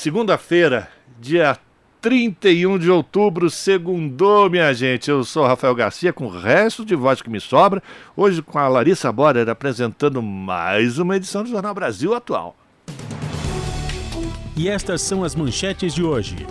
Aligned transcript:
segunda-feira, 0.00 0.88
dia 1.20 1.58
31 2.00 2.78
de 2.78 2.90
outubro, 2.90 3.50
segundou, 3.50 4.48
minha 4.48 4.72
gente. 4.72 5.10
Eu 5.10 5.22
sou 5.24 5.46
Rafael 5.46 5.74
Garcia, 5.74 6.10
com 6.10 6.24
o 6.24 6.30
resto 6.30 6.86
de 6.86 6.94
voz 6.94 7.20
que 7.20 7.28
me 7.28 7.38
sobra. 7.38 7.82
Hoje 8.16 8.40
com 8.40 8.58
a 8.58 8.66
Larissa 8.66 9.12
Borer 9.12 9.46
apresentando 9.50 10.22
mais 10.22 10.98
uma 10.98 11.16
edição 11.16 11.42
do 11.42 11.50
Jornal 11.50 11.74
Brasil 11.74 12.14
Atual. 12.14 12.56
E 14.56 14.70
estas 14.70 15.02
são 15.02 15.22
as 15.22 15.34
manchetes 15.34 15.94
de 15.94 16.02
hoje. 16.02 16.46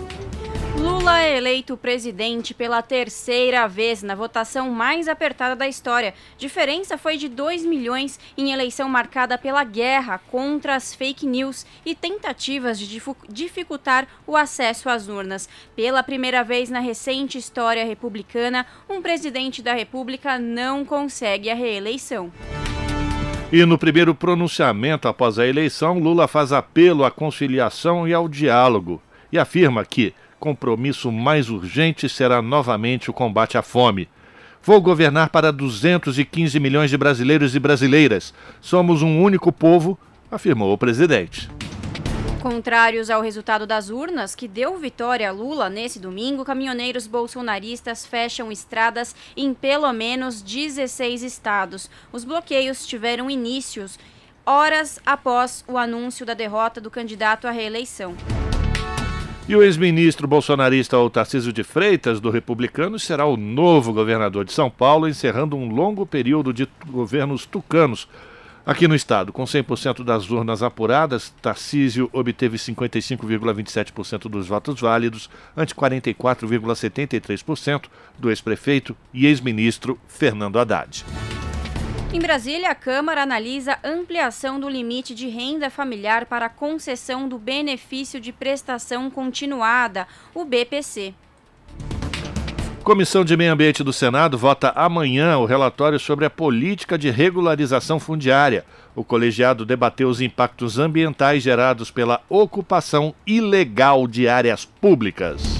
Lula 0.76 1.20
é 1.20 1.36
eleito 1.36 1.76
presidente 1.76 2.54
pela 2.54 2.82
terceira 2.82 3.66
vez 3.66 4.02
na 4.02 4.14
votação 4.14 4.70
mais 4.70 5.08
apertada 5.08 5.56
da 5.56 5.68
história. 5.68 6.14
Diferença 6.38 6.96
foi 6.96 7.16
de 7.16 7.28
2 7.28 7.64
milhões 7.64 8.18
em 8.36 8.52
eleição 8.52 8.88
marcada 8.88 9.36
pela 9.36 9.64
guerra 9.64 10.18
contra 10.30 10.74
as 10.74 10.94
fake 10.94 11.26
news 11.26 11.66
e 11.84 11.94
tentativas 11.94 12.78
de 12.78 13.00
dificultar 13.28 14.06
o 14.26 14.36
acesso 14.36 14.88
às 14.88 15.08
urnas. 15.08 15.48
Pela 15.74 16.02
primeira 16.02 16.42
vez 16.44 16.70
na 16.70 16.80
recente 16.80 17.36
história 17.36 17.84
republicana, 17.84 18.66
um 18.88 19.02
presidente 19.02 19.62
da 19.62 19.74
República 19.74 20.38
não 20.38 20.84
consegue 20.84 21.50
a 21.50 21.54
reeleição. 21.54 22.32
E 23.52 23.64
no 23.64 23.76
primeiro 23.76 24.14
pronunciamento 24.14 25.08
após 25.08 25.36
a 25.36 25.46
eleição, 25.46 25.98
Lula 25.98 26.28
faz 26.28 26.52
apelo 26.52 27.04
à 27.04 27.10
conciliação 27.10 28.06
e 28.06 28.14
ao 28.14 28.28
diálogo 28.28 29.02
e 29.32 29.38
afirma 29.38 29.84
que 29.84 30.14
compromisso 30.40 31.12
mais 31.12 31.50
urgente 31.50 32.08
será 32.08 32.40
novamente 32.40 33.10
o 33.10 33.12
combate 33.12 33.58
à 33.58 33.62
fome. 33.62 34.08
Vou 34.62 34.80
governar 34.80 35.28
para 35.28 35.52
215 35.52 36.58
milhões 36.58 36.90
de 36.90 36.96
brasileiros 36.96 37.54
e 37.54 37.60
brasileiras. 37.60 38.34
Somos 38.60 39.02
um 39.02 39.22
único 39.22 39.52
povo, 39.52 39.98
afirmou 40.30 40.72
o 40.72 40.78
presidente. 40.78 41.48
Contrários 42.40 43.10
ao 43.10 43.20
resultado 43.20 43.66
das 43.66 43.90
urnas, 43.90 44.34
que 44.34 44.48
deu 44.48 44.78
vitória 44.78 45.28
a 45.28 45.32
Lula 45.32 45.68
nesse 45.68 45.98
domingo, 45.98 46.44
caminhoneiros 46.44 47.06
bolsonaristas 47.06 48.06
fecham 48.06 48.50
estradas 48.50 49.14
em 49.36 49.52
pelo 49.52 49.92
menos 49.92 50.40
16 50.40 51.22
estados. 51.22 51.90
Os 52.10 52.24
bloqueios 52.24 52.86
tiveram 52.86 53.30
inícios 53.30 53.98
horas 54.46 54.98
após 55.04 55.62
o 55.68 55.76
anúncio 55.76 56.24
da 56.24 56.32
derrota 56.32 56.80
do 56.80 56.90
candidato 56.90 57.46
à 57.46 57.50
reeleição. 57.50 58.16
E 59.50 59.56
o 59.56 59.62
ex-ministro 59.64 60.28
bolsonarista 60.28 60.96
Tarcísio 61.10 61.52
de 61.52 61.64
Freitas, 61.64 62.20
do 62.20 62.30
Republicano, 62.30 63.00
será 63.00 63.26
o 63.26 63.36
novo 63.36 63.92
governador 63.92 64.44
de 64.44 64.52
São 64.52 64.70
Paulo, 64.70 65.08
encerrando 65.08 65.56
um 65.56 65.68
longo 65.68 66.06
período 66.06 66.52
de 66.52 66.68
governos 66.86 67.46
tucanos 67.46 68.06
Aqui 68.64 68.86
no 68.86 68.94
estado, 68.94 69.32
com 69.32 69.42
100% 69.42 70.04
das 70.04 70.30
urnas 70.30 70.62
apuradas, 70.62 71.34
Tarcísio 71.42 72.08
obteve 72.12 72.58
55,27% 72.58 74.28
dos 74.28 74.46
votos 74.46 74.80
válidos, 74.80 75.28
ante 75.56 75.74
44,73% 75.74 77.86
do 78.16 78.30
ex-prefeito 78.30 78.96
e 79.12 79.26
ex-ministro 79.26 79.98
Fernando 80.06 80.60
Haddad. 80.60 81.04
Em 82.12 82.18
Brasília, 82.18 82.70
a 82.70 82.74
Câmara 82.74 83.22
analisa 83.22 83.78
ampliação 83.84 84.58
do 84.58 84.68
limite 84.68 85.14
de 85.14 85.28
renda 85.28 85.70
familiar 85.70 86.26
para 86.26 86.48
concessão 86.48 87.28
do 87.28 87.38
benefício 87.38 88.20
de 88.20 88.32
prestação 88.32 89.08
continuada, 89.08 90.08
o 90.34 90.44
BPC. 90.44 91.14
Comissão 92.82 93.24
de 93.24 93.36
Meio 93.36 93.52
Ambiente 93.52 93.84
do 93.84 93.92
Senado 93.92 94.36
vota 94.36 94.70
amanhã 94.70 95.38
o 95.38 95.44
relatório 95.44 96.00
sobre 96.00 96.24
a 96.24 96.30
política 96.30 96.98
de 96.98 97.10
regularização 97.10 98.00
fundiária. 98.00 98.64
O 98.96 99.04
colegiado 99.04 99.64
debateu 99.64 100.08
os 100.08 100.20
impactos 100.20 100.80
ambientais 100.80 101.44
gerados 101.44 101.92
pela 101.92 102.22
ocupação 102.28 103.14
ilegal 103.24 104.08
de 104.08 104.26
áreas 104.26 104.64
públicas. 104.64 105.59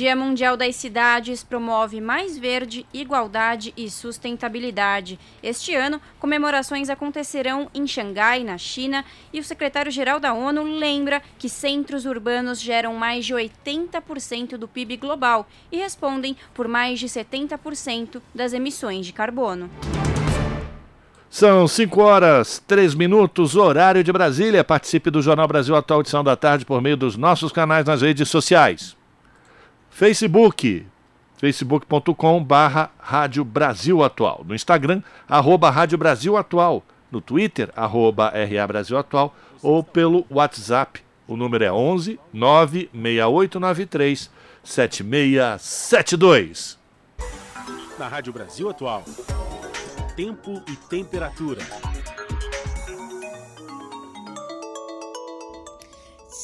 Dia 0.00 0.16
Mundial 0.16 0.56
das 0.56 0.76
Cidades 0.76 1.44
promove 1.44 2.00
mais 2.00 2.38
verde, 2.38 2.86
igualdade 2.90 3.74
e 3.76 3.90
sustentabilidade. 3.90 5.18
Este 5.42 5.74
ano, 5.74 6.00
comemorações 6.18 6.88
acontecerão 6.88 7.68
em 7.74 7.86
Xangai, 7.86 8.42
na 8.42 8.56
China, 8.56 9.04
e 9.30 9.38
o 9.38 9.44
secretário-geral 9.44 10.18
da 10.18 10.32
ONU 10.32 10.62
lembra 10.62 11.20
que 11.38 11.50
centros 11.50 12.06
urbanos 12.06 12.58
geram 12.58 12.94
mais 12.94 13.26
de 13.26 13.34
80% 13.34 14.56
do 14.56 14.66
PIB 14.66 14.96
global 14.96 15.46
e 15.70 15.76
respondem 15.76 16.34
por 16.54 16.66
mais 16.66 16.98
de 16.98 17.06
70% 17.06 18.22
das 18.34 18.54
emissões 18.54 19.04
de 19.04 19.12
carbono. 19.12 19.68
São 21.28 21.68
5 21.68 22.00
horas, 22.00 22.58
3 22.66 22.94
minutos, 22.94 23.54
horário 23.54 24.02
de 24.02 24.10
Brasília. 24.10 24.64
Participe 24.64 25.10
do 25.10 25.20
Jornal 25.20 25.46
Brasil 25.46 25.76
Atual, 25.76 26.00
edição 26.00 26.24
da 26.24 26.36
tarde, 26.36 26.64
por 26.64 26.80
meio 26.80 26.96
dos 26.96 27.18
nossos 27.18 27.52
canais 27.52 27.84
nas 27.84 28.00
redes 28.00 28.30
sociais. 28.30 28.98
Facebook, 29.90 30.86
facebook.com 31.36 32.42
barra 32.42 32.90
Rádio 32.98 33.44
Brasil 33.44 34.02
Atual. 34.02 34.42
No 34.46 34.54
Instagram, 34.54 35.02
arroba 35.28 35.68
Rádio 35.68 35.98
Brasil 35.98 36.34
Atual. 36.36 36.82
No 37.10 37.20
Twitter, 37.20 37.70
arroba 37.74 38.30
RA 38.30 38.66
Brasil 38.66 38.96
Atual. 38.96 39.34
Ou 39.62 39.82
pelo 39.82 40.24
WhatsApp, 40.30 41.02
o 41.26 41.36
número 41.36 41.64
é 41.64 41.72
11 41.72 42.20
96893 42.32 44.30
7672. 44.64 46.78
Na 47.98 48.08
Rádio 48.08 48.32
Brasil 48.32 48.70
Atual, 48.70 49.04
tempo 50.16 50.62
e 50.66 50.74
temperatura. 50.76 51.60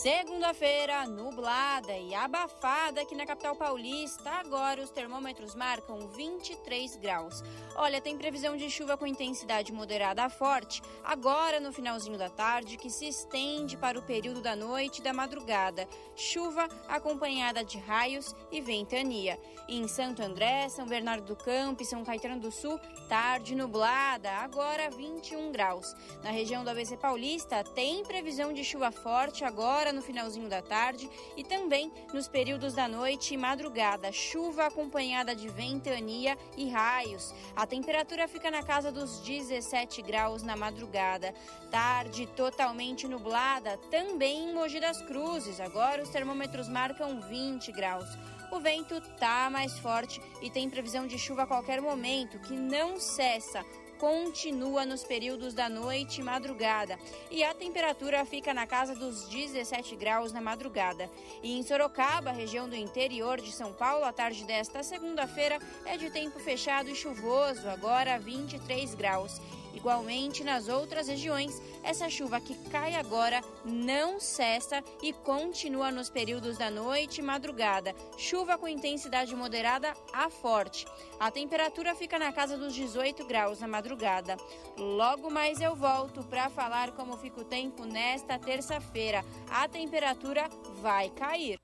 Segunda-feira, 0.07 1.05
nublada 1.09 1.93
e 1.99 2.15
abafada 2.15 3.01
aqui 3.01 3.13
na 3.17 3.27
capital 3.27 3.57
paulista. 3.57 4.31
Agora 4.31 4.81
os 4.81 4.89
termômetros 4.89 5.57
marcam 5.57 6.07
23 6.07 6.95
graus. 6.95 7.43
Olha, 7.75 8.01
tem 8.01 8.17
previsão 8.17 8.57
de 8.57 8.71
chuva 8.71 8.97
com 8.97 9.05
intensidade 9.05 9.73
moderada 9.73 10.23
a 10.23 10.31
forte, 10.31 10.81
agora 11.03 11.59
no 11.59 11.73
finalzinho 11.73 12.17
da 12.17 12.31
tarde, 12.31 12.77
que 12.77 12.89
se 12.89 13.09
estende 13.09 13.77
para 13.77 13.99
o 13.99 14.03
período 14.03 14.41
da 14.41 14.55
noite 14.55 15.01
e 15.01 15.03
da 15.03 15.13
madrugada. 15.13 15.89
Chuva 16.15 16.69
acompanhada 16.87 17.65
de 17.65 17.77
raios 17.77 18.33
e 18.53 18.61
ventania. 18.61 19.37
Em 19.69 19.89
Santo 19.89 20.23
André, 20.23 20.69
São 20.69 20.87
Bernardo 20.87 21.25
do 21.25 21.35
Campo 21.35 21.83
e 21.83 21.87
São 21.87 22.05
Caetano 22.05 22.39
do 22.39 22.53
Sul, 22.53 22.79
tarde 23.09 23.57
nublada, 23.57 24.31
agora 24.31 24.89
21 24.89 25.51
graus. 25.51 25.93
Na 26.23 26.31
região 26.31 26.63
do 26.63 26.71
ABC 26.71 26.97
Paulista, 26.97 27.65
tem 27.65 28.05
previsão 28.05 28.53
de 28.53 28.63
chuva 28.63 28.93
forte 28.93 29.45
agora 29.45 29.96
no 29.97 30.03
finalzinho 30.03 30.49
da 30.49 30.61
tarde 30.61 31.11
e 31.37 31.43
também 31.43 31.91
nos 32.13 32.29
períodos 32.29 32.75
da 32.75 32.87
noite 32.87 33.33
e 33.33 33.37
madrugada. 33.37 34.13
Chuva 34.13 34.67
acompanhada 34.67 35.35
de 35.35 35.49
ventania 35.49 36.37
e 36.57 36.69
raios. 36.69 37.35
A 37.57 37.67
temperatura 37.67 38.29
fica 38.29 38.51
na 38.51 38.63
casa 38.63 38.93
dos 38.93 39.21
17 39.21 40.03
graus 40.03 40.43
na 40.43 40.55
madrugada. 40.55 41.35
Tarde 41.71 42.27
totalmente 42.37 43.09
nublada 43.09 43.79
também 43.91 44.51
em 44.51 44.55
Mogi 44.55 44.79
das 44.79 45.01
Cruzes. 45.01 45.59
Agora 45.59 46.03
os 46.03 46.11
termômetros 46.11 46.69
marcam 46.69 47.21
20 47.23 47.73
graus. 47.73 48.07
O 48.53 48.61
vento 48.61 49.01
tá 49.19 49.49
mais 49.51 49.79
forte 49.79 50.21
e 50.41 50.51
tem 50.51 50.71
previsão 50.71 51.07
de 51.07 51.19
chuva 51.19 51.43
a 51.43 51.47
qualquer 51.47 51.81
momento, 51.81 52.39
que 52.39 52.55
não 52.55 53.01
cessa 53.01 53.65
continua 53.99 54.85
nos 54.85 55.05
períodos 55.05 55.55
da 55.55 55.69
noite 55.69 56.21
e 56.21 56.25
madrugada 56.25 56.99
e 57.31 57.43
a 57.43 57.55
temperatura 57.55 58.25
fica 58.25 58.53
na 58.53 58.67
casa 58.67 58.95
dos 58.95 59.29
17 59.29 59.97
graus 59.97 60.33
na 60.33 60.41
madrugada. 60.41 61.11
E 61.43 61.59
em 61.59 61.63
Sorocaba, 61.63 62.31
região 62.31 62.69
do 62.69 62.77
interior 62.77 63.41
de 63.41 63.53
São 63.53 63.73
Paulo, 63.73 64.05
a 64.05 64.13
tarde 64.13 64.45
desta 64.45 64.83
segunda-feira 64.83 65.59
é 65.85 65.97
de 65.97 66.11
tempo 66.11 66.39
fechado 66.39 66.89
e 66.91 66.95
chuvoso, 66.95 67.69
agora 67.69 68.19
23 68.19 68.95
graus. 68.95 69.41
Igualmente, 69.77 70.43
nas 70.43 70.69
outras 70.69 71.07
regiões, 71.07 71.61
essa 71.83 72.09
chuva 72.09 72.41
que 72.41 72.55
cai 72.71 72.95
agora 72.95 73.43
não 73.63 74.19
cessa 74.19 74.83
e 75.03 75.13
continua 75.13 75.91
nos 75.91 76.09
períodos 76.09 76.57
da 76.57 76.71
noite 76.71 77.19
e 77.19 77.23
madrugada. 77.23 77.95
Chuva 78.17 78.57
com 78.57 78.67
intensidade 78.67 79.37
moderada 79.37 79.93
a 80.15 80.31
forte. 80.31 80.87
A 81.21 81.31
temperatura 81.31 81.95
fica 81.95 82.19
na 82.19 82.33
casa 82.33 82.57
dos 82.57 82.75
18 82.75 83.27
graus 83.27 83.61
na 83.61 83.69
madrugada. 83.69 84.39
Logo 84.79 85.31
mais 85.31 85.61
eu 85.61 85.77
volto 85.77 86.25
para 86.25 86.49
falar 86.49 86.93
como 86.93 87.19
fica 87.19 87.43
o 87.43 87.45
tempo 87.45 87.85
nesta 87.85 88.39
terça-feira. 88.39 89.23
A 89.51 89.69
temperatura 89.69 90.49
vai 90.81 91.11
cair. 91.11 91.59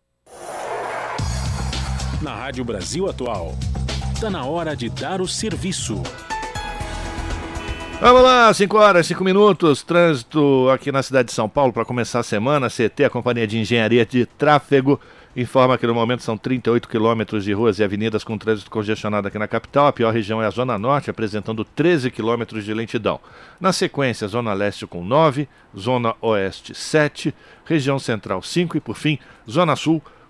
Na 2.21 2.37
Rádio 2.37 2.63
Brasil 2.63 3.09
Atual, 3.09 3.53
está 4.15 4.29
na 4.29 4.45
hora 4.45 4.77
de 4.77 4.91
dar 4.91 5.23
o 5.23 5.27
serviço. 5.27 6.03
Vamos 8.03 8.25
lá, 8.25 8.53
5 8.53 8.77
horas, 8.77 9.07
5 9.07 9.23
minutos. 9.23 9.85
Trânsito 9.85 10.69
aqui 10.71 10.91
na 10.91 11.05
cidade 11.05 11.29
de 11.29 11.33
São 11.33 11.49
Paulo 11.49 11.73
para 11.73 11.85
começar 11.85 12.19
a 12.19 12.25
semana. 12.25 12.69
CT, 12.69 13.05
a 13.05 13.09
Companhia 13.09 13.47
de 13.47 13.57
Engenharia 13.57 14.05
de 14.05 14.27
Tráfego, 14.27 14.99
informa 15.37 15.79
que 15.79 15.87
no 15.87 15.95
momento 15.95 16.25
são 16.25 16.37
38 16.37 16.89
quilômetros 16.89 17.45
de 17.45 17.53
ruas 17.53 17.79
e 17.79 17.85
avenidas 17.85 18.25
com 18.25 18.37
trânsito 18.37 18.69
congestionado 18.73 19.29
aqui 19.29 19.39
na 19.39 19.47
capital. 19.47 19.87
A 19.87 19.93
pior 19.93 20.13
região 20.13 20.43
é 20.43 20.47
a 20.47 20.51
Zona 20.51 20.77
Norte, 20.77 21.11
apresentando 21.11 21.65
13 21.65 22.11
quilômetros 22.11 22.65
de 22.65 22.75
lentidão. 22.75 23.21
Na 23.61 23.73
sequência, 23.73 24.27
Zona 24.27 24.53
Leste 24.53 24.85
com 24.85 25.05
9, 25.05 25.49
Zona 25.79 26.17
Oeste 26.21 26.75
7, 26.75 27.33
região 27.65 28.01
Central 28.01 28.43
5 28.43 28.79
e, 28.79 28.81
por 28.81 28.97
fim, 28.97 29.17
Zona 29.49 29.77
Sul 29.77 30.01
4 30.01 30.22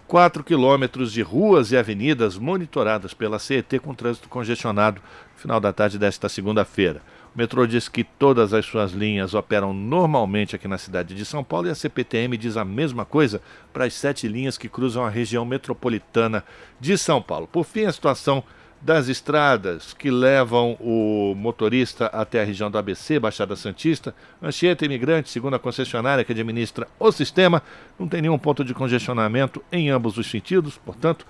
quilômetros 0.44 1.10
de 1.10 1.22
ruas 1.22 1.72
e 1.72 1.76
avenidas 1.76 2.36
monitoradas 2.36 3.14
pela 3.14 3.38
CET 3.38 3.78
com 3.78 3.94
trânsito 3.94 4.28
congestionado 4.28 5.00
no 5.00 5.40
final 5.40 5.58
da 5.58 5.72
tarde 5.72 5.98
desta 5.98 6.28
segunda-feira. 6.28 7.00
O 7.34 7.38
metrô 7.38 7.66
diz 7.66 7.88
que 7.88 8.04
todas 8.04 8.52
as 8.52 8.66
suas 8.66 8.92
linhas 8.92 9.32
operam 9.32 9.72
normalmente 9.72 10.54
aqui 10.54 10.68
na 10.68 10.76
cidade 10.76 11.14
de 11.14 11.24
São 11.24 11.42
Paulo 11.42 11.66
e 11.66 11.70
a 11.70 11.74
CPTM 11.74 12.36
diz 12.36 12.58
a 12.58 12.64
mesma 12.64 13.06
coisa 13.06 13.40
para 13.72 13.86
as 13.86 13.94
sete 13.94 14.28
linhas 14.28 14.58
que 14.58 14.68
cruzam 14.68 15.02
a 15.02 15.08
região 15.08 15.46
metropolitana 15.46 16.44
de 16.78 16.98
São 16.98 17.22
Paulo. 17.22 17.46
Por 17.46 17.64
fim, 17.64 17.86
a 17.86 17.92
situação 17.92 18.44
das 18.82 19.08
estradas 19.08 19.94
que 19.94 20.10
levam 20.10 20.76
o 20.80 21.34
motorista 21.36 22.06
até 22.06 22.42
a 22.42 22.44
região 22.44 22.68
do 22.68 22.76
ABC, 22.76 23.20
Baixada 23.20 23.54
Santista, 23.54 24.12
Anchieta 24.42 24.84
Imigrante, 24.84 25.30
segundo 25.30 25.54
a 25.54 25.58
concessionária 25.58 26.24
que 26.24 26.32
administra 26.32 26.88
o 26.98 27.12
sistema, 27.12 27.62
não 27.98 28.08
tem 28.08 28.20
nenhum 28.20 28.38
ponto 28.38 28.64
de 28.64 28.74
congestionamento 28.74 29.62
em 29.70 29.88
ambos 29.88 30.18
os 30.18 30.28
sentidos, 30.28 30.78
portanto, 30.84 31.24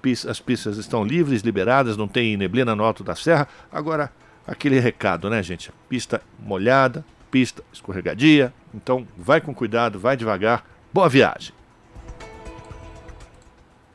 pista, 0.00 0.30
as 0.30 0.38
pistas 0.38 0.76
estão 0.76 1.04
livres, 1.04 1.42
liberadas, 1.42 1.96
não 1.96 2.06
tem 2.06 2.36
neblina 2.36 2.76
no 2.76 2.84
alto 2.84 3.02
da 3.02 3.16
serra. 3.16 3.48
Agora, 3.72 4.12
aquele 4.46 4.78
recado, 4.78 5.28
né, 5.28 5.42
gente? 5.42 5.72
Pista 5.88 6.22
molhada, 6.38 7.04
pista 7.32 7.64
escorregadia. 7.72 8.54
Então, 8.72 9.06
vai 9.18 9.40
com 9.40 9.52
cuidado, 9.52 9.98
vai 9.98 10.16
devagar. 10.16 10.64
Boa 10.92 11.08
viagem. 11.08 11.52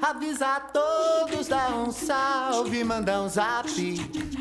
Avisa 0.00 0.56
a 0.56 0.60
todos, 0.60 1.46
dá 1.46 1.68
um 1.68 1.92
salve, 1.92 2.82
manda 2.82 3.22
um 3.22 3.28
zap. 3.28 3.68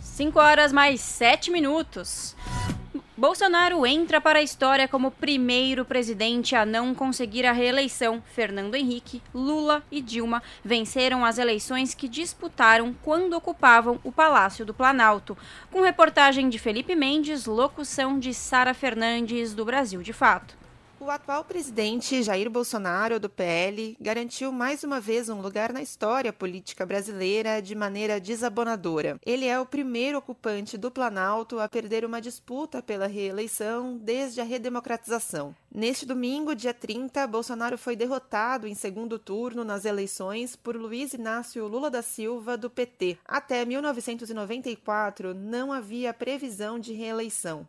Cinco 0.01 0.39
horas 0.39 0.71
mais 0.73 1.01
sete 1.01 1.51
minutos. 1.51 2.35
Bolsonaro 3.19 3.85
entra 3.85 4.21
para 4.21 4.39
a 4.39 4.41
história 4.41 4.87
como 4.87 5.11
primeiro 5.11 5.83
presidente 5.83 6.55
a 6.55 6.65
não 6.65 6.95
conseguir 6.95 7.45
a 7.45 7.51
reeleição. 7.51 8.23
Fernando 8.33 8.75
Henrique, 8.75 9.21
Lula 9.33 9.83
e 9.91 10.01
Dilma 10.01 10.41
venceram 10.63 11.25
as 11.25 11.37
eleições 11.37 11.93
que 11.93 12.07
disputaram 12.07 12.95
quando 13.03 13.33
ocupavam 13.33 13.99
o 14.05 14.11
Palácio 14.13 14.65
do 14.65 14.73
Planalto. 14.73 15.37
Com 15.69 15.81
reportagem 15.81 16.47
de 16.47 16.57
Felipe 16.57 16.95
Mendes, 16.95 17.45
locução 17.45 18.17
de 18.17 18.33
Sara 18.33 18.73
Fernandes, 18.73 19.53
do 19.53 19.65
Brasil 19.65 20.01
de 20.01 20.13
Fato. 20.13 20.55
O 21.01 21.09
atual 21.09 21.45
presidente 21.45 22.21
Jair 22.21 22.49
Bolsonaro, 22.49 23.21
do 23.21 23.29
PL, 23.29 23.95
garantiu 24.01 24.51
mais 24.51 24.83
uma 24.83 24.99
vez 24.99 25.29
um 25.29 25.39
lugar 25.39 25.71
na 25.71 25.81
história 25.81 26.33
política 26.33 26.85
brasileira 26.85 27.61
de 27.61 27.73
maneira 27.73 28.19
desabonadora. 28.19 29.17
Ele 29.25 29.45
é 29.45 29.57
o 29.57 29.65
primeiro 29.65 30.17
ocupante 30.17 30.77
do 30.77 30.91
Planalto 30.91 31.57
a 31.57 31.69
perder 31.69 32.03
uma 32.03 32.19
disputa 32.19 32.83
pela 32.83 33.07
reeleição 33.07 33.97
desde 33.97 34.41
a 34.41 34.43
redemocratização. 34.43 35.55
Neste 35.73 36.05
domingo, 36.05 36.53
dia 36.53 36.73
30, 36.73 37.25
Bolsonaro 37.27 37.77
foi 37.77 37.95
derrotado 37.95 38.67
em 38.67 38.75
segundo 38.75 39.17
turno 39.17 39.63
nas 39.63 39.85
eleições 39.85 40.57
por 40.57 40.75
Luiz 40.75 41.13
Inácio 41.13 41.65
Lula 41.65 41.89
da 41.89 42.01
Silva, 42.01 42.57
do 42.57 42.69
PT. 42.69 43.17
Até 43.25 43.63
1994, 43.63 45.33
não 45.33 45.71
havia 45.71 46.13
previsão 46.13 46.77
de 46.77 46.91
reeleição. 46.91 47.65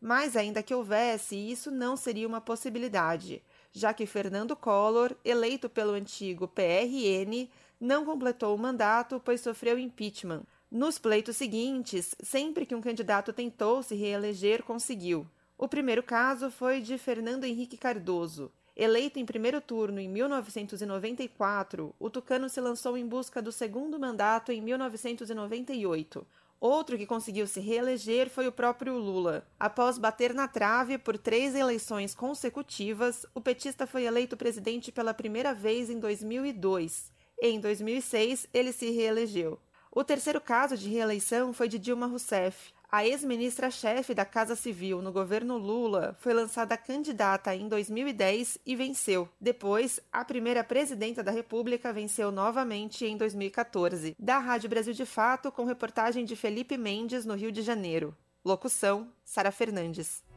Mas, 0.00 0.34
ainda 0.36 0.62
que 0.62 0.74
houvesse, 0.74 1.36
isso 1.36 1.70
não 1.70 1.94
seria 1.96 2.26
uma 2.26 2.40
possibilidade, 2.40 3.42
já 3.70 3.92
que 3.92 4.06
Fernando 4.06 4.56
Collor, 4.56 5.14
eleito 5.22 5.68
pelo 5.68 5.92
antigo 5.92 6.48
PRN, 6.48 7.50
não 7.78 8.04
completou 8.04 8.54
o 8.54 8.58
mandato, 8.58 9.20
pois 9.22 9.40
sofreu 9.40 9.78
impeachment. 9.78 10.42
Nos 10.70 10.98
pleitos 10.98 11.36
seguintes, 11.36 12.14
sempre 12.22 12.64
que 12.64 12.74
um 12.74 12.80
candidato 12.80 13.32
tentou 13.32 13.82
se 13.82 13.94
reeleger, 13.94 14.62
conseguiu. 14.62 15.26
O 15.58 15.68
primeiro 15.68 16.02
caso 16.02 16.50
foi 16.50 16.80
de 16.80 16.96
Fernando 16.96 17.44
Henrique 17.44 17.76
Cardoso. 17.76 18.50
Eleito 18.74 19.18
em 19.18 19.26
primeiro 19.26 19.60
turno 19.60 20.00
em 20.00 20.08
1994, 20.08 21.94
o 21.98 22.08
tucano 22.08 22.48
se 22.48 22.60
lançou 22.60 22.96
em 22.96 23.06
busca 23.06 23.42
do 23.42 23.52
segundo 23.52 23.98
mandato 23.98 24.52
em 24.52 24.62
1998. 24.62 26.26
Outro 26.60 26.98
que 26.98 27.06
conseguiu 27.06 27.46
se 27.46 27.58
reeleger 27.58 28.28
foi 28.28 28.46
o 28.46 28.52
próprio 28.52 28.98
Lula. 28.98 29.48
Após 29.58 29.96
bater 29.96 30.34
na 30.34 30.46
trave 30.46 30.98
por 30.98 31.16
três 31.16 31.54
eleições 31.54 32.14
consecutivas, 32.14 33.24
o 33.34 33.40
petista 33.40 33.86
foi 33.86 34.04
eleito 34.04 34.36
presidente 34.36 34.92
pela 34.92 35.14
primeira 35.14 35.54
vez 35.54 35.88
em 35.88 35.98
2002. 35.98 37.10
Em 37.40 37.58
2006, 37.58 38.46
ele 38.52 38.72
se 38.72 38.90
reelegeu. 38.90 39.58
O 39.90 40.04
terceiro 40.04 40.38
caso 40.38 40.76
de 40.76 40.90
reeleição 40.90 41.54
foi 41.54 41.66
de 41.66 41.78
Dilma 41.78 42.06
Rousseff. 42.06 42.74
A 42.92 43.06
ex-ministra-chefe 43.06 44.12
da 44.14 44.24
Casa 44.24 44.56
Civil 44.56 45.00
no 45.00 45.12
governo 45.12 45.56
Lula 45.56 46.16
foi 46.18 46.34
lançada 46.34 46.76
candidata 46.76 47.54
em 47.54 47.68
2010 47.68 48.58
e 48.66 48.74
venceu. 48.74 49.28
Depois, 49.40 50.00
a 50.12 50.24
primeira 50.24 50.64
presidenta 50.64 51.22
da 51.22 51.30
República 51.30 51.92
venceu 51.92 52.32
novamente 52.32 53.04
em 53.06 53.16
2014. 53.16 54.16
Da 54.18 54.38
Rádio 54.38 54.68
Brasil 54.68 54.92
de 54.92 55.06
Fato, 55.06 55.52
com 55.52 55.64
reportagem 55.64 56.24
de 56.24 56.34
Felipe 56.34 56.76
Mendes, 56.76 57.24
no 57.24 57.34
Rio 57.34 57.52
de 57.52 57.62
Janeiro. 57.62 58.12
Locução: 58.44 59.06
Sara 59.24 59.52
Fernandes. 59.52 60.28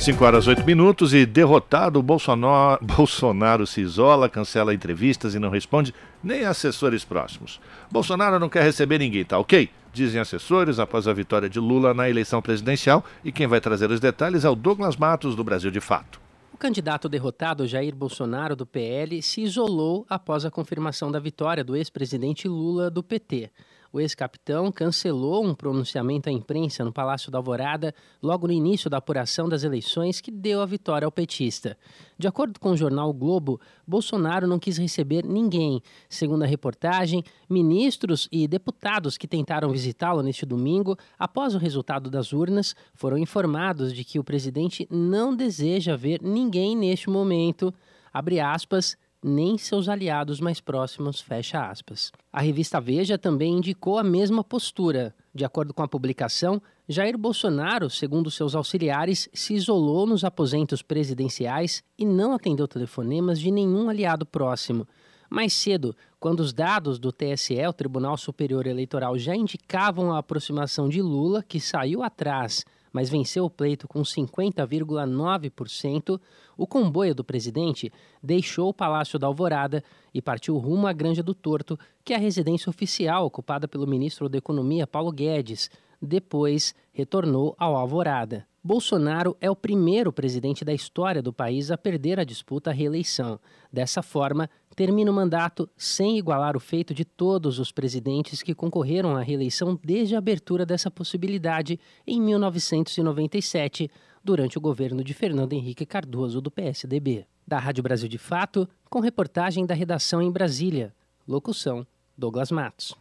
5 0.00 0.24
horas 0.24 0.46
8 0.46 0.64
minutos 0.64 1.12
e 1.12 1.26
derrotado, 1.26 2.02
Bolsonaro, 2.02 2.78
Bolsonaro 2.96 3.66
se 3.66 3.82
isola, 3.82 4.30
cancela 4.30 4.72
entrevistas 4.72 5.34
e 5.34 5.38
não 5.38 5.50
responde 5.50 5.94
nem 6.24 6.46
assessores 6.46 7.04
próximos. 7.04 7.60
Bolsonaro 7.90 8.38
não 8.38 8.48
quer 8.48 8.62
receber 8.62 8.98
ninguém, 8.98 9.26
tá 9.26 9.38
ok? 9.38 9.68
dizem 9.92 10.20
assessores 10.20 10.78
após 10.78 11.06
a 11.06 11.12
vitória 11.12 11.50
de 11.50 11.58
Lula 11.58 11.92
na 11.92 12.08
eleição 12.08 12.40
presidencial. 12.40 13.04
E 13.24 13.30
quem 13.30 13.46
vai 13.46 13.60
trazer 13.60 13.90
os 13.90 14.00
detalhes 14.00 14.44
é 14.44 14.48
o 14.48 14.54
Douglas 14.54 14.96
Matos, 14.96 15.34
do 15.34 15.44
Brasil 15.44 15.70
de 15.70 15.80
Fato. 15.80 16.20
O 16.52 16.56
candidato 16.56 17.08
derrotado, 17.08 17.66
Jair 17.66 17.94
Bolsonaro, 17.94 18.54
do 18.54 18.64
PL, 18.64 19.20
se 19.20 19.42
isolou 19.42 20.06
após 20.08 20.44
a 20.44 20.50
confirmação 20.50 21.10
da 21.10 21.18
vitória 21.18 21.64
do 21.64 21.76
ex-presidente 21.76 22.48
Lula, 22.48 22.90
do 22.90 23.02
PT. 23.02 23.50
O 23.92 24.00
ex-capitão 24.00 24.70
cancelou 24.70 25.44
um 25.44 25.54
pronunciamento 25.54 26.28
à 26.28 26.32
imprensa 26.32 26.84
no 26.84 26.92
Palácio 26.92 27.30
da 27.30 27.38
Alvorada 27.38 27.94
logo 28.22 28.46
no 28.46 28.52
início 28.52 28.88
da 28.88 28.98
apuração 28.98 29.48
das 29.48 29.64
eleições 29.64 30.20
que 30.20 30.30
deu 30.30 30.60
a 30.60 30.66
vitória 30.66 31.04
ao 31.04 31.12
petista. 31.12 31.76
De 32.16 32.28
acordo 32.28 32.60
com 32.60 32.70
o 32.70 32.76
jornal 32.76 33.10
o 33.10 33.14
Globo, 33.14 33.60
Bolsonaro 33.86 34.46
não 34.46 34.58
quis 34.58 34.78
receber 34.78 35.24
ninguém. 35.24 35.82
Segundo 36.08 36.44
a 36.44 36.46
reportagem, 36.46 37.24
ministros 37.48 38.28
e 38.30 38.46
deputados 38.46 39.18
que 39.18 39.26
tentaram 39.26 39.70
visitá-lo 39.70 40.22
neste 40.22 40.46
domingo, 40.46 40.96
após 41.18 41.54
o 41.54 41.58
resultado 41.58 42.08
das 42.08 42.32
urnas, 42.32 42.74
foram 42.94 43.18
informados 43.18 43.92
de 43.92 44.04
que 44.04 44.18
o 44.18 44.24
presidente 44.24 44.86
não 44.90 45.34
deseja 45.34 45.96
ver 45.96 46.20
ninguém 46.22 46.76
neste 46.76 47.10
momento. 47.10 47.74
Abre 48.12 48.40
aspas 48.40 48.96
nem 49.22 49.58
seus 49.58 49.88
aliados 49.88 50.40
mais 50.40 50.60
próximos, 50.60 51.20
fecha 51.20 51.68
aspas. 51.68 52.10
A 52.32 52.40
revista 52.40 52.80
Veja 52.80 53.18
também 53.18 53.54
indicou 53.54 53.98
a 53.98 54.02
mesma 54.02 54.42
postura. 54.42 55.14
De 55.34 55.44
acordo 55.44 55.74
com 55.74 55.82
a 55.82 55.88
publicação, 55.88 56.60
Jair 56.88 57.16
Bolsonaro, 57.16 57.88
segundo 57.90 58.30
seus 58.30 58.54
auxiliares, 58.54 59.28
se 59.32 59.54
isolou 59.54 60.06
nos 60.06 60.24
aposentos 60.24 60.82
presidenciais 60.82 61.84
e 61.98 62.04
não 62.04 62.32
atendeu 62.32 62.66
telefonemas 62.66 63.38
de 63.38 63.50
nenhum 63.50 63.88
aliado 63.88 64.26
próximo. 64.26 64.88
Mais 65.30 65.52
cedo, 65.52 65.94
quando 66.18 66.40
os 66.40 66.52
dados 66.52 66.98
do 66.98 67.12
TSE, 67.12 67.64
o 67.66 67.72
Tribunal 67.72 68.16
Superior 68.16 68.66
Eleitoral, 68.66 69.16
já 69.16 69.36
indicavam 69.36 70.12
a 70.12 70.18
aproximação 70.18 70.88
de 70.88 71.00
Lula, 71.00 71.44
que 71.46 71.60
saiu 71.60 72.02
atrás 72.02 72.64
mas 72.92 73.08
venceu 73.08 73.44
o 73.44 73.50
pleito 73.50 73.86
com 73.86 74.02
50,9%, 74.02 76.20
o 76.56 76.66
comboio 76.66 77.14
do 77.14 77.24
presidente 77.24 77.92
deixou 78.22 78.68
o 78.68 78.74
Palácio 78.74 79.18
da 79.18 79.26
Alvorada 79.26 79.82
e 80.12 80.20
partiu 80.20 80.58
rumo 80.58 80.86
à 80.86 80.92
Granja 80.92 81.22
do 81.22 81.34
Torto, 81.34 81.78
que 82.04 82.12
é 82.12 82.16
a 82.16 82.20
residência 82.20 82.68
oficial 82.68 83.24
ocupada 83.24 83.68
pelo 83.68 83.86
ministro 83.86 84.28
da 84.28 84.38
Economia 84.38 84.86
Paulo 84.86 85.12
Guedes. 85.12 85.70
Depois 86.02 86.74
retornou 86.92 87.54
ao 87.58 87.76
Alvorada. 87.76 88.49
Bolsonaro 88.62 89.34
é 89.40 89.50
o 89.50 89.56
primeiro 89.56 90.12
presidente 90.12 90.66
da 90.66 90.74
história 90.74 91.22
do 91.22 91.32
país 91.32 91.70
a 91.70 91.78
perder 91.78 92.20
a 92.20 92.24
disputa 92.24 92.68
à 92.68 92.72
reeleição. 92.74 93.40
Dessa 93.72 94.02
forma, 94.02 94.50
termina 94.76 95.10
o 95.10 95.14
mandato 95.14 95.66
sem 95.78 96.18
igualar 96.18 96.54
o 96.54 96.60
feito 96.60 96.92
de 96.92 97.02
todos 97.02 97.58
os 97.58 97.72
presidentes 97.72 98.42
que 98.42 98.54
concorreram 98.54 99.16
à 99.16 99.22
reeleição 99.22 99.80
desde 99.82 100.14
a 100.14 100.18
abertura 100.18 100.66
dessa 100.66 100.90
possibilidade 100.90 101.80
em 102.06 102.20
1997, 102.20 103.90
durante 104.22 104.58
o 104.58 104.60
governo 104.60 105.02
de 105.02 105.14
Fernando 105.14 105.54
Henrique 105.54 105.86
Cardoso, 105.86 106.38
do 106.38 106.50
PSDB. 106.50 107.26
Da 107.46 107.58
Rádio 107.58 107.82
Brasil 107.82 108.10
de 108.10 108.18
Fato, 108.18 108.68
com 108.90 109.00
reportagem 109.00 109.64
da 109.64 109.74
redação 109.74 110.20
em 110.20 110.30
Brasília. 110.30 110.94
Locução: 111.26 111.86
Douglas 112.16 112.50
Matos. 112.50 112.94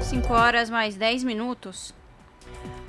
5 0.00 0.32
horas 0.32 0.68
mais 0.68 0.96
10 0.96 1.22
minutos. 1.22 1.94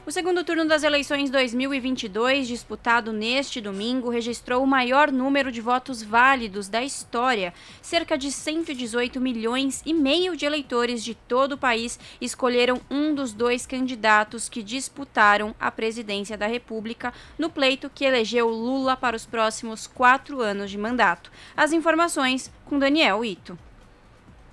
O 0.08 0.12
segundo 0.12 0.44
turno 0.44 0.68
das 0.68 0.84
eleições 0.84 1.32
2022, 1.32 2.48
disputado 2.48 3.12
neste 3.12 3.60
domingo, 3.60 4.08
registrou 4.08 4.64
o 4.64 4.68
maior 4.68 5.12
número 5.12 5.52
de 5.52 5.60
votos 5.60 6.04
válidos 6.04 6.68
da 6.70 6.84
história. 6.84 7.52
Cerca 7.82 8.16
de 8.16 8.32
118 8.32 9.20
milhões 9.20 9.82
e 9.84 9.96
meio 9.96 10.38
de 10.38 10.46
eleitores 10.46 11.04
de 11.04 11.16
todo 11.16 11.54
o 11.54 11.58
país 11.58 12.00
escolheram 12.22 12.80
um 12.88 13.16
dos 13.16 13.34
dois 13.34 13.66
candidatos 13.66 14.48
que 14.48 14.62
disputaram 14.62 15.56
a 15.60 15.72
presidência 15.72 16.38
da 16.38 16.46
República 16.46 17.12
no 17.36 17.50
pleito 17.50 17.90
que 17.90 18.06
elegeu 18.06 18.48
Lula 18.48 18.96
para 18.96 19.16
os 19.16 19.26
próximos 19.26 19.88
quatro 19.88 20.40
anos 20.40 20.70
de 20.70 20.78
mandato. 20.78 21.32
As 21.58 21.74
informações 21.74 22.52
com 22.66 22.78
Daniel 22.78 23.26
Ito. 23.26 23.58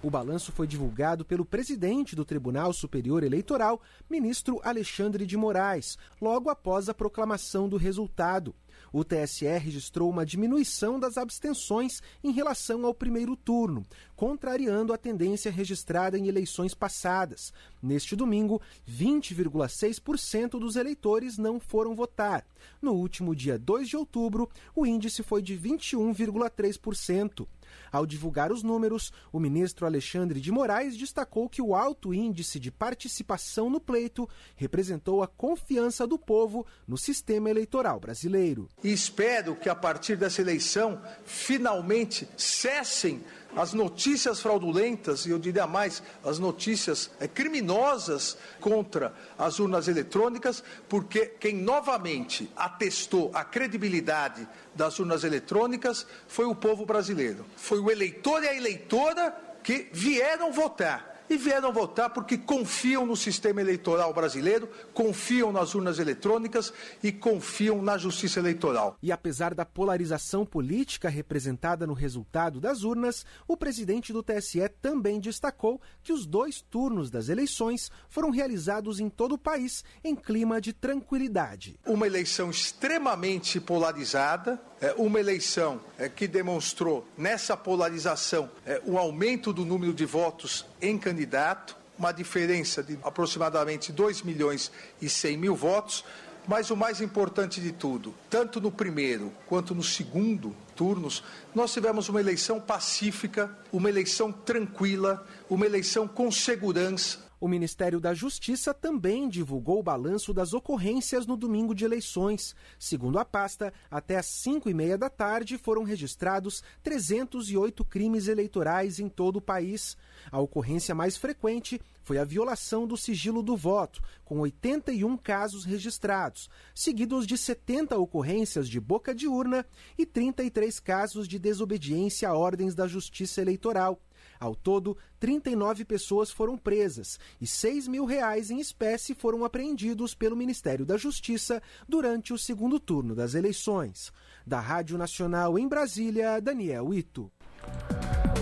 O 0.02 0.10
balanço 0.10 0.50
foi 0.50 0.66
divulgado 0.66 1.24
pelo 1.24 1.44
presidente 1.44 2.16
do 2.16 2.24
Tribunal 2.24 2.72
Superior 2.72 3.22
Eleitoral, 3.22 3.80
ministro 4.10 4.60
Alexandre 4.64 5.24
de 5.24 5.36
Moraes, 5.36 5.96
logo 6.20 6.50
após 6.50 6.88
a 6.88 6.94
proclamação 6.94 7.68
do 7.68 7.76
resultado. 7.76 8.52
O 8.92 9.04
TSE 9.04 9.46
registrou 9.46 10.10
uma 10.10 10.26
diminuição 10.26 10.98
das 10.98 11.16
abstenções 11.16 12.02
em 12.22 12.32
relação 12.32 12.84
ao 12.84 12.92
primeiro 12.92 13.36
turno, 13.36 13.86
contrariando 14.16 14.92
a 14.92 14.98
tendência 14.98 15.52
registrada 15.52 16.18
em 16.18 16.26
eleições 16.26 16.74
passadas. 16.74 17.52
Neste 17.80 18.16
domingo, 18.16 18.60
20,6% 18.86 20.58
dos 20.58 20.74
eleitores 20.74 21.38
não 21.38 21.60
foram 21.60 21.94
votar. 21.94 22.44
No 22.80 22.92
último 22.92 23.34
dia 23.34 23.58
2 23.58 23.88
de 23.88 23.96
outubro, 23.96 24.50
o 24.74 24.84
índice 24.84 25.22
foi 25.22 25.40
de 25.42 25.56
21,3%. 25.56 27.46
Ao 27.90 28.06
divulgar 28.06 28.52
os 28.52 28.62
números, 28.62 29.12
o 29.32 29.38
ministro 29.38 29.86
Alexandre 29.86 30.40
de 30.40 30.50
Moraes 30.50 30.96
destacou 30.96 31.48
que 31.48 31.62
o 31.62 31.74
alto 31.74 32.12
índice 32.14 32.58
de 32.58 32.70
participação 32.70 33.68
no 33.68 33.80
pleito 33.80 34.28
representou 34.56 35.22
a 35.22 35.28
confiança 35.28 36.06
do 36.06 36.18
povo 36.18 36.66
no 36.86 36.96
sistema 36.96 37.50
eleitoral 37.50 38.00
brasileiro. 38.00 38.68
E 38.82 38.92
espero 38.92 39.56
que 39.56 39.68
a 39.68 39.74
partir 39.74 40.16
dessa 40.16 40.40
eleição 40.40 41.00
finalmente 41.24 42.28
cessem 42.36 43.22
as 43.56 43.72
notícias 43.72 44.40
fraudulentas, 44.40 45.26
e 45.26 45.30
eu 45.30 45.38
diria 45.38 45.66
mais, 45.66 46.02
as 46.24 46.38
notícias 46.38 47.10
é, 47.20 47.28
criminosas 47.28 48.36
contra 48.60 49.14
as 49.38 49.58
urnas 49.58 49.88
eletrônicas, 49.88 50.64
porque 50.88 51.26
quem 51.26 51.56
novamente 51.56 52.50
atestou 52.56 53.30
a 53.34 53.44
credibilidade 53.44 54.46
das 54.74 54.98
urnas 54.98 55.24
eletrônicas 55.24 56.06
foi 56.26 56.46
o 56.46 56.54
povo 56.54 56.86
brasileiro. 56.86 57.44
Foi 57.56 57.78
o 57.78 57.90
eleitor 57.90 58.42
e 58.42 58.48
a 58.48 58.54
eleitora 58.54 59.36
que 59.62 59.88
vieram 59.92 60.52
votar 60.52 61.11
e 61.32 61.36
vieram 61.38 61.72
votar 61.72 62.10
porque 62.10 62.36
confiam 62.36 63.06
no 63.06 63.16
sistema 63.16 63.60
eleitoral 63.60 64.12
brasileiro, 64.12 64.68
confiam 64.92 65.50
nas 65.50 65.74
urnas 65.74 65.98
eletrônicas 65.98 66.72
e 67.02 67.10
confiam 67.10 67.80
na 67.80 67.96
justiça 67.96 68.38
eleitoral. 68.38 68.98
E 69.02 69.10
apesar 69.10 69.54
da 69.54 69.64
polarização 69.64 70.44
política 70.44 71.08
representada 71.08 71.86
no 71.86 71.94
resultado 71.94 72.60
das 72.60 72.82
urnas, 72.84 73.24
o 73.48 73.56
presidente 73.56 74.12
do 74.12 74.22
TSE 74.22 74.68
também 74.80 75.18
destacou 75.18 75.80
que 76.02 76.12
os 76.12 76.26
dois 76.26 76.60
turnos 76.60 77.10
das 77.10 77.28
eleições 77.28 77.90
foram 78.08 78.30
realizados 78.30 79.00
em 79.00 79.08
todo 79.08 79.32
o 79.36 79.38
país 79.38 79.82
em 80.04 80.14
clima 80.14 80.60
de 80.60 80.72
tranquilidade. 80.72 81.80
Uma 81.86 82.06
eleição 82.06 82.50
extremamente 82.50 83.58
polarizada, 83.58 84.60
uma 84.96 85.20
eleição 85.20 85.80
é, 85.96 86.08
que 86.08 86.26
demonstrou 86.26 87.06
nessa 87.16 87.56
polarização 87.56 88.50
é, 88.66 88.80
um 88.84 88.98
aumento 88.98 89.52
do 89.52 89.64
número 89.64 89.94
de 89.94 90.04
votos 90.04 90.66
em 90.80 90.98
candidato, 90.98 91.76
uma 91.96 92.10
diferença 92.10 92.82
de 92.82 92.98
aproximadamente 93.04 93.92
2 93.92 94.22
milhões 94.22 94.72
e 95.00 95.08
100 95.08 95.36
mil 95.36 95.54
votos, 95.54 96.04
mas 96.48 96.70
o 96.70 96.76
mais 96.76 97.00
importante 97.00 97.60
de 97.60 97.70
tudo, 97.70 98.12
tanto 98.28 98.60
no 98.60 98.72
primeiro 98.72 99.32
quanto 99.46 99.74
no 99.74 99.82
segundo 99.82 100.56
turnos, 100.74 101.22
nós 101.54 101.72
tivemos 101.72 102.08
uma 102.08 102.18
eleição 102.18 102.60
pacífica, 102.60 103.56
uma 103.72 103.88
eleição 103.88 104.32
tranquila, 104.32 105.24
uma 105.48 105.64
eleição 105.64 106.08
com 106.08 106.30
segurança, 106.32 107.18
o 107.42 107.48
Ministério 107.48 107.98
da 107.98 108.14
Justiça 108.14 108.72
também 108.72 109.28
divulgou 109.28 109.80
o 109.80 109.82
balanço 109.82 110.32
das 110.32 110.54
ocorrências 110.54 111.26
no 111.26 111.36
domingo 111.36 111.74
de 111.74 111.84
eleições. 111.84 112.54
Segundo 112.78 113.18
a 113.18 113.24
pasta, 113.24 113.74
até 113.90 114.16
às 114.16 114.26
5 114.26 114.70
e 114.70 114.74
meia 114.74 114.96
da 114.96 115.10
tarde 115.10 115.58
foram 115.58 115.82
registrados 115.82 116.62
308 116.84 117.84
crimes 117.84 118.28
eleitorais 118.28 119.00
em 119.00 119.08
todo 119.08 119.38
o 119.38 119.40
país. 119.40 119.96
A 120.30 120.38
ocorrência 120.38 120.94
mais 120.94 121.16
frequente 121.16 121.80
foi 122.04 122.16
a 122.16 122.24
violação 122.24 122.86
do 122.86 122.96
sigilo 122.96 123.42
do 123.42 123.56
voto, 123.56 124.00
com 124.24 124.38
81 124.38 125.16
casos 125.16 125.64
registrados, 125.64 126.48
seguidos 126.72 127.26
de 127.26 127.36
70 127.36 127.98
ocorrências 127.98 128.68
de 128.68 128.78
boca 128.78 129.12
de 129.12 129.26
urna 129.26 129.66
e 129.98 130.06
33 130.06 130.78
casos 130.78 131.26
de 131.26 131.40
desobediência 131.40 132.28
a 132.28 132.34
ordens 132.34 132.76
da 132.76 132.86
Justiça 132.86 133.40
Eleitoral. 133.40 134.00
Ao 134.42 134.56
todo, 134.56 134.96
39 135.20 135.84
pessoas 135.84 136.32
foram 136.32 136.58
presas 136.58 137.16
e 137.40 137.46
6 137.46 137.86
mil 137.86 138.04
reais 138.04 138.50
em 138.50 138.58
espécie 138.58 139.14
foram 139.14 139.44
apreendidos 139.44 140.16
pelo 140.16 140.34
Ministério 140.34 140.84
da 140.84 140.96
Justiça 140.96 141.62
durante 141.88 142.32
o 142.32 142.38
segundo 142.38 142.80
turno 142.80 143.14
das 143.14 143.36
eleições. 143.36 144.12
Da 144.44 144.58
Rádio 144.58 144.98
Nacional 144.98 145.56
em 145.56 145.68
Brasília, 145.68 146.40
Daniel 146.40 146.92
Ito. 146.92 147.30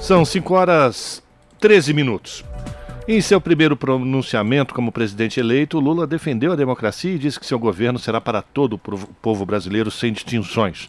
São 0.00 0.24
5 0.24 0.54
horas 0.54 1.22
13 1.58 1.92
minutos. 1.92 2.42
Em 3.06 3.20
seu 3.20 3.38
primeiro 3.38 3.76
pronunciamento 3.76 4.72
como 4.72 4.90
presidente 4.90 5.38
eleito, 5.38 5.78
Lula 5.78 6.06
defendeu 6.06 6.52
a 6.52 6.56
democracia 6.56 7.12
e 7.12 7.18
disse 7.18 7.38
que 7.38 7.44
seu 7.44 7.58
governo 7.58 7.98
será 7.98 8.22
para 8.22 8.40
todo 8.40 8.72
o 8.76 8.78
povo 8.78 9.44
brasileiro 9.44 9.90
sem 9.90 10.14
distinções. 10.14 10.88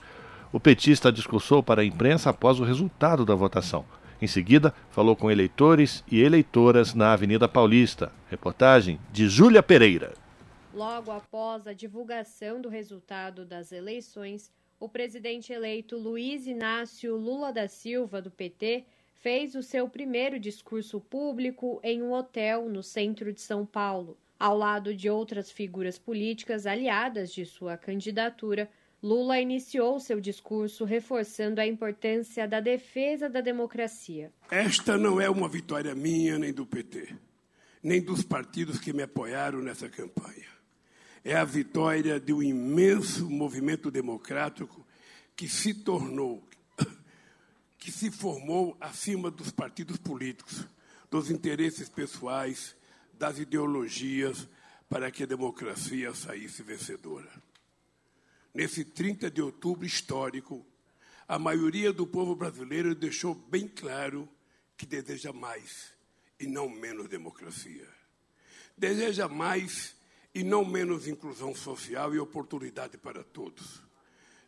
O 0.54 0.60
petista 0.60 1.12
discursou 1.12 1.62
para 1.62 1.82
a 1.82 1.86
imprensa 1.86 2.30
após 2.30 2.62
o 2.62 2.64
resultado 2.64 3.26
da 3.26 3.36
votação. 3.36 3.84
Em 4.22 4.28
seguida, 4.28 4.72
falou 4.92 5.16
com 5.16 5.32
eleitores 5.32 6.04
e 6.10 6.22
eleitoras 6.22 6.94
na 6.94 7.12
Avenida 7.12 7.50
Paulista. 7.50 8.12
Reportagem 8.30 9.00
de 9.12 9.28
Júlia 9.28 9.64
Pereira. 9.64 10.14
Logo 10.72 11.10
após 11.12 11.66
a 11.66 11.74
divulgação 11.74 12.62
do 12.62 12.70
resultado 12.70 13.44
das 13.44 13.72
eleições, 13.72 14.52
o 14.80 14.88
presidente 14.88 15.52
eleito 15.52 15.98
Luiz 15.98 16.46
Inácio 16.46 17.18
Lula 17.18 17.52
da 17.52 17.68
Silva, 17.68 18.22
do 18.22 18.30
PT, 18.30 18.86
fez 19.16 19.56
o 19.56 19.64
seu 19.64 19.90
primeiro 19.90 20.40
discurso 20.40 21.00
público 21.00 21.80
em 21.84 22.04
um 22.04 22.14
hotel 22.14 22.70
no 22.70 22.84
centro 22.84 23.34
de 23.34 23.42
São 23.42 23.66
Paulo. 23.66 24.16
Ao 24.40 24.56
lado 24.56 24.94
de 24.96 25.10
outras 25.10 25.52
figuras 25.52 25.98
políticas 25.98 26.68
aliadas 26.68 27.34
de 27.34 27.44
sua 27.44 27.76
candidatura, 27.76 28.70
Lula 29.04 29.40
iniciou 29.40 30.00
seu 30.00 30.22
discurso 30.22 30.86
reforçando 30.86 31.60
a 31.60 31.66
importância 31.66 32.48
da 32.48 32.60
defesa 32.60 33.28
da 33.28 33.42
democracia. 33.42 34.32
Esta 34.52 34.96
não 34.96 35.20
é 35.20 35.28
uma 35.28 35.50
vitória 35.50 35.96
minha 35.96 36.38
nem 36.38 36.54
do 36.54 36.68
PT, 36.68 37.16
nem 37.82 38.00
dos 38.00 38.22
partidos 38.22 38.80
que 38.80 38.94
me 38.94 39.02
apoiaram 39.02 39.60
nessa 39.60 39.90
campanha. 39.90 40.46
É 41.24 41.36
a 41.36 41.44
vitória 41.44 42.20
de 42.20 42.32
um 42.32 42.44
imenso 42.44 43.28
movimento 43.28 43.90
democrático 43.90 44.86
que 45.36 45.50
se 45.50 45.74
tornou, 45.74 46.48
que 47.80 47.92
se 47.92 48.12
formou 48.12 48.78
acima 48.80 49.32
dos 49.32 49.50
partidos 49.52 49.98
políticos, 49.98 50.68
dos 51.10 51.32
interesses 51.32 51.90
pessoais, 51.90 52.76
das 53.14 53.40
ideologias, 53.40 54.48
para 54.88 55.10
que 55.10 55.24
a 55.24 55.28
democracia 55.28 56.14
saísse 56.14 56.62
vencedora. 56.62 57.30
Nesse 58.54 58.84
30 58.84 59.32
de 59.32 59.42
outubro 59.42 59.86
histórico, 59.86 60.66
a 61.28 61.40
maioria 61.40 61.94
do 61.94 62.06
povo 62.06 62.36
brasileiro 62.36 62.94
deixou 62.94 63.34
bem 63.34 63.68
claro 63.68 64.28
que 64.76 64.86
deseja 64.86 65.32
mais 65.32 65.94
e 66.40 66.48
não 66.48 66.68
menos 66.70 67.08
democracia. 67.08 67.88
Deseja 68.78 69.28
mais 69.28 69.96
e 70.34 70.44
não 70.44 70.66
menos 70.66 71.08
inclusão 71.08 71.56
social 71.56 72.14
e 72.14 72.20
oportunidade 72.20 72.98
para 72.98 73.24
todos 73.24 73.82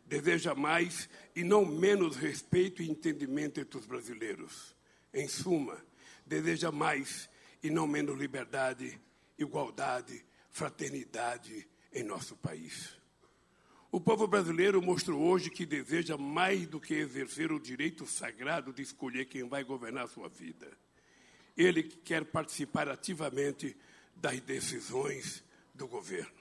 deseja 0.06 0.54
mais 0.54 1.08
e 1.34 1.42
não 1.42 1.64
menos 1.64 2.16
respeito 2.16 2.82
e 2.82 2.90
entendimento 2.90 3.60
entre 3.60 3.78
os 3.78 3.86
brasileiros. 3.86 4.74
Em 5.12 5.28
suma, 5.28 5.78
deseja 6.26 6.70
mais 6.70 7.28
e 7.62 7.70
não 7.70 7.86
menos 7.86 8.18
liberdade, 8.18 9.00
igualdade, 9.38 10.24
fraternidade 10.50 11.66
em 11.92 12.02
nosso 12.02 12.36
país. 12.36 12.96
O 13.94 14.00
povo 14.00 14.26
brasileiro 14.26 14.82
mostrou 14.82 15.22
hoje 15.22 15.48
que 15.48 15.64
deseja 15.64 16.18
mais 16.18 16.66
do 16.66 16.80
que 16.80 16.94
exercer 16.94 17.52
o 17.52 17.60
direito 17.60 18.04
sagrado 18.08 18.72
de 18.72 18.82
escolher 18.82 19.26
quem 19.26 19.48
vai 19.48 19.62
governar 19.62 20.06
a 20.06 20.08
sua 20.08 20.28
vida. 20.28 20.66
Ele 21.56 21.84
quer 21.84 22.24
participar 22.24 22.88
ativamente 22.88 23.76
das 24.16 24.40
decisões 24.40 25.44
do 25.72 25.86
governo. 25.86 26.34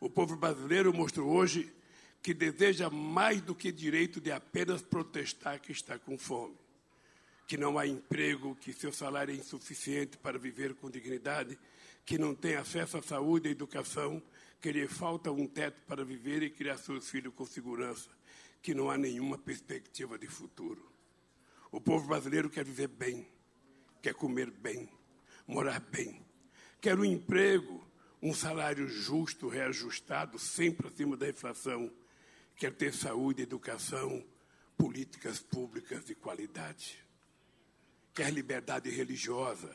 O 0.00 0.10
povo 0.10 0.34
brasileiro 0.34 0.92
mostrou 0.92 1.30
hoje 1.30 1.72
que 2.20 2.34
deseja 2.34 2.90
mais 2.90 3.40
do 3.40 3.54
que 3.54 3.70
direito 3.70 4.20
de 4.20 4.32
apenas 4.32 4.82
protestar 4.82 5.60
que 5.60 5.70
está 5.70 5.96
com 6.00 6.18
fome, 6.18 6.56
que 7.46 7.56
não 7.56 7.78
há 7.78 7.86
emprego, 7.86 8.56
que 8.56 8.72
seu 8.72 8.92
salário 8.92 9.32
é 9.32 9.36
insuficiente 9.36 10.18
para 10.18 10.36
viver 10.36 10.74
com 10.74 10.90
dignidade, 10.90 11.56
que 12.04 12.18
não 12.18 12.34
tem 12.34 12.56
acesso 12.56 12.98
à 12.98 13.02
saúde 13.02 13.48
e 13.48 13.52
educação, 13.52 14.20
que 14.60 14.72
lhe 14.72 14.86
falta 14.88 15.30
um 15.30 15.46
teto 15.46 15.80
para 15.86 16.04
viver 16.04 16.42
e 16.42 16.50
criar 16.50 16.78
seus 16.78 17.08
filhos 17.08 17.34
com 17.34 17.44
segurança, 17.44 18.10
que 18.62 18.74
não 18.74 18.90
há 18.90 18.96
nenhuma 18.96 19.38
perspectiva 19.38 20.18
de 20.18 20.26
futuro. 20.26 20.90
O 21.70 21.80
povo 21.80 22.08
brasileiro 22.08 22.48
quer 22.48 22.64
viver 22.64 22.88
bem, 22.88 23.28
quer 24.02 24.14
comer 24.14 24.50
bem, 24.50 24.88
morar 25.46 25.80
bem, 25.80 26.24
quer 26.80 26.98
um 26.98 27.04
emprego, 27.04 27.86
um 28.22 28.32
salário 28.34 28.88
justo, 28.88 29.48
reajustado, 29.48 30.38
sempre 30.38 30.88
acima 30.88 31.16
da 31.16 31.28
inflação. 31.28 31.92
Quer 32.56 32.72
ter 32.72 32.94
saúde, 32.94 33.42
educação, 33.42 34.24
políticas 34.76 35.40
públicas 35.40 36.04
de 36.04 36.14
qualidade, 36.14 36.98
quer 38.14 38.32
liberdade 38.32 38.90
religiosa, 38.90 39.74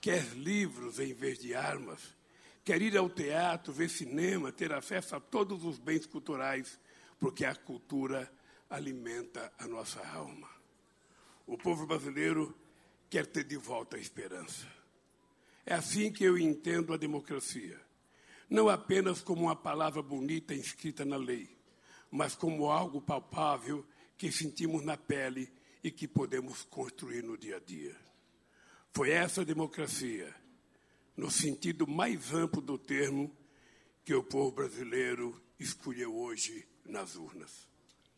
quer 0.00 0.24
livros 0.34 0.98
em 0.98 1.12
vez 1.12 1.38
de 1.38 1.54
armas, 1.54 2.16
quer 2.64 2.80
ir 2.80 2.96
ao 2.96 3.10
teatro, 3.10 3.72
ver 3.72 3.90
cinema, 3.90 4.50
ter 4.50 4.72
acesso 4.72 5.14
a 5.16 5.20
todos 5.20 5.64
os 5.64 5.78
bens 5.78 6.06
culturais, 6.06 6.80
porque 7.20 7.44
a 7.44 7.54
cultura 7.54 8.32
alimenta 8.70 9.52
a 9.58 9.66
nossa 9.66 10.04
alma. 10.08 10.48
O 11.46 11.58
povo 11.58 11.86
brasileiro 11.86 12.56
quer 13.10 13.26
ter 13.26 13.44
de 13.44 13.56
volta 13.56 13.96
a 13.96 14.00
esperança. 14.00 14.66
É 15.66 15.74
assim 15.74 16.10
que 16.10 16.24
eu 16.24 16.38
entendo 16.38 16.92
a 16.92 16.96
democracia. 16.96 17.80
Não 18.48 18.68
apenas 18.68 19.20
como 19.20 19.42
uma 19.42 19.56
palavra 19.56 20.02
bonita 20.02 20.54
inscrita 20.54 21.04
na 21.04 21.16
lei, 21.16 21.56
mas 22.10 22.34
como 22.34 22.70
algo 22.70 23.00
palpável 23.00 23.84
que 24.16 24.30
sentimos 24.32 24.84
na 24.84 24.96
pele 24.96 25.52
e 25.82 25.90
que 25.90 26.08
podemos 26.08 26.62
construir 26.62 27.22
no 27.22 27.36
dia 27.36 27.56
a 27.56 27.60
dia. 27.60 27.96
Foi 28.92 29.10
essa 29.10 29.44
democracia, 29.44 30.34
no 31.16 31.30
sentido 31.30 31.86
mais 31.86 32.32
amplo 32.32 32.60
do 32.60 32.76
termo, 32.76 33.30
que 34.04 34.14
o 34.14 34.22
povo 34.22 34.52
brasileiro 34.52 35.40
escolheu 35.58 36.14
hoje 36.14 36.66
nas 36.84 37.16
urnas. 37.16 37.68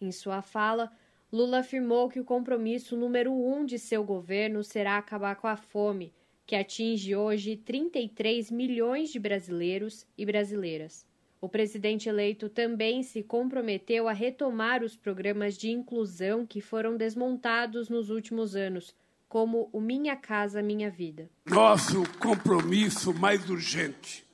Em 0.00 0.10
sua 0.10 0.42
fala, 0.42 0.90
Lula 1.32 1.58
afirmou 1.58 2.08
que 2.08 2.20
o 2.20 2.24
compromisso 2.24 2.96
número 2.96 3.32
um 3.32 3.64
de 3.64 3.78
seu 3.78 4.04
governo 4.04 4.62
será 4.62 4.96
acabar 4.96 5.36
com 5.36 5.46
a 5.46 5.56
fome, 5.56 6.14
que 6.46 6.54
atinge 6.54 7.14
hoje 7.14 7.56
33 7.56 8.50
milhões 8.50 9.10
de 9.10 9.18
brasileiros 9.18 10.06
e 10.16 10.24
brasileiras. 10.24 11.06
O 11.40 11.48
presidente 11.48 12.08
eleito 12.08 12.48
também 12.48 13.02
se 13.02 13.22
comprometeu 13.22 14.08
a 14.08 14.12
retomar 14.12 14.82
os 14.82 14.96
programas 14.96 15.56
de 15.56 15.70
inclusão 15.70 16.46
que 16.46 16.60
foram 16.60 16.96
desmontados 16.96 17.88
nos 17.88 18.08
últimos 18.08 18.56
anos, 18.56 18.94
como 19.28 19.68
o 19.72 19.80
Minha 19.80 20.16
Casa 20.16 20.62
Minha 20.62 20.90
Vida. 20.90 21.28
Nosso 21.44 22.02
compromisso 22.18 23.12
mais 23.12 23.48
urgente 23.50 24.24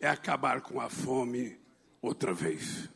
é 0.00 0.08
acabar 0.08 0.60
com 0.60 0.80
a 0.80 0.88
fome 0.88 1.58
outra 2.00 2.32
vez. 2.32 2.88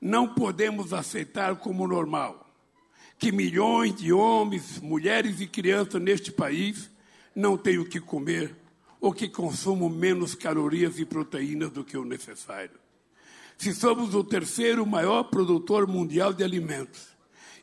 Não 0.00 0.34
podemos 0.34 0.92
aceitar 0.92 1.56
como 1.56 1.86
normal 1.86 2.46
que 3.18 3.30
milhões 3.30 3.94
de 3.94 4.12
homens, 4.12 4.80
mulheres 4.80 5.40
e 5.40 5.46
crianças 5.46 6.00
neste 6.00 6.32
país 6.32 6.90
não 7.34 7.56
tenham 7.56 7.82
o 7.82 7.88
que 7.88 8.00
comer 8.00 8.56
ou 9.00 9.12
que 9.12 9.28
consumam 9.28 9.88
menos 9.88 10.34
calorias 10.34 10.98
e 10.98 11.04
proteínas 11.04 11.70
do 11.70 11.84
que 11.84 11.96
o 11.96 12.04
necessário. 12.04 12.78
Se 13.56 13.74
somos 13.74 14.14
o 14.14 14.24
terceiro 14.24 14.86
maior 14.86 15.24
produtor 15.24 15.86
mundial 15.86 16.32
de 16.32 16.42
alimentos 16.42 17.08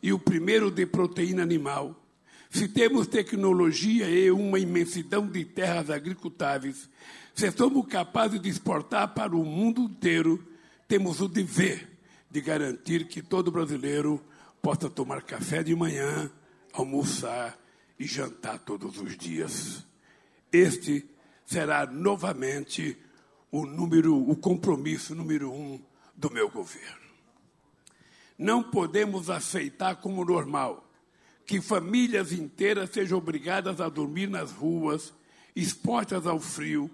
e 0.01 0.13
o 0.13 0.19
primeiro 0.19 0.69
de 0.69 0.85
proteína 0.85 1.41
animal, 1.41 2.06
se 2.49 2.67
temos 2.67 3.07
tecnologia 3.07 4.09
e 4.09 4.31
uma 4.31 4.59
imensidão 4.59 5.27
de 5.27 5.43
terras 5.43 5.89
agricultáveis, 5.89 6.89
se 7.33 7.51
somos 7.51 7.87
capazes 7.87 8.41
de 8.41 8.49
exportar 8.49 9.13
para 9.13 9.35
o 9.35 9.43
mundo 9.43 9.81
inteiro, 9.81 10.43
temos 10.87 11.21
o 11.21 11.27
dever 11.27 11.87
de 12.31 12.41
garantir 12.41 13.07
que 13.07 13.21
todo 13.21 13.51
brasileiro 13.51 14.23
possa 14.61 14.89
tomar 14.89 15.21
café 15.21 15.61
de 15.61 15.75
manhã, 15.75 16.31
almoçar 16.73 17.57
e 17.99 18.05
jantar 18.05 18.59
todos 18.59 18.99
os 18.99 19.15
dias. 19.17 19.85
Este 20.51 21.05
será 21.45 21.85
novamente 21.85 22.97
o 23.51 23.65
número, 23.65 24.17
o 24.17 24.35
compromisso 24.35 25.15
número 25.15 25.51
um 25.51 25.79
do 26.15 26.31
meu 26.31 26.49
governo. 26.49 27.07
Não 28.37 28.61
podemos 28.63 29.29
aceitar 29.29 29.95
como 29.97 30.23
normal 30.23 30.86
que 31.47 31.61
famílias 31.61 32.33
inteiras 32.33 32.89
sejam 32.89 33.17
obrigadas 33.17 33.79
a 33.79 33.87
dormir 33.87 34.27
nas 34.27 34.51
ruas, 34.51 35.13
expostas 35.55 36.27
ao 36.27 36.41
frio, 36.41 36.91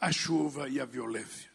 à 0.00 0.10
chuva 0.10 0.68
e 0.68 0.80
à 0.80 0.84
violência. 0.84 1.48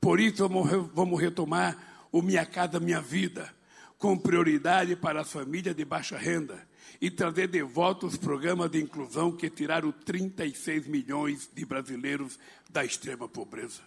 Por 0.00 0.18
isso, 0.18 0.48
vamos 0.48 1.20
retomar 1.20 2.08
o 2.10 2.22
Minha 2.22 2.46
Casa 2.46 2.80
Minha 2.80 3.02
Vida, 3.02 3.54
com 3.98 4.16
prioridade 4.16 4.96
para 4.96 5.20
as 5.20 5.30
famílias 5.30 5.76
de 5.76 5.84
baixa 5.84 6.16
renda, 6.16 6.66
e 6.98 7.10
trazer 7.10 7.48
de 7.48 7.62
volta 7.62 8.06
os 8.06 8.16
programas 8.16 8.70
de 8.70 8.80
inclusão 8.80 9.30
que 9.30 9.50
tiraram 9.50 9.92
36 9.92 10.86
milhões 10.86 11.50
de 11.52 11.66
brasileiros 11.66 12.38
da 12.70 12.86
extrema 12.86 13.28
pobreza. 13.28 13.82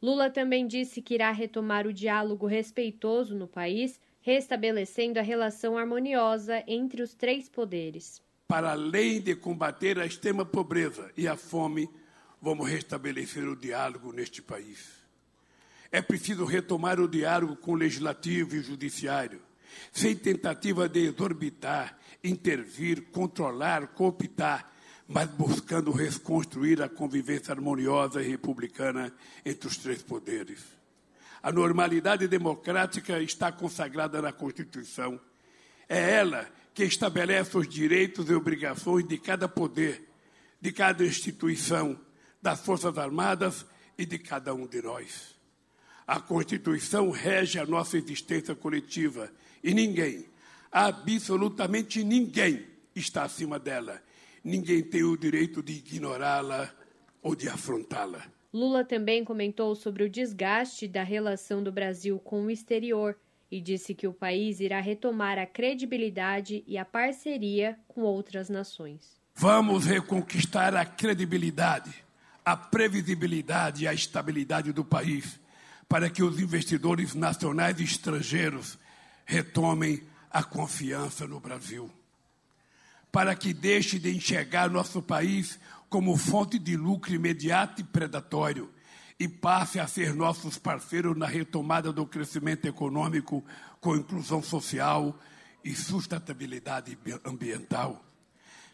Lula 0.00 0.30
também 0.30 0.66
disse 0.66 1.02
que 1.02 1.14
irá 1.14 1.30
retomar 1.30 1.86
o 1.86 1.92
diálogo 1.92 2.46
respeitoso 2.46 3.34
no 3.34 3.46
país, 3.46 4.00
restabelecendo 4.24 5.18
a 5.18 5.22
relação 5.22 5.76
harmoniosa 5.76 6.64
entre 6.66 7.02
os 7.02 7.12
três 7.12 7.46
poderes. 7.46 8.22
Para 8.48 8.72
além 8.72 9.20
de 9.20 9.36
combater 9.36 9.98
a 9.98 10.06
extrema 10.06 10.46
pobreza 10.46 11.12
e 11.14 11.28
a 11.28 11.36
fome, 11.36 11.90
vamos 12.40 12.66
restabelecer 12.66 13.46
o 13.46 13.54
diálogo 13.54 14.12
neste 14.12 14.40
país. 14.40 15.04
É 15.92 16.00
preciso 16.00 16.46
retomar 16.46 16.98
o 16.98 17.06
diálogo 17.06 17.54
com 17.54 17.72
o 17.72 17.76
legislativo 17.76 18.56
e 18.56 18.60
o 18.60 18.62
judiciário, 18.62 19.42
sem 19.92 20.16
tentativa 20.16 20.88
de 20.88 21.00
exorbitar 21.00 21.98
intervir, 22.24 23.02
controlar, 23.12 23.88
cooptar, 23.88 24.72
mas 25.06 25.28
buscando 25.28 25.92
reconstruir 25.92 26.80
a 26.80 26.88
convivência 26.88 27.52
harmoniosa 27.52 28.22
e 28.22 28.28
republicana 28.28 29.12
entre 29.44 29.68
os 29.68 29.76
três 29.76 30.02
poderes. 30.02 30.73
A 31.44 31.52
normalidade 31.52 32.26
democrática 32.26 33.20
está 33.20 33.52
consagrada 33.52 34.22
na 34.22 34.32
Constituição. 34.32 35.20
É 35.86 36.12
ela 36.12 36.50
que 36.72 36.84
estabelece 36.84 37.54
os 37.58 37.68
direitos 37.68 38.30
e 38.30 38.34
obrigações 38.34 39.06
de 39.06 39.18
cada 39.18 39.46
poder, 39.46 40.08
de 40.58 40.72
cada 40.72 41.04
instituição, 41.04 42.00
das 42.40 42.64
Forças 42.64 42.96
Armadas 42.96 43.66
e 43.98 44.06
de 44.06 44.18
cada 44.18 44.54
um 44.54 44.66
de 44.66 44.80
nós. 44.80 45.34
A 46.06 46.18
Constituição 46.18 47.10
rege 47.10 47.58
a 47.58 47.66
nossa 47.66 47.98
existência 47.98 48.54
coletiva 48.54 49.30
e 49.62 49.74
ninguém, 49.74 50.24
absolutamente 50.72 52.02
ninguém, 52.02 52.66
está 52.96 53.24
acima 53.24 53.58
dela. 53.58 54.02
Ninguém 54.42 54.82
tem 54.82 55.02
o 55.02 55.14
direito 55.14 55.62
de 55.62 55.74
ignorá-la 55.74 56.74
ou 57.20 57.36
de 57.36 57.50
afrontá-la. 57.50 58.32
Lula 58.54 58.84
também 58.84 59.24
comentou 59.24 59.74
sobre 59.74 60.04
o 60.04 60.08
desgaste 60.08 60.86
da 60.86 61.02
relação 61.02 61.60
do 61.60 61.72
Brasil 61.72 62.20
com 62.20 62.44
o 62.44 62.50
exterior 62.52 63.18
e 63.50 63.60
disse 63.60 63.96
que 63.96 64.06
o 64.06 64.12
país 64.12 64.60
irá 64.60 64.78
retomar 64.78 65.40
a 65.40 65.44
credibilidade 65.44 66.62
e 66.64 66.78
a 66.78 66.84
parceria 66.84 67.76
com 67.88 68.02
outras 68.02 68.48
nações. 68.48 69.20
Vamos 69.34 69.86
reconquistar 69.86 70.76
a 70.76 70.84
credibilidade, 70.84 71.92
a 72.44 72.56
previsibilidade 72.56 73.82
e 73.82 73.88
a 73.88 73.92
estabilidade 73.92 74.72
do 74.72 74.84
país 74.84 75.40
para 75.88 76.08
que 76.08 76.22
os 76.22 76.38
investidores 76.38 77.12
nacionais 77.12 77.80
e 77.80 77.82
estrangeiros 77.82 78.78
retomem 79.24 80.00
a 80.30 80.44
confiança 80.44 81.26
no 81.26 81.40
Brasil. 81.40 81.90
Para 83.10 83.34
que 83.34 83.52
deixe 83.52 83.98
de 83.98 84.14
enxergar 84.14 84.70
nosso 84.70 85.02
país 85.02 85.58
como 85.94 86.16
fonte 86.16 86.58
de 86.58 86.76
lucro 86.76 87.14
imediato 87.14 87.80
e 87.80 87.84
predatório 87.84 88.68
e 89.16 89.28
passe 89.28 89.78
a 89.78 89.86
ser 89.86 90.12
nossos 90.12 90.58
parceiros 90.58 91.16
na 91.16 91.24
retomada 91.24 91.92
do 91.92 92.04
crescimento 92.04 92.66
econômico 92.66 93.44
com 93.80 93.94
inclusão 93.94 94.42
social 94.42 95.16
e 95.62 95.72
sustentabilidade 95.72 96.98
ambiental. 97.24 98.04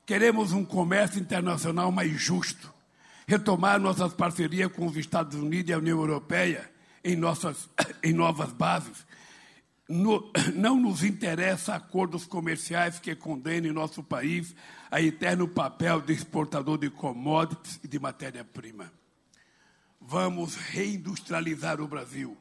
Queremos 0.07 0.53
um 0.53 0.65
comércio 0.65 1.21
internacional 1.21 1.93
mais 1.93 2.11
justo, 2.19 2.73
retomar 3.27 3.79
nossas 3.79 4.15
parcerias 4.15 4.73
com 4.73 4.87
os 4.87 4.97
Estados 4.97 5.37
Unidos 5.37 5.69
e 5.69 5.75
a 5.75 5.79
União 5.79 5.99
Europeia 5.99 6.73
em, 7.05 7.17
nossas, 7.17 7.69
em 8.03 8.15
novas 8.15 8.51
bases. 8.51 9.05
No, 9.91 10.31
não 10.55 10.77
nos 10.77 11.03
interessa 11.03 11.75
acordos 11.75 12.25
comerciais 12.25 13.01
que 13.01 13.17
condenem 13.17 13.73
nosso 13.73 14.05
país 14.05 14.55
a 14.89 15.03
eterno 15.03 15.49
papel 15.49 16.01
de 16.01 16.13
exportador 16.13 16.79
de 16.79 16.89
commodities 16.89 17.81
e 17.83 17.89
de 17.89 17.99
matéria-prima. 17.99 18.93
Vamos 20.01 20.55
reindustrializar 20.55 21.81
o 21.81 21.89
Brasil, 21.89 22.37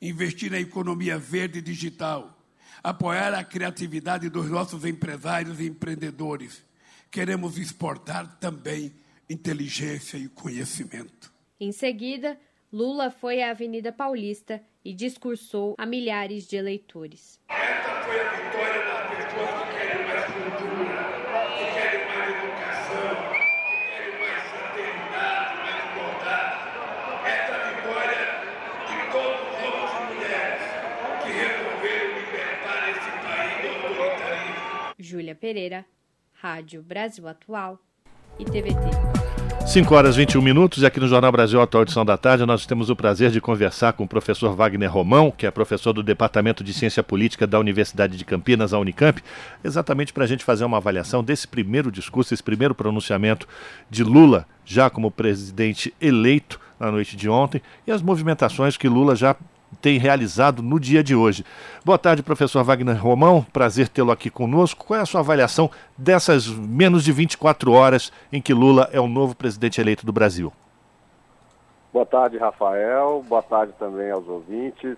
investir 0.00 0.52
na 0.52 0.60
economia 0.60 1.18
verde 1.18 1.58
e 1.58 1.62
digital, 1.62 2.38
apoiar 2.80 3.34
a 3.34 3.42
criatividade 3.42 4.28
dos 4.28 4.48
nossos 4.48 4.84
empresários 4.84 5.58
e 5.58 5.66
empreendedores. 5.66 6.64
Queremos 7.10 7.58
exportar 7.58 8.38
também 8.38 8.94
inteligência 9.28 10.16
e 10.16 10.28
conhecimento. 10.28 11.32
Em 11.58 11.72
seguida, 11.72 12.38
Lula 12.72 13.10
foi 13.10 13.42
à 13.42 13.50
Avenida 13.50 13.90
Paulista 13.90 14.62
e 14.84 14.92
discursou 14.92 15.74
a 15.78 15.86
milhares 15.86 16.46
de 16.46 16.56
eleitores. 16.56 17.40
Essa 17.48 18.02
foi 18.02 18.20
a 18.20 18.30
vitória 18.30 18.84
das 18.84 19.08
pessoas 19.08 19.50
que 19.62 19.70
querem 19.72 20.06
mais 20.06 20.24
cultura, 20.26 20.98
que 21.56 21.64
querem 21.72 22.06
mais 22.06 22.28
educação, 22.30 23.16
que 23.70 23.76
querem 23.88 24.20
mais 24.20 24.42
fraternidade, 24.50 25.56
mais 25.56 25.84
igualdade. 25.92 26.56
Essa 27.24 27.54
vitória 27.70 28.22
de 28.88 28.96
todos 29.10 29.40
os 29.40 29.56
homens 29.64 29.92
e 29.94 30.14
mulheres 30.14 30.62
que 31.22 31.30
resolveram 31.32 32.08
libertar 32.20 32.80
esse 32.90 33.10
país 33.24 33.52
do 33.62 33.68
autoritarismo. 33.88 34.94
Júlia 34.98 35.34
Pereira, 35.34 35.86
Rádio 36.32 36.82
Brasil 36.82 37.26
Atual 37.26 37.78
e 38.38 38.44
TVT. 38.44 39.33
5 39.66 39.94
horas 39.94 40.14
e 40.14 40.18
21 40.18 40.42
minutos 40.42 40.82
e 40.82 40.86
aqui 40.86 41.00
no 41.00 41.08
Jornal 41.08 41.32
Brasil 41.32 41.60
Atual 41.60 41.82
Edição 41.82 42.04
da 42.04 42.16
Tarde 42.16 42.44
nós 42.44 42.66
temos 42.66 42.90
o 42.90 42.96
prazer 42.96 43.30
de 43.30 43.40
conversar 43.40 43.94
com 43.94 44.04
o 44.04 44.08
professor 44.08 44.54
Wagner 44.54 44.92
Romão, 44.92 45.30
que 45.30 45.46
é 45.46 45.50
professor 45.50 45.92
do 45.92 46.02
Departamento 46.02 46.62
de 46.62 46.72
Ciência 46.72 47.02
Política 47.02 47.46
da 47.46 47.58
Universidade 47.58 48.16
de 48.16 48.24
Campinas, 48.24 48.72
a 48.72 48.78
Unicamp, 48.78 49.20
exatamente 49.64 50.12
para 50.12 50.24
a 50.24 50.26
gente 50.26 50.44
fazer 50.44 50.64
uma 50.64 50.76
avaliação 50.76 51.24
desse 51.24 51.48
primeiro 51.48 51.90
discurso, 51.90 52.34
esse 52.34 52.42
primeiro 52.42 52.74
pronunciamento 52.74 53.48
de 53.90 54.04
Lula, 54.04 54.46
já 54.64 54.90
como 54.90 55.10
presidente 55.10 55.92
eleito 56.00 56.60
na 56.78 56.92
noite 56.92 57.16
de 57.16 57.28
ontem, 57.28 57.60
e 57.86 57.90
as 57.90 58.02
movimentações 58.02 58.76
que 58.76 58.88
Lula 58.88 59.16
já 59.16 59.34
tem 59.74 59.98
realizado 59.98 60.62
no 60.62 60.78
dia 60.78 61.02
de 61.02 61.14
hoje. 61.14 61.44
Boa 61.84 61.98
tarde, 61.98 62.22
professor 62.22 62.62
Wagner 62.62 63.00
Romão. 63.00 63.44
Prazer 63.52 63.88
tê-lo 63.88 64.10
aqui 64.10 64.30
conosco. 64.30 64.84
Qual 64.84 64.98
é 64.98 65.02
a 65.02 65.06
sua 65.06 65.20
avaliação 65.20 65.70
dessas 65.96 66.48
menos 66.48 67.04
de 67.04 67.12
24 67.12 67.72
horas 67.72 68.12
em 68.32 68.40
que 68.40 68.54
Lula 68.54 68.88
é 68.92 69.00
o 69.00 69.08
novo 69.08 69.36
presidente 69.36 69.80
eleito 69.80 70.06
do 70.06 70.12
Brasil? 70.12 70.52
Boa 71.92 72.06
tarde, 72.06 72.38
Rafael. 72.38 73.24
Boa 73.28 73.42
tarde 73.42 73.72
também 73.78 74.10
aos 74.10 74.26
ouvintes. 74.26 74.96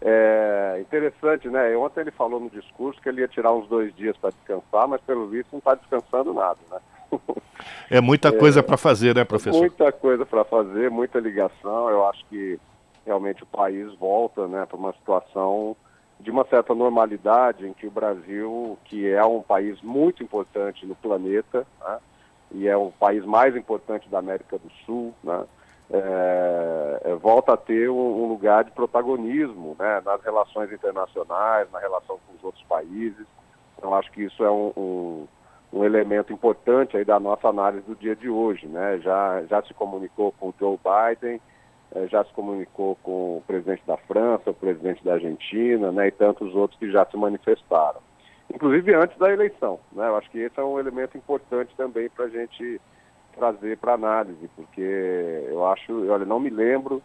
É 0.00 0.78
interessante, 0.80 1.48
né? 1.48 1.76
Ontem 1.76 2.00
ele 2.00 2.10
falou 2.10 2.38
no 2.38 2.50
discurso 2.50 3.00
que 3.00 3.08
ele 3.08 3.22
ia 3.22 3.28
tirar 3.28 3.52
uns 3.52 3.66
dois 3.68 3.94
dias 3.94 4.16
para 4.16 4.30
descansar, 4.30 4.86
mas 4.86 5.00
pelo 5.00 5.26
visto 5.26 5.48
não 5.52 5.58
está 5.58 5.74
descansando 5.74 6.34
nada, 6.34 6.58
né? 6.70 6.78
É 7.90 8.00
muita 8.00 8.30
coisa 8.36 8.60
é, 8.60 8.62
para 8.62 8.76
fazer, 8.76 9.14
né, 9.14 9.24
professor? 9.24 9.58
Muita 9.58 9.90
coisa 9.92 10.26
para 10.26 10.44
fazer, 10.44 10.90
muita 10.90 11.18
ligação. 11.18 11.88
Eu 11.90 12.06
acho 12.06 12.24
que 12.26 12.58
realmente 13.06 13.44
o 13.44 13.46
país 13.46 13.94
volta 13.94 14.48
né, 14.48 14.66
para 14.66 14.76
uma 14.76 14.92
situação 14.92 15.76
de 16.18 16.30
uma 16.30 16.44
certa 16.46 16.74
normalidade 16.74 17.66
em 17.66 17.72
que 17.72 17.86
o 17.86 17.90
Brasil, 17.90 18.76
que 18.84 19.08
é 19.08 19.24
um 19.24 19.42
país 19.42 19.80
muito 19.82 20.22
importante 20.22 20.84
no 20.84 20.96
planeta, 20.96 21.66
né, 21.80 21.98
e 22.50 22.68
é 22.68 22.76
o 22.76 22.90
país 22.90 23.24
mais 23.24 23.54
importante 23.54 24.08
da 24.08 24.18
América 24.18 24.58
do 24.58 24.70
Sul, 24.84 25.14
né, 25.22 25.44
é, 25.90 27.00
é, 27.04 27.14
volta 27.14 27.52
a 27.52 27.56
ter 27.56 27.88
um, 27.88 28.24
um, 28.24 28.26
lugar 28.26 28.64
de 28.64 28.72
protagonismo 28.72 29.76
né, 29.78 30.02
nas 30.04 30.20
relações 30.22 30.72
internacionais, 30.72 31.70
na 31.70 31.78
relação 31.78 32.18
com 32.26 32.36
os 32.36 32.42
outros 32.42 32.64
países. 32.64 33.24
Então, 33.78 33.94
acho 33.94 34.10
que 34.10 34.24
isso 34.24 34.42
é 34.42 34.50
um, 34.50 34.72
um, 34.76 35.28
um, 35.72 35.84
elemento 35.84 36.32
importante 36.32 36.96
aí 36.96 37.04
da 37.04 37.20
nossa 37.20 37.48
análise 37.48 37.86
do 37.86 37.94
dia 37.94 38.16
de 38.16 38.28
hoje. 38.28 38.66
Né? 38.66 38.98
Já, 38.98 39.44
já 39.44 39.62
se 39.62 39.72
comunicou 39.74 40.32
com 40.32 40.48
o 40.48 40.54
Joe 40.58 40.76
Biden, 40.78 41.40
já 42.08 42.24
se 42.24 42.32
comunicou 42.32 42.96
com 43.02 43.38
o 43.38 43.42
presidente 43.46 43.82
da 43.86 43.96
França, 43.96 44.50
o 44.50 44.54
presidente 44.54 45.04
da 45.04 45.14
Argentina, 45.14 45.90
né, 45.90 46.08
e 46.08 46.10
tantos 46.10 46.54
outros 46.54 46.78
que 46.78 46.90
já 46.90 47.04
se 47.06 47.16
manifestaram. 47.16 48.00
Inclusive 48.52 48.94
antes 48.94 49.16
da 49.18 49.32
eleição. 49.32 49.80
Né, 49.92 50.06
eu 50.06 50.16
acho 50.16 50.30
que 50.30 50.38
esse 50.38 50.58
é 50.58 50.62
um 50.62 50.78
elemento 50.78 51.16
importante 51.16 51.74
também 51.76 52.08
para 52.08 52.26
a 52.26 52.28
gente 52.28 52.80
trazer 53.34 53.76
para 53.78 53.94
análise, 53.94 54.48
porque 54.56 54.80
eu 55.48 55.66
acho, 55.66 56.10
olha, 56.10 56.24
não 56.24 56.40
me 56.40 56.50
lembro 56.50 57.02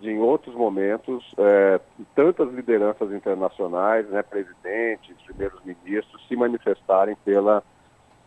de 0.00 0.10
em 0.10 0.18
outros 0.18 0.54
momentos 0.54 1.24
é, 1.38 1.80
tantas 2.14 2.52
lideranças 2.52 3.10
internacionais, 3.12 4.08
né, 4.08 4.22
presidentes, 4.22 5.16
primeiros 5.24 5.62
ministros, 5.64 6.26
se 6.28 6.36
manifestarem 6.36 7.16
pela 7.24 7.62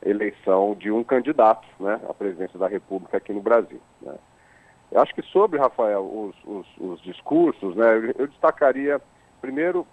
eleição 0.03 0.75
de 0.75 0.91
um 0.91 1.03
candidato 1.03 1.67
né, 1.79 1.99
à 2.07 2.13
presidência 2.13 2.57
da 2.57 2.67
República 2.67 3.17
aqui 3.17 3.33
no 3.33 3.41
Brasil. 3.41 3.79
Né. 4.01 4.15
Eu 4.91 5.01
acho 5.01 5.13
que 5.13 5.21
sobre, 5.21 5.59
Rafael, 5.59 6.01
os, 6.01 6.35
os, 6.43 6.67
os 6.79 7.01
discursos, 7.01 7.75
né, 7.75 8.13
eu, 8.17 8.27
destacaria, 8.27 8.99
primeiro, 9.39 9.85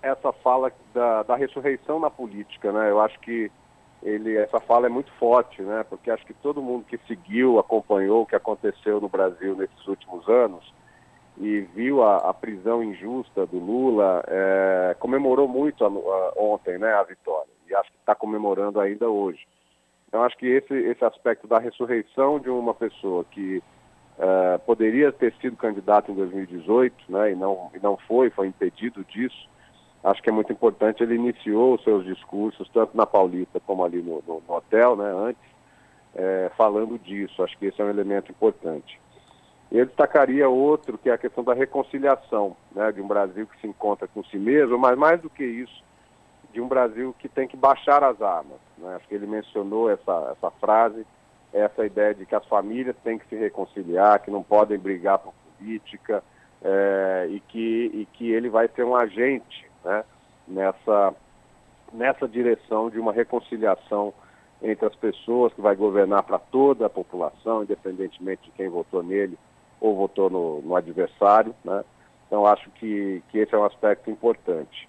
essa 0.00 0.32
fala 0.32 0.72
da, 0.92 1.22
da 1.24 1.36
ressurreição 1.36 1.98
na 1.98 2.10
política. 2.10 2.70
Né? 2.70 2.90
Eu 2.90 3.00
acho 3.00 3.18
que 3.20 3.50
ele, 4.02 4.36
essa 4.36 4.60
fala 4.60 4.86
é 4.86 4.88
muito 4.90 5.10
forte, 5.14 5.62
né? 5.62 5.84
porque 5.88 6.10
acho 6.10 6.24
que 6.26 6.34
todo 6.34 6.62
mundo 6.62 6.84
que 6.84 6.98
seguiu, 7.08 7.58
acompanhou 7.58 8.22
o 8.22 8.26
que 8.26 8.36
aconteceu 8.36 9.00
no 9.00 9.08
Brasil 9.08 9.56
nesses 9.56 9.86
últimos 9.88 10.28
anos 10.28 10.72
e 11.38 11.62
viu 11.74 12.02
a, 12.04 12.18
a 12.18 12.34
prisão 12.34 12.84
injusta 12.84 13.44
do 13.46 13.58
Lula, 13.58 14.22
é, 14.28 14.96
comemorou 15.00 15.48
muito 15.48 15.84
a, 15.84 15.88
a, 15.88 16.32
ontem 16.36 16.78
né, 16.78 16.92
a 16.92 17.02
vitória. 17.02 17.50
E 17.68 17.74
acho 17.74 17.90
que 17.90 17.98
está 17.98 18.14
comemorando 18.14 18.78
ainda 18.78 19.08
hoje. 19.08 19.44
Então, 20.06 20.22
acho 20.22 20.36
que 20.36 20.46
esse, 20.46 20.72
esse 20.72 21.04
aspecto 21.04 21.48
da 21.48 21.58
ressurreição 21.58 22.38
de 22.38 22.48
uma 22.48 22.72
pessoa 22.72 23.24
que 23.24 23.60
Uh, 24.16 24.58
poderia 24.60 25.10
ter 25.10 25.34
sido 25.40 25.56
candidato 25.56 26.12
em 26.12 26.14
2018, 26.14 26.94
né, 27.08 27.32
e 27.32 27.34
não, 27.34 27.70
e 27.74 27.80
não 27.80 27.96
foi, 27.96 28.30
foi 28.30 28.46
impedido 28.46 29.04
disso. 29.04 29.48
Acho 30.04 30.22
que 30.22 30.28
é 30.28 30.32
muito 30.32 30.52
importante. 30.52 31.02
Ele 31.02 31.16
iniciou 31.16 31.74
os 31.74 31.82
seus 31.82 32.04
discursos, 32.04 32.68
tanto 32.72 32.96
na 32.96 33.06
Paulista 33.06 33.58
como 33.58 33.84
ali 33.84 34.02
no, 34.02 34.22
no, 34.26 34.42
no 34.46 34.54
hotel, 34.54 34.96
né, 34.96 35.12
antes, 35.12 35.42
é, 36.14 36.50
falando 36.56 36.96
disso. 36.98 37.42
Acho 37.42 37.58
que 37.58 37.66
esse 37.66 37.80
é 37.80 37.84
um 37.84 37.90
elemento 37.90 38.30
importante. 38.30 39.00
Eu 39.72 39.86
destacaria 39.86 40.48
outro, 40.48 40.96
que 40.96 41.10
é 41.10 41.14
a 41.14 41.18
questão 41.18 41.42
da 41.42 41.54
reconciliação, 41.54 42.56
né, 42.70 42.92
de 42.92 43.00
um 43.00 43.08
Brasil 43.08 43.46
que 43.46 43.60
se 43.60 43.66
encontra 43.66 44.06
com 44.06 44.22
si 44.22 44.38
mesmo, 44.38 44.78
mas 44.78 44.96
mais 44.96 45.20
do 45.20 45.28
que 45.28 45.42
isso, 45.42 45.82
de 46.52 46.60
um 46.60 46.68
Brasil 46.68 47.12
que 47.18 47.28
tem 47.28 47.48
que 47.48 47.56
baixar 47.56 48.04
as 48.04 48.22
armas. 48.22 48.58
Né? 48.78 48.94
Acho 48.94 49.08
que 49.08 49.14
ele 49.14 49.26
mencionou 49.26 49.90
essa, 49.90 50.36
essa 50.36 50.50
frase 50.52 51.04
essa 51.54 51.86
ideia 51.86 52.12
de 52.12 52.26
que 52.26 52.34
as 52.34 52.44
famílias 52.46 52.96
têm 53.04 53.16
que 53.16 53.28
se 53.28 53.36
reconciliar, 53.36 54.20
que 54.20 54.30
não 54.30 54.42
podem 54.42 54.76
brigar 54.76 55.18
por 55.18 55.32
política, 55.56 56.22
é, 56.62 57.28
e, 57.30 57.40
que, 57.40 57.90
e 57.94 58.08
que 58.12 58.30
ele 58.30 58.48
vai 58.48 58.68
ser 58.68 58.84
um 58.84 58.96
agente 58.96 59.66
né, 59.84 60.04
nessa, 60.48 61.14
nessa 61.92 62.26
direção 62.26 62.90
de 62.90 62.98
uma 62.98 63.12
reconciliação 63.12 64.12
entre 64.62 64.86
as 64.86 64.94
pessoas 64.96 65.52
que 65.52 65.60
vai 65.60 65.76
governar 65.76 66.22
para 66.22 66.38
toda 66.38 66.86
a 66.86 66.90
população, 66.90 67.62
independentemente 67.62 68.44
de 68.44 68.50
quem 68.52 68.68
votou 68.68 69.02
nele 69.02 69.38
ou 69.80 69.94
votou 69.94 70.30
no, 70.30 70.62
no 70.62 70.74
adversário. 70.74 71.54
Né? 71.62 71.84
Então, 72.26 72.46
acho 72.46 72.70
que, 72.70 73.22
que 73.28 73.38
esse 73.38 73.54
é 73.54 73.58
um 73.58 73.64
aspecto 73.64 74.10
importante. 74.10 74.88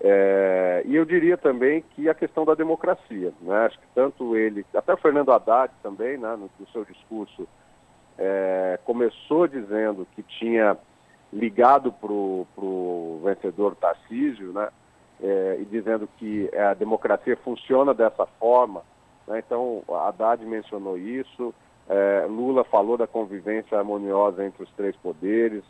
É, 0.00 0.82
e 0.86 0.94
eu 0.94 1.04
diria 1.04 1.36
também 1.36 1.82
que 1.94 2.08
a 2.08 2.14
questão 2.14 2.44
da 2.44 2.54
democracia. 2.54 3.32
Né? 3.40 3.66
Acho 3.66 3.78
que 3.78 3.86
tanto 3.94 4.36
ele, 4.36 4.64
até 4.74 4.94
o 4.94 4.98
Fernando 4.98 5.32
Haddad 5.32 5.72
também, 5.82 6.16
né, 6.16 6.36
no, 6.36 6.50
no 6.58 6.68
seu 6.72 6.84
discurso, 6.84 7.48
é, 8.16 8.78
começou 8.84 9.48
dizendo 9.48 10.06
que 10.14 10.22
tinha 10.22 10.76
ligado 11.32 11.92
para 11.92 12.12
o 12.12 13.20
vencedor 13.24 13.74
Tarcísio, 13.76 14.52
né, 14.52 14.68
é, 15.20 15.58
e 15.60 15.64
dizendo 15.64 16.08
que 16.16 16.48
a 16.56 16.74
democracia 16.74 17.36
funciona 17.38 17.92
dessa 17.92 18.24
forma. 18.38 18.82
Né? 19.26 19.42
Então, 19.44 19.82
Haddad 19.88 20.44
mencionou 20.46 20.96
isso, 20.96 21.52
é, 21.88 22.26
Lula 22.28 22.64
falou 22.64 22.96
da 22.96 23.06
convivência 23.06 23.78
harmoniosa 23.78 24.44
entre 24.44 24.62
os 24.62 24.70
três 24.72 24.94
poderes. 24.96 25.64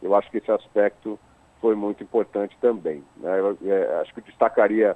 Eu 0.00 0.14
acho 0.14 0.30
que 0.30 0.38
esse 0.38 0.50
aspecto 0.50 1.18
foi 1.64 1.74
muito 1.74 2.02
importante 2.02 2.54
também. 2.60 3.02
Né? 3.16 3.40
Eu, 3.40 3.56
é, 3.64 4.00
acho 4.02 4.12
que 4.12 4.20
eu 4.20 4.24
destacaria 4.24 4.94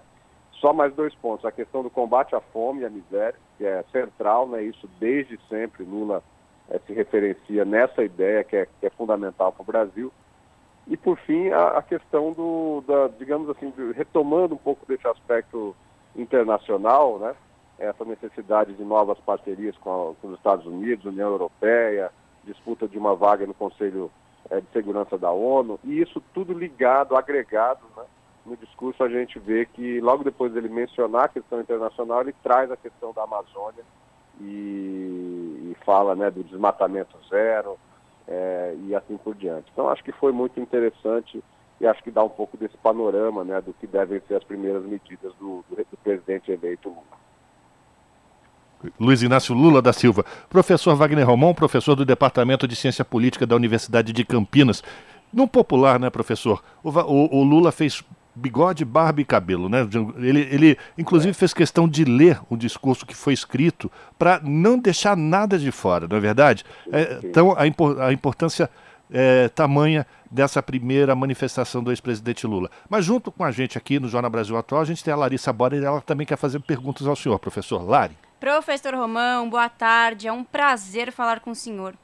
só 0.61 0.71
mais 0.71 0.95
dois 0.95 1.15
pontos. 1.15 1.47
A 1.47 1.51
questão 1.51 1.83
do 1.83 1.89
combate 1.89 2.35
à 2.35 2.43
fome 2.43 2.83
e 2.83 2.85
à 2.85 2.91
miséria, 2.91 3.35
que 3.57 3.65
é 3.65 3.83
central, 3.91 4.47
né? 4.47 4.63
isso 4.65 4.87
desde 5.01 5.41
sempre 5.49 5.83
Lula 5.83 6.23
é, 6.69 6.79
se 6.81 6.93
referencia 6.93 7.65
nessa 7.65 8.05
ideia 8.05 8.45
que 8.45 8.55
é, 8.55 8.67
que 8.67 8.85
é 8.87 8.91
fundamental 8.91 9.51
para 9.51 9.63
o 9.63 9.65
Brasil. 9.65 10.13
E, 10.87 10.95
por 10.95 11.17
fim, 11.21 11.49
a, 11.49 11.79
a 11.79 11.83
questão 11.83 12.35
do, 12.35 12.85
da, 12.87 13.09
digamos 13.19 13.49
assim, 13.49 13.73
retomando 13.97 14.55
um 14.55 14.59
pouco 14.59 14.85
desse 14.85 15.09
aspecto 15.09 15.75
internacional, 16.15 17.19
né? 17.19 17.35
essa 17.79 18.05
necessidade 18.05 18.75
de 18.75 18.85
novas 18.85 19.19
parcerias 19.21 19.75
com, 19.79 19.91
a, 19.91 20.15
com 20.21 20.29
os 20.29 20.35
Estados 20.35 20.67
Unidos, 20.67 21.07
União 21.07 21.31
Europeia, 21.31 22.11
disputa 22.45 22.87
de 22.87 22.99
uma 22.99 23.17
vaga 23.17 23.47
no 23.47 23.55
Conselho 23.55 24.11
é, 24.51 24.61
de 24.61 24.67
segurança 24.73 25.19
da 25.19 25.31
ONU, 25.31 25.79
e 25.85 26.01
isso 26.01 26.23
tudo 26.33 26.53
ligado, 26.53 27.17
agregado, 27.17 27.81
né? 27.97 28.05
no 28.49 28.57
discurso 28.57 29.05
a 29.05 29.09
gente 29.09 29.39
vê 29.39 29.67
que 29.67 30.01
logo 30.01 30.25
depois 30.25 30.53
dele 30.53 30.69
mencionar 30.69 31.25
a 31.25 31.29
questão 31.29 31.61
internacional, 31.61 32.23
ele 32.23 32.35
traz 32.43 32.71
a 32.71 32.77
questão 32.77 33.13
da 33.13 33.25
Amazônia 33.25 33.85
e, 34.41 35.71
e 35.71 35.77
fala 35.85 36.15
né, 36.17 36.31
do 36.31 36.43
desmatamento 36.43 37.17
zero 37.29 37.79
é, 38.27 38.75
e 38.87 38.95
assim 38.95 39.17
por 39.19 39.35
diante. 39.35 39.71
Então 39.73 39.89
acho 39.89 40.03
que 40.03 40.13
foi 40.13 40.33
muito 40.33 40.59
interessante 40.59 41.43
e 41.81 41.87
acho 41.87 42.03
que 42.03 42.11
dá 42.11 42.25
um 42.25 42.29
pouco 42.29 42.57
desse 42.57 42.77
panorama 42.79 43.45
né, 43.45 43.61
do 43.61 43.73
que 43.75 43.87
devem 43.87 44.21
ser 44.27 44.37
as 44.37 44.45
primeiras 44.45 44.83
medidas 44.85 45.33
do, 45.35 45.65
do, 45.69 45.77
do 45.77 45.97
presidente 46.03 46.51
eleito 46.51 46.89
Lula. 46.89 47.28
Luiz 48.99 49.23
Inácio 49.23 49.55
Lula 49.55 49.83
da 49.83 49.93
Silva. 49.93 50.25
Professor 50.49 50.95
Wagner 50.95 51.27
Romão, 51.27 51.55
professor 51.55 51.95
do 51.95 52.05
Departamento 52.05 52.67
de 52.69 52.77
Ciência 52.77 53.05
Política 53.05 53.47
da 53.47 53.57
Universidade 53.57 54.13
de 54.13 54.25
Campinas. 54.25 54.83
No 55.33 55.47
popular, 55.47 55.99
né, 55.99 56.11
professor? 56.11 56.63
O, 56.83 56.91
o, 56.91 57.41
o 57.41 57.43
Lula 57.45 57.71
fez 57.71 58.03
bigode, 58.35 58.85
barba 58.85 59.21
e 59.21 59.25
cabelo, 59.25 59.69
né? 59.69 59.87
Ele, 60.17 60.49
ele 60.51 60.79
inclusive 60.97 61.35
fez 61.35 61.53
questão 61.53 61.89
de 61.89 62.05
ler 62.05 62.41
o 62.49 62.57
discurso 62.57 63.05
que 63.05 63.15
foi 63.15 63.33
escrito 63.33 63.91
para 64.19 64.41
não 64.43 64.79
deixar 64.79 65.17
nada 65.17 65.59
de 65.59 65.71
fora, 65.73 66.07
não 66.09 66.17
é 66.17 66.21
verdade? 66.21 66.65
É, 66.93 67.19
então 67.25 67.53
a, 67.53 67.63
a 68.07 68.13
importância 68.13 68.71
é, 69.11 69.49
tamanha 69.49 70.07
dessa 70.31 70.63
primeira 70.63 71.15
manifestação 71.15 71.83
do 71.83 71.91
ex-presidente 71.91 72.47
Lula. 72.47 72.71
Mas 72.89 73.05
junto 73.05 73.33
com 73.33 73.43
a 73.43 73.51
gente 73.51 73.77
aqui 73.77 73.99
no 73.99 74.09
Jornal 74.09 74.31
Brasil 74.31 74.57
Atual, 74.57 74.83
a 74.83 74.85
gente 74.85 75.03
tem 75.03 75.13
a 75.13 75.17
Larissa 75.17 75.53
Bora 75.53 75.77
e 75.77 75.85
ela 75.85 76.01
também 76.01 76.27
quer 76.27 76.37
fazer 76.37 76.61
perguntas 76.61 77.07
ao 77.07 77.17
senhor, 77.17 77.39
professor 77.39 77.83
Lari. 77.83 78.17
Professor 78.41 78.95
Romão, 78.95 79.51
boa 79.51 79.69
tarde. 79.69 80.29
É 80.29 80.33
um 80.33 80.45
prazer 80.45 81.11
falar 81.11 81.41
com 81.41 81.51
o 81.51 81.55
senhor. 81.55 81.95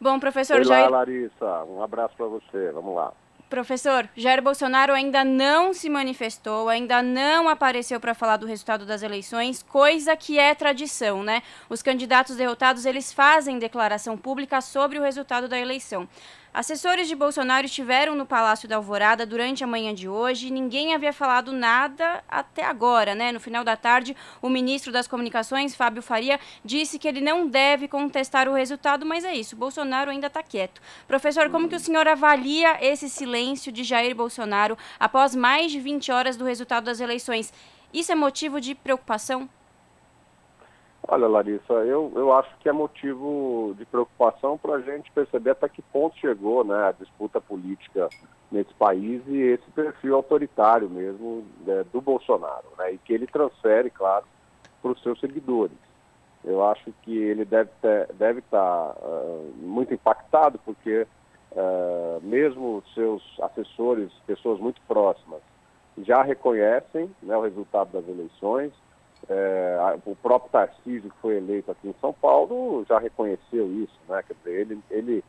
Bom, 0.00 0.20
professor 0.20 0.58
Oi 0.58 0.64
Jair... 0.64 0.90
Larissa. 0.90 1.64
Um 1.64 1.82
abraço 1.82 2.14
para 2.16 2.26
você. 2.26 2.70
Vamos 2.72 2.94
lá. 2.94 3.12
Professor, 3.48 4.08
Jair 4.16 4.42
Bolsonaro 4.42 4.92
ainda 4.92 5.24
não 5.24 5.72
se 5.72 5.88
manifestou, 5.88 6.68
ainda 6.68 7.02
não 7.02 7.48
apareceu 7.48 8.00
para 8.00 8.12
falar 8.12 8.36
do 8.36 8.46
resultado 8.46 8.84
das 8.84 9.02
eleições, 9.02 9.62
coisa 9.62 10.16
que 10.16 10.38
é 10.38 10.54
tradição, 10.54 11.22
né? 11.22 11.42
Os 11.68 11.80
candidatos 11.80 12.36
derrotados, 12.36 12.84
eles 12.84 13.12
fazem 13.12 13.58
declaração 13.58 14.16
pública 14.16 14.60
sobre 14.60 14.98
o 14.98 15.02
resultado 15.02 15.46
da 15.46 15.58
eleição. 15.58 16.08
Assessores 16.54 17.08
de 17.08 17.16
Bolsonaro 17.16 17.66
estiveram 17.66 18.14
no 18.14 18.24
Palácio 18.24 18.68
da 18.68 18.76
Alvorada 18.76 19.26
durante 19.26 19.64
a 19.64 19.66
manhã 19.66 19.92
de 19.92 20.08
hoje. 20.08 20.52
Ninguém 20.52 20.94
havia 20.94 21.12
falado 21.12 21.50
nada 21.50 22.22
até 22.28 22.64
agora, 22.64 23.12
né? 23.12 23.32
No 23.32 23.40
final 23.40 23.64
da 23.64 23.74
tarde, 23.74 24.16
o 24.40 24.48
ministro 24.48 24.92
das 24.92 25.08
Comunicações, 25.08 25.74
Fábio 25.74 26.00
Faria, 26.00 26.38
disse 26.64 26.96
que 26.96 27.08
ele 27.08 27.20
não 27.20 27.48
deve 27.48 27.88
contestar 27.88 28.48
o 28.48 28.54
resultado, 28.54 29.04
mas 29.04 29.24
é 29.24 29.34
isso, 29.34 29.56
Bolsonaro 29.56 30.12
ainda 30.12 30.28
está 30.28 30.44
quieto. 30.44 30.80
Professor, 31.08 31.50
como 31.50 31.68
que 31.68 31.74
o 31.74 31.80
senhor 31.80 32.06
avalia 32.06 32.78
esse 32.80 33.10
silêncio 33.10 33.72
de 33.72 33.82
Jair 33.82 34.14
Bolsonaro 34.14 34.78
após 35.00 35.34
mais 35.34 35.72
de 35.72 35.80
20 35.80 36.12
horas 36.12 36.36
do 36.36 36.44
resultado 36.44 36.84
das 36.84 37.00
eleições? 37.00 37.52
Isso 37.92 38.12
é 38.12 38.14
motivo 38.14 38.60
de 38.60 38.76
preocupação? 38.76 39.50
Olha, 41.06 41.26
Larissa, 41.26 41.74
eu, 41.84 42.10
eu 42.16 42.32
acho 42.32 42.56
que 42.58 42.68
é 42.68 42.72
motivo 42.72 43.74
de 43.76 43.84
preocupação 43.84 44.56
para 44.56 44.76
a 44.76 44.80
gente 44.80 45.12
perceber 45.12 45.50
até 45.50 45.68
que 45.68 45.82
ponto 45.82 46.16
chegou 46.18 46.64
né, 46.64 46.88
a 46.88 46.92
disputa 46.92 47.40
política 47.40 48.10
nesse 48.50 48.72
país 48.74 49.22
e 49.26 49.36
esse 49.36 49.70
perfil 49.72 50.14
autoritário 50.14 50.88
mesmo 50.88 51.44
né, 51.66 51.84
do 51.92 52.00
Bolsonaro, 52.00 52.64
né, 52.78 52.94
e 52.94 52.98
que 52.98 53.12
ele 53.12 53.26
transfere, 53.26 53.90
claro, 53.90 54.24
para 54.80 54.92
os 54.92 55.02
seus 55.02 55.20
seguidores. 55.20 55.76
Eu 56.42 56.64
acho 56.64 56.92
que 57.02 57.16
ele 57.16 57.44
deve 57.44 57.70
ter, 57.82 58.06
deve 58.14 58.38
estar 58.38 58.58
tá, 58.58 58.96
uh, 59.02 59.54
muito 59.58 59.92
impactado, 59.92 60.58
porque 60.64 61.06
uh, 61.52 62.20
mesmo 62.22 62.82
seus 62.94 63.22
assessores, 63.42 64.10
pessoas 64.26 64.58
muito 64.58 64.80
próximas, 64.88 65.40
já 65.98 66.22
reconhecem 66.22 67.10
né, 67.22 67.36
o 67.36 67.42
resultado 67.42 67.92
das 67.92 68.08
eleições, 68.08 68.72
é, 69.28 69.98
o 70.04 70.16
próprio 70.16 70.50
Tarcísio, 70.50 71.10
que 71.10 71.18
foi 71.20 71.36
eleito 71.36 71.70
aqui 71.70 71.88
em 71.88 71.94
São 72.00 72.12
Paulo, 72.12 72.84
já 72.88 72.98
reconheceu 72.98 73.66
isso, 73.72 73.98
né? 74.08 74.22
Quer 74.22 74.34
dizer, 74.34 74.60
ele, 74.60 74.80
ele 74.90 75.24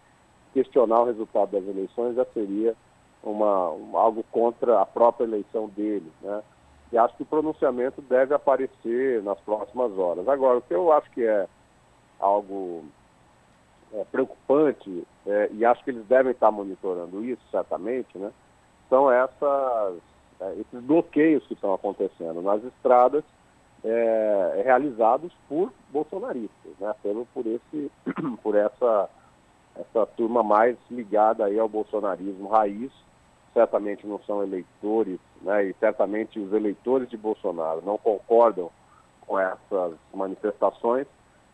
questionar 0.53 1.01
o 1.01 1.05
resultado 1.05 1.51
das 1.51 1.67
eleições 1.67 2.15
já 2.15 2.25
seria 2.33 2.75
uma, 3.23 3.71
um, 3.71 3.97
algo 3.97 4.23
contra 4.31 4.81
a 4.81 4.85
própria 4.85 5.25
eleição 5.25 5.67
dele, 5.69 6.11
né? 6.21 6.43
E 6.91 6.97
acho 6.97 7.15
que 7.17 7.23
o 7.23 7.27
pronunciamento 7.27 8.01
deve 8.01 8.33
aparecer 8.33 9.21
nas 9.23 9.39
próximas 9.41 9.97
horas. 9.97 10.27
Agora, 10.27 10.59
o 10.59 10.61
que 10.61 10.73
eu 10.73 10.91
acho 10.91 11.09
que 11.11 11.25
é 11.25 11.47
algo 12.19 12.85
é, 13.93 14.03
preocupante, 14.05 15.05
é, 15.25 15.49
e 15.51 15.65
acho 15.65 15.83
que 15.83 15.89
eles 15.89 16.05
devem 16.05 16.31
estar 16.31 16.51
monitorando 16.51 17.23
isso, 17.25 17.41
certamente, 17.49 18.17
né? 18.17 18.31
São 18.89 19.11
essas, 19.11 19.97
é, 20.39 20.53
esses 20.59 20.79
bloqueios 20.81 21.45
que 21.47 21.53
estão 21.53 21.73
acontecendo 21.73 22.41
nas 22.41 22.63
estradas 22.63 23.23
é, 23.85 24.63
realizados 24.65 25.31
por 25.47 25.71
bolsonaristas, 25.91 26.71
né? 26.79 26.93
Pelo, 27.03 27.27
por, 27.27 27.45
esse, 27.45 27.91
por 28.41 28.55
essa, 28.55 29.07
essa 29.75 30.05
turma 30.17 30.41
mais 30.41 30.75
ligada 30.89 31.45
aí 31.45 31.59
ao 31.59 31.69
bolsonarismo 31.69 32.49
raiz, 32.49 32.91
certamente 33.53 34.05
não 34.07 34.19
são 34.23 34.41
eleitores, 34.41 35.19
né? 35.41 35.65
E 35.65 35.75
certamente 35.79 36.39
os 36.39 36.51
eleitores 36.51 37.07
de 37.09 37.15
Bolsonaro 37.15 37.83
não 37.85 37.97
concordam 37.99 38.71
com 39.21 39.39
essas 39.39 39.93
manifestações, 40.13 41.05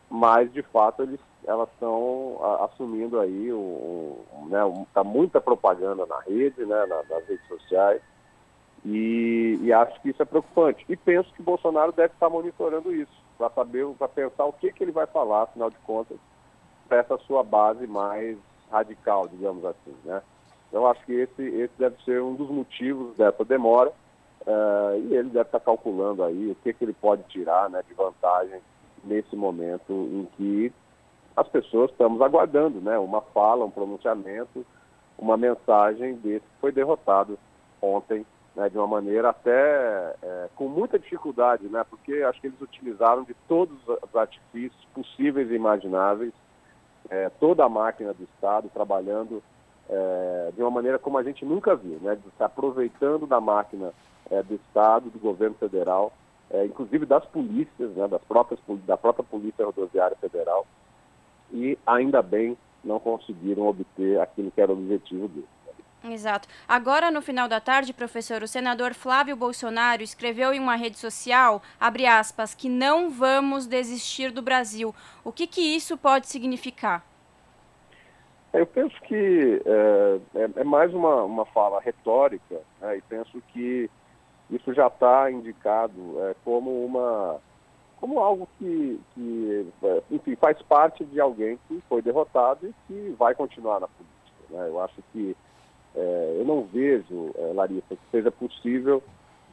mas 0.08 0.50
de 0.52 0.62
fato 0.62 1.02
eles, 1.02 1.20
elas 1.44 1.68
estão 1.70 2.38
assumindo 2.64 3.20
aí, 3.20 3.52
o, 3.52 4.16
né, 4.48 4.64
um, 4.64 4.84
tá 4.92 5.04
muita 5.04 5.40
propaganda 5.40 6.04
na 6.06 6.20
rede, 6.20 6.64
né, 6.64 6.86
na, 6.86 7.02
nas 7.02 7.26
redes 7.26 7.46
sociais, 7.46 8.02
e, 8.84 9.58
e, 9.62 9.72
acho 9.72 10.00
que 10.00 10.10
isso 10.10 10.22
é 10.22 10.24
preocupante. 10.24 10.84
E 10.88 10.96
penso 10.96 11.32
que 11.34 11.42
Bolsonaro 11.42 11.92
deve 11.92 12.14
estar 12.14 12.28
monitorando 12.28 12.92
isso, 12.92 13.12
para 13.38 13.48
saber, 13.50 13.86
para 13.96 14.08
pensar 14.08 14.44
o 14.44 14.52
que, 14.52 14.72
que 14.72 14.82
ele 14.82 14.92
vai 14.92 15.06
falar, 15.06 15.42
afinal 15.42 15.70
de 15.70 15.76
contas, 15.78 16.18
para 16.88 16.98
essa 16.98 17.16
sua 17.18 17.44
base 17.44 17.86
mais 17.86 18.36
radical, 18.70 19.28
digamos 19.28 19.64
assim. 19.64 19.94
Né? 20.04 20.20
Então 20.68 20.86
acho 20.86 21.04
que 21.04 21.12
esse, 21.12 21.42
esse 21.42 21.72
deve 21.78 22.02
ser 22.04 22.20
um 22.22 22.34
dos 22.34 22.50
motivos 22.50 23.16
dessa 23.16 23.44
demora. 23.44 23.92
Uh, 24.44 24.98
e 25.08 25.14
ele 25.14 25.28
deve 25.28 25.46
estar 25.46 25.60
calculando 25.60 26.24
aí 26.24 26.50
o 26.50 26.54
que, 26.56 26.72
que 26.72 26.84
ele 26.84 26.92
pode 26.94 27.22
tirar 27.24 27.70
né, 27.70 27.80
de 27.86 27.94
vantagem 27.94 28.60
nesse 29.04 29.36
momento 29.36 29.92
em 29.92 30.28
que 30.36 30.72
as 31.36 31.46
pessoas 31.46 31.92
estamos 31.92 32.20
aguardando 32.20 32.80
né, 32.80 32.98
uma 32.98 33.20
fala, 33.20 33.64
um 33.64 33.70
pronunciamento, 33.70 34.66
uma 35.16 35.36
mensagem 35.36 36.14
desse 36.16 36.40
que 36.40 36.60
foi 36.60 36.72
derrotado 36.72 37.38
ontem 37.80 38.26
né, 38.54 38.68
de 38.68 38.76
uma 38.76 38.86
maneira 38.86 39.30
até 39.30 40.14
é, 40.22 40.48
com 40.54 40.68
muita 40.68 40.98
dificuldade, 40.98 41.66
né, 41.68 41.84
porque 41.88 42.22
acho 42.22 42.40
que 42.40 42.48
eles 42.48 42.60
utilizaram 42.60 43.24
de 43.24 43.34
todos 43.48 43.76
os 43.86 44.16
artifícios 44.16 44.84
possíveis 44.94 45.50
e 45.50 45.54
imagináveis, 45.54 46.32
é, 47.10 47.28
toda 47.40 47.64
a 47.64 47.68
máquina 47.68 48.12
do 48.12 48.24
Estado 48.24 48.70
trabalhando 48.72 49.42
é, 49.88 50.52
de 50.54 50.62
uma 50.62 50.70
maneira 50.70 50.98
como 50.98 51.18
a 51.18 51.22
gente 51.22 51.44
nunca 51.44 51.74
viu, 51.74 51.98
né, 52.00 52.16
se 52.36 52.42
aproveitando 52.42 53.26
da 53.26 53.40
máquina 53.40 53.92
é, 54.30 54.42
do 54.42 54.54
Estado, 54.54 55.10
do 55.10 55.18
governo 55.18 55.56
federal, 55.56 56.12
é, 56.50 56.64
inclusive 56.66 57.06
das 57.06 57.24
polícias, 57.26 57.90
né, 57.92 58.06
das 58.06 58.22
próprias, 58.22 58.60
da 58.86 58.96
própria 58.96 59.24
Polícia 59.24 59.64
Rodoviária 59.64 60.16
Federal, 60.16 60.66
e 61.50 61.78
ainda 61.86 62.22
bem 62.22 62.56
não 62.84 62.98
conseguiram 62.98 63.66
obter 63.66 64.20
aquilo 64.20 64.50
que 64.50 64.60
era 64.60 64.72
o 64.72 64.76
objetivo 64.76 65.28
deles. 65.28 65.48
Exato. 66.04 66.48
Agora, 66.68 67.10
no 67.10 67.22
final 67.22 67.48
da 67.48 67.60
tarde, 67.60 67.92
professor, 67.92 68.42
o 68.42 68.48
senador 68.48 68.92
Flávio 68.92 69.36
Bolsonaro 69.36 70.02
escreveu 70.02 70.52
em 70.52 70.58
uma 70.58 70.74
rede 70.74 70.98
social, 70.98 71.62
abre 71.78 72.06
aspas, 72.06 72.54
que 72.54 72.68
não 72.68 73.08
vamos 73.08 73.66
desistir 73.66 74.32
do 74.32 74.42
Brasil. 74.42 74.94
O 75.22 75.30
que, 75.30 75.46
que 75.46 75.60
isso 75.60 75.96
pode 75.96 76.26
significar? 76.26 77.04
Eu 78.52 78.66
penso 78.66 79.00
que 79.02 79.62
é, 79.64 80.20
é, 80.34 80.50
é 80.56 80.64
mais 80.64 80.92
uma, 80.92 81.22
uma 81.22 81.46
fala 81.46 81.80
retórica 81.80 82.60
né, 82.80 82.98
e 82.98 83.02
penso 83.02 83.42
que 83.52 83.88
isso 84.50 84.74
já 84.74 84.88
está 84.88 85.30
indicado 85.30 85.94
é, 86.20 86.34
como 86.44 86.84
uma 86.84 87.40
como 87.98 88.18
algo 88.18 88.48
que, 88.58 89.00
que 89.14 89.70
é, 89.84 90.02
enfim, 90.10 90.34
faz 90.34 90.60
parte 90.62 91.04
de 91.04 91.20
alguém 91.20 91.58
que 91.68 91.80
foi 91.88 92.02
derrotado 92.02 92.66
e 92.66 92.74
que 92.86 93.14
vai 93.16 93.32
continuar 93.32 93.78
na 93.78 93.86
política. 93.86 94.42
Né? 94.50 94.68
Eu 94.68 94.80
acho 94.80 94.96
que 95.12 95.36
é, 95.94 96.36
eu 96.38 96.44
não 96.44 96.62
vejo, 96.62 97.30
é, 97.36 97.52
Larissa, 97.52 97.94
que 97.96 98.10
seja 98.10 98.30
possível 98.30 99.02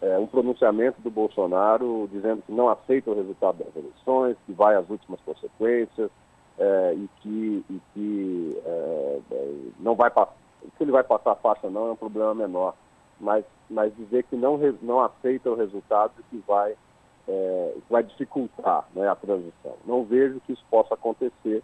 é, 0.01 0.17
um 0.17 0.27
pronunciamento 0.27 1.01
do 1.01 1.09
Bolsonaro 1.09 2.09
dizendo 2.11 2.41
que 2.45 2.51
não 2.51 2.69
aceita 2.69 3.11
o 3.11 3.15
resultado 3.15 3.63
das 3.63 3.75
eleições, 3.75 4.37
que 4.45 4.53
vai 4.53 4.75
às 4.75 4.89
últimas 4.89 5.19
consequências 5.21 6.09
é, 6.57 6.93
e 6.95 7.09
que, 7.21 7.65
e 7.69 7.81
que 7.93 8.61
é, 8.65 9.19
não 9.79 9.95
vai. 9.95 10.11
Se 10.77 10.83
ele 10.83 10.91
vai 10.91 11.03
passar 11.03 11.31
a 11.31 11.35
faixa 11.35 11.69
não 11.69 11.87
é 11.87 11.91
um 11.91 11.95
problema 11.95 12.33
menor, 12.33 12.75
mas, 13.19 13.43
mas 13.69 13.95
dizer 13.95 14.23
que 14.23 14.35
não, 14.35 14.57
não 14.81 15.01
aceita 15.01 15.49
o 15.49 15.55
resultado 15.55 16.13
que 16.29 16.37
vai 16.47 16.75
é, 17.29 17.73
vai 17.89 18.03
dificultar 18.03 18.85
né, 18.95 19.07
a 19.07 19.15
transição. 19.15 19.75
Não 19.85 20.03
vejo 20.03 20.41
que 20.41 20.53
isso 20.53 20.65
possa 20.69 20.95
acontecer, 20.95 21.63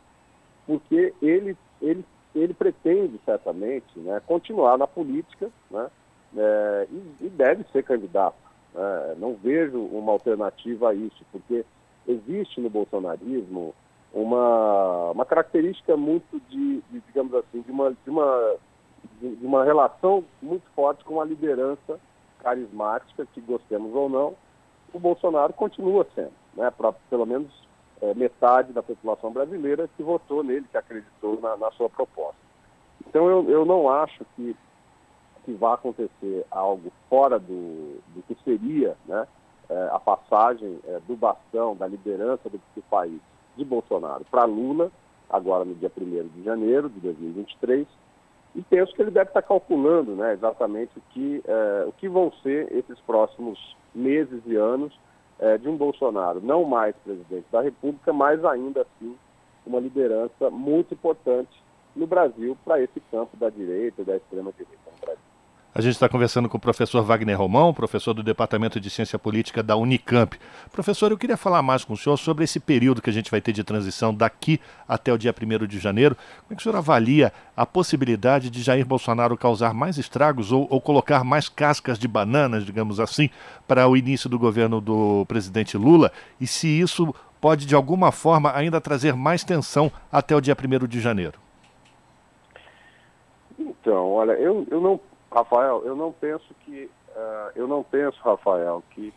porque 0.67 1.13
ele, 1.21 1.57
ele, 1.81 2.05
ele 2.39 2.53
pretende 2.53 3.19
certamente 3.23 3.97
né, 3.97 4.21
continuar 4.27 4.77
na 4.77 4.85
política 4.85 5.49
né, 5.71 5.89
é, 6.35 6.87
e, 6.91 7.25
e, 7.25 7.29
deve 7.29 7.63
ser 7.71 7.83
candidato. 7.83 8.35
Né. 8.73 9.15
Não 9.17 9.35
vejo 9.35 9.79
uma 9.79 10.11
alternativa 10.11 10.89
a 10.89 10.93
isso, 10.93 11.25
porque 11.31 11.65
existe 12.07 12.59
no 12.59 12.69
bolsonarismo 12.69 13.73
uma, 14.13 15.11
uma 15.11 15.25
característica 15.25 15.95
muito 15.95 16.41
de, 16.49 16.81
de 16.91 16.99
digamos 17.07 17.33
assim, 17.33 17.61
de 17.61 17.71
uma, 17.71 17.91
de, 17.91 18.09
uma, 18.09 18.55
de 19.21 19.45
uma 19.45 19.63
relação 19.63 20.23
muito 20.41 20.65
forte 20.75 21.03
com 21.03 21.21
a 21.21 21.25
liderança 21.25 21.99
carismática, 22.39 23.25
que 23.33 23.41
gostemos 23.41 23.93
ou 23.95 24.07
não, 24.07 24.35
o 24.93 24.99
Bolsonaro 24.99 25.51
continua 25.53 26.05
sendo, 26.13 26.31
né, 26.53 26.71
para 26.71 26.93
pelo 27.09 27.25
menos 27.25 27.64
é, 28.01 28.13
metade 28.13 28.73
da 28.73 28.83
população 28.83 29.31
brasileira 29.31 29.89
que 29.95 30.03
votou 30.03 30.43
nele, 30.43 30.65
que 30.71 30.77
acreditou 30.77 31.39
na, 31.41 31.55
na 31.57 31.71
sua 31.71 31.89
proposta. 31.89 32.35
Então 33.07 33.29
eu, 33.29 33.49
eu 33.49 33.65
não 33.65 33.89
acho 33.89 34.25
que, 34.35 34.55
que 35.43 35.53
vá 35.53 35.75
acontecer 35.75 36.45
algo 36.51 36.91
fora 37.09 37.39
do, 37.39 38.01
do 38.13 38.23
que 38.27 38.37
seria 38.43 38.95
né, 39.05 39.27
é, 39.69 39.89
a 39.91 39.99
passagem 39.99 40.79
é, 40.85 40.99
do 41.07 41.15
bastão, 41.15 41.75
da 41.75 41.87
liderança 41.87 42.49
do, 42.49 42.59
do 42.75 42.81
país 42.89 43.19
de 43.55 43.63
Bolsonaro 43.63 44.25
para 44.29 44.45
Lula, 44.45 44.91
agora 45.29 45.65
no 45.65 45.75
dia 45.75 45.91
1 45.95 46.27
de 46.35 46.43
janeiro 46.43 46.89
de 46.89 46.99
2023, 46.99 47.87
e 48.55 48.61
penso 48.61 48.93
que 48.93 49.01
ele 49.01 49.11
deve 49.11 49.29
estar 49.29 49.41
calculando 49.41 50.11
né, 50.15 50.33
exatamente 50.33 50.97
o 50.97 51.01
que, 51.11 51.43
é, 51.45 51.85
o 51.87 51.91
que 51.93 52.07
vão 52.07 52.31
ser 52.41 52.71
esses 52.71 52.99
próximos 53.01 53.75
meses 53.93 54.41
e 54.45 54.55
anos 54.55 54.93
é, 55.39 55.57
de 55.57 55.67
um 55.67 55.75
Bolsonaro, 55.75 56.41
não 56.41 56.63
mais 56.63 56.95
presidente 56.97 57.45
da 57.51 57.61
República, 57.61 58.13
mas 58.13 58.43
ainda 58.45 58.81
assim 58.81 59.15
uma 59.65 59.79
liderança 59.79 60.49
muito 60.49 60.93
importante 60.93 61.63
no 61.95 62.05
Brasil 62.05 62.57
para 62.63 62.81
esse 62.81 62.99
campo 63.11 63.35
da 63.37 63.49
direita 63.49 64.01
e 64.01 64.05
da 64.05 64.17
extrema-direita 64.17 64.91
no 64.91 65.05
Brasil. 65.05 65.24
A 65.77 65.81
gente 65.81 65.91
está 65.91 66.07
conversando 66.07 66.47
com 66.47 66.55
o 66.55 66.59
professor 66.59 67.03
Wagner 67.03 67.37
Romão, 67.37 67.73
professor 67.73 68.13
do 68.13 68.23
Departamento 68.23 68.79
de 68.79 68.89
Ciência 68.89 69.19
Política 69.19 69.61
da 69.61 69.75
Unicamp. 69.75 70.39
Professor, 70.71 71.11
eu 71.11 71.17
queria 71.17 71.35
falar 71.35 71.61
mais 71.61 71.83
com 71.83 71.91
o 71.91 71.97
senhor 71.97 72.15
sobre 72.15 72.45
esse 72.45 72.61
período 72.61 73.01
que 73.01 73.09
a 73.09 73.13
gente 73.13 73.29
vai 73.29 73.41
ter 73.41 73.51
de 73.51 73.61
transição 73.61 74.13
daqui 74.13 74.61
até 74.87 75.11
o 75.11 75.17
dia 75.17 75.35
1 75.35 75.67
de 75.67 75.77
janeiro. 75.77 76.15
Como 76.15 76.51
é 76.51 76.55
que 76.55 76.61
o 76.61 76.63
senhor 76.63 76.77
avalia 76.77 77.33
a 77.57 77.65
possibilidade 77.65 78.49
de 78.49 78.61
Jair 78.63 78.85
Bolsonaro 78.85 79.35
causar 79.35 79.73
mais 79.73 79.97
estragos 79.97 80.49
ou, 80.53 80.65
ou 80.69 80.79
colocar 80.79 81.25
mais 81.25 81.49
cascas 81.49 81.99
de 81.99 82.07
bananas, 82.07 82.65
digamos 82.65 82.97
assim, 83.01 83.29
para 83.67 83.85
o 83.85 83.97
início 83.97 84.29
do 84.29 84.39
governo 84.39 84.79
do 84.79 85.25
presidente 85.25 85.75
Lula? 85.75 86.09
E 86.39 86.47
se 86.47 86.69
isso 86.69 87.13
pode, 87.41 87.65
de 87.65 87.75
alguma 87.75 88.13
forma, 88.13 88.55
ainda 88.55 88.79
trazer 88.79 89.13
mais 89.13 89.43
tensão 89.43 89.91
até 90.09 90.33
o 90.33 90.39
dia 90.39 90.55
1 90.55 90.87
de 90.87 91.01
janeiro? 91.01 91.37
Então, 93.59 94.13
olha, 94.13 94.31
eu, 94.31 94.65
eu 94.71 94.79
não 94.79 94.97
Rafael, 95.35 95.81
eu 95.83 95.97
não 95.97 96.13
penso 96.13 96.45
que, 96.61 96.89
uh, 97.09 97.51
eu 97.55 97.67
não 97.67 97.83
penso, 97.83 98.17
Rafael, 98.23 98.81
que... 98.91 99.09
Eh, 99.09 99.13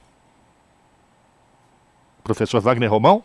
professor 2.25 2.61
Wagner 2.61 2.91
Romão? 2.91 3.23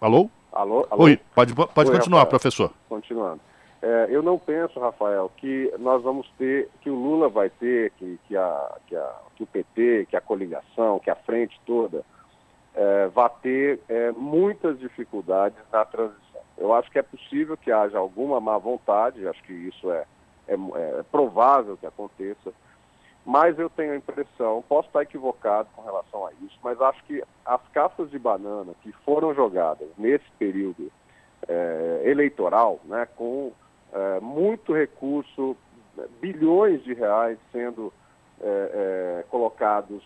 Alô? 0.00 0.30
Alô? 0.52 0.86
alô? 0.88 1.02
Oi, 1.02 1.20
pode, 1.34 1.52
pode 1.52 1.90
Oi, 1.90 1.96
continuar, 1.96 2.20
Rafael. 2.20 2.30
professor. 2.30 2.72
Continuando. 2.88 3.40
É, 3.82 4.06
eu 4.10 4.22
não 4.22 4.38
penso, 4.38 4.78
Rafael, 4.78 5.30
que 5.36 5.72
nós 5.78 6.02
vamos 6.02 6.28
ter, 6.38 6.68
que 6.80 6.90
o 6.90 6.94
Lula 6.94 7.28
vai 7.28 7.50
ter, 7.50 7.90
que, 7.92 8.18
que, 8.26 8.36
a, 8.36 8.76
que, 8.86 8.94
a, 8.94 9.14
que 9.34 9.42
o 9.42 9.46
PT, 9.46 10.06
que 10.08 10.16
a 10.16 10.20
coligação, 10.20 11.00
que 11.00 11.10
a 11.10 11.16
frente 11.16 11.60
toda, 11.66 12.04
é, 12.74 13.08
vai 13.08 13.30
ter 13.42 13.80
é, 13.88 14.12
muitas 14.12 14.78
dificuldades 14.78 15.58
na 15.72 15.84
transição. 15.84 16.40
Eu 16.56 16.72
acho 16.72 16.90
que 16.90 16.98
é 16.98 17.02
possível 17.02 17.56
que 17.56 17.70
haja 17.70 17.98
alguma 17.98 18.40
má 18.40 18.58
vontade, 18.58 19.26
acho 19.26 19.42
que 19.44 19.52
isso 19.52 19.90
é, 19.92 20.04
é, 20.48 21.00
é 21.00 21.02
provável 21.10 21.76
que 21.76 21.86
aconteça, 21.86 22.52
mas 23.24 23.58
eu 23.58 23.68
tenho 23.68 23.92
a 23.92 23.96
impressão, 23.96 24.64
posso 24.66 24.88
estar 24.88 25.02
equivocado 25.02 25.68
com 25.76 25.82
relação 25.82 26.26
a 26.26 26.32
isso, 26.44 26.58
mas 26.62 26.80
acho 26.80 27.04
que 27.04 27.22
as 27.44 27.60
cascas 27.74 28.10
de 28.10 28.18
banana 28.18 28.72
que 28.82 28.90
foram 29.04 29.34
jogadas 29.34 29.88
nesse 29.98 30.24
período 30.38 30.90
é, 31.46 32.02
eleitoral, 32.06 32.80
né, 32.84 33.06
com 33.16 33.52
é, 33.92 34.20
muito 34.20 34.72
recurso, 34.72 35.56
bilhões 36.20 36.82
de 36.84 36.94
reais 36.94 37.38
sendo 37.52 37.92
é, 38.40 39.20
é 39.20 39.24
colocados, 39.28 40.02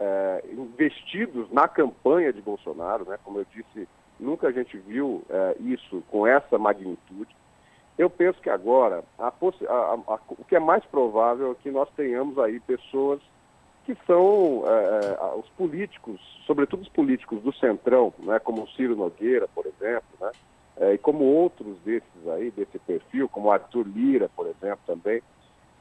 é, 0.00 0.44
investidos 0.50 1.50
na 1.50 1.68
campanha 1.68 2.32
de 2.32 2.40
Bolsonaro, 2.40 3.04
né, 3.04 3.18
como 3.22 3.38
eu 3.38 3.46
disse, 3.52 3.88
nunca 4.18 4.48
a 4.48 4.52
gente 4.52 4.78
viu 4.78 5.22
é, 5.28 5.56
isso 5.60 6.02
com 6.10 6.26
essa 6.26 6.58
magnitude. 6.58 7.36
Eu 8.02 8.10
penso 8.10 8.40
que 8.40 8.50
agora 8.50 9.04
a, 9.16 9.28
a, 9.28 9.30
a, 9.30 10.18
o 10.28 10.44
que 10.44 10.56
é 10.56 10.58
mais 10.58 10.84
provável 10.86 11.52
é 11.52 11.62
que 11.62 11.70
nós 11.70 11.88
tenhamos 11.94 12.36
aí 12.36 12.58
pessoas 12.58 13.20
que 13.84 13.96
são 14.04 14.64
é, 14.66 15.16
é, 15.20 15.34
os 15.36 15.48
políticos, 15.50 16.20
sobretudo 16.44 16.82
os 16.82 16.88
políticos 16.88 17.40
do 17.42 17.54
centrão, 17.54 18.12
né, 18.18 18.40
como 18.40 18.64
o 18.64 18.68
Ciro 18.70 18.96
Nogueira, 18.96 19.46
por 19.54 19.66
exemplo, 19.66 20.08
né, 20.20 20.32
é, 20.78 20.94
e 20.94 20.98
como 20.98 21.22
outros 21.22 21.78
desses 21.84 22.28
aí, 22.34 22.50
desse 22.50 22.76
perfil, 22.80 23.28
como 23.28 23.52
Arthur 23.52 23.86
Lira, 23.86 24.28
por 24.34 24.48
exemplo, 24.48 24.80
também, 24.84 25.22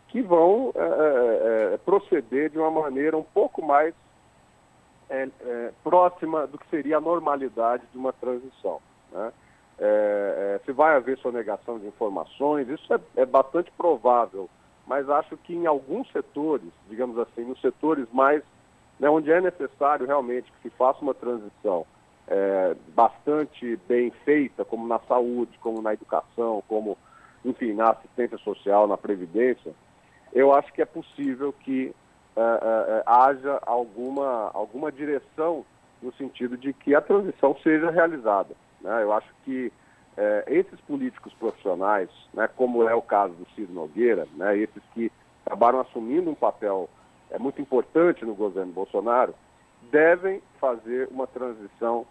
que 0.10 0.22
vão 0.22 0.72
é, 0.76 0.80
é, 0.80 1.74
é 1.74 1.78
proceder 1.78 2.52
de 2.52 2.60
uma 2.60 2.70
maneira 2.70 3.18
um 3.18 3.24
pouco 3.24 3.66
mais 3.66 3.96
próxima 5.84 6.46
do 6.46 6.58
que 6.58 6.70
seria 6.70 6.98
a 6.98 7.02
normalidade 7.02 7.84
de 7.92 7.98
uma 7.98 8.14
transição. 8.14 8.80
Né? 9.12 9.34
É, 9.84 10.56
é, 10.56 10.62
se 10.64 10.72
vai 10.72 10.96
haver 10.96 11.18
sonegação 11.18 11.80
de 11.80 11.88
informações, 11.88 12.70
isso 12.70 12.94
é, 12.94 13.00
é, 13.16 13.26
bastante 13.26 13.72
provável, 13.72 14.48
mas 14.86 15.10
acho 15.10 15.36
que 15.38 15.56
em 15.56 15.66
alguns 15.66 16.10
setores, 16.12 16.70
digamos 16.88 17.18
assim, 17.18 17.44
nos 17.44 17.60
setores 17.60 18.06
mais, 18.14 18.44
né, 19.00 19.10
onde 19.10 19.32
é 19.32 19.42
necessário 19.42 20.06
realmente 20.06 20.52
que 20.52 20.70
se 20.70 20.76
faça 20.78 21.02
uma 21.02 21.16
transição 21.16 21.86
é, 22.28 22.76
bastante 22.96 23.76
bem 23.88 24.12
feita, 24.24 24.64
como 24.64 24.88
na 24.88 25.00
saúde, 25.00 25.58
como 25.60 25.82
na 25.82 25.94
educação, 25.94 26.64
como, 26.68 26.96
enfim, 27.44 27.74
na 27.74 27.90
assistência 27.90 28.38
social, 28.38 28.88
na 28.88 28.98
previdência, 28.98 29.74
eu 30.32 30.54
acho 30.54 30.72
que 30.74 30.82
é 30.84 30.86
possível 30.86 31.52
que 31.52 31.94
é, 32.36 32.40
é, 32.40 32.44
é, 32.44 33.04
haja 33.06 33.60
alguma, 33.66 34.52
alguma 34.54 34.92
direção 34.92 35.66
no 36.02 36.14
sentido 36.14 36.56
de 36.56 36.72
que 36.72 36.94
a 36.94 37.02
transição 37.02 37.56
seja 37.64 37.90
realizada. 37.90 38.56
Né? 38.84 39.04
Eu 39.04 39.14
acho 39.14 39.30
que 39.44 39.72
é, 40.18 40.44
esses 40.48 40.80
políticos 40.82 41.34
profissionais, 41.34 42.10
né, 42.34 42.48
como 42.56 42.88
é 42.88 42.94
o 42.94 43.02
caso 43.02 43.34
do 43.34 43.48
Ciro 43.56 43.72
Nogueira, 43.74 44.28
né, 44.36 44.58
esses 44.58 44.84
que 44.94 45.12
acabaram 45.46 45.80
assumindo 45.80 46.30
um 46.30 46.36
papel 46.36 46.90
é, 47.30 47.40
muito 47.40 47.62
importante 47.62 48.26
no 48.26 48.36
governo 48.36 48.74
Bolsonaro, 48.74 49.34
devem 49.92 50.42
fazer 50.60 51.08
uma 51.10 51.26
transição 51.28 52.06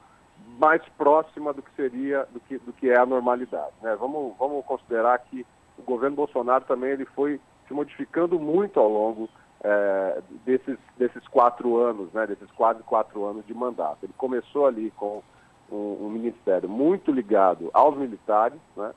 mais 0.58 0.82
próxima 0.96 1.52
do 1.52 1.62
que 1.62 1.70
seria, 1.74 2.26
do 2.32 2.40
que, 2.40 2.58
do 2.58 2.72
que 2.72 2.90
é 2.90 2.98
a 2.98 3.06
normalidade. 3.06 3.72
Né? 3.82 3.94
Vamos, 3.96 4.34
vamos 4.38 4.64
considerar 4.64 5.18
que 5.18 5.46
o 5.78 5.82
governo 5.82 6.16
Bolsonaro 6.16 6.64
também 6.64 6.90
ele 6.90 7.04
foi 7.04 7.40
se 7.68 7.74
modificando 7.74 8.38
muito 8.38 8.80
ao 8.80 8.88
longo 8.88 9.28
é, 9.62 10.22
desses, 10.44 10.78
desses 10.96 11.26
quatro 11.28 11.76
anos, 11.76 12.12
né, 12.12 12.26
desses 12.26 12.50
quase 12.52 12.82
quatro 12.82 13.24
anos 13.24 13.46
de 13.46 13.54
mandato. 13.54 13.98
Ele 14.02 14.12
começou 14.16 14.66
ali 14.66 14.90
com 14.92 15.22
um, 15.70 16.06
um 16.06 16.10
ministério 16.10 16.68
muito 16.68 17.12
ligado 17.12 17.70
aos 17.72 17.96
militares, 17.96 18.58
né, 18.76 18.92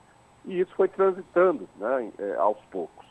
e 0.45 0.59
isso 0.59 0.73
foi 0.75 0.87
transitando 0.87 1.67
né, 1.77 2.11
é, 2.19 2.35
aos 2.35 2.57
poucos. 2.71 3.05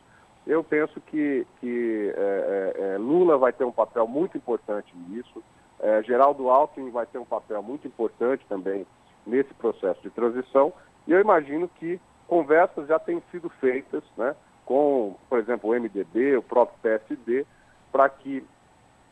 Eu 0.47 0.65
penso 0.65 1.01
que, 1.03 1.47
que 1.61 2.13
é, 2.17 2.75
é, 2.77 2.95
é 2.95 2.99
Lula 2.99 3.39
vai 3.39 3.53
ter 3.53 3.65
um 3.65 3.73
papel 3.73 4.07
muito 4.07 4.37
importante 4.37 4.93
nisso, 5.09 5.43
é, 5.81 6.03
Geraldo 6.03 6.49
Alckmin 6.49 6.91
vai 6.91 7.07
ter 7.07 7.19
um 7.19 7.25
papel 7.25 7.63
muito 7.63 7.87
importante 7.87 8.45
também 8.49 8.87
nesse 9.27 9.53
processo 9.55 10.01
de 10.03 10.11
transição, 10.11 10.73
e 11.07 11.13
eu 11.13 11.21
imagino 11.21 11.69
que 11.69 12.01
conversas 12.27 12.89
já 12.89 12.99
têm 12.99 13.23
sido 13.31 13.49
feitas 13.49 14.03
né, 14.17 14.35
com, 14.65 15.17
por 15.29 15.39
exemplo, 15.39 15.71
o 15.71 15.75
MDB, 15.75 16.37
o 16.37 16.43
próprio 16.43 16.79
PSD, 16.81 17.45
para 17.91 18.09
que 18.09 18.45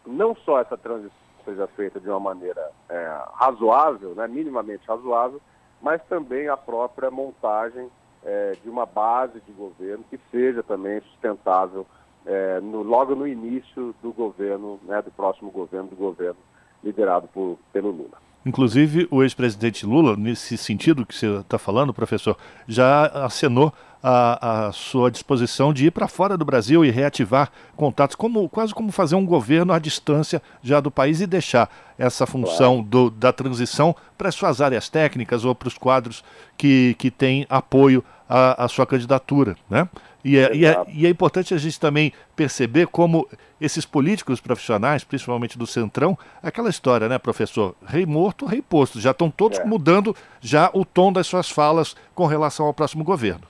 não 0.07 0.35
só 0.35 0.61
essa 0.61 0.77
transição 0.77 1.30
seja 1.45 1.67
feita 1.69 2.01
de 2.01 2.09
uma 2.09 2.21
maneira 2.21 2.71
é, 2.89 3.19
razoável, 3.35 4.15
né, 4.15 4.27
minimamente 4.27 4.87
razoável, 4.87 5.41
mas 5.81 6.03
também 6.09 6.49
a 6.49 6.57
própria 6.57 7.11
montagem 7.11 7.89
é, 8.25 8.53
de 8.63 8.69
uma 8.69 8.87
base 8.87 9.41
de 9.41 9.53
governo 9.53 10.05
que 10.11 10.19
seja 10.31 10.63
também 10.63 11.01
sustentável 11.01 11.87
é, 12.27 12.61
no, 12.61 12.83
logo 12.83 13.15
no 13.15 13.27
início 13.27 13.95
do 14.03 14.13
governo, 14.13 14.79
né, 14.85 15.01
do 15.03 15.11
próximo 15.11 15.51
governo, 15.51 15.89
do 15.89 15.97
governo 15.97 16.39
liderado 16.83 17.29
por, 17.29 17.59
pelo 17.73 17.91
Lula. 17.91 18.19
Inclusive, 18.45 19.07
o 19.11 19.23
ex-presidente 19.23 19.85
Lula, 19.85 20.17
nesse 20.17 20.57
sentido 20.57 21.05
que 21.05 21.15
você 21.15 21.27
está 21.41 21.59
falando, 21.59 21.93
professor, 21.93 22.37
já 22.67 23.07
acenou 23.25 23.73
a, 24.03 24.69
a 24.69 24.73
sua 24.73 25.11
disposição 25.11 25.73
de 25.73 25.87
ir 25.87 25.91
para 25.91 26.09
fora 26.09 26.37
do 26.37 26.45
Brasil 26.45 26.85
e 26.85 26.91
reativar 26.91 27.51
contatos, 27.77 28.17
como, 28.17 28.49
quase 28.49 28.75
como 28.75 28.91
fazer 28.91 29.15
um 29.15 29.27
governo 29.27 29.73
à 29.73 29.79
distância 29.79 30.43
já 30.63 30.81
do 30.81 30.91
país 30.91 31.21
e 31.21 31.27
deixar 31.27 31.71
essa 31.99 32.27
função 32.27 32.83
do, 32.83 33.11
da 33.11 33.33
transição 33.33 33.95
para 34.17 34.29
as 34.29 34.35
suas 34.35 34.61
áreas 34.61 34.89
técnicas 34.89 35.45
ou 35.45 35.55
para 35.55 35.69
os 35.69 35.77
quadros 35.77 36.25
que, 36.57 36.95
que 36.99 37.11
têm 37.11 37.47
apoio 37.49 38.03
à, 38.29 38.65
à 38.65 38.69
sua 38.69 38.87
candidatura. 38.87 39.55
Né? 39.69 39.87
E 40.25 40.39
é, 40.39 40.55
e, 40.55 40.65
é, 40.65 40.85
e 40.89 41.07
é, 41.07 41.11
importante 41.11 41.53
a 41.53 41.59
gente 41.59 41.79
também 41.79 42.13
perceber 42.35 42.87
como 42.87 43.29
esses 43.61 43.85
políticos 43.85 44.41
profissionais, 44.41 45.05
principalmente 45.05 45.59
do 45.59 45.67
Centrão, 45.67 46.19
aquela 46.43 46.71
história, 46.71 47.09
né, 47.09 47.19
professor? 47.19 47.75
Rei 47.87 48.07
morto, 48.07 48.47
rei 48.47 48.63
posto. 48.63 48.99
Já 48.99 49.11
estão 49.11 49.31
todos 49.31 49.59
é. 49.59 49.65
mudando 49.65 50.17
já 50.41 50.71
o 50.73 50.85
tom 50.85 51.13
das 51.13 51.27
suas 51.27 51.51
falas 51.51 51.95
com 52.15 52.27
relação 52.27 52.65
ao 52.65 52.73
próximo 52.75 53.05
governo. 53.05 53.43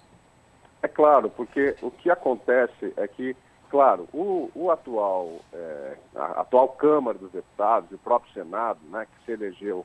É 0.82 0.88
claro, 0.88 1.30
porque 1.30 1.76
o 1.82 1.90
que 1.90 2.10
acontece 2.10 2.92
é 2.96 3.06
que, 3.06 3.36
claro, 3.70 4.08
o, 4.12 4.50
o 4.54 4.70
atual, 4.70 5.40
é, 5.52 5.96
a 6.16 6.40
atual 6.40 6.68
Câmara 6.70 7.18
dos 7.18 7.30
Deputados 7.30 7.90
e 7.90 7.94
o 7.94 7.98
próprio 7.98 8.32
Senado, 8.32 8.80
né, 8.90 9.06
que 9.06 9.24
se 9.24 9.32
elegeu 9.32 9.84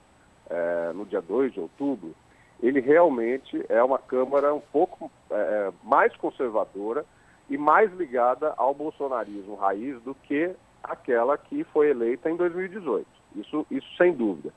é, 0.50 0.92
no 0.94 1.06
dia 1.06 1.22
2 1.22 1.54
de 1.54 1.60
outubro, 1.60 2.16
ele 2.62 2.80
realmente 2.80 3.64
é 3.68 3.84
uma 3.84 4.00
Câmara 4.00 4.54
um 4.54 4.62
pouco 4.62 5.12
é, 5.30 5.36
é, 5.36 5.74
mais 5.84 6.16
conservadora 6.16 7.06
e 7.50 7.58
mais 7.58 7.92
ligada 7.94 8.54
ao 8.58 8.74
bolsonarismo 8.74 9.56
raiz 9.56 10.02
do 10.02 10.16
que 10.16 10.56
aquela 10.84 11.38
que 11.38 11.64
foi 11.66 11.90
eleita 11.90 12.30
em 12.30 12.36
2018. 12.36 13.06
Isso, 13.36 13.68
isso 13.70 13.88
sem 13.98 14.14
dúvida. 14.14 14.54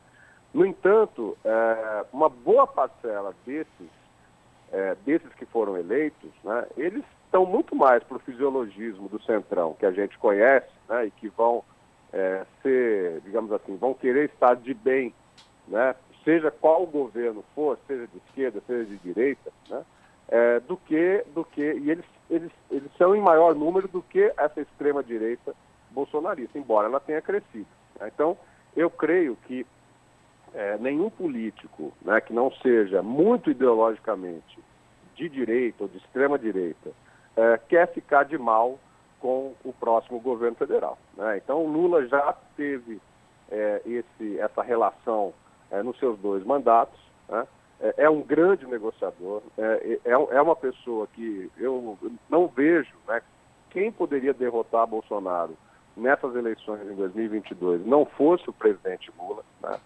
No 0.55 0.65
entanto, 0.65 1.37
é, 1.45 2.05
uma 2.13 2.29
boa 2.29 2.67
parcela 2.67 3.35
desses, 3.45 3.91
é, 4.73 4.97
desses 5.05 5.33
que 5.35 5.47
foram 5.47 5.77
eleitos, 5.77 6.31
né, 6.45 6.67
eles 6.77 7.05
estão 7.25 7.45
muito 7.47 7.75
mais 7.75 8.03
para 8.03 8.17
o 8.17 8.21
fisiologismo 8.21 9.09
do 9.09 9.21
centrão, 9.23 9.75
que 9.75 9.87
a 9.87 9.91
gente 9.91 10.19
conhece, 10.19 10.69
né, 10.89 11.07
e 11.07 11.11
que 11.11 11.29
vão 11.29 11.65
é, 12.13 12.45
ser, 12.63 13.21
digamos 13.21 13.53
assim, 13.53 13.77
vão 13.77 13.95
querer 13.95 14.27
estar 14.27 14.55
de 14.57 14.75
bem 14.75 15.15
né, 15.67 15.95
seja 16.25 16.51
qual 16.51 16.87
governo 16.87 17.45
for, 17.55 17.79
seja 17.87 18.07
de 18.07 18.19
esquerda, 18.19 18.63
seja 18.67 18.85
de 18.85 18.97
direita, 18.99 19.51
né, 19.69 19.85
é, 20.29 20.61
do 20.61 20.77
que, 20.77 21.25
do 21.35 21.45
que 21.45 21.63
e 21.63 21.91
eles, 21.91 22.05
eles, 22.29 22.53
eles 22.71 22.91
são 22.97 23.15
em 23.15 23.21
maior 23.21 23.55
número 23.55 23.89
do 23.89 24.03
que 24.03 24.33
essa 24.37 24.61
extrema 24.61 25.03
direita 25.03 25.55
bolsonarista, 25.91 26.59
embora 26.59 26.87
ela 26.87 27.01
tenha 27.01 27.23
crescido. 27.23 27.67
Né. 27.99 28.11
Então, 28.15 28.37
eu 28.77 28.91
creio 28.91 29.37
que 29.47 29.67
é, 30.55 30.77
nenhum 30.79 31.11
político 31.11 31.93
né, 32.03 32.21
que 32.21 32.33
não 32.33 32.51
seja 32.63 33.03
muito 33.03 33.51
ideologicamente 33.51 34.59
de 35.15 35.29
direita 35.29 35.85
ou 35.85 35.89
de 35.89 35.99
extrema 35.99 36.39
direita 36.39 36.91
é, 37.37 37.59
quer 37.69 37.93
ficar 37.93 38.25
de 38.25 38.39
mal 38.39 38.79
com 39.21 39.55
o 39.65 39.73
próximo 39.73 40.21
governo 40.21 40.57
federal. 40.57 40.99
Né? 41.17 41.39
Então, 41.39 41.67
Lula 41.67 42.07
já 42.07 42.35
teve 42.57 43.01
é, 43.51 43.83
esse, 43.85 44.39
essa 44.39 44.63
relação 44.63 45.33
é, 45.71 45.83
nos 45.83 45.99
seus 45.99 46.19
dois 46.19 46.45
mandatos. 46.45 46.99
Né? 47.29 47.47
É, 47.81 47.95
é, 47.99 48.11
um 48.11 48.23
grande 48.23 48.67
negociador, 48.67 49.43
é, 49.57 49.99
é, 50.05 50.11
é, 50.11 50.43
uma 50.43 50.57
pessoa 50.57 51.07
que 51.07 51.51
eu 51.57 51.97
não 52.29 52.49
vejo 52.49 52.93
né, 53.07 53.23
quem 53.71 53.93
poderia 53.93 54.35
derrotar 54.35 54.87
Bolsonaro 54.87 55.57
nessas 55.97 56.35
eleições 56.35 56.81
em 56.83 56.95
2022 56.95 57.85
não 57.87 58.05
fosse 58.05 58.49
o 58.49 58.53
presidente 58.53 59.13
Lula. 59.19 59.45
Né? 59.63 59.79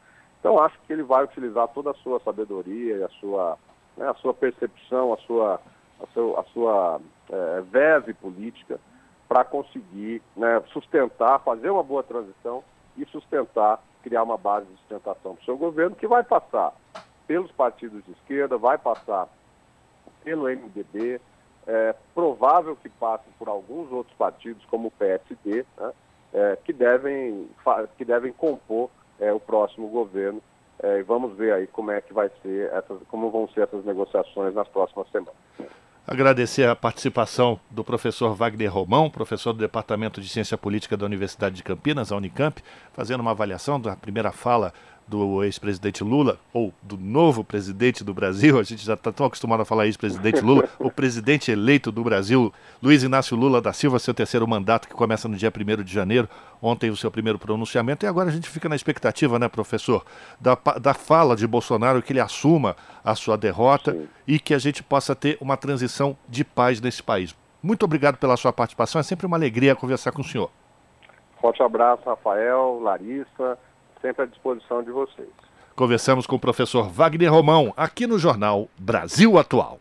Então 0.42 0.58
acho 0.58 0.76
que 0.80 0.92
ele 0.92 1.04
vai 1.04 1.22
utilizar 1.22 1.68
toda 1.68 1.92
a 1.92 1.94
sua 1.94 2.18
sabedoria 2.18 3.06
a 3.06 3.08
sua, 3.20 3.56
né, 3.96 4.08
a 4.08 4.14
sua 4.14 4.34
percepção, 4.34 5.12
a 5.12 5.16
sua, 5.18 5.60
a 6.02 6.06
sua, 6.12 6.40
a 6.40 6.44
sua 6.52 7.00
é, 7.30 7.60
verve 7.60 8.12
política 8.12 8.80
para 9.28 9.44
conseguir 9.44 10.20
né, 10.36 10.60
sustentar, 10.72 11.38
fazer 11.44 11.70
uma 11.70 11.84
boa 11.84 12.02
transição 12.02 12.64
e 12.98 13.06
sustentar 13.06 13.80
criar 14.02 14.24
uma 14.24 14.36
base 14.36 14.66
de 14.66 14.76
sustentação 14.78 15.36
para 15.36 15.42
o 15.42 15.44
seu 15.44 15.56
governo, 15.56 15.94
que 15.94 16.08
vai 16.08 16.24
passar 16.24 16.72
pelos 17.24 17.52
partidos 17.52 18.04
de 18.04 18.10
esquerda, 18.10 18.58
vai 18.58 18.76
passar 18.76 19.28
pelo 20.24 20.48
MDB, 20.48 21.20
é 21.68 21.94
provável 22.12 22.74
que 22.74 22.88
passe 22.88 23.28
por 23.38 23.48
alguns 23.48 23.92
outros 23.92 24.16
partidos, 24.16 24.64
como 24.64 24.88
o 24.88 24.90
PSD, 24.90 25.64
né, 25.78 25.92
é, 26.34 26.58
que, 26.64 26.72
devem, 26.72 27.48
que 27.96 28.04
devem 28.04 28.32
compor 28.32 28.90
é, 29.22 29.32
o 29.32 29.40
próximo 29.40 29.88
governo. 29.88 30.42
É, 30.82 30.98
e 30.98 31.02
vamos 31.02 31.36
ver 31.36 31.52
aí 31.52 31.66
como 31.68 31.92
é 31.92 32.00
que 32.00 32.12
vai 32.12 32.28
ser 32.42 32.70
essas, 32.72 32.98
como 33.08 33.30
vão 33.30 33.48
ser 33.48 33.62
essas 33.62 33.84
negociações 33.84 34.52
nas 34.52 34.66
próximas 34.68 35.08
semanas. 35.10 35.34
Agradecer 36.04 36.68
a 36.68 36.74
participação 36.74 37.60
do 37.70 37.84
professor 37.84 38.34
Wagner 38.34 38.72
Romão, 38.72 39.08
professor 39.08 39.52
do 39.52 39.60
Departamento 39.60 40.20
de 40.20 40.28
Ciência 40.28 40.58
Política 40.58 40.96
da 40.96 41.06
Universidade 41.06 41.54
de 41.54 41.62
Campinas, 41.62 42.10
a 42.10 42.16
Unicamp, 42.16 42.60
fazendo 42.92 43.20
uma 43.20 43.30
avaliação 43.30 43.80
da 43.80 43.94
primeira 43.94 44.32
fala 44.32 44.72
do 45.06 45.42
ex-presidente 45.42 46.02
Lula, 46.02 46.38
ou 46.52 46.72
do 46.82 46.96
novo 46.96 47.44
presidente 47.44 48.02
do 48.02 48.14
Brasil, 48.14 48.58
a 48.58 48.62
gente 48.62 48.84
já 48.84 48.94
está 48.94 49.12
tão 49.12 49.26
acostumado 49.26 49.60
a 49.60 49.64
falar 49.64 49.86
ex-presidente 49.86 50.40
Lula, 50.40 50.68
o 50.78 50.90
presidente 50.90 51.50
eleito 51.50 51.92
do 51.92 52.02
Brasil, 52.02 52.52
Luiz 52.82 53.02
Inácio 53.02 53.36
Lula 53.36 53.60
da 53.60 53.72
Silva, 53.72 53.98
seu 53.98 54.14
terceiro 54.14 54.46
mandato, 54.46 54.88
que 54.88 54.94
começa 54.94 55.28
no 55.28 55.36
dia 55.36 55.52
1 55.54 55.82
de 55.82 55.92
janeiro, 55.92 56.28
ontem 56.60 56.90
o 56.90 56.96
seu 56.96 57.10
primeiro 57.10 57.38
pronunciamento, 57.38 58.06
e 58.06 58.08
agora 58.08 58.28
a 58.28 58.32
gente 58.32 58.48
fica 58.48 58.68
na 58.68 58.76
expectativa, 58.76 59.38
né, 59.38 59.48
professor, 59.48 60.04
da, 60.40 60.56
da 60.80 60.94
fala 60.94 61.36
de 61.36 61.46
Bolsonaro, 61.46 62.02
que 62.02 62.12
ele 62.12 62.20
assuma 62.20 62.76
a 63.04 63.14
sua 63.14 63.36
derrota 63.36 63.92
Sim. 63.92 64.08
e 64.26 64.38
que 64.38 64.54
a 64.54 64.58
gente 64.58 64.82
possa 64.82 65.14
ter 65.14 65.36
uma 65.40 65.56
transição 65.56 66.16
de 66.28 66.44
paz 66.44 66.80
nesse 66.80 67.02
país. 67.02 67.34
Muito 67.62 67.84
obrigado 67.84 68.16
pela 68.16 68.36
sua 68.36 68.52
participação, 68.52 69.00
é 69.00 69.02
sempre 69.02 69.26
uma 69.26 69.36
alegria 69.36 69.76
conversar 69.76 70.12
com 70.12 70.22
o 70.22 70.24
senhor. 70.24 70.50
Forte 71.40 71.60
abraço, 71.60 72.02
Rafael, 72.06 72.78
Larissa, 72.80 73.58
sempre 74.02 74.24
à 74.24 74.26
disposição 74.26 74.82
de 74.82 74.90
vocês. 74.90 75.30
Conversamos 75.74 76.26
com 76.26 76.36
o 76.36 76.40
professor 76.40 76.90
Wagner 76.90 77.32
Romão, 77.32 77.72
aqui 77.76 78.06
no 78.06 78.18
jornal 78.18 78.68
Brasil 78.76 79.38
Atual. 79.38 79.80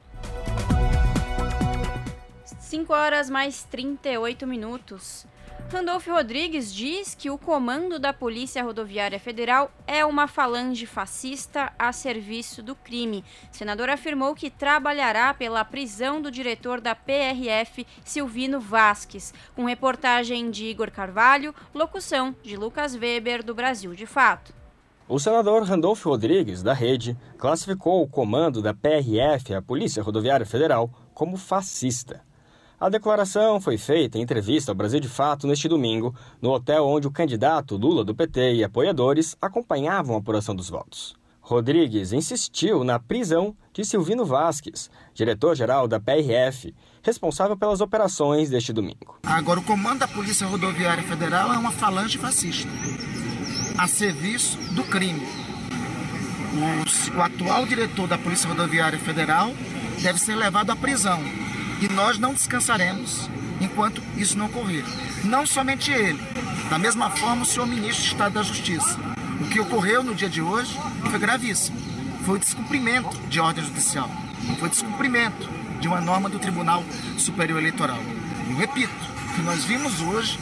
5 2.46 2.94
horas 2.94 3.30
mais 3.30 3.64
38 3.66 4.48
minutos. 4.48 5.28
Randolfo 5.72 6.12
Rodrigues 6.12 6.74
diz 6.74 7.16
que 7.16 7.30
o 7.30 7.38
comando 7.38 7.98
da 7.98 8.12
Polícia 8.12 8.62
Rodoviária 8.62 9.18
Federal 9.18 9.72
é 9.88 10.06
uma 10.06 10.28
falange 10.28 10.86
fascista 10.86 11.72
a 11.80 11.94
serviço 11.94 12.62
do 12.62 12.76
crime. 12.76 13.24
O 13.50 13.56
senador 13.56 13.90
afirmou 13.90 14.36
que 14.36 14.50
trabalhará 14.50 15.34
pela 15.34 15.64
prisão 15.64 16.22
do 16.22 16.30
diretor 16.30 16.82
da 16.82 16.94
PRF, 16.94 17.88
Silvino 18.04 18.60
Vasques, 18.60 19.34
com 19.56 19.64
reportagem 19.64 20.52
de 20.52 20.66
Igor 20.66 20.92
Carvalho, 20.92 21.56
locução 21.74 22.36
de 22.44 22.58
Lucas 22.58 22.94
Weber, 22.94 23.42
do 23.42 23.56
Brasil 23.56 23.96
de 23.96 24.06
Fato. 24.06 24.54
O 25.08 25.20
senador 25.20 25.64
Randolfo 25.64 26.10
Rodrigues, 26.10 26.62
da 26.62 26.74
Rede, 26.74 27.18
classificou 27.38 28.04
o 28.04 28.10
comando 28.10 28.62
da 28.62 28.74
PRF, 28.74 29.54
a 29.54 29.62
Polícia 29.62 30.04
Rodoviária 30.04 30.46
Federal, 30.46 30.90
como 31.14 31.38
fascista. 31.38 32.30
A 32.82 32.90
declaração 32.90 33.62
foi 33.62 33.78
feita 33.78 34.18
em 34.18 34.24
entrevista 34.24 34.72
ao 34.72 34.76
Brasil 34.76 35.00
de 35.00 35.08
Fato 35.08 35.46
neste 35.46 35.68
domingo, 35.68 36.16
no 36.42 36.50
hotel 36.50 36.84
onde 36.88 37.06
o 37.06 37.12
candidato 37.12 37.78
Lula 37.78 38.04
do 38.04 38.16
PT 38.16 38.56
e 38.56 38.64
apoiadores 38.64 39.38
acompanhavam 39.40 40.16
a 40.16 40.18
apuração 40.18 40.56
dos 40.56 40.68
votos. 40.68 41.16
Rodrigues 41.42 42.12
insistiu 42.12 42.84
na 42.84 42.98
prisão 42.98 43.56
de 43.72 43.86
Silvino 43.86 44.26
Vasques, 44.26 44.90
diretor-geral 45.14 45.88
da 45.88 46.00
PRF, 46.00 46.74
responsável 47.04 47.56
pelas 47.56 47.82
operações 47.82 48.50
deste 48.50 48.74
domingo. 48.74 49.20
Agora, 49.28 49.60
o 49.60 49.64
comando 49.64 50.00
da 50.00 50.08
Polícia 50.08 50.48
Rodoviária 50.48 51.04
Federal 51.04 51.54
é 51.54 51.60
uma 51.60 51.72
falange 51.72 52.18
fascista, 52.18 52.68
a 53.78 53.88
serviço 53.88 54.58
do 54.74 54.82
crime. 54.86 55.22
O, 57.14 57.16
o 57.16 57.22
atual 57.22 57.64
diretor 57.68 58.08
da 58.08 58.18
Polícia 58.18 58.50
Rodoviária 58.50 58.98
Federal 58.98 59.52
deve 60.02 60.18
ser 60.18 60.34
levado 60.34 60.72
à 60.72 60.76
prisão. 60.76 61.22
E 61.82 61.90
nós 61.90 62.20
não 62.20 62.34
descansaremos 62.34 63.28
enquanto 63.60 64.04
isso 64.16 64.38
não 64.38 64.46
ocorrer. 64.46 64.86
Não 65.24 65.46
somente 65.46 65.92
ele, 65.92 66.20
da 66.70 66.78
mesma 66.78 67.10
forma 67.10 67.42
o 67.42 67.46
senhor 67.46 67.66
ministro 67.66 68.04
do 68.04 68.12
Estado 68.12 68.34
da 68.34 68.44
Justiça. 68.44 69.00
O 69.40 69.48
que 69.48 69.60
ocorreu 69.60 70.04
no 70.04 70.14
dia 70.14 70.30
de 70.30 70.42
hoje 70.42 70.80
foi 71.10 71.20
gravíssimo. 71.20 71.78
Foi 72.24 72.36
o 72.36 72.40
descumprimento 72.40 73.18
de 73.28 73.40
ordem 73.40 73.64
judicial. 73.66 74.10
Foi 74.60 74.70
descumprimento 74.70 75.50
de 75.80 75.88
uma 75.88 76.00
norma 76.00 76.30
do 76.30 76.38
Tribunal 76.38 76.84
Superior 77.18 77.60
Eleitoral. 77.60 78.00
Eu 78.48 78.56
repito, 78.56 78.94
o 79.30 79.34
que 79.34 79.42
nós 79.42 79.64
vimos 79.66 80.02
hoje 80.02 80.40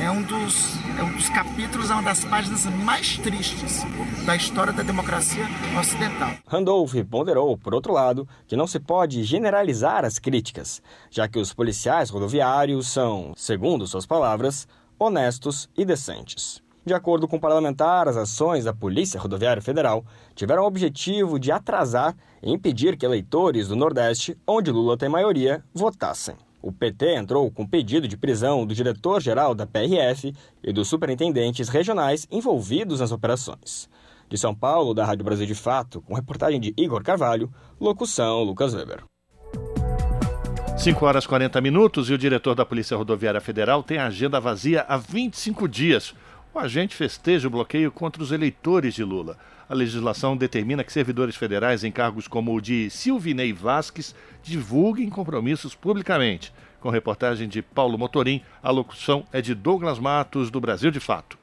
é 0.00 0.10
um 0.10 0.22
dos, 0.22 0.76
é 0.98 1.02
um 1.02 1.12
dos 1.12 1.28
capítulos, 1.28 1.90
é 1.90 1.92
uma 1.92 2.02
das 2.02 2.24
páginas 2.24 2.64
mais 2.64 3.18
tristes 3.18 3.82
da 4.24 4.34
história 4.34 4.72
da 4.72 4.82
democracia 4.82 5.44
ocidental. 5.78 6.30
Randolph 6.46 6.94
ponderou, 7.10 7.56
por 7.58 7.74
outro 7.74 7.92
lado, 7.92 8.26
que 8.46 8.56
não 8.56 8.66
se 8.66 8.80
pode 8.80 9.22
generalizar 9.24 10.04
as 10.04 10.18
críticas, 10.18 10.82
já 11.10 11.28
que 11.28 11.38
os 11.38 11.52
policiais 11.52 12.08
rodoviários 12.08 12.88
são, 12.88 13.34
segundo 13.36 13.86
suas 13.86 14.06
palavras, 14.06 14.66
honestos 14.98 15.68
e 15.76 15.84
decentes. 15.84 16.62
De 16.84 16.94
acordo 16.94 17.28
com 17.28 17.36
o 17.36 17.40
parlamentar, 17.40 18.08
as 18.08 18.16
ações 18.16 18.64
da 18.64 18.72
Polícia 18.72 19.20
Rodoviária 19.20 19.60
Federal 19.60 20.02
tiveram 20.34 20.62
o 20.62 20.66
objetivo 20.66 21.38
de 21.38 21.52
atrasar 21.52 22.16
e 22.42 22.50
impedir 22.50 22.96
que 22.96 23.04
eleitores 23.04 23.68
do 23.68 23.76
Nordeste, 23.76 24.36
onde 24.46 24.70
Lula 24.70 24.96
tem 24.96 25.10
maioria, 25.10 25.62
votassem. 25.74 26.36
O 26.62 26.70
PT 26.70 27.14
entrou 27.14 27.50
com 27.50 27.66
pedido 27.66 28.06
de 28.06 28.16
prisão 28.16 28.66
do 28.66 28.74
diretor-geral 28.74 29.54
da 29.54 29.66
PRF 29.66 30.34
e 30.62 30.72
dos 30.72 30.88
superintendentes 30.88 31.68
regionais 31.68 32.26
envolvidos 32.30 33.00
nas 33.00 33.12
operações. 33.12 33.88
De 34.28 34.36
São 34.36 34.54
Paulo, 34.54 34.92
da 34.92 35.04
Rádio 35.04 35.24
Brasil 35.24 35.46
de 35.46 35.54
Fato, 35.54 36.02
com 36.02 36.14
reportagem 36.14 36.60
de 36.60 36.74
Igor 36.76 37.02
Carvalho, 37.02 37.50
locução 37.80 38.42
Lucas 38.42 38.74
Weber. 38.74 39.02
5 40.76 41.04
horas 41.04 41.26
40 41.26 41.60
minutos 41.60 42.08
e 42.08 42.14
o 42.14 42.18
diretor 42.18 42.54
da 42.54 42.64
Polícia 42.64 42.96
Rodoviária 42.96 43.40
Federal 43.40 43.82
tem 43.82 43.98
a 43.98 44.06
agenda 44.06 44.40
vazia 44.40 44.84
há 44.88 44.96
25 44.96 45.68
dias. 45.68 46.14
O 46.54 46.58
agente 46.58 46.94
festeja 46.94 47.48
o 47.48 47.50
bloqueio 47.50 47.92
contra 47.92 48.22
os 48.22 48.32
eleitores 48.32 48.94
de 48.94 49.04
Lula. 49.04 49.36
A 49.70 49.74
legislação 49.74 50.36
determina 50.36 50.82
que 50.82 50.92
servidores 50.92 51.36
federais 51.36 51.84
em 51.84 51.92
cargos 51.92 52.26
como 52.26 52.52
o 52.52 52.60
de 52.60 52.90
Silvinei 52.90 53.52
Vasques 53.52 54.12
divulguem 54.42 55.08
compromissos 55.08 55.76
publicamente. 55.76 56.52
Com 56.80 56.90
reportagem 56.90 57.48
de 57.48 57.62
Paulo 57.62 57.96
Motorim, 57.96 58.42
a 58.60 58.72
locução 58.72 59.24
é 59.32 59.40
de 59.40 59.54
Douglas 59.54 60.00
Matos, 60.00 60.50
do 60.50 60.60
Brasil 60.60 60.90
de 60.90 60.98
Fato. 60.98 61.38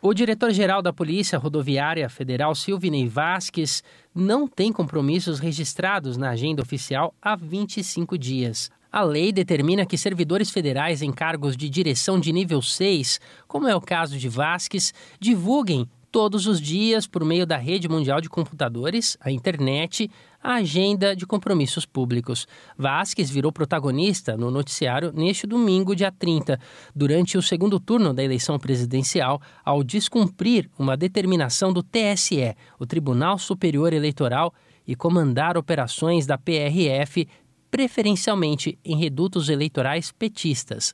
O 0.00 0.14
diretor-geral 0.14 0.80
da 0.80 0.92
Polícia 0.92 1.36
Rodoviária 1.36 2.08
Federal, 2.08 2.54
Silvinei 2.54 3.08
Vasques, 3.08 3.82
não 4.14 4.46
tem 4.46 4.72
compromissos 4.72 5.40
registrados 5.40 6.16
na 6.16 6.30
agenda 6.30 6.62
oficial 6.62 7.12
há 7.20 7.34
25 7.34 8.16
dias. 8.16 8.70
A 8.92 9.02
lei 9.02 9.32
determina 9.32 9.84
que 9.84 9.98
servidores 9.98 10.52
federais 10.52 11.02
em 11.02 11.10
cargos 11.10 11.56
de 11.56 11.68
direção 11.68 12.20
de 12.20 12.32
nível 12.32 12.62
6, 12.62 13.20
como 13.48 13.66
é 13.66 13.74
o 13.74 13.80
caso 13.80 14.16
de 14.16 14.28
Vasques, 14.28 14.94
divulguem 15.18 15.88
todos 16.12 16.46
os 16.46 16.60
dias, 16.60 17.06
por 17.06 17.24
meio 17.24 17.46
da 17.46 17.56
rede 17.56 17.88
mundial 17.88 18.20
de 18.20 18.28
computadores, 18.28 19.16
a 19.18 19.32
internet, 19.32 20.10
a 20.42 20.56
agenda 20.56 21.16
de 21.16 21.26
compromissos 21.26 21.86
públicos. 21.86 22.46
Vasques 22.76 23.30
virou 23.30 23.50
protagonista 23.50 24.36
no 24.36 24.50
noticiário 24.50 25.10
neste 25.12 25.46
domingo, 25.46 25.96
dia 25.96 26.12
30, 26.12 26.60
durante 26.94 27.38
o 27.38 27.42
segundo 27.42 27.80
turno 27.80 28.12
da 28.12 28.22
eleição 28.22 28.58
presidencial, 28.58 29.40
ao 29.64 29.82
descumprir 29.82 30.68
uma 30.78 30.98
determinação 30.98 31.72
do 31.72 31.82
TSE, 31.82 32.54
o 32.78 32.84
Tribunal 32.84 33.38
Superior 33.38 33.94
Eleitoral, 33.94 34.52
e 34.86 34.94
comandar 34.94 35.56
operações 35.56 36.26
da 36.26 36.36
PRF 36.36 37.26
preferencialmente 37.70 38.78
em 38.84 38.98
redutos 38.98 39.48
eleitorais 39.48 40.12
petistas, 40.12 40.92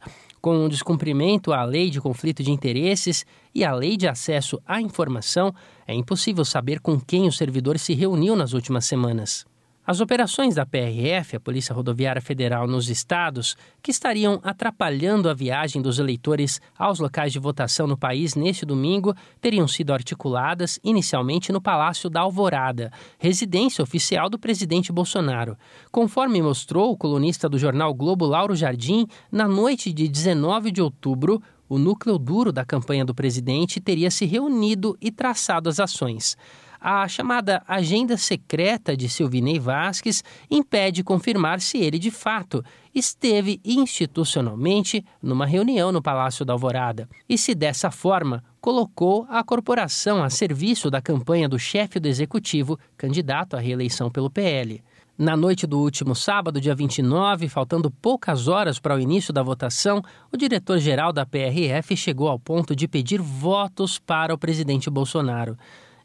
com 0.48 0.64
o 0.64 0.68
descumprimento 0.70 1.52
à 1.52 1.62
lei 1.62 1.90
de 1.90 2.00
conflito 2.00 2.42
de 2.42 2.50
interesses 2.50 3.26
e 3.54 3.62
à 3.62 3.74
lei 3.74 3.98
de 3.98 4.08
acesso 4.08 4.58
à 4.66 4.80
informação, 4.80 5.52
é 5.86 5.92
impossível 5.92 6.42
saber 6.42 6.80
com 6.80 6.98
quem 6.98 7.28
o 7.28 7.32
servidor 7.32 7.78
se 7.78 7.92
reuniu 7.92 8.34
nas 8.34 8.54
últimas 8.54 8.86
semanas. 8.86 9.44
As 9.90 10.02
operações 10.02 10.54
da 10.54 10.66
PRF, 10.66 11.36
a 11.36 11.40
Polícia 11.40 11.74
Rodoviária 11.74 12.20
Federal, 12.20 12.66
nos 12.66 12.90
estados, 12.90 13.56
que 13.82 13.90
estariam 13.90 14.38
atrapalhando 14.44 15.30
a 15.30 15.32
viagem 15.32 15.80
dos 15.80 15.98
eleitores 15.98 16.60
aos 16.78 16.98
locais 16.98 17.32
de 17.32 17.38
votação 17.38 17.86
no 17.86 17.96
país 17.96 18.34
neste 18.34 18.66
domingo, 18.66 19.14
teriam 19.40 19.66
sido 19.66 19.94
articuladas 19.94 20.78
inicialmente 20.84 21.50
no 21.50 21.58
Palácio 21.58 22.10
da 22.10 22.20
Alvorada, 22.20 22.92
residência 23.18 23.82
oficial 23.82 24.28
do 24.28 24.38
presidente 24.38 24.92
Bolsonaro. 24.92 25.56
Conforme 25.90 26.42
mostrou 26.42 26.92
o 26.92 26.96
colunista 26.96 27.48
do 27.48 27.58
jornal 27.58 27.94
Globo 27.94 28.26
Lauro 28.26 28.54
Jardim, 28.54 29.06
na 29.32 29.48
noite 29.48 29.90
de 29.90 30.06
19 30.06 30.70
de 30.70 30.82
outubro, 30.82 31.42
o 31.66 31.78
núcleo 31.78 32.18
duro 32.18 32.52
da 32.52 32.62
campanha 32.62 33.06
do 33.06 33.14
presidente 33.14 33.80
teria 33.80 34.10
se 34.10 34.26
reunido 34.26 34.98
e 35.00 35.10
traçado 35.10 35.66
as 35.66 35.80
ações. 35.80 36.36
A 36.80 37.08
chamada 37.08 37.62
agenda 37.66 38.16
secreta 38.16 38.96
de 38.96 39.08
Silvinei 39.08 39.58
Vasques 39.58 40.22
impede 40.48 41.02
confirmar 41.02 41.60
se 41.60 41.78
ele, 41.78 41.98
de 41.98 42.10
fato, 42.10 42.64
esteve 42.94 43.60
institucionalmente 43.64 45.04
numa 45.20 45.44
reunião 45.44 45.90
no 45.90 46.00
Palácio 46.00 46.44
da 46.44 46.52
Alvorada 46.52 47.08
e 47.28 47.36
se 47.36 47.52
dessa 47.52 47.90
forma 47.90 48.44
colocou 48.60 49.26
a 49.28 49.42
corporação 49.42 50.22
a 50.22 50.30
serviço 50.30 50.88
da 50.88 51.02
campanha 51.02 51.48
do 51.48 51.58
chefe 51.58 51.98
do 51.98 52.06
executivo, 52.06 52.78
candidato 52.96 53.56
à 53.56 53.60
reeleição 53.60 54.08
pelo 54.08 54.30
PL. 54.30 54.82
Na 55.18 55.36
noite 55.36 55.66
do 55.66 55.80
último 55.80 56.14
sábado, 56.14 56.60
dia 56.60 56.76
29, 56.76 57.48
faltando 57.48 57.90
poucas 57.90 58.46
horas 58.46 58.78
para 58.78 58.94
o 58.94 59.00
início 59.00 59.32
da 59.32 59.42
votação, 59.42 60.00
o 60.32 60.36
diretor-geral 60.36 61.12
da 61.12 61.26
PRF 61.26 61.96
chegou 61.96 62.28
ao 62.28 62.38
ponto 62.38 62.76
de 62.76 62.86
pedir 62.86 63.20
votos 63.20 63.98
para 63.98 64.32
o 64.32 64.38
presidente 64.38 64.88
Bolsonaro. 64.88 65.58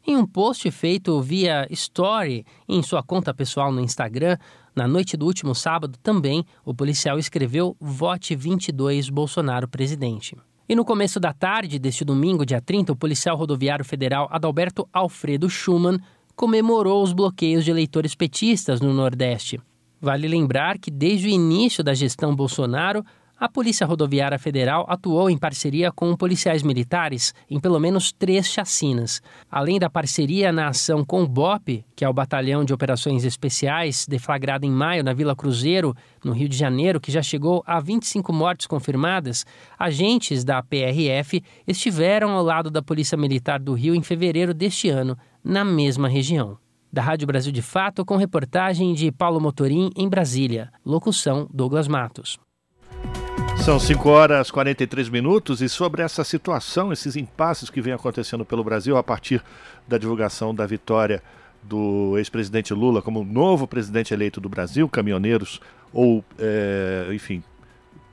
Em 0.06 0.18
um 0.18 0.26
post 0.26 0.70
feito 0.70 1.18
via 1.22 1.66
Story 1.70 2.44
em 2.68 2.82
sua 2.82 3.02
conta 3.02 3.32
pessoal 3.32 3.72
no 3.72 3.80
Instagram, 3.80 4.36
na 4.76 4.86
noite 4.86 5.16
do 5.16 5.24
último 5.24 5.54
sábado 5.54 5.98
também, 6.02 6.44
o 6.62 6.74
policial 6.74 7.18
escreveu 7.18 7.74
Vote 7.80 8.36
22 8.36 9.08
Bolsonaro 9.08 9.66
presidente. 9.66 10.36
E 10.68 10.76
no 10.76 10.84
começo 10.84 11.18
da 11.18 11.32
tarde 11.32 11.78
deste 11.78 12.04
domingo, 12.04 12.44
dia 12.44 12.60
30, 12.60 12.92
o 12.92 12.96
policial 12.96 13.34
rodoviário 13.34 13.84
federal 13.84 14.28
Adalberto 14.30 14.86
Alfredo 14.92 15.48
Schumann 15.48 15.98
comemorou 16.36 17.02
os 17.02 17.14
bloqueios 17.14 17.64
de 17.64 17.70
eleitores 17.70 18.14
petistas 18.14 18.82
no 18.82 18.92
Nordeste. 18.92 19.58
Vale 20.02 20.28
lembrar 20.28 20.78
que 20.78 20.90
desde 20.90 21.28
o 21.28 21.30
início 21.30 21.82
da 21.82 21.94
gestão 21.94 22.36
Bolsonaro, 22.36 23.02
a 23.38 23.48
Polícia 23.48 23.86
Rodoviária 23.86 24.38
Federal 24.38 24.86
atuou 24.88 25.28
em 25.28 25.36
parceria 25.36 25.90
com 25.90 26.16
policiais 26.16 26.62
militares 26.62 27.34
em 27.50 27.58
pelo 27.58 27.80
menos 27.80 28.12
três 28.12 28.46
chacinas. 28.46 29.20
Além 29.50 29.78
da 29.78 29.90
parceria 29.90 30.52
na 30.52 30.68
ação 30.68 31.04
com 31.04 31.22
o 31.22 31.28
BOP, 31.28 31.84
que 31.96 32.04
é 32.04 32.08
o 32.08 32.12
Batalhão 32.12 32.64
de 32.64 32.72
Operações 32.72 33.24
Especiais, 33.24 34.06
deflagrado 34.06 34.64
em 34.64 34.70
maio 34.70 35.02
na 35.02 35.12
Vila 35.12 35.34
Cruzeiro, 35.34 35.94
no 36.24 36.32
Rio 36.32 36.48
de 36.48 36.56
Janeiro, 36.56 37.00
que 37.00 37.10
já 37.10 37.22
chegou 37.22 37.62
a 37.66 37.80
25 37.80 38.32
mortes 38.32 38.68
confirmadas, 38.68 39.44
agentes 39.76 40.44
da 40.44 40.62
PRF 40.62 41.42
estiveram 41.66 42.30
ao 42.30 42.42
lado 42.42 42.70
da 42.70 42.82
Polícia 42.82 43.18
Militar 43.18 43.58
do 43.58 43.74
Rio 43.74 43.96
em 43.96 44.02
fevereiro 44.02 44.54
deste 44.54 44.88
ano, 44.88 45.18
na 45.42 45.64
mesma 45.64 46.08
região. 46.08 46.56
Da 46.92 47.02
Rádio 47.02 47.26
Brasil 47.26 47.50
de 47.50 47.60
Fato, 47.60 48.04
com 48.04 48.16
reportagem 48.16 48.94
de 48.94 49.10
Paulo 49.10 49.40
Motorim 49.40 49.90
em 49.96 50.08
Brasília. 50.08 50.70
Locução 50.86 51.48
Douglas 51.52 51.88
Matos. 51.88 52.38
São 53.64 53.80
5 53.80 54.06
horas 54.10 54.48
e 54.48 54.52
43 54.52 55.08
minutos 55.08 55.62
e 55.62 55.70
sobre 55.70 56.02
essa 56.02 56.22
situação, 56.22 56.92
esses 56.92 57.16
impasses 57.16 57.70
que 57.70 57.80
vem 57.80 57.94
acontecendo 57.94 58.44
pelo 58.44 58.62
Brasil 58.62 58.94
a 58.98 59.02
partir 59.02 59.42
da 59.88 59.96
divulgação 59.96 60.54
da 60.54 60.66
vitória 60.66 61.22
do 61.62 62.18
ex-presidente 62.18 62.74
Lula 62.74 63.00
como 63.00 63.24
novo 63.24 63.66
presidente 63.66 64.12
eleito 64.12 64.38
do 64.38 64.50
Brasil, 64.50 64.86
caminhoneiros 64.86 65.62
ou, 65.94 66.22
é, 66.38 67.08
enfim, 67.14 67.42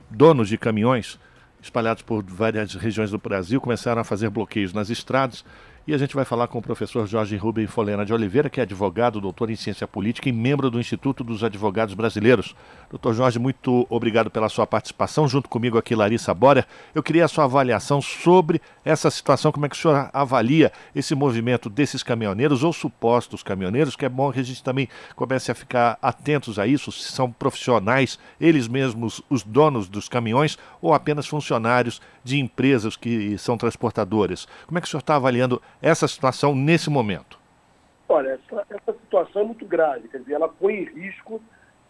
donos 0.08 0.48
de 0.48 0.56
caminhões 0.56 1.20
espalhados 1.60 2.02
por 2.02 2.24
várias 2.24 2.72
regiões 2.74 3.10
do 3.10 3.18
Brasil 3.18 3.60
começaram 3.60 4.00
a 4.00 4.04
fazer 4.04 4.30
bloqueios 4.30 4.72
nas 4.72 4.88
estradas 4.88 5.44
E 5.84 5.92
a 5.92 5.98
gente 5.98 6.14
vai 6.14 6.24
falar 6.24 6.46
com 6.46 6.60
o 6.60 6.62
professor 6.62 7.08
Jorge 7.08 7.36
Rubem 7.36 7.66
Folena 7.66 8.06
de 8.06 8.14
Oliveira, 8.14 8.48
que 8.48 8.60
é 8.60 8.62
advogado, 8.62 9.20
doutor 9.20 9.50
em 9.50 9.56
ciência 9.56 9.84
política 9.84 10.28
e 10.28 10.32
membro 10.32 10.70
do 10.70 10.78
Instituto 10.78 11.24
dos 11.24 11.42
Advogados 11.42 11.92
Brasileiros. 11.92 12.54
Doutor 12.88 13.12
Jorge, 13.14 13.40
muito 13.40 13.84
obrigado 13.90 14.30
pela 14.30 14.48
sua 14.48 14.64
participação. 14.64 15.26
Junto 15.26 15.48
comigo 15.48 15.76
aqui, 15.76 15.96
Larissa 15.96 16.32
Bória. 16.32 16.68
Eu 16.94 17.02
queria 17.02 17.24
a 17.24 17.28
sua 17.28 17.46
avaliação 17.46 18.00
sobre 18.00 18.62
essa 18.84 19.10
situação, 19.10 19.50
como 19.50 19.66
é 19.66 19.68
que 19.68 19.74
o 19.74 19.78
senhor 19.78 20.08
avalia 20.12 20.70
esse 20.94 21.16
movimento 21.16 21.68
desses 21.68 22.04
caminhoneiros 22.04 22.62
ou 22.62 22.72
supostos 22.72 23.42
caminhoneiros, 23.42 23.96
que 23.96 24.04
é 24.04 24.08
bom 24.08 24.30
que 24.30 24.38
a 24.38 24.44
gente 24.44 24.62
também 24.62 24.88
comece 25.16 25.50
a 25.50 25.54
ficar 25.54 25.98
atentos 26.00 26.60
a 26.60 26.66
isso, 26.66 26.92
se 26.92 27.10
são 27.10 27.32
profissionais, 27.32 28.20
eles 28.40 28.68
mesmos 28.68 29.20
os 29.28 29.42
donos 29.42 29.88
dos 29.88 30.08
caminhões 30.08 30.56
ou 30.80 30.94
apenas 30.94 31.26
funcionários 31.26 32.00
de 32.22 32.38
empresas 32.38 32.96
que 32.96 33.36
são 33.36 33.58
transportadoras. 33.58 34.46
Como 34.66 34.78
é 34.78 34.80
que 34.80 34.86
o 34.86 34.90
senhor 34.90 35.00
está 35.00 35.16
avaliando 35.16 35.60
essa 35.82 36.06
situação 36.06 36.54
nesse 36.54 36.88
momento? 36.88 37.38
Olha, 38.08 38.30
essa, 38.30 38.66
essa 38.70 38.92
situação 38.92 39.42
é 39.42 39.44
muito 39.44 39.66
grave, 39.66 40.08
quer 40.08 40.18
dizer, 40.18 40.34
ela 40.34 40.48
põe 40.48 40.74
em 40.74 40.84
risco 40.84 41.42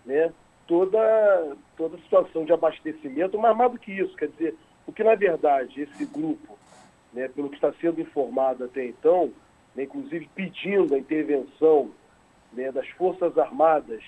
né, 0.06 0.32
toda, 0.66 1.56
toda 1.76 1.96
a 1.96 2.00
situação 2.00 2.44
de 2.44 2.52
abastecimento, 2.52 3.38
mas 3.38 3.56
mais 3.56 3.70
do 3.70 3.78
que 3.78 3.92
isso, 3.92 4.16
quer 4.16 4.28
dizer, 4.28 4.56
o 4.86 4.92
que 4.92 5.04
na 5.04 5.14
verdade 5.14 5.82
esse 5.82 6.06
grupo, 6.06 6.58
né, 7.12 7.28
pelo 7.28 7.50
que 7.50 7.56
está 7.56 7.72
sendo 7.80 8.00
informado 8.00 8.64
até 8.64 8.86
então, 8.86 9.32
né, 9.74 9.84
inclusive 9.84 10.28
pedindo 10.34 10.94
a 10.94 10.98
intervenção 10.98 11.90
né, 12.52 12.72
das 12.72 12.88
Forças 12.90 13.36
Armadas 13.36 14.02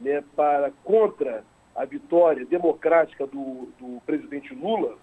né, 0.00 0.22
para 0.34 0.70
contra 0.82 1.44
a 1.74 1.84
vitória 1.84 2.44
democrática 2.44 3.26
do, 3.26 3.68
do 3.78 4.00
presidente 4.06 4.54
Lula, 4.54 4.96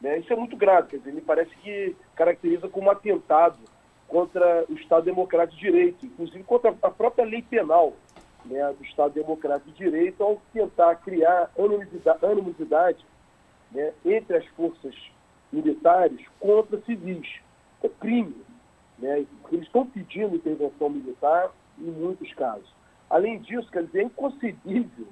né? 0.00 0.18
Isso 0.18 0.32
é 0.32 0.36
muito 0.36 0.56
grave, 0.56 0.88
quer 0.88 0.98
dizer, 0.98 1.12
me 1.12 1.20
parece 1.20 1.54
que 1.56 1.94
caracteriza 2.14 2.68
como 2.68 2.90
atentado 2.90 3.58
contra 4.08 4.64
o 4.68 4.74
Estado 4.74 5.04
Democrático 5.04 5.58
de 5.58 5.70
Direito, 5.70 6.06
inclusive 6.06 6.42
contra 6.44 6.74
a 6.82 6.90
própria 6.90 7.24
lei 7.24 7.42
penal 7.42 7.92
né, 8.44 8.72
do 8.72 8.84
Estado 8.84 9.12
Democrático 9.12 9.70
de 9.70 9.76
Direito, 9.76 10.22
ao 10.22 10.40
tentar 10.52 10.96
criar 10.96 11.50
animosidade, 12.22 13.04
né, 13.70 13.92
entre 14.04 14.36
as 14.36 14.46
forças 14.48 14.94
militares 15.52 16.20
contra 16.38 16.80
civis. 16.82 17.40
É 17.82 17.88
crime. 17.88 18.36
Né? 18.98 19.26
Eles 19.50 19.66
estão 19.66 19.86
pedindo 19.86 20.36
intervenção 20.36 20.90
militar 20.90 21.50
em 21.78 21.90
muitos 21.90 22.32
casos. 22.34 22.68
Além 23.08 23.38
disso, 23.38 23.70
quer 23.70 23.84
dizer, 23.84 24.00
é 24.00 24.04
inconcebível 24.04 25.06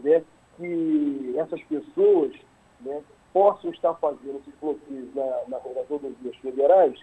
né, 0.00 0.22
que 0.56 1.34
essas 1.36 1.62
pessoas 1.64 2.32
né, 2.80 3.02
possam 3.36 3.70
estar 3.70 3.92
fazendo 3.96 4.38
esses 4.38 4.54
bloqueios 4.58 5.14
na, 5.14 5.26
na, 5.46 5.58
nas 5.74 5.86
rodovias 5.90 6.34
federais 6.36 6.98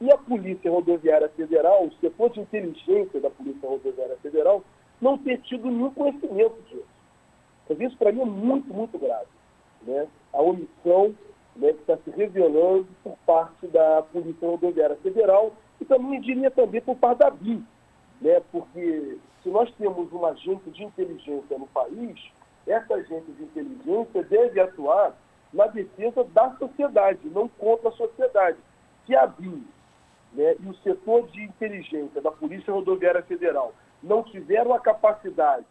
e 0.00 0.10
a 0.10 0.18
Polícia 0.18 0.68
Rodoviária 0.68 1.28
Federal, 1.28 1.84
o 1.84 1.94
setor 2.00 2.30
de 2.30 2.40
inteligência 2.40 3.20
da 3.20 3.30
Polícia 3.30 3.68
Rodoviária 3.68 4.16
Federal, 4.16 4.64
não 5.00 5.16
ter 5.16 5.40
tido 5.42 5.70
nenhum 5.70 5.94
conhecimento 5.94 6.60
disso. 6.62 6.88
Mas 7.68 7.78
isso, 7.78 7.96
para 7.96 8.10
mim, 8.10 8.22
é 8.22 8.24
muito, 8.24 8.74
muito 8.74 8.98
grave. 8.98 9.28
Né? 9.82 10.08
A 10.32 10.42
omissão 10.42 11.14
né, 11.54 11.72
que 11.72 11.78
está 11.78 11.96
se 11.98 12.10
revelando 12.10 12.88
por 13.04 13.16
parte 13.24 13.68
da 13.68 14.02
Polícia 14.12 14.48
Rodoviária 14.48 14.96
Federal 14.96 15.52
e 15.80 15.84
também, 15.84 16.20
diria 16.20 16.50
também, 16.50 16.80
por 16.80 16.96
parte 16.96 17.18
da 17.18 17.30
BIM. 17.30 17.64
Né? 18.20 18.42
Porque 18.50 19.18
se 19.40 19.48
nós 19.50 19.72
temos 19.78 20.10
uma 20.10 20.30
agente 20.30 20.68
de 20.68 20.82
inteligência 20.82 21.56
no 21.56 21.68
país, 21.68 22.20
essa 22.66 22.94
agente 22.94 23.30
de 23.30 23.44
inteligência 23.44 24.24
deve 24.24 24.58
atuar 24.58 25.14
na 25.52 25.66
defesa 25.66 26.24
da 26.24 26.54
sociedade, 26.56 27.20
não 27.28 27.48
contra 27.48 27.88
a 27.88 27.92
sociedade. 27.92 28.58
Se 29.06 29.14
a 29.14 29.26
BIM 29.26 29.66
né, 30.32 30.56
e 30.60 30.68
o 30.68 30.74
setor 30.78 31.28
de 31.28 31.42
inteligência 31.42 32.20
da 32.20 32.30
Polícia 32.30 32.72
Rodoviária 32.72 33.22
Federal 33.22 33.72
não 34.02 34.22
tiveram 34.22 34.74
a 34.74 34.80
capacidade 34.80 35.66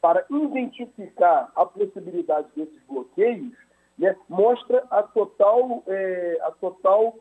para 0.00 0.24
identificar 0.30 1.50
a 1.54 1.66
possibilidade 1.66 2.48
desses 2.56 2.82
bloqueios, 2.88 3.52
né, 3.98 4.16
mostra 4.28 4.84
a 4.90 5.02
total, 5.02 5.82
é, 5.86 6.38
a 6.42 6.50
total 6.52 7.16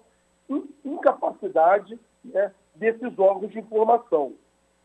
incapacidade 0.83 1.99
né, 2.23 2.53
desses 2.75 3.17
órgãos 3.19 3.51
de 3.51 3.59
informação. 3.59 4.33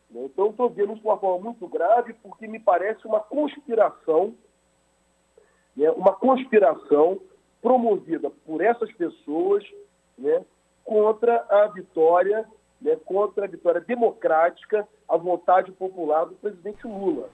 Né. 0.09 0.25
Então, 0.25 0.49
estou 0.49 0.69
vendo 0.69 0.93
isso 0.93 1.01
de 1.01 1.07
uma 1.07 1.17
forma 1.17 1.45
muito 1.45 1.67
grave, 1.67 2.13
porque 2.21 2.47
me 2.47 2.59
parece 2.59 3.05
uma 3.07 3.19
conspiração 3.19 4.35
né, 5.75 5.89
uma 5.91 6.13
conspiração 6.13 7.19
promovida 7.61 8.29
por 8.45 8.61
essas 8.61 8.91
pessoas 8.93 9.63
né, 10.17 10.45
contra 10.83 11.45
a 11.49 11.67
vitória, 11.67 12.47
né, 12.81 12.95
contra 13.05 13.45
a 13.45 13.47
vitória 13.47 13.81
democrática, 13.81 14.87
a 15.07 15.17
vontade 15.17 15.71
popular 15.71 16.25
do 16.25 16.35
presidente 16.35 16.85
Lula. 16.85 17.29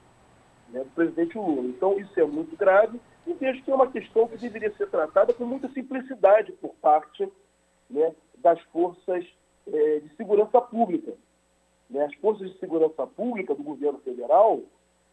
Né, 0.70 0.84
do 0.84 0.90
presidente 0.92 1.38
Lula. 1.38 1.68
Então, 1.68 2.00
isso 2.00 2.18
é 2.20 2.24
muito 2.24 2.56
grave 2.56 3.00
e 3.28 3.34
vejo 3.34 3.62
que 3.64 3.72
é 3.72 3.76
uma 3.76 3.92
questão 3.92 4.28
que 4.28 4.38
deveria 4.38 4.72
ser 4.76 4.90
tratada 4.90 5.34
com 5.34 5.46
muita 5.46 5.70
simplicidade 5.70 6.52
por 6.54 6.74
parte 6.76 7.30
né, 7.90 8.16
das 8.38 8.60
forças 8.72 9.26
eh, 9.68 10.00
de 10.00 10.16
segurança 10.16 10.60
pública. 10.62 11.14
Né, 11.90 12.06
as 12.06 12.16
forças 12.16 12.50
de 12.50 12.58
segurança 12.58 13.06
pública 13.06 13.54
do 13.54 13.62
governo 13.62 14.00
federal 14.00 14.62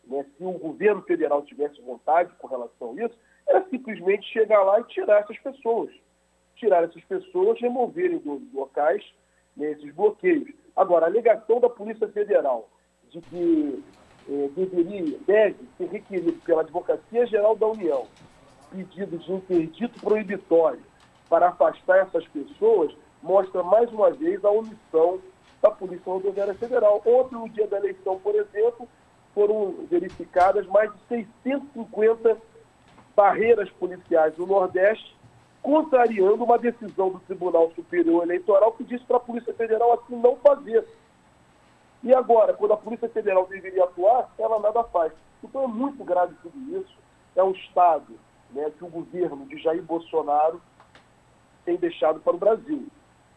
né, 0.08 0.24
se 0.36 0.44
o 0.44 0.52
governo 0.52 1.02
federal 1.02 1.42
tivesse 1.42 1.80
vontade 1.82 2.32
com 2.38 2.46
relação 2.46 2.92
a 2.92 3.04
isso, 3.04 3.14
era 3.46 3.64
simplesmente 3.68 4.26
chegar 4.32 4.62
lá 4.62 4.80
e 4.80 4.84
tirar 4.84 5.20
essas 5.20 5.38
pessoas. 5.38 5.90
Tirar 6.56 6.84
essas 6.84 7.04
pessoas, 7.04 7.60
removerem 7.60 8.18
dos 8.18 8.42
locais 8.52 9.04
né, 9.56 9.72
esses 9.72 9.94
bloqueios. 9.94 10.50
Agora, 10.74 11.06
a 11.06 11.08
alegação 11.08 11.60
da 11.60 11.68
Polícia 11.68 12.08
Federal 12.08 12.68
de 13.10 13.20
que 13.20 13.82
eh, 14.28 14.50
deveria, 14.54 15.18
deve 15.26 15.56
ser 15.76 15.88
requerido 15.88 16.32
pela 16.44 16.62
Advocacia 16.62 17.26
Geral 17.26 17.56
da 17.56 17.66
União 17.66 18.06
pedido 18.70 19.18
de 19.18 19.32
interdito 19.32 20.00
proibitório 20.00 20.82
para 21.28 21.48
afastar 21.48 21.98
essas 21.98 22.26
pessoas 22.28 22.94
mostra 23.22 23.62
mais 23.62 23.90
uma 23.92 24.10
vez 24.10 24.44
a 24.44 24.50
omissão 24.50 25.20
da 25.60 25.70
Polícia 25.70 26.10
Rodoviária 26.10 26.54
Federal. 26.54 27.02
Ontem, 27.04 27.34
no 27.34 27.48
dia 27.48 27.66
da 27.66 27.78
eleição, 27.78 28.18
por 28.20 28.34
exemplo, 28.34 28.88
foram 29.38 29.86
verificadas 29.88 30.66
mais 30.66 30.92
de 30.92 30.98
650 31.06 32.36
barreiras 33.14 33.70
policiais 33.70 34.36
no 34.36 34.48
Nordeste, 34.48 35.16
contrariando 35.62 36.42
uma 36.42 36.58
decisão 36.58 37.10
do 37.10 37.20
Tribunal 37.20 37.70
Superior 37.76 38.24
Eleitoral 38.24 38.72
que 38.72 38.82
disse 38.82 39.04
para 39.04 39.18
a 39.18 39.20
Polícia 39.20 39.54
Federal 39.54 39.92
assim 39.92 40.16
não 40.16 40.34
fazer. 40.38 40.84
E 42.02 42.12
agora, 42.12 42.52
quando 42.52 42.72
a 42.72 42.76
Polícia 42.76 43.08
Federal 43.08 43.46
deveria 43.46 43.84
atuar, 43.84 44.28
ela 44.36 44.58
nada 44.58 44.82
faz. 44.82 45.12
Então 45.44 45.62
é 45.62 45.68
muito 45.68 46.02
grave 46.02 46.34
tudo 46.42 46.76
isso. 46.76 46.98
É 47.36 47.44
um 47.44 47.52
Estado 47.52 48.18
né, 48.50 48.72
que 48.76 48.82
o 48.82 48.88
governo 48.88 49.46
de 49.46 49.56
Jair 49.58 49.84
Bolsonaro 49.84 50.60
tem 51.64 51.76
deixado 51.76 52.18
para 52.18 52.34
o 52.34 52.38
Brasil. 52.38 52.88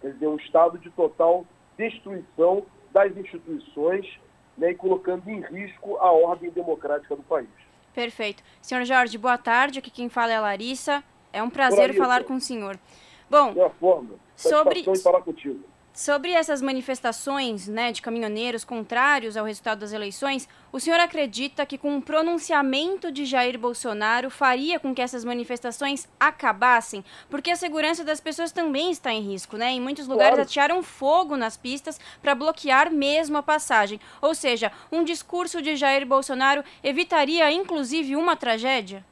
Quer 0.01 0.13
dizer, 0.13 0.27
um 0.27 0.37
Estado 0.37 0.79
de 0.79 0.89
total 0.89 1.45
destruição 1.77 2.65
das 2.91 3.15
instituições 3.15 4.19
né, 4.57 4.71
e 4.71 4.75
colocando 4.75 5.29
em 5.29 5.41
risco 5.41 5.97
a 5.97 6.11
ordem 6.11 6.49
democrática 6.49 7.15
do 7.15 7.23
país. 7.23 7.49
Perfeito. 7.93 8.43
Senhor 8.61 8.85
Jorge, 8.85 9.17
boa 9.17 9.37
tarde. 9.37 9.79
Aqui 9.79 9.89
quem 9.89 10.09
fala 10.09 10.31
é 10.31 10.35
a 10.35 10.41
Larissa. 10.41 11.03
É 11.33 11.41
um 11.41 11.49
prazer 11.49 11.95
falar 11.95 12.23
com 12.23 12.35
o 12.35 12.41
senhor. 12.41 12.77
Bom, 13.29 13.53
forma. 13.79 14.15
sobre 14.35 14.83
falar 15.01 15.21
contigo. 15.21 15.63
Sobre 15.93 16.31
essas 16.31 16.61
manifestações 16.61 17.67
né, 17.67 17.91
de 17.91 18.01
caminhoneiros 18.01 18.63
contrários 18.63 19.35
ao 19.35 19.45
resultado 19.45 19.79
das 19.79 19.91
eleições, 19.91 20.47
o 20.71 20.79
senhor 20.79 21.01
acredita 21.01 21.65
que 21.65 21.77
com 21.77 21.97
o 21.97 22.01
pronunciamento 22.01 23.11
de 23.11 23.25
Jair 23.25 23.59
Bolsonaro 23.59 24.29
faria 24.29 24.79
com 24.79 24.95
que 24.95 25.01
essas 25.01 25.25
manifestações 25.25 26.07
acabassem? 26.17 27.03
Porque 27.29 27.51
a 27.51 27.57
segurança 27.57 28.05
das 28.05 28.21
pessoas 28.21 28.53
também 28.53 28.89
está 28.89 29.11
em 29.11 29.19
risco, 29.19 29.57
né? 29.57 29.71
Em 29.71 29.81
muitos 29.81 30.07
lugares 30.07 30.35
claro. 30.35 30.43
atiraram 30.43 30.81
fogo 30.81 31.35
nas 31.35 31.57
pistas 31.57 31.99
para 32.21 32.33
bloquear 32.33 32.89
mesmo 32.89 33.37
a 33.37 33.43
passagem. 33.43 33.99
Ou 34.21 34.33
seja, 34.33 34.71
um 34.89 35.03
discurso 35.03 35.61
de 35.61 35.75
Jair 35.75 36.05
Bolsonaro 36.05 36.63
evitaria 36.81 37.51
inclusive 37.51 38.15
uma 38.15 38.37
tragédia? 38.37 39.03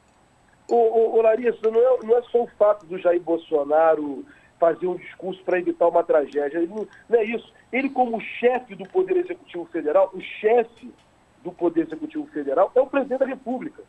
Ô, 0.70 0.76
ô, 0.76 1.18
ô 1.18 1.22
Larissa, 1.22 1.70
não 1.70 1.82
é, 1.82 1.98
não 2.04 2.18
é 2.18 2.22
só 2.32 2.44
o 2.44 2.50
fato 2.58 2.86
do 2.86 2.98
Jair 2.98 3.20
Bolsonaro 3.20 4.24
fazer 4.60 4.88
um 4.88 4.96
discurso 4.96 5.42
para 5.44 5.60
evitar 5.60 5.88
uma 5.88 6.04
tragédia. 6.04 6.60
Não, 6.68 6.88
não 7.08 7.20
é 7.20 7.24
isso. 7.24 7.52
Ele, 7.72 7.90
como 7.90 8.20
chefe 8.20 8.76
do 8.76 8.86
Poder 8.86 9.18
Executivo 9.18 9.66
Federal, 9.66 10.12
o 10.14 10.22
chefe 10.22 10.92
do 11.44 11.52
Poder 11.52 11.88
Executivo 11.88 12.28
Federal 12.28 12.72
é 12.76 12.82
o 12.82 12.88
presidente 12.88 13.20
da 13.20 13.26
República. 13.26 13.82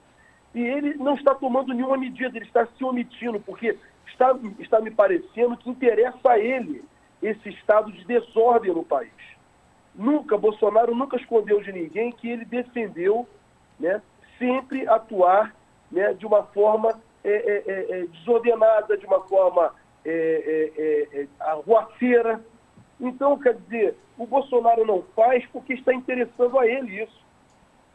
E 0.54 0.60
ele 0.60 0.94
não 0.94 1.14
está 1.14 1.34
tomando 1.34 1.72
nenhuma 1.72 1.96
medida, 1.96 2.36
ele 2.36 2.46
está 2.46 2.66
se 2.66 2.84
omitindo, 2.84 3.40
porque 3.40 3.76
está, 4.06 4.36
está 4.58 4.80
me 4.80 4.90
parecendo 4.90 5.56
que 5.56 5.70
interessa 5.70 6.30
a 6.30 6.38
ele 6.38 6.84
esse 7.22 7.48
estado 7.50 7.92
de 7.92 8.04
desordem 8.04 8.72
no 8.72 8.84
país. 8.84 9.12
Nunca, 9.94 10.38
Bolsonaro 10.38 10.94
nunca 10.94 11.16
escondeu 11.16 11.60
de 11.60 11.72
ninguém 11.72 12.12
que 12.12 12.28
ele 12.28 12.44
defendeu 12.44 13.28
né, 13.78 14.00
sempre 14.38 14.88
atuar 14.88 15.54
né, 15.90 16.14
de 16.14 16.26
uma 16.26 16.44
forma 16.44 17.00
é, 17.22 17.30
é, 17.30 17.64
é, 17.66 18.00
é 18.00 18.06
desordenada, 18.06 18.96
de 18.96 19.06
uma 19.06 19.20
forma 19.20 19.74
é, 20.04 20.10
é, 20.10 20.82
é, 20.82 21.22
é, 21.22 21.28
arruaceira, 21.40 22.42
Então, 22.98 23.38
quer 23.38 23.54
dizer, 23.54 23.96
o 24.18 24.26
Bolsonaro 24.26 24.84
não 24.84 25.02
faz 25.16 25.46
porque 25.46 25.74
está 25.74 25.94
interessando 25.94 26.58
a 26.58 26.66
ele 26.66 27.02
isso. 27.02 27.24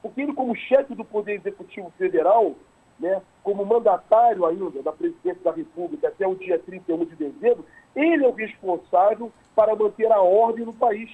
Porque 0.01 0.21
ele, 0.21 0.33
como 0.33 0.55
chefe 0.55 0.95
do 0.95 1.05
Poder 1.05 1.33
Executivo 1.33 1.91
Federal, 1.97 2.55
né, 2.99 3.21
como 3.43 3.65
mandatário 3.65 4.45
ainda 4.45 4.81
da 4.81 4.91
presidência 4.91 5.43
da 5.43 5.51
República 5.51 6.07
até 6.07 6.27
o 6.27 6.35
dia 6.35 6.57
31 6.59 7.05
de 7.05 7.15
dezembro, 7.15 7.65
ele 7.95 8.25
é 8.25 8.27
o 8.27 8.31
responsável 8.31 9.31
para 9.55 9.75
manter 9.75 10.11
a 10.11 10.21
ordem 10.21 10.65
no 10.65 10.73
país, 10.73 11.09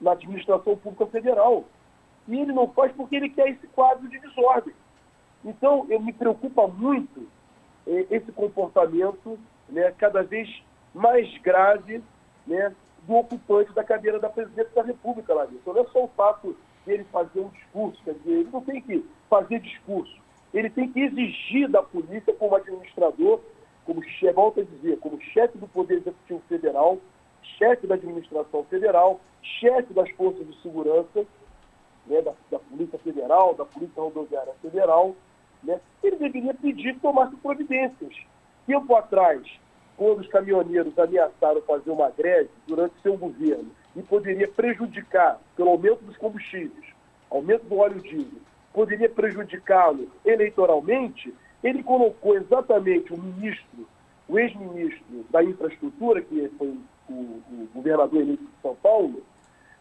na 0.00 0.12
administração 0.12 0.76
pública 0.76 1.06
federal. 1.06 1.64
E 2.28 2.40
ele 2.40 2.52
não 2.52 2.68
faz 2.68 2.92
porque 2.92 3.16
ele 3.16 3.30
quer 3.30 3.48
esse 3.48 3.66
quadro 3.68 4.08
de 4.08 4.18
desordem. 4.18 4.74
Então, 5.44 5.86
eu 5.88 6.00
me 6.00 6.12
preocupa 6.12 6.66
muito 6.66 7.28
eh, 7.86 8.06
esse 8.10 8.32
comportamento 8.32 9.38
né, 9.68 9.92
cada 9.98 10.22
vez 10.22 10.48
mais 10.94 11.36
grave 11.38 12.02
né, 12.46 12.74
do 13.06 13.14
ocupante 13.14 13.72
da 13.72 13.84
cadeira 13.84 14.18
da 14.18 14.28
presidência 14.28 14.72
da 14.74 14.82
República, 14.82 15.34
Larissa. 15.34 15.72
Não 15.72 15.80
é 15.80 15.84
só 15.86 16.04
o 16.04 16.08
fato 16.08 16.56
dele 16.84 17.04
fazer 17.12 17.40
um 17.40 17.48
discurso, 17.48 18.02
quer 18.04 18.14
dizer, 18.14 18.30
ele 18.30 18.50
não 18.52 18.60
tem 18.60 18.80
que 18.80 19.04
fazer 19.28 19.60
discurso, 19.60 20.16
ele 20.54 20.70
tem 20.70 20.90
que 20.90 21.00
exigir 21.00 21.68
da 21.68 21.82
polícia 21.82 22.32
como 22.34 22.54
administrador, 22.54 23.40
como 23.84 24.02
chefe, 24.02 24.32
volto 24.32 24.60
a 24.60 24.64
dizer, 24.64 24.98
como 24.98 25.20
chefe 25.20 25.58
do 25.58 25.68
Poder 25.68 25.96
Executivo 25.96 26.42
Federal, 26.48 26.98
chefe 27.58 27.86
da 27.86 27.94
administração 27.94 28.64
federal, 28.64 29.20
chefe 29.42 29.92
das 29.92 30.10
forças 30.10 30.46
de 30.46 30.60
segurança, 30.62 31.24
né, 32.06 32.22
da, 32.22 32.32
da, 32.50 32.58
Polícia 32.58 32.98
Federal, 32.98 33.54
da 33.54 33.64
Polícia 33.64 34.00
Rodoviária 34.00 34.54
Federal, 34.62 35.14
né, 35.62 35.80
ele 36.02 36.16
deveria 36.16 36.54
pedir 36.54 36.94
que 36.94 37.00
tomasse 37.00 37.36
providências. 37.36 38.14
Tempo 38.66 38.96
atrás, 38.96 39.42
quando 39.96 40.20
os 40.20 40.28
caminhoneiros 40.28 40.98
ameaçaram 40.98 41.62
fazer 41.62 41.90
uma 41.90 42.10
greve 42.10 42.50
durante 42.66 43.00
seu 43.00 43.16
governo 43.16 43.70
e 43.94 44.02
poderia 44.02 44.48
prejudicar, 44.48 45.40
pelo 45.56 45.70
aumento 45.70 46.04
dos 46.04 46.16
combustíveis, 46.16 46.84
aumento 47.30 47.64
do 47.64 47.78
óleo 47.78 48.00
diesel, 48.00 48.40
poderia 48.72 49.08
prejudicá-lo 49.08 50.10
eleitoralmente, 50.24 51.32
ele 51.62 51.82
colocou 51.82 52.36
exatamente 52.36 53.12
o 53.12 53.18
ministro, 53.18 53.88
o 54.28 54.38
ex-ministro 54.38 55.24
da 55.30 55.42
infraestrutura, 55.42 56.20
que 56.20 56.48
foi 56.58 56.78
o, 57.08 57.12
o 57.12 57.68
governador 57.74 58.20
eleito 58.20 58.42
de 58.42 58.60
São 58.60 58.74
Paulo, 58.76 59.22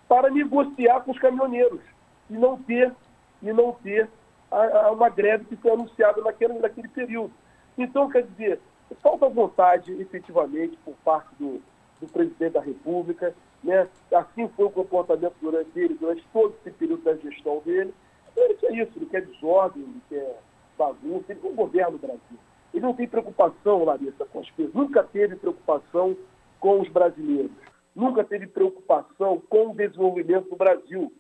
para 0.08 0.30
negociar 0.30 1.02
com 1.02 1.12
os 1.12 1.20
caminhoneiros 1.20 1.82
e 2.30 2.34
não 2.34 2.58
ter, 2.58 2.94
e 3.42 3.52
não 3.52 3.74
ter 3.74 4.08
a, 4.52 4.86
a 4.86 4.92
uma 4.92 5.10
greve 5.10 5.46
que 5.46 5.56
foi 5.56 5.72
anunciada 5.72 6.22
naquele, 6.22 6.54
naquele 6.54 6.88
período. 6.88 7.34
Então, 7.78 8.10
quer 8.10 8.24
dizer, 8.24 8.62
falta 9.02 9.28
vontade, 9.30 9.92
efetivamente, 9.94 10.78
por 10.84 10.94
parte 11.04 11.30
do, 11.40 11.62
do 12.00 12.08
presidente 12.08 12.54
da 12.54 12.62
República. 12.62 13.36
Né? 13.64 13.88
Assim 14.14 14.48
foi 14.50 14.66
o 14.66 14.70
comportamento 14.70 15.34
durante 15.42 15.72
dele, 15.72 15.96
durante 15.96 16.24
todo 16.32 16.54
esse 16.60 16.72
período 16.76 17.04
da 17.04 17.16
gestão 17.16 17.62
dele. 17.66 17.94
Ele 18.36 18.54
quer 18.56 18.74
isso, 18.74 18.92
ele 18.96 19.06
quer 19.06 19.26
desordem, 19.26 19.82
ele 19.82 20.02
quer 20.10 20.40
bagunça, 20.78 21.32
ele 21.32 21.40
não 21.44 21.54
governa 21.54 21.96
o 21.96 22.00
Brasil. 22.00 22.38
Ele 22.74 22.86
não 22.86 22.94
tem 22.94 23.08
preocupação, 23.08 23.86
Larissa, 23.86 24.26
com 24.26 24.40
as 24.40 24.52
pessoas. 24.52 24.76
Nunca 24.76 25.04
teve 25.04 25.36
preocupação 25.38 26.16
com 26.60 26.82
os 26.82 26.90
brasileiros. 26.90 27.52
Nunca 27.96 28.24
teve 28.24 28.48
preocupação 28.48 29.42
com 29.50 29.70
o 29.70 29.76
desenvolvimento 29.76 30.50
do 30.50 30.58
Brasil. 30.58 31.12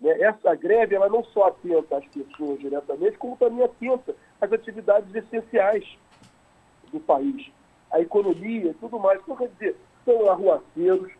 Né? 0.00 0.18
Essa 0.22 0.54
greve 0.54 0.94
ela 0.94 1.08
não 1.08 1.22
só 1.24 1.48
atenta 1.48 1.98
às 1.98 2.06
pessoas 2.06 2.58
diretamente, 2.58 3.18
como 3.18 3.36
também 3.36 3.62
atenta 3.62 4.14
às 4.40 4.50
atividades 4.50 5.14
essenciais 5.14 5.84
do 6.90 7.00
país, 7.00 7.50
a 7.90 8.00
economia 8.00 8.70
e 8.70 8.74
tudo 8.74 8.98
mais. 8.98 9.20
Então, 9.22 9.36
quer 9.36 9.48
dizer, 9.48 9.76
são 10.04 10.30
arruaceiros, 10.30 11.12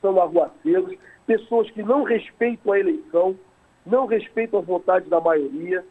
são 0.00 0.20
arruaceiros, 0.20 0.96
pessoas 1.26 1.70
que 1.70 1.82
não 1.82 2.02
respeitam 2.02 2.72
a 2.72 2.78
eleição, 2.78 3.36
não 3.84 4.06
respeitam 4.06 4.58
a 4.58 4.62
vontade 4.62 5.08
da 5.08 5.20
maioria, 5.20 5.84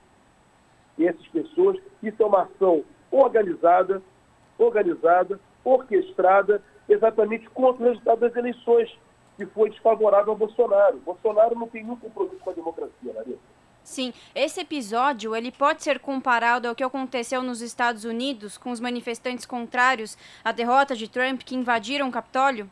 essas 0.99 1.28
pessoas, 1.28 1.78
isso 2.03 2.22
é 2.22 2.26
uma 2.26 2.43
ação 2.43 2.84
organizada, 3.11 4.01
organizada, 4.57 5.39
orquestrada, 5.63 6.61
exatamente 6.88 7.49
contra 7.49 7.84
o 7.84 7.88
resultado 7.88 8.20
das 8.20 8.36
eleições, 8.36 8.93
que 9.38 9.45
foi 9.45 9.70
desfavorável 9.70 10.34
ao 10.34 10.38
Bolsonaro. 10.38 10.97
Bolsonaro 10.97 11.55
não 11.55 11.67
tem 11.67 11.84
nenhum 11.84 11.95
compromisso 11.95 12.43
com 12.43 12.49
a 12.49 12.53
democracia, 12.53 13.13
Larissa. 13.13 13.39
Sim, 13.89 14.13
esse 14.35 14.61
episódio 14.61 15.35
ele 15.35 15.51
pode 15.51 15.81
ser 15.81 15.97
comparado 15.97 16.67
ao 16.67 16.75
que 16.75 16.83
aconteceu 16.83 17.41
nos 17.41 17.59
Estados 17.59 18.05
Unidos 18.05 18.55
com 18.55 18.69
os 18.69 18.79
manifestantes 18.79 19.47
contrários 19.47 20.15
à 20.45 20.51
derrota 20.51 20.95
de 20.95 21.09
Trump 21.09 21.41
que 21.43 21.55
invadiram 21.55 22.07
o 22.07 22.11
Capitólio? 22.11 22.69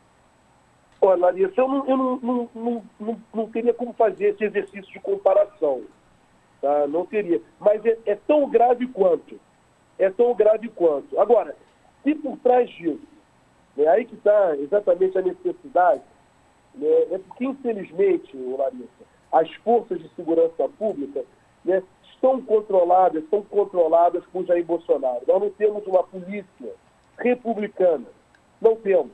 Olha, 1.00 1.22
Larissa, 1.22 1.60
eu 1.60 1.66
não, 1.66 1.86
eu 1.88 1.96
não, 1.96 2.16
não, 2.22 2.82
não, 3.00 3.22
não, 3.34 3.50
teria 3.50 3.74
como 3.74 3.92
fazer 3.94 4.28
esse 4.28 4.44
exercício 4.44 4.92
de 4.92 5.00
comparação. 5.00 5.82
Tá? 6.62 6.86
Não 6.86 7.04
teria. 7.04 7.42
Mas 7.58 7.84
é, 7.84 7.98
é 8.06 8.14
tão 8.14 8.48
grave 8.48 8.86
quanto. 8.86 9.40
É 9.98 10.08
tão 10.10 10.32
grave 10.36 10.68
quanto. 10.68 11.18
Agora, 11.18 11.56
se 12.04 12.14
por 12.14 12.38
trás 12.38 12.70
disso, 12.70 13.08
né, 13.76 13.88
aí 13.88 14.04
que 14.04 14.14
está 14.14 14.56
exatamente 14.56 15.18
a 15.18 15.22
necessidade, 15.22 16.02
né, 16.76 16.88
é 17.10 17.18
porque, 17.18 17.44
infelizmente, 17.44 18.36
Larissa, 18.36 19.17
as 19.32 19.52
forças 19.56 20.00
de 20.00 20.08
segurança 20.14 20.68
pública 20.78 21.24
né, 21.64 21.82
estão 22.14 22.40
controladas, 22.42 23.22
estão 23.22 23.42
controladas 23.42 24.24
por 24.32 24.44
Jair 24.44 24.64
Bolsonaro. 24.64 25.22
Nós 25.26 25.40
não 25.40 25.50
temos 25.50 25.86
uma 25.86 26.02
polícia 26.02 26.74
republicana. 27.18 28.06
Não 28.60 28.76
temos. 28.76 29.12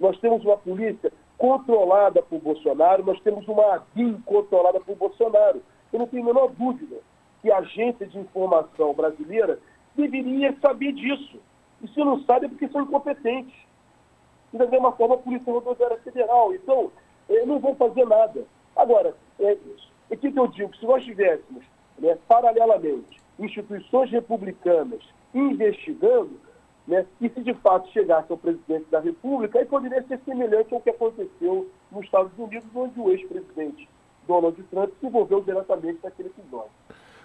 Nós 0.00 0.18
temos 0.18 0.44
uma 0.44 0.56
polícia 0.56 1.12
controlada 1.38 2.22
por 2.22 2.40
Bolsonaro, 2.40 3.04
nós 3.04 3.20
temos 3.20 3.46
uma 3.48 3.74
ABIN 3.74 4.20
controlada 4.24 4.80
por 4.80 4.96
Bolsonaro. 4.96 5.62
Eu 5.92 5.98
não 5.98 6.06
tenho 6.06 6.22
a 6.22 6.26
menor 6.26 6.48
dúvida 6.48 6.96
que 7.42 7.50
a 7.50 7.58
agência 7.58 8.06
de 8.06 8.18
informação 8.18 8.92
brasileira 8.94 9.58
deveria 9.94 10.56
saber 10.60 10.92
disso. 10.92 11.38
E 11.82 11.88
se 11.88 12.00
não 12.00 12.20
sabe 12.24 12.46
é 12.46 12.48
porque 12.48 12.68
são 12.68 12.82
incompetentes. 12.82 13.54
E 14.52 14.58
da 14.58 14.66
mesma 14.66 14.92
forma 14.92 15.16
a 15.16 15.18
Polícia 15.18 15.52
Rodoviária 15.52 15.98
Federal. 15.98 16.54
Então, 16.54 16.90
eh, 17.28 17.44
não 17.44 17.58
vão 17.58 17.74
fazer 17.74 18.04
nada. 18.06 18.44
Agora, 18.76 19.14
é, 19.40 19.56
o 20.10 20.16
que, 20.16 20.30
que 20.30 20.38
eu 20.38 20.46
digo? 20.48 20.76
Se 20.76 20.84
nós 20.84 21.04
tivéssemos, 21.04 21.64
né, 21.98 22.18
paralelamente, 22.28 23.20
instituições 23.38 24.10
republicanas 24.10 25.02
investigando, 25.34 26.38
né, 26.86 27.06
e 27.20 27.28
se 27.28 27.42
de 27.42 27.54
fato 27.54 27.88
chegasse 27.90 28.30
ao 28.30 28.38
presidente 28.38 28.86
da 28.90 29.00
República, 29.00 29.58
aí 29.58 29.64
poderia 29.64 30.02
ser 30.02 30.20
semelhante 30.24 30.74
ao 30.74 30.80
que 30.80 30.90
aconteceu 30.90 31.68
nos 31.90 32.04
Estados 32.04 32.36
Unidos, 32.38 32.68
onde 32.74 33.00
o 33.00 33.10
ex-presidente 33.10 33.88
Donald 34.26 34.62
Trump 34.64 34.90
se 35.00 35.06
envolveu 35.06 35.40
diretamente 35.40 36.00
naquele 36.02 36.28
episódio. 36.28 36.70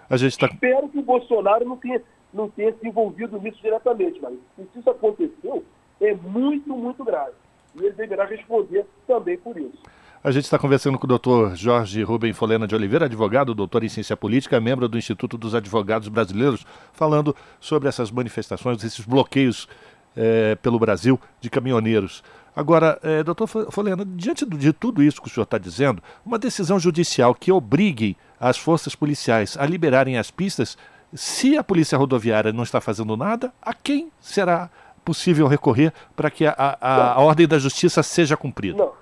A 0.08 0.16
gente 0.16 0.38
tá... 0.38 0.46
Espero 0.46 0.88
que 0.88 0.98
o 0.98 1.02
Bolsonaro 1.02 1.64
não 1.64 1.76
tenha, 1.76 2.02
não 2.32 2.48
tenha 2.48 2.72
se 2.72 2.86
envolvido 2.86 3.40
nisso 3.40 3.60
diretamente, 3.62 4.20
mas 4.20 4.34
se 4.56 4.78
isso 4.78 4.90
aconteceu, 4.90 5.64
é 6.00 6.14
muito, 6.14 6.70
muito 6.70 7.04
grave. 7.04 7.34
E 7.76 7.84
ele 7.84 7.92
deverá 7.92 8.24
responder 8.24 8.84
também 9.06 9.38
por 9.38 9.56
isso. 9.56 9.78
A 10.22 10.30
gente 10.30 10.44
está 10.44 10.58
conversando 10.58 10.98
com 10.98 11.06
o 11.06 11.08
doutor 11.08 11.56
Jorge 11.56 12.02
Rubem 12.02 12.34
Folena 12.34 12.66
de 12.66 12.74
Oliveira, 12.74 13.06
advogado, 13.06 13.54
doutor 13.54 13.82
em 13.82 13.88
ciência 13.88 14.14
política, 14.14 14.60
membro 14.60 14.86
do 14.86 14.98
Instituto 14.98 15.38
dos 15.38 15.54
Advogados 15.54 16.08
Brasileiros, 16.08 16.66
falando 16.92 17.34
sobre 17.58 17.88
essas 17.88 18.10
manifestações, 18.10 18.84
esses 18.84 19.06
bloqueios 19.06 19.66
é, 20.14 20.56
pelo 20.56 20.78
Brasil 20.78 21.18
de 21.40 21.48
caminhoneiros. 21.48 22.22
Agora, 22.54 22.98
é, 23.02 23.22
doutor 23.22 23.46
Folena, 23.46 24.04
diante 24.04 24.44
de 24.44 24.74
tudo 24.74 25.02
isso 25.02 25.22
que 25.22 25.28
o 25.28 25.30
senhor 25.30 25.44
está 25.44 25.56
dizendo, 25.56 26.02
uma 26.22 26.38
decisão 26.38 26.78
judicial 26.78 27.34
que 27.34 27.50
obrigue 27.50 28.14
as 28.38 28.58
forças 28.58 28.94
policiais 28.94 29.56
a 29.58 29.64
liberarem 29.64 30.18
as 30.18 30.30
pistas, 30.30 30.76
se 31.14 31.56
a 31.56 31.64
polícia 31.64 31.96
rodoviária 31.96 32.52
não 32.52 32.62
está 32.62 32.78
fazendo 32.78 33.16
nada, 33.16 33.54
a 33.62 33.72
quem 33.72 34.12
será 34.20 34.68
possível 35.02 35.46
recorrer 35.46 35.94
para 36.14 36.30
que 36.30 36.44
a, 36.44 36.54
a, 36.58 37.12
a 37.14 37.20
ordem 37.20 37.48
da 37.48 37.58
justiça 37.58 38.02
seja 38.02 38.36
cumprida? 38.36 38.76
Não 38.76 38.99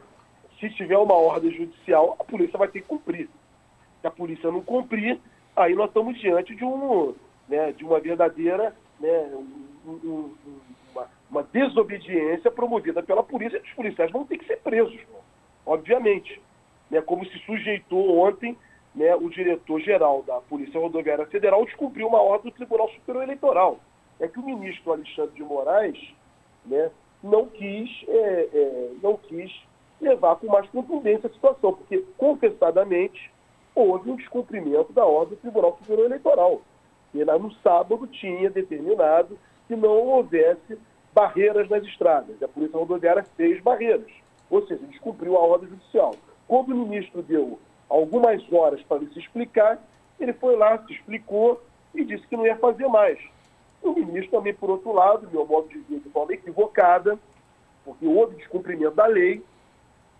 se 0.58 0.70
tiver 0.70 0.98
uma 0.98 1.14
ordem 1.14 1.52
judicial, 1.52 2.16
a 2.18 2.24
polícia 2.24 2.58
vai 2.58 2.68
ter 2.68 2.80
que 2.80 2.88
cumprir. 2.88 3.28
Se 4.00 4.06
a 4.06 4.10
polícia 4.10 4.50
não 4.50 4.60
cumprir, 4.60 5.18
aí 5.56 5.74
nós 5.74 5.88
estamos 5.88 6.18
diante 6.18 6.54
de, 6.54 6.64
um, 6.64 7.14
né, 7.48 7.72
de 7.72 7.84
uma 7.84 8.00
verdadeira 8.00 8.74
né, 9.00 9.30
um, 9.86 9.90
um, 9.90 10.34
uma, 10.92 11.06
uma, 11.30 11.42
desobediência 11.44 12.50
promovida 12.50 13.02
pela 13.02 13.22
polícia. 13.22 13.60
Os 13.60 13.72
policiais 13.72 14.10
vão 14.10 14.24
ter 14.24 14.38
que 14.38 14.46
ser 14.46 14.58
presos, 14.58 14.98
obviamente. 15.64 16.40
Né, 16.90 17.00
como 17.02 17.24
se 17.26 17.38
sujeitou 17.40 18.18
ontem 18.18 18.56
né, 18.94 19.14
o 19.14 19.28
diretor-geral 19.28 20.22
da 20.22 20.40
Polícia 20.40 20.80
Rodoviária 20.80 21.26
Federal 21.26 21.64
descumpriu 21.64 22.08
uma 22.08 22.20
ordem 22.20 22.50
do 22.50 22.56
Tribunal 22.56 22.88
Superior 22.90 23.22
Eleitoral. 23.22 23.78
É 24.18 24.26
que 24.26 24.40
o 24.40 24.44
ministro 24.44 24.92
Alexandre 24.92 25.34
de 25.34 25.42
Moraes 25.42 25.98
né, 26.64 26.90
não 27.22 27.46
quis, 27.46 27.90
é, 28.08 28.48
é, 28.52 28.90
não 29.02 29.16
quis 29.16 29.52
levar 30.00 30.36
com 30.36 30.46
mais 30.46 30.68
contundência 30.70 31.28
a 31.28 31.32
situação, 31.32 31.72
porque, 31.72 32.04
confessadamente, 32.16 33.30
houve 33.74 34.10
um 34.10 34.16
descumprimento 34.16 34.92
da 34.92 35.04
ordem 35.04 35.36
do 35.36 35.40
Tribunal 35.40 35.76
Superior 35.80 36.06
Eleitoral. 36.06 36.60
E 37.14 37.24
lá 37.24 37.38
no 37.38 37.52
sábado 37.54 38.06
tinha 38.06 38.50
determinado 38.50 39.38
que 39.66 39.76
não 39.76 39.90
houvesse 39.90 40.78
barreiras 41.14 41.68
nas 41.68 41.84
estradas. 41.84 42.42
A 42.42 42.48
Polícia 42.48 42.78
Rodoviária 42.78 43.24
fez 43.36 43.60
barreiras, 43.62 44.10
ou 44.50 44.66
seja, 44.66 44.84
descumpriu 44.86 45.36
a 45.36 45.40
ordem 45.40 45.68
judicial. 45.68 46.14
Quando 46.46 46.70
o 46.70 46.86
ministro 46.86 47.22
deu 47.22 47.58
algumas 47.88 48.42
horas 48.52 48.82
para 48.82 48.98
ele 48.98 49.12
se 49.12 49.18
explicar, 49.18 49.82
ele 50.20 50.32
foi 50.32 50.56
lá, 50.56 50.78
se 50.86 50.92
explicou 50.92 51.60
e 51.94 52.04
disse 52.04 52.26
que 52.26 52.36
não 52.36 52.46
ia 52.46 52.56
fazer 52.56 52.86
mais. 52.88 53.18
O 53.82 53.92
ministro 53.92 54.38
também, 54.38 54.54
por 54.54 54.70
outro 54.70 54.92
lado, 54.92 55.28
meu 55.30 55.46
modo 55.46 55.68
de 55.68 55.78
ver 55.78 56.00
de 56.00 56.10
forma 56.10 56.32
equivocada, 56.32 57.18
porque 57.84 58.06
houve 58.06 58.36
descumprimento 58.36 58.96
da 58.96 59.06
lei, 59.06 59.42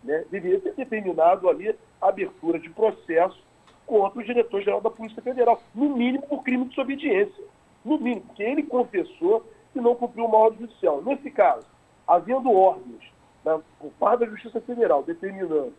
né, 0.03 0.25
deveria 0.31 0.61
ter 0.61 0.75
determinado 0.75 1.49
ali 1.49 1.75
a 2.01 2.09
abertura 2.09 2.59
de 2.59 2.71
processo 2.71 3.43
contra 3.87 4.21
o 4.21 4.25
diretor-geral 4.25 4.81
da 4.81 4.91
Polícia 4.91 5.23
Federal, 5.23 5.63
no 5.75 5.97
mínimo 5.97 6.27
por 6.27 6.43
crime 6.43 6.65
de 6.65 6.71
desobediência. 6.71 7.45
No 7.85 7.99
mínimo, 7.99 8.27
porque 8.27 8.43
ele 8.43 8.63
confessou 8.63 9.45
que 9.73 9.81
não 9.81 9.95
cumpriu 9.95 10.27
uma 10.27 10.37
ordem 10.37 10.61
judicial. 10.61 11.03
Nesse 11.03 11.31
caso, 11.31 11.67
havendo 12.07 12.53
ordens 12.53 13.03
né, 13.45 13.61
por 13.79 13.91
parte 13.93 14.21
da 14.21 14.27
Justiça 14.27 14.61
Federal 14.61 15.03
determinando 15.03 15.73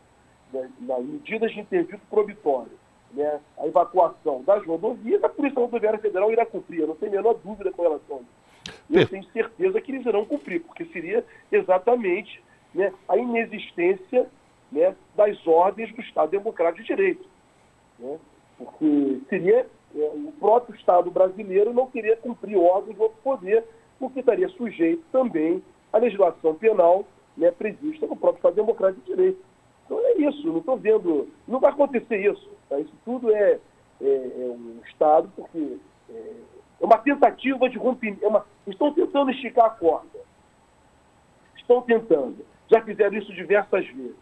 né, 0.52 0.70
nas 0.80 1.04
medidas 1.04 1.52
de 1.52 1.60
intervento 1.60 2.02
probitório 2.10 2.72
né, 3.14 3.40
a 3.58 3.68
evacuação 3.68 4.44
das 4.44 4.66
rodovias, 4.66 5.24
a 5.24 5.30
Polícia 5.30 5.60
Rodoviária 5.60 6.00
Federal 6.00 6.32
irá 6.32 6.46
cumprir. 6.46 6.82
Eu 6.82 6.88
não 6.88 6.96
tenho 6.96 7.14
a 7.14 7.16
menor 7.16 7.34
dúvida 7.44 7.72
com 7.72 7.82
relação 7.82 8.18
a 8.18 8.20
isso. 8.22 8.40
Eu 8.90 9.08
tenho 9.08 9.24
certeza 9.32 9.82
que 9.82 9.92
eles 9.92 10.06
irão 10.06 10.26
cumprir, 10.26 10.62
porque 10.62 10.86
seria 10.86 11.26
exatamente 11.52 12.42
né, 12.74 12.94
a 13.08 13.18
inexistência 13.18 14.28
né, 14.72 14.96
das 15.16 15.46
ordens 15.48 15.94
do 15.94 16.02
Estado 16.02 16.32
Democrático 16.32 16.82
de 16.82 16.88
Direito. 16.88 17.26
Né? 17.98 18.20
Porque 18.58 19.22
seria 19.30 19.66
é, 19.96 20.12
o 20.14 20.34
próprio 20.40 20.76
Estado 20.76 21.10
brasileiro 21.10 21.74
não 21.74 21.88
queria 21.88 22.16
cumprir 22.18 22.58
ordens 22.58 22.96
do 22.96 23.04
outro 23.04 23.18
poder, 23.24 23.64
porque 23.98 24.20
estaria 24.20 24.48
sujeito 24.50 25.04
também 25.12 25.64
à 25.92 25.98
legislação 25.98 26.56
penal 26.56 27.06
né, 27.36 27.52
prevista 27.52 28.06
no 28.06 28.16
próprio 28.16 28.40
Estado 28.40 28.56
Democrático 28.56 29.02
de 29.02 29.16
Direito. 29.16 29.40
Então 29.86 30.00
é 30.00 30.18
isso, 30.18 30.46
não 30.48 30.60
estou 30.60 30.78
vendo, 30.78 31.28
não 31.48 31.60
vai 31.60 31.72
acontecer 31.72 32.18
isso. 32.18 32.50
Tá? 32.70 32.80
Isso 32.80 32.94
tudo 33.04 33.32
é, 33.34 33.60
é, 34.02 34.06
é, 34.06 34.56
um 34.56 34.80
Estado, 34.86 35.32
porque 35.36 35.78
é, 36.10 36.34
é 36.82 36.86
uma 36.86 37.00
tentativa 37.00 37.68
de 37.70 37.78
rompimento. 37.78 38.24
É 38.24 38.28
uma, 38.28 38.46
estão 38.68 38.94
tentando 38.94 39.32
esticar 39.32 39.66
a 39.66 39.72
corda. 39.72 40.20
Estão 41.58 41.82
tentando. 41.82 42.46
Já 42.70 42.82
fizeram 42.82 43.18
isso 43.18 43.34
diversas 43.34 43.86
vezes. 43.88 44.16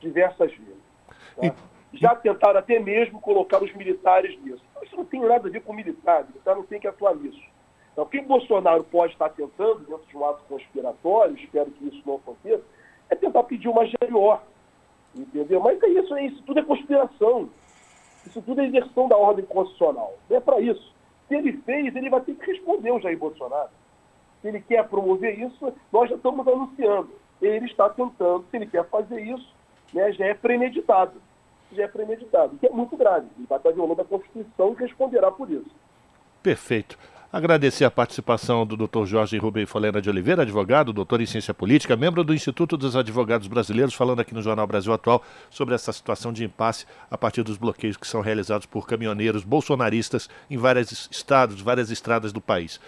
Diversas 0.00 0.52
vezes. 0.52 0.88
Tá? 1.36 1.54
Já 1.92 2.14
tentaram 2.14 2.58
até 2.58 2.78
mesmo 2.78 3.20
colocar 3.20 3.62
os 3.62 3.72
militares 3.74 4.38
nisso. 4.42 4.62
Isso 4.82 4.96
não 4.96 5.04
tem 5.04 5.20
nada 5.20 5.48
a 5.48 5.50
ver 5.50 5.62
com 5.62 5.72
militar, 5.72 6.24
militar 6.24 6.54
não 6.54 6.62
tem 6.62 6.80
que 6.80 6.86
atuar 6.86 7.14
nisso. 7.14 7.42
Então, 7.92 8.04
o 8.04 8.08
que 8.08 8.20
Bolsonaro 8.20 8.84
pode 8.84 9.12
estar 9.12 9.30
tentando, 9.30 9.80
dentro 9.80 10.06
de 10.06 10.16
um 10.16 10.24
ato 10.24 10.42
conspiratório, 10.48 11.34
espero 11.36 11.70
que 11.70 11.88
isso 11.88 12.02
não 12.06 12.16
aconteça, 12.16 12.62
é 13.10 13.16
tentar 13.16 13.42
pedir 13.44 13.68
uma 13.68 13.84
GLO. 13.84 14.38
Entendeu? 15.16 15.60
Mas 15.60 15.82
é 15.82 15.88
isso, 15.88 16.14
é 16.14 16.26
isso 16.26 16.42
tudo 16.42 16.60
é 16.60 16.62
conspiração. 16.62 17.48
Isso 18.26 18.42
tudo 18.42 18.60
é 18.60 18.66
inversão 18.66 19.08
da 19.08 19.16
ordem 19.16 19.44
constitucional. 19.46 20.14
Não 20.28 20.36
é 20.36 20.40
para 20.40 20.60
isso. 20.60 20.94
Se 21.26 21.34
ele 21.34 21.52
fez, 21.64 21.94
ele 21.96 22.10
vai 22.10 22.20
ter 22.20 22.34
que 22.34 22.46
responder 22.46 22.90
o 22.90 23.00
Jair 23.00 23.18
Bolsonaro. 23.18 23.70
Se 24.40 24.48
ele 24.48 24.60
quer 24.60 24.86
promover 24.88 25.38
isso, 25.38 25.72
nós 25.90 26.08
já 26.08 26.16
estamos 26.16 26.46
anunciando. 26.46 27.10
Ele 27.40 27.66
está 27.66 27.88
tentando, 27.88 28.44
se 28.50 28.56
ele 28.56 28.66
quer 28.66 28.88
fazer 28.88 29.20
isso, 29.20 29.54
né, 29.92 30.12
já 30.12 30.26
é 30.26 30.34
premeditado. 30.34 31.20
Já 31.72 31.84
é 31.84 31.88
premeditado, 31.88 32.56
que 32.58 32.66
é 32.66 32.70
muito 32.70 32.96
grave. 32.96 33.26
Ele 33.36 33.46
vai 33.46 33.58
estar 33.58 33.70
violando 33.70 34.00
a 34.00 34.04
Constituição 34.04 34.72
e 34.72 34.82
responderá 34.82 35.30
por 35.30 35.50
isso. 35.50 35.70
Perfeito. 36.42 36.98
Agradecer 37.30 37.84
a 37.84 37.90
participação 37.90 38.66
do 38.66 38.74
Dr. 38.74 39.04
Jorge 39.04 39.36
Rubem 39.36 39.66
Folena 39.66 40.00
de 40.00 40.08
Oliveira, 40.08 40.40
advogado, 40.40 40.94
doutor 40.94 41.20
em 41.20 41.26
ciência 41.26 41.52
política, 41.52 41.94
membro 41.94 42.24
do 42.24 42.32
Instituto 42.32 42.74
dos 42.74 42.96
Advogados 42.96 43.46
Brasileiros, 43.46 43.92
falando 43.92 44.20
aqui 44.20 44.32
no 44.32 44.40
Jornal 44.40 44.66
Brasil 44.66 44.94
Atual 44.94 45.22
sobre 45.50 45.74
essa 45.74 45.92
situação 45.92 46.32
de 46.32 46.42
impasse 46.42 46.86
a 47.10 47.18
partir 47.18 47.42
dos 47.42 47.58
bloqueios 47.58 47.98
que 47.98 48.06
são 48.06 48.22
realizados 48.22 48.64
por 48.64 48.86
caminhoneiros 48.86 49.44
bolsonaristas 49.44 50.30
em 50.48 50.56
vários 50.56 51.06
estados, 51.10 51.60
várias 51.60 51.90
estradas 51.90 52.32
do 52.32 52.40
país. 52.40 52.80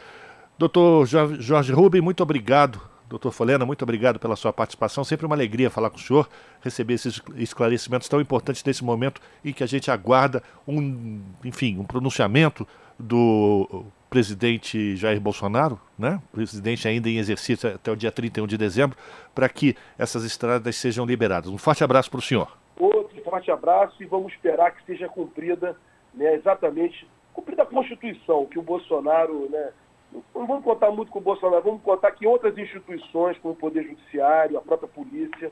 Doutor 0.58 1.06
Jorge 1.06 1.70
Rubem, 1.70 2.00
muito 2.00 2.22
obrigado. 2.22 2.80
Doutor 3.10 3.32
Folena, 3.32 3.66
muito 3.66 3.82
obrigado 3.82 4.20
pela 4.20 4.36
sua 4.36 4.52
participação. 4.52 5.02
Sempre 5.02 5.26
uma 5.26 5.34
alegria 5.34 5.68
falar 5.68 5.90
com 5.90 5.96
o 5.96 6.00
senhor, 6.00 6.28
receber 6.60 6.94
esses 6.94 7.20
esclarecimentos 7.34 8.08
tão 8.08 8.20
importantes 8.20 8.62
nesse 8.62 8.84
momento 8.84 9.20
em 9.44 9.52
que 9.52 9.64
a 9.64 9.66
gente 9.66 9.90
aguarda 9.90 10.40
um, 10.66 11.20
enfim, 11.44 11.76
um 11.76 11.84
pronunciamento 11.84 12.64
do 12.96 13.84
presidente 14.08 14.94
Jair 14.94 15.20
Bolsonaro, 15.20 15.80
né? 15.98 16.22
presidente 16.30 16.86
ainda 16.86 17.08
em 17.08 17.18
exercício 17.18 17.74
até 17.74 17.90
o 17.90 17.96
dia 17.96 18.12
31 18.12 18.46
de 18.46 18.56
dezembro, 18.56 18.96
para 19.34 19.48
que 19.48 19.74
essas 19.98 20.22
estradas 20.22 20.76
sejam 20.76 21.04
liberadas. 21.04 21.50
Um 21.50 21.58
forte 21.58 21.82
abraço 21.82 22.08
para 22.08 22.20
o 22.20 22.22
senhor. 22.22 22.56
Outro 22.78 23.20
forte 23.24 23.50
abraço 23.50 24.00
e 24.00 24.06
vamos 24.06 24.32
esperar 24.32 24.70
que 24.70 24.84
seja 24.86 25.08
cumprida 25.08 25.76
né, 26.14 26.32
exatamente, 26.36 27.08
cumprida 27.32 27.64
a 27.64 27.66
Constituição, 27.66 28.46
que 28.46 28.58
o 28.58 28.62
Bolsonaro, 28.62 29.48
né, 29.50 29.70
não 30.12 30.46
vamos 30.46 30.64
contar 30.64 30.90
muito 30.90 31.10
com 31.10 31.18
o 31.18 31.22
Bolsonaro, 31.22 31.62
vamos 31.62 31.82
contar 31.82 32.10
que 32.12 32.26
outras 32.26 32.56
instituições, 32.56 33.38
como 33.38 33.54
o 33.54 33.56
Poder 33.56 33.84
Judiciário, 33.84 34.58
a 34.58 34.62
própria 34.62 34.88
polícia, 34.88 35.50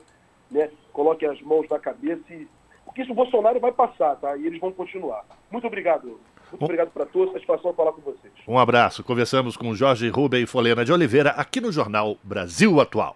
né, 0.51 0.69
coloquem 0.91 1.29
as 1.29 1.41
mãos 1.41 1.67
na 1.69 1.79
cabeça 1.79 2.21
e 2.33 2.47
porque 2.85 3.03
isso 3.03 3.11
o 3.11 3.15
Bolsonaro 3.15 3.59
vai 3.59 3.71
passar, 3.71 4.15
tá? 4.15 4.35
E 4.35 4.47
eles 4.47 4.59
vão 4.59 4.71
continuar. 4.71 5.23
Muito 5.51 5.67
obrigado. 5.67 6.19
Muito 6.49 6.63
obrigado 6.63 6.89
para 6.89 7.05
todos, 7.05 7.31
satisfação 7.33 7.71
falar 7.73 7.91
com 7.91 8.01
vocês. 8.01 8.33
Um 8.47 8.57
abraço. 8.57 9.03
Conversamos 9.03 9.55
com 9.55 9.75
Jorge 9.75 10.09
Rubem 10.09 10.47
Folena 10.47 10.83
de 10.83 10.91
Oliveira 10.91 11.29
aqui 11.31 11.61
no 11.61 11.71
Jornal 11.71 12.17
Brasil 12.23 12.81
Atual. 12.81 13.15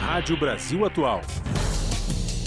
Rádio 0.00 0.36
Brasil 0.36 0.84
Atual. 0.84 1.20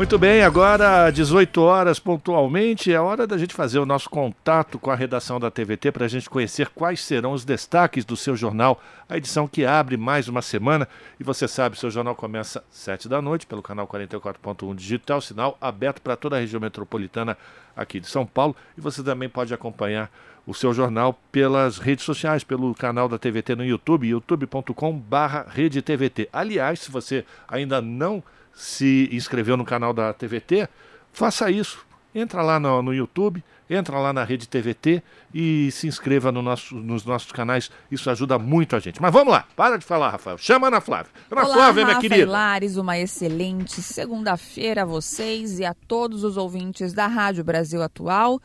Muito 0.00 0.18
bem, 0.18 0.42
agora 0.42 1.10
18 1.10 1.60
horas 1.60 1.98
pontualmente, 1.98 2.90
é 2.90 2.98
hora 2.98 3.26
da 3.26 3.36
gente 3.36 3.52
fazer 3.52 3.78
o 3.78 3.84
nosso 3.84 4.08
contato 4.08 4.78
com 4.78 4.90
a 4.90 4.94
redação 4.94 5.38
da 5.38 5.50
TVT 5.50 5.92
para 5.92 6.06
a 6.06 6.08
gente 6.08 6.30
conhecer 6.30 6.70
quais 6.70 7.02
serão 7.02 7.32
os 7.32 7.44
destaques 7.44 8.02
do 8.02 8.16
seu 8.16 8.34
jornal, 8.34 8.80
a 9.06 9.18
edição 9.18 9.46
que 9.46 9.66
abre 9.66 9.98
mais 9.98 10.26
uma 10.26 10.40
semana. 10.40 10.88
E 11.20 11.22
você 11.22 11.46
sabe, 11.46 11.78
seu 11.78 11.90
jornal 11.90 12.14
começa 12.14 12.60
às 12.60 12.64
7 12.78 13.10
da 13.10 13.20
noite 13.20 13.46
pelo 13.46 13.60
canal 13.60 13.86
44.1 13.86 14.74
digital, 14.74 15.20
sinal 15.20 15.58
aberto 15.60 16.00
para 16.00 16.16
toda 16.16 16.36
a 16.36 16.40
região 16.40 16.62
metropolitana 16.62 17.36
aqui 17.76 18.00
de 18.00 18.06
São 18.06 18.24
Paulo. 18.24 18.56
E 18.78 18.80
você 18.80 19.02
também 19.02 19.28
pode 19.28 19.52
acompanhar 19.52 20.10
o 20.46 20.54
seu 20.54 20.72
jornal 20.72 21.20
pelas 21.30 21.76
redes 21.76 22.06
sociais, 22.06 22.42
pelo 22.42 22.74
canal 22.74 23.06
da 23.06 23.18
TVT 23.18 23.54
no 23.54 23.66
YouTube, 23.66 24.08
youtube.com/redetvt. 24.08 26.30
Aliás, 26.32 26.80
se 26.80 26.90
você 26.90 27.22
ainda 27.46 27.82
não 27.82 28.24
se 28.60 29.08
inscreveu 29.10 29.56
no 29.56 29.64
canal 29.64 29.94
da 29.94 30.12
TVT, 30.12 30.68
faça 31.10 31.50
isso. 31.50 31.84
Entra 32.14 32.42
lá 32.42 32.60
no, 32.60 32.82
no 32.82 32.92
YouTube, 32.92 33.42
entra 33.70 33.98
lá 33.98 34.12
na 34.12 34.22
rede 34.22 34.46
TVT 34.46 35.02
e 35.32 35.70
se 35.70 35.86
inscreva 35.86 36.30
no 36.30 36.42
nosso, 36.42 36.74
nos 36.74 37.06
nossos 37.06 37.32
canais. 37.32 37.70
Isso 37.90 38.10
ajuda 38.10 38.38
muito 38.38 38.76
a 38.76 38.78
gente. 38.78 39.00
Mas 39.00 39.12
vamos 39.12 39.32
lá, 39.32 39.46
para 39.56 39.78
de 39.78 39.84
falar, 39.84 40.10
Rafael. 40.10 40.36
Chama 40.36 40.66
a 40.66 40.68
Ana 40.68 40.80
Flávia. 40.80 41.10
Ana 41.30 41.44
Olá, 41.44 41.54
Flávia, 41.54 41.84
minha 41.84 41.96
Rafa 41.96 42.08
querida. 42.08 42.30
Lares, 42.30 42.76
uma 42.76 42.98
excelente 42.98 43.80
segunda-feira 43.80 44.82
a 44.82 44.84
vocês 44.84 45.58
e 45.58 45.64
a 45.64 45.72
todos 45.72 46.22
os 46.22 46.36
ouvintes 46.36 46.92
da 46.92 47.06
Rádio 47.06 47.42
Brasil 47.42 47.82
Atual. 47.82 48.40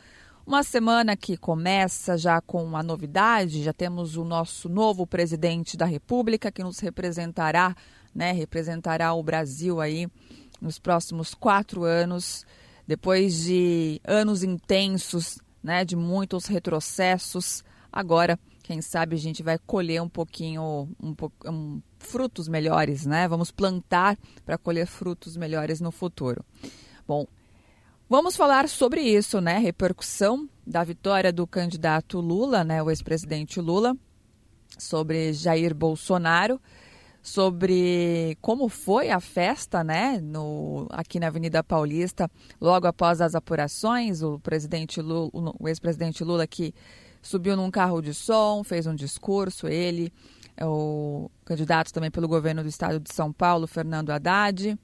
Uma 0.48 0.64
semana 0.64 1.18
que 1.18 1.36
começa 1.36 2.18
já 2.18 2.40
com 2.40 2.64
uma 2.64 2.84
novidade, 2.84 3.64
já 3.64 3.74
temos 3.74 4.16
o 4.16 4.24
nosso 4.24 4.70
novo 4.70 5.06
presidente 5.06 5.76
da 5.76 5.86
República 5.86 6.52
que 6.52 6.64
nos 6.64 6.80
representará 6.80 7.76
né, 8.16 8.32
representará 8.32 9.14
o 9.14 9.22
Brasil 9.22 9.82
aí 9.82 10.08
nos 10.62 10.80
próximos 10.80 11.34
quatro 11.34 11.84
anos, 11.84 12.46
depois 12.88 13.44
de 13.44 14.00
anos 14.06 14.42
intensos, 14.42 15.38
né, 15.62 15.84
de 15.84 15.98
muitos 15.98 16.46
retrocessos. 16.46 17.64
Agora, 17.92 18.40
quem 18.64 18.82
sabe 18.82 19.16
a 19.16 19.20
gente 19.20 19.44
vai 19.44 19.60
colher 19.60 20.02
um 20.02 20.10
pouquinho, 20.10 20.90
um, 21.02 21.16
um 21.46 21.82
frutos 22.00 22.48
melhores, 22.48 23.06
né? 23.06 23.28
Vamos 23.28 23.52
plantar 23.52 24.18
para 24.46 24.58
colher 24.58 24.86
frutos 24.86 25.36
melhores 25.36 25.82
no 25.82 25.92
futuro. 25.92 26.44
Bom, 27.08 27.26
vamos 28.10 28.36
falar 28.36 28.70
sobre 28.70 29.02
isso, 29.02 29.42
né? 29.42 29.58
Repercussão 29.58 30.50
da 30.66 30.84
vitória 30.84 31.32
do 31.32 31.46
candidato 31.46 32.20
Lula, 32.20 32.64
né, 32.64 32.82
o 32.82 32.90
ex-presidente 32.90 33.62
Lula, 33.62 33.96
sobre 34.78 35.32
Jair 35.34 35.74
Bolsonaro 35.76 36.60
sobre 37.26 38.38
como 38.40 38.70
foi 38.70 39.10
a 39.10 39.20
festa, 39.20 39.84
né, 39.84 40.20
no, 40.22 40.86
aqui 40.92 41.20
na 41.20 41.26
Avenida 41.26 41.64
Paulista, 41.64 42.30
logo 42.62 42.86
após 42.86 43.20
as 43.20 43.34
apurações, 43.34 44.22
o 44.22 44.40
presidente 44.40 45.02
Lula, 45.02 45.32
o 45.60 45.68
ex-presidente 45.68 46.24
Lula 46.24 46.46
que 46.46 46.72
subiu 47.24 47.58
num 47.58 47.72
carro 47.72 48.00
de 48.00 48.14
som, 48.14 48.64
fez 48.64 48.86
um 48.86 48.94
discurso, 48.94 49.68
ele, 49.68 50.14
o 50.62 51.28
candidato 51.44 51.92
também 51.92 52.12
pelo 52.12 52.28
governo 52.28 52.62
do 52.62 52.70
estado 52.70 53.00
de 53.00 53.12
São 53.12 53.34
Paulo, 53.34 53.66
Fernando 53.66 54.12
Haddad, 54.12 54.78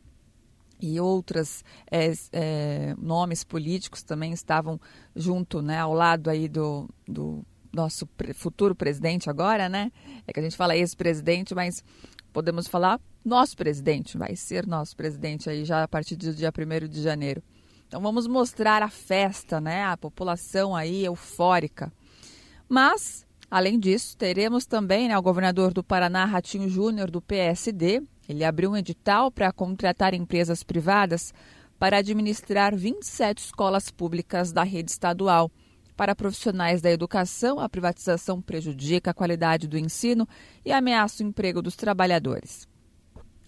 e 0.81 0.99
outros 0.99 1.63
é, 1.91 2.11
é, 2.31 2.95
nomes 2.97 3.43
políticos 3.43 4.01
também 4.01 4.33
estavam 4.33 4.81
junto, 5.15 5.61
né, 5.61 5.77
ao 5.77 5.93
lado 5.93 6.27
aí 6.27 6.49
do, 6.49 6.89
do 7.07 7.45
nosso 7.71 8.09
futuro 8.33 8.75
presidente 8.75 9.29
agora, 9.29 9.69
né? 9.69 9.91
É 10.27 10.33
que 10.33 10.39
a 10.39 10.43
gente 10.43 10.57
fala 10.57 10.75
ex-presidente, 10.75 11.55
mas 11.55 11.83
podemos 12.31 12.67
falar 12.67 12.99
nosso 13.23 13.55
presidente, 13.55 14.17
vai 14.17 14.35
ser 14.35 14.65
nosso 14.65 14.95
presidente 14.95 15.49
aí 15.49 15.63
já 15.63 15.83
a 15.83 15.87
partir 15.87 16.15
do 16.15 16.33
dia 16.33 16.51
1 16.51 16.87
de 16.87 17.01
janeiro. 17.01 17.43
Então 17.87 18.01
vamos 18.01 18.25
mostrar 18.25 18.81
a 18.81 18.89
festa, 18.89 19.59
né? 19.59 19.83
A 19.83 19.97
população 19.97 20.75
aí 20.75 21.03
eufórica. 21.05 21.91
Mas, 22.67 23.27
além 23.49 23.77
disso, 23.77 24.15
teremos 24.15 24.65
também 24.65 25.09
né, 25.09 25.17
o 25.17 25.21
governador 25.21 25.73
do 25.73 25.83
Paraná, 25.83 26.23
Ratinho 26.23 26.69
Júnior, 26.69 27.11
do 27.11 27.21
PSD. 27.21 28.01
Ele 28.29 28.45
abriu 28.45 28.71
um 28.71 28.77
edital 28.77 29.29
para 29.29 29.51
contratar 29.51 30.13
empresas 30.13 30.63
privadas 30.63 31.33
para 31.77 31.97
administrar 31.97 32.73
27 32.73 33.39
escolas 33.39 33.91
públicas 33.91 34.53
da 34.53 34.63
rede 34.63 34.91
estadual. 34.91 35.51
Para 35.95 36.15
profissionais 36.15 36.81
da 36.81 36.89
educação, 36.89 37.59
a 37.59 37.69
privatização 37.69 38.41
prejudica 38.41 39.11
a 39.11 39.13
qualidade 39.13 39.67
do 39.67 39.77
ensino 39.77 40.27
e 40.65 40.71
ameaça 40.71 41.23
o 41.23 41.27
emprego 41.27 41.61
dos 41.61 41.75
trabalhadores. 41.75 42.67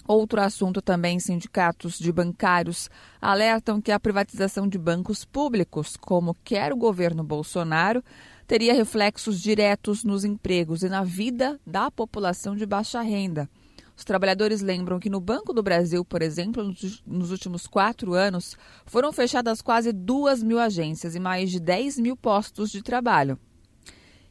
Outro 0.05 0.41
assunto 0.41 0.81
também, 0.81 1.17
sindicatos 1.17 1.97
de 1.97 2.11
bancários 2.11 2.89
alertam 3.21 3.81
que 3.81 3.91
a 3.91 3.99
privatização 3.99 4.67
de 4.67 4.77
bancos 4.77 5.23
públicos, 5.23 5.95
como 5.95 6.35
quer 6.43 6.73
o 6.73 6.77
governo 6.77 7.23
Bolsonaro, 7.23 8.03
teria 8.45 8.73
reflexos 8.73 9.41
diretos 9.41 10.03
nos 10.03 10.25
empregos 10.25 10.83
e 10.83 10.89
na 10.89 11.03
vida 11.03 11.57
da 11.65 11.89
população 11.89 12.53
de 12.53 12.65
baixa 12.65 13.01
renda. 13.01 13.49
Os 13.95 14.03
trabalhadores 14.03 14.61
lembram 14.61 14.99
que 14.99 15.09
no 15.09 15.21
Banco 15.21 15.53
do 15.53 15.61
Brasil, 15.61 16.03
por 16.03 16.21
exemplo, 16.21 16.73
nos 17.05 17.31
últimos 17.31 17.67
quatro 17.67 18.13
anos, 18.13 18.57
foram 18.85 19.13
fechadas 19.13 19.61
quase 19.61 19.91
duas 19.91 20.41
mil 20.41 20.59
agências 20.59 21.15
e 21.15 21.19
mais 21.19 21.51
de 21.51 21.59
10 21.59 21.99
mil 21.99 22.17
postos 22.17 22.71
de 22.71 22.81
trabalho. 22.81 23.37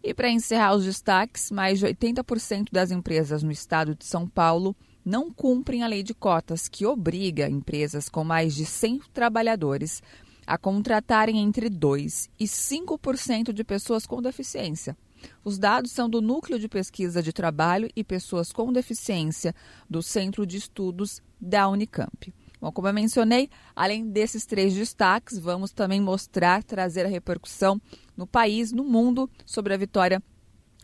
E 0.02 0.12
para 0.12 0.28
encerrar 0.28 0.74
os 0.74 0.84
destaques, 0.84 1.50
mais 1.50 1.78
de 1.78 1.86
80% 1.86 2.72
das 2.72 2.90
empresas 2.90 3.42
no 3.42 3.52
estado 3.52 3.94
de 3.94 4.04
São 4.04 4.28
Paulo 4.28 4.74
não 5.04 5.32
cumprem 5.32 5.82
a 5.82 5.86
lei 5.86 6.02
de 6.02 6.12
cotas, 6.12 6.68
que 6.68 6.84
obriga 6.84 7.48
empresas 7.48 8.08
com 8.08 8.24
mais 8.24 8.54
de 8.54 8.64
100 8.64 9.00
trabalhadores 9.12 10.02
a 10.46 10.58
contratarem 10.58 11.38
entre 11.38 11.68
2 11.68 12.30
e 12.38 12.44
5% 12.44 13.52
de 13.52 13.62
pessoas 13.62 14.06
com 14.06 14.20
deficiência. 14.20 14.96
Os 15.44 15.58
dados 15.58 15.92
são 15.92 16.08
do 16.08 16.20
Núcleo 16.20 16.58
de 16.58 16.68
Pesquisa 16.68 17.22
de 17.22 17.32
Trabalho 17.32 17.90
e 17.94 18.04
Pessoas 18.04 18.52
com 18.52 18.72
Deficiência 18.72 19.54
do 19.88 20.02
Centro 20.02 20.46
de 20.46 20.56
Estudos 20.56 21.22
da 21.40 21.68
Unicamp. 21.68 22.32
Bom, 22.60 22.70
como 22.70 22.86
eu 22.86 22.94
mencionei, 22.94 23.50
além 23.74 24.08
desses 24.08 24.46
três 24.46 24.72
destaques, 24.72 25.36
vamos 25.38 25.72
também 25.72 26.00
mostrar, 26.00 26.62
trazer 26.62 27.04
a 27.04 27.08
repercussão 27.08 27.80
no 28.16 28.24
país, 28.24 28.70
no 28.70 28.84
mundo, 28.84 29.28
sobre 29.44 29.74
a 29.74 29.76
vitória 29.76 30.22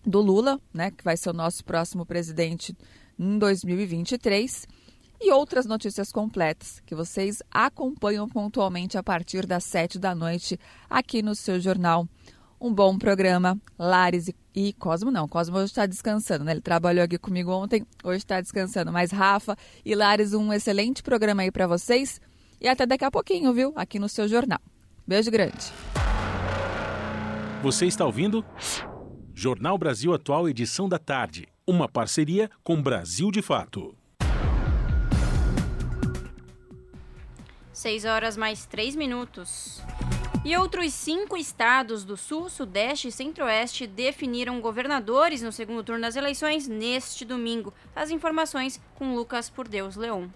do 0.04 0.20
Lula, 0.20 0.60
né, 0.74 0.90
que 0.90 1.04
vai 1.04 1.16
ser 1.16 1.30
o 1.30 1.32
nosso 1.32 1.64
próximo 1.64 2.04
presidente 2.04 2.76
em 3.16 3.38
2023, 3.38 4.66
e 5.20 5.32
outras 5.32 5.66
notícias 5.66 6.12
completas 6.12 6.80
que 6.86 6.94
vocês 6.94 7.42
acompanham 7.50 8.28
pontualmente 8.28 8.96
a 8.96 9.02
partir 9.02 9.46
das 9.46 9.64
sete 9.64 9.98
da 9.98 10.14
noite 10.14 10.58
aqui 10.88 11.22
no 11.22 11.34
seu 11.34 11.58
jornal 11.60 12.08
um 12.60 12.72
bom 12.72 12.98
programa. 12.98 13.58
Lares 13.78 14.28
e, 14.28 14.36
e 14.54 14.72
Cosmo 14.72 15.10
não, 15.10 15.28
Cosmo 15.28 15.56
hoje 15.56 15.66
está 15.66 15.86
descansando, 15.86 16.44
né? 16.44 16.52
Ele 16.52 16.60
trabalhou 16.60 17.04
aqui 17.04 17.18
comigo 17.18 17.52
ontem, 17.52 17.86
hoje 18.02 18.18
está 18.18 18.40
descansando. 18.40 18.92
Mas 18.92 19.10
Rafa 19.10 19.56
e 19.84 19.94
Lares, 19.94 20.32
um 20.34 20.52
excelente 20.52 21.02
programa 21.02 21.42
aí 21.42 21.50
para 21.50 21.66
vocês. 21.66 22.20
E 22.60 22.68
até 22.68 22.86
daqui 22.86 23.04
a 23.04 23.10
pouquinho, 23.10 23.52
viu? 23.52 23.72
Aqui 23.76 23.98
no 23.98 24.08
seu 24.08 24.26
jornal. 24.26 24.60
Beijo 25.06 25.30
grande. 25.30 25.72
Você 27.62 27.86
está 27.86 28.04
ouvindo? 28.04 28.44
Jornal 29.34 29.78
Brasil 29.78 30.12
Atual, 30.12 30.48
edição 30.48 30.88
da 30.88 30.98
tarde. 30.98 31.46
Uma 31.66 31.88
parceria 31.88 32.50
com 32.62 32.80
Brasil 32.82 33.30
de 33.30 33.42
Fato. 33.42 33.96
6 37.72 38.04
horas 38.04 38.36
mais 38.36 38.66
3 38.66 38.96
minutos. 38.96 39.80
E 40.44 40.56
outros 40.56 40.94
cinco 40.94 41.36
estados 41.36 42.04
do 42.04 42.16
Sul, 42.16 42.48
Sudeste 42.48 43.08
e 43.08 43.12
Centro-Oeste 43.12 43.86
definiram 43.86 44.60
governadores 44.60 45.42
no 45.42 45.52
segundo 45.52 45.82
turno 45.82 46.02
das 46.02 46.16
eleições 46.16 46.66
neste 46.66 47.24
domingo. 47.24 47.74
As 47.94 48.10
informações 48.10 48.80
com 48.94 49.14
Lucas 49.14 49.50
Por 49.50 49.68
Deus 49.68 49.96
Leon. 49.96 50.28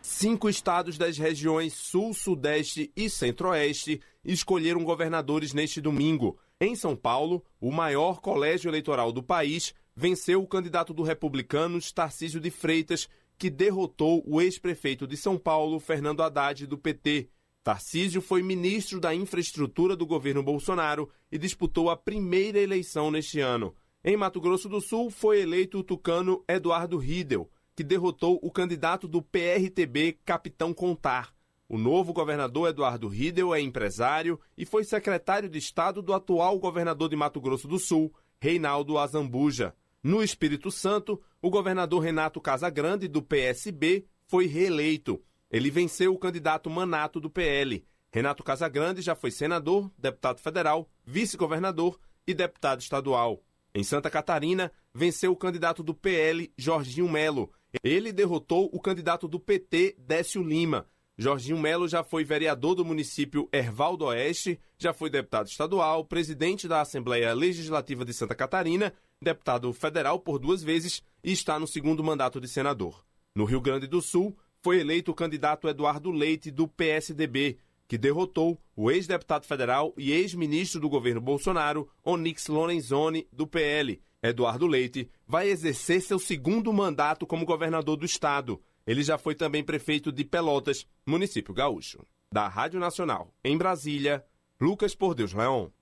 Cinco 0.00 0.48
estados 0.48 0.98
das 0.98 1.16
regiões 1.16 1.74
Sul, 1.74 2.12
Sudeste 2.12 2.92
e 2.96 3.08
Centro-Oeste 3.08 4.00
escolheram 4.24 4.84
governadores 4.84 5.52
neste 5.52 5.80
domingo. 5.80 6.38
Em 6.60 6.74
São 6.74 6.94
Paulo, 6.94 7.44
o 7.60 7.72
maior 7.72 8.20
colégio 8.20 8.68
eleitoral 8.68 9.12
do 9.12 9.22
país 9.22 9.74
venceu 9.94 10.42
o 10.42 10.46
candidato 10.46 10.92
do 10.92 11.02
Republicanos, 11.02 11.92
Tarcísio 11.92 12.40
de 12.40 12.50
Freitas, 12.50 13.08
que 13.38 13.50
derrotou 13.50 14.22
o 14.26 14.40
ex-prefeito 14.40 15.06
de 15.06 15.16
São 15.16 15.36
Paulo, 15.38 15.80
Fernando 15.80 16.22
Haddad, 16.22 16.66
do 16.66 16.78
PT. 16.78 17.28
Tarcísio 17.62 18.20
foi 18.20 18.42
ministro 18.42 18.98
da 18.98 19.14
Infraestrutura 19.14 19.94
do 19.94 20.04
governo 20.04 20.42
Bolsonaro 20.42 21.08
e 21.30 21.38
disputou 21.38 21.90
a 21.90 21.96
primeira 21.96 22.58
eleição 22.58 23.10
neste 23.10 23.38
ano. 23.38 23.74
Em 24.04 24.16
Mato 24.16 24.40
Grosso 24.40 24.68
do 24.68 24.80
Sul, 24.80 25.10
foi 25.10 25.40
eleito 25.42 25.78
o 25.78 25.84
tucano 25.84 26.42
Eduardo 26.48 26.98
Riedel, 26.98 27.48
que 27.76 27.84
derrotou 27.84 28.40
o 28.42 28.50
candidato 28.50 29.06
do 29.06 29.22
PRTB, 29.22 30.18
Capitão 30.24 30.74
Contar. 30.74 31.32
O 31.68 31.78
novo 31.78 32.12
governador 32.12 32.68
Eduardo 32.68 33.06
Riedel 33.06 33.54
é 33.54 33.60
empresário 33.60 34.40
e 34.58 34.66
foi 34.66 34.82
secretário 34.82 35.48
de 35.48 35.58
Estado 35.58 36.02
do 36.02 36.12
atual 36.12 36.58
governador 36.58 37.08
de 37.08 37.14
Mato 37.14 37.40
Grosso 37.40 37.68
do 37.68 37.78
Sul, 37.78 38.12
Reinaldo 38.40 38.98
Azambuja. 38.98 39.72
No 40.02 40.20
Espírito 40.20 40.68
Santo, 40.68 41.22
o 41.40 41.48
governador 41.48 42.02
Renato 42.02 42.40
Casagrande, 42.40 43.06
do 43.06 43.22
PSB, 43.22 44.04
foi 44.26 44.46
reeleito. 44.46 45.22
Ele 45.52 45.70
venceu 45.70 46.14
o 46.14 46.18
candidato 46.18 46.70
Manato 46.70 47.20
do 47.20 47.28
PL. 47.28 47.84
Renato 48.10 48.42
Casagrande 48.42 49.02
já 49.02 49.14
foi 49.14 49.30
senador, 49.30 49.90
deputado 49.98 50.40
federal, 50.40 50.90
vice-governador 51.04 52.00
e 52.26 52.32
deputado 52.32 52.80
estadual. 52.80 53.42
Em 53.74 53.84
Santa 53.84 54.10
Catarina, 54.10 54.72
venceu 54.94 55.30
o 55.30 55.36
candidato 55.36 55.82
do 55.82 55.94
PL, 55.94 56.50
Jorginho 56.56 57.08
Melo. 57.08 57.52
Ele 57.84 58.12
derrotou 58.12 58.70
o 58.72 58.80
candidato 58.80 59.28
do 59.28 59.38
PT, 59.38 59.96
Décio 59.98 60.42
Lima. 60.42 60.86
Jorginho 61.18 61.58
Melo 61.58 61.86
já 61.86 62.02
foi 62.02 62.24
vereador 62.24 62.74
do 62.74 62.84
município 62.84 63.48
Erval 63.52 63.96
do 63.96 64.06
Oeste, 64.06 64.58
já 64.78 64.94
foi 64.94 65.10
deputado 65.10 65.48
estadual, 65.48 66.04
presidente 66.04 66.66
da 66.66 66.80
Assembleia 66.80 67.34
Legislativa 67.34 68.04
de 68.04 68.14
Santa 68.14 68.34
Catarina, 68.34 68.92
deputado 69.20 69.70
federal 69.74 70.18
por 70.18 70.38
duas 70.38 70.62
vezes 70.62 71.02
e 71.22 71.30
está 71.32 71.58
no 71.58 71.66
segundo 71.66 72.02
mandato 72.02 72.40
de 72.40 72.48
senador. 72.48 73.04
No 73.34 73.44
Rio 73.44 73.60
Grande 73.60 73.86
do 73.86 74.00
Sul, 74.00 74.36
foi 74.62 74.80
eleito 74.80 75.10
o 75.10 75.14
candidato 75.14 75.68
Eduardo 75.68 76.10
Leite, 76.10 76.50
do 76.50 76.68
PSDB, 76.68 77.58
que 77.88 77.98
derrotou 77.98 78.58
o 78.76 78.90
ex-deputado 78.90 79.44
federal 79.44 79.92
e 79.98 80.12
ex-ministro 80.12 80.80
do 80.80 80.88
governo 80.88 81.20
Bolsonaro, 81.20 81.88
Onyx 82.04 82.46
Lorenzoni, 82.46 83.26
do 83.32 83.46
PL. 83.46 84.00
Eduardo 84.22 84.66
Leite 84.66 85.10
vai 85.26 85.48
exercer 85.48 86.00
seu 86.00 86.18
segundo 86.18 86.72
mandato 86.72 87.26
como 87.26 87.44
governador 87.44 87.96
do 87.96 88.06
estado. 88.06 88.62
Ele 88.86 89.02
já 89.02 89.18
foi 89.18 89.34
também 89.34 89.64
prefeito 89.64 90.12
de 90.12 90.24
Pelotas, 90.24 90.86
município 91.04 91.52
gaúcho. 91.52 92.06
Da 92.32 92.48
Rádio 92.48 92.80
Nacional, 92.80 93.34
em 93.44 93.58
Brasília, 93.58 94.24
Lucas 94.60 94.94
Por 94.94 95.14
Deus 95.14 95.34
Leão. 95.34 95.72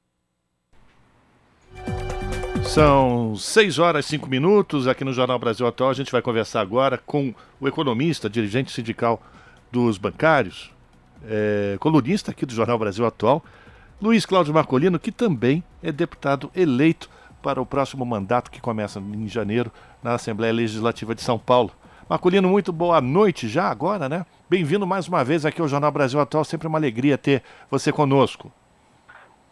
São 2.70 3.34
6 3.34 3.80
horas 3.80 4.04
e 4.04 4.10
5 4.10 4.30
minutos 4.30 4.86
aqui 4.86 5.02
no 5.02 5.12
Jornal 5.12 5.40
Brasil 5.40 5.66
Atual. 5.66 5.90
A 5.90 5.92
gente 5.92 6.12
vai 6.12 6.22
conversar 6.22 6.60
agora 6.60 6.96
com 6.96 7.34
o 7.60 7.66
economista, 7.66 8.30
dirigente 8.30 8.70
sindical 8.70 9.20
dos 9.72 9.98
bancários, 9.98 10.72
é, 11.28 11.76
colunista 11.80 12.30
aqui 12.30 12.46
do 12.46 12.54
Jornal 12.54 12.78
Brasil 12.78 13.04
Atual, 13.04 13.42
Luiz 14.00 14.24
Cláudio 14.24 14.54
Marcolino, 14.54 15.00
que 15.00 15.10
também 15.10 15.64
é 15.82 15.90
deputado 15.90 16.48
eleito 16.54 17.10
para 17.42 17.60
o 17.60 17.66
próximo 17.66 18.06
mandato 18.06 18.52
que 18.52 18.60
começa 18.60 19.00
em 19.00 19.26
janeiro 19.26 19.72
na 20.00 20.14
Assembleia 20.14 20.52
Legislativa 20.52 21.12
de 21.12 21.22
São 21.22 21.40
Paulo. 21.40 21.72
Marcolino, 22.08 22.48
muito 22.48 22.72
boa 22.72 23.00
noite 23.00 23.48
já 23.48 23.68
agora, 23.68 24.08
né? 24.08 24.24
Bem-vindo 24.48 24.86
mais 24.86 25.08
uma 25.08 25.24
vez 25.24 25.44
aqui 25.44 25.60
ao 25.60 25.66
Jornal 25.66 25.90
Brasil 25.90 26.20
Atual, 26.20 26.44
sempre 26.44 26.68
uma 26.68 26.78
alegria 26.78 27.18
ter 27.18 27.42
você 27.68 27.90
conosco. 27.90 28.52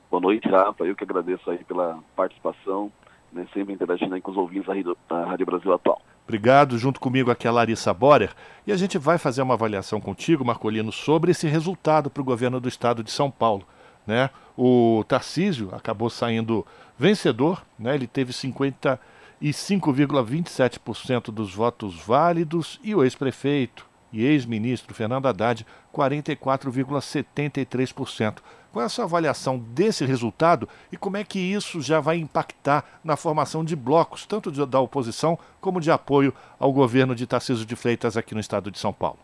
Boa 0.09 0.21
noite, 0.21 0.49
Rafa. 0.49 0.85
Eu 0.85 0.95
que 0.95 1.03
agradeço 1.03 1.51
aí 1.51 1.63
pela 1.65 1.99
participação, 2.15 2.93
né, 3.33 3.47
sempre 3.53 3.75
interagindo 3.75 4.15
aí 4.15 4.21
com 4.21 4.31
os 4.31 4.37
ouvintes 4.37 4.69
da 5.09 5.25
Rádio 5.25 5.47
Brasil 5.47 5.73
Atual. 5.73 6.01
Obrigado. 6.29 6.77
Junto 6.77 7.01
comigo 7.01 7.31
aqui 7.31 7.49
a 7.49 7.53
Larissa 7.53 7.95
Borer. 7.95 8.35
E 8.67 8.73
a 8.73 8.77
gente 8.77 8.99
vai 8.99 9.17
fazer 9.17 9.41
uma 9.41 9.55
avaliação 9.55 9.99
contigo, 9.99 10.45
Marcolino, 10.45 10.93
sobre 10.93 11.31
esse 11.31 11.49
resultado 11.49 12.11
para 12.11 12.21
o 12.21 12.25
governo 12.25 12.61
do 12.61 12.69
estado 12.69 13.03
de 13.03 13.11
São 13.11 13.31
Paulo. 13.31 13.67
Né? 14.07 14.29
O 14.57 15.03
Tarcísio 15.09 15.71
acabou 15.73 16.11
saindo 16.11 16.67
vencedor, 16.99 17.65
né? 17.79 17.95
ele 17.95 18.07
teve 18.07 18.31
55,27% 18.33 21.31
dos 21.31 21.55
votos 21.55 21.99
válidos 21.99 22.79
e 22.83 22.95
o 22.95 23.03
ex-prefeito 23.03 23.89
e 24.13 24.23
ex-ministro 24.25 24.95
Fernando 24.95 25.25
Haddad 25.27 25.67
44,73%. 25.95 28.39
Qual 28.79 28.85
é 28.85 28.87
a 28.87 28.89
sua 28.89 29.07
avaliação 29.07 29.59
desse 29.59 30.05
resultado 30.05 30.69
e 30.93 30.97
como 30.97 31.17
é 31.17 31.25
que 31.25 31.41
isso 31.41 31.81
já 31.81 31.99
vai 31.99 32.17
impactar 32.17 32.85
na 33.03 33.17
formação 33.17 33.65
de 33.65 33.75
blocos, 33.75 34.25
tanto 34.25 34.53
de, 34.53 34.65
da 34.65 34.79
oposição 34.79 35.37
como 35.61 35.81
de 35.81 35.91
apoio 35.91 36.33
ao 36.61 36.73
governo 36.73 37.13
de 37.13 37.27
Tarcísio 37.27 37.67
de 37.67 37.75
Freitas 37.75 38.17
aqui 38.17 38.35
no 38.35 38.41
estado 38.41 38.71
de 38.71 38.79
São 38.79 38.93
Paulo? 38.93 39.19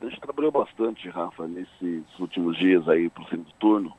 A 0.00 0.04
gente 0.04 0.20
trabalhou 0.20 0.52
bastante, 0.52 1.08
Rafa, 1.08 1.48
nesses 1.48 2.04
últimos 2.20 2.56
dias 2.56 2.88
aí 2.88 3.10
para 3.10 3.24
o 3.24 3.28
segundo 3.28 3.50
turno, 3.58 3.92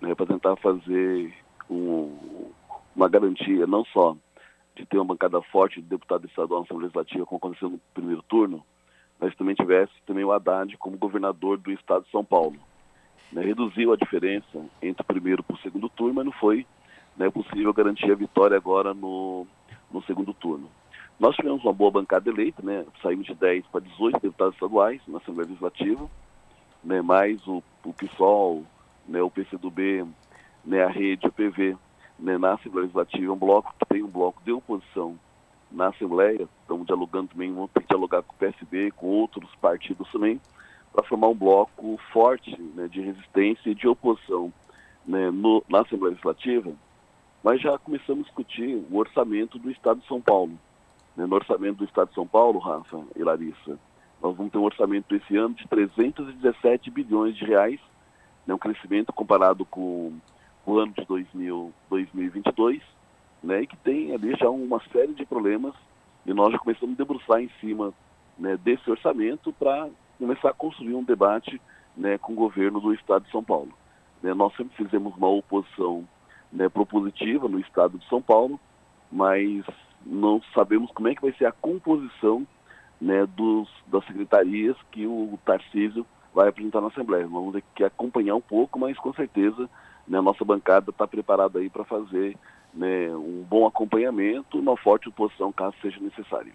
né, 0.00 0.14
para 0.14 0.24
tentar 0.24 0.56
fazer 0.56 1.30
um, 1.68 2.50
uma 2.96 3.10
garantia, 3.10 3.66
não 3.66 3.84
só 3.84 4.16
de 4.74 4.86
ter 4.86 4.96
uma 4.96 5.04
bancada 5.04 5.42
forte 5.42 5.82
de 5.82 5.86
deputado 5.86 6.26
estadual 6.26 6.60
na 6.60 6.64
Assembleia 6.64 6.86
Legislativa, 6.86 7.26
como 7.26 7.36
aconteceu 7.36 7.68
no 7.68 7.78
primeiro 7.92 8.22
turno, 8.22 8.64
mas 9.20 9.36
também 9.36 9.54
tivesse 9.54 9.92
também 10.06 10.24
o 10.24 10.32
Haddad 10.32 10.74
como 10.78 10.96
governador 10.96 11.58
do 11.58 11.70
estado 11.70 12.06
de 12.06 12.10
São 12.10 12.24
Paulo 12.24 12.56
né, 13.32 13.42
reduziu 13.42 13.92
a 13.92 13.96
diferença 13.96 14.64
entre 14.82 15.02
o 15.02 15.04
primeiro 15.04 15.42
para 15.42 15.54
o 15.54 15.60
segundo 15.60 15.88
turno, 15.88 16.14
mas 16.14 16.24
não 16.24 16.32
foi 16.32 16.66
né, 17.16 17.30
possível 17.30 17.72
garantir 17.72 18.10
a 18.10 18.14
vitória 18.14 18.56
agora 18.56 18.94
no, 18.94 19.46
no 19.90 20.02
segundo 20.02 20.32
turno. 20.32 20.68
Nós 21.18 21.34
tivemos 21.34 21.64
uma 21.64 21.72
boa 21.72 21.90
bancada 21.90 22.30
eleita, 22.30 22.62
né, 22.62 22.84
saímos 23.02 23.26
de 23.26 23.34
10 23.34 23.66
para 23.66 23.80
18 23.80 24.20
deputados 24.20 24.54
estaduais 24.54 25.00
na 25.08 25.18
Assembleia 25.18 25.48
Legislativa, 25.48 26.08
né, 26.82 27.02
mais 27.02 27.44
o, 27.46 27.62
o 27.84 27.92
PSOL, 27.92 28.64
né, 29.06 29.20
o 29.20 29.30
PCdoB, 29.30 30.06
né, 30.64 30.84
a 30.84 30.88
Rede, 30.88 31.26
o 31.26 31.32
PV, 31.32 31.76
né, 32.18 32.38
na 32.38 32.54
Assembleia 32.54 32.82
Legislativa, 32.82 33.32
um 33.32 33.38
bloco 33.38 33.74
que 33.78 33.86
tem 33.86 34.02
um 34.02 34.08
bloco 34.08 34.40
de 34.44 34.52
oposição 34.52 35.18
na 35.70 35.88
Assembleia, 35.88 36.48
estamos 36.62 36.86
dialogando 36.86 37.28
também, 37.28 37.52
vamos 37.52 37.70
ter 37.72 37.80
que 37.80 37.88
dialogar 37.88 38.22
com 38.22 38.32
o 38.32 38.38
PSB, 38.38 38.90
com 38.92 39.06
outros 39.06 39.52
partidos 39.56 40.10
também, 40.12 40.40
para 40.92 41.04
formar 41.04 41.28
um 41.28 41.34
bloco 41.34 41.98
forte 42.12 42.60
né, 42.74 42.88
de 42.88 43.00
resistência 43.00 43.70
e 43.70 43.74
de 43.74 43.86
oposição 43.86 44.52
né, 45.06 45.30
no, 45.30 45.64
na 45.68 45.80
Assembleia 45.80 46.10
Legislativa, 46.10 46.72
mas 47.42 47.60
já 47.60 47.78
começamos 47.78 48.24
a 48.24 48.26
discutir 48.26 48.84
o 48.90 48.96
orçamento 48.96 49.58
do 49.58 49.70
Estado 49.70 50.00
de 50.00 50.06
São 50.06 50.20
Paulo. 50.20 50.58
Né, 51.16 51.26
no 51.26 51.34
orçamento 51.34 51.78
do 51.78 51.84
Estado 51.84 52.08
de 52.08 52.14
São 52.14 52.26
Paulo, 52.26 52.58
Rafa 52.58 53.00
e 53.16 53.22
Larissa, 53.22 53.78
nós 54.20 54.36
vamos 54.36 54.52
ter 54.52 54.58
um 54.58 54.64
orçamento 54.64 55.14
esse 55.14 55.36
ano 55.36 55.54
de 55.54 55.66
317 55.68 56.90
bilhões 56.90 57.36
de 57.36 57.44
reais, 57.44 57.80
né, 58.46 58.54
um 58.54 58.58
crescimento 58.58 59.12
comparado 59.12 59.64
com 59.64 60.12
o 60.66 60.78
ano 60.78 60.92
de 60.92 61.04
2000, 61.04 61.72
2022, 61.88 62.82
né, 63.42 63.62
e 63.62 63.66
que 63.66 63.76
tem 63.78 64.12
ali 64.12 64.34
já 64.36 64.50
uma 64.50 64.80
série 64.92 65.14
de 65.14 65.24
problemas, 65.24 65.74
e 66.26 66.34
nós 66.34 66.52
já 66.52 66.58
começamos 66.58 66.94
a 66.94 66.98
debruçar 66.98 67.40
em 67.40 67.50
cima 67.60 67.94
né, 68.38 68.56
desse 68.56 68.90
orçamento 68.90 69.52
para 69.52 69.88
começar 70.18 70.50
a 70.50 70.54
construir 70.54 70.94
um 70.94 71.04
debate 71.04 71.60
né, 71.96 72.18
com 72.18 72.32
o 72.32 72.36
governo 72.36 72.80
do 72.80 72.92
Estado 72.92 73.24
de 73.24 73.30
São 73.30 73.42
Paulo. 73.42 73.72
Né, 74.22 74.34
nós 74.34 74.54
sempre 74.56 74.76
fizemos 74.76 75.16
uma 75.16 75.28
oposição 75.28 76.06
né, 76.52 76.68
propositiva 76.68 77.48
no 77.48 77.58
Estado 77.60 77.98
de 77.98 78.08
São 78.08 78.20
Paulo, 78.20 78.58
mas 79.10 79.64
não 80.04 80.40
sabemos 80.54 80.90
como 80.92 81.08
é 81.08 81.14
que 81.14 81.22
vai 81.22 81.32
ser 81.32 81.46
a 81.46 81.52
composição 81.52 82.46
né, 83.00 83.26
dos, 83.26 83.68
das 83.86 84.04
secretarias 84.06 84.76
que 84.90 85.06
o 85.06 85.38
Tarcísio 85.44 86.04
vai 86.34 86.48
apresentar 86.48 86.80
na 86.80 86.88
Assembleia. 86.88 87.26
Vamos 87.26 87.54
ter 87.54 87.64
que 87.74 87.84
acompanhar 87.84 88.34
um 88.34 88.40
pouco, 88.40 88.78
mas 88.78 88.98
com 88.98 89.12
certeza 89.12 89.68
né, 90.06 90.18
a 90.18 90.22
nossa 90.22 90.44
bancada 90.44 90.90
está 90.90 91.06
preparada 91.06 91.58
aí 91.58 91.70
para 91.70 91.84
fazer 91.84 92.36
né, 92.74 93.14
um 93.14 93.44
bom 93.48 93.66
acompanhamento, 93.66 94.58
uma 94.58 94.76
forte 94.76 95.08
oposição 95.08 95.52
caso 95.52 95.76
seja 95.80 96.00
necessário. 96.00 96.52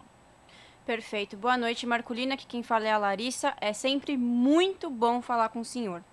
Perfeito. 0.85 1.38
Boa 1.38 1.55
noite, 1.55 1.85
Marculina. 1.85 2.34
Aqui 2.34 2.45
quem 2.45 2.61
fala 2.61 2.85
é 2.85 2.91
a 2.91 2.97
Larissa. 2.97 3.53
É 3.61 3.72
sempre 3.72 4.18
muito 4.18 4.89
bom 4.89 5.22
falar 5.22 5.47
com 5.47 5.61
o 5.61 5.65
senhor. 5.65 6.03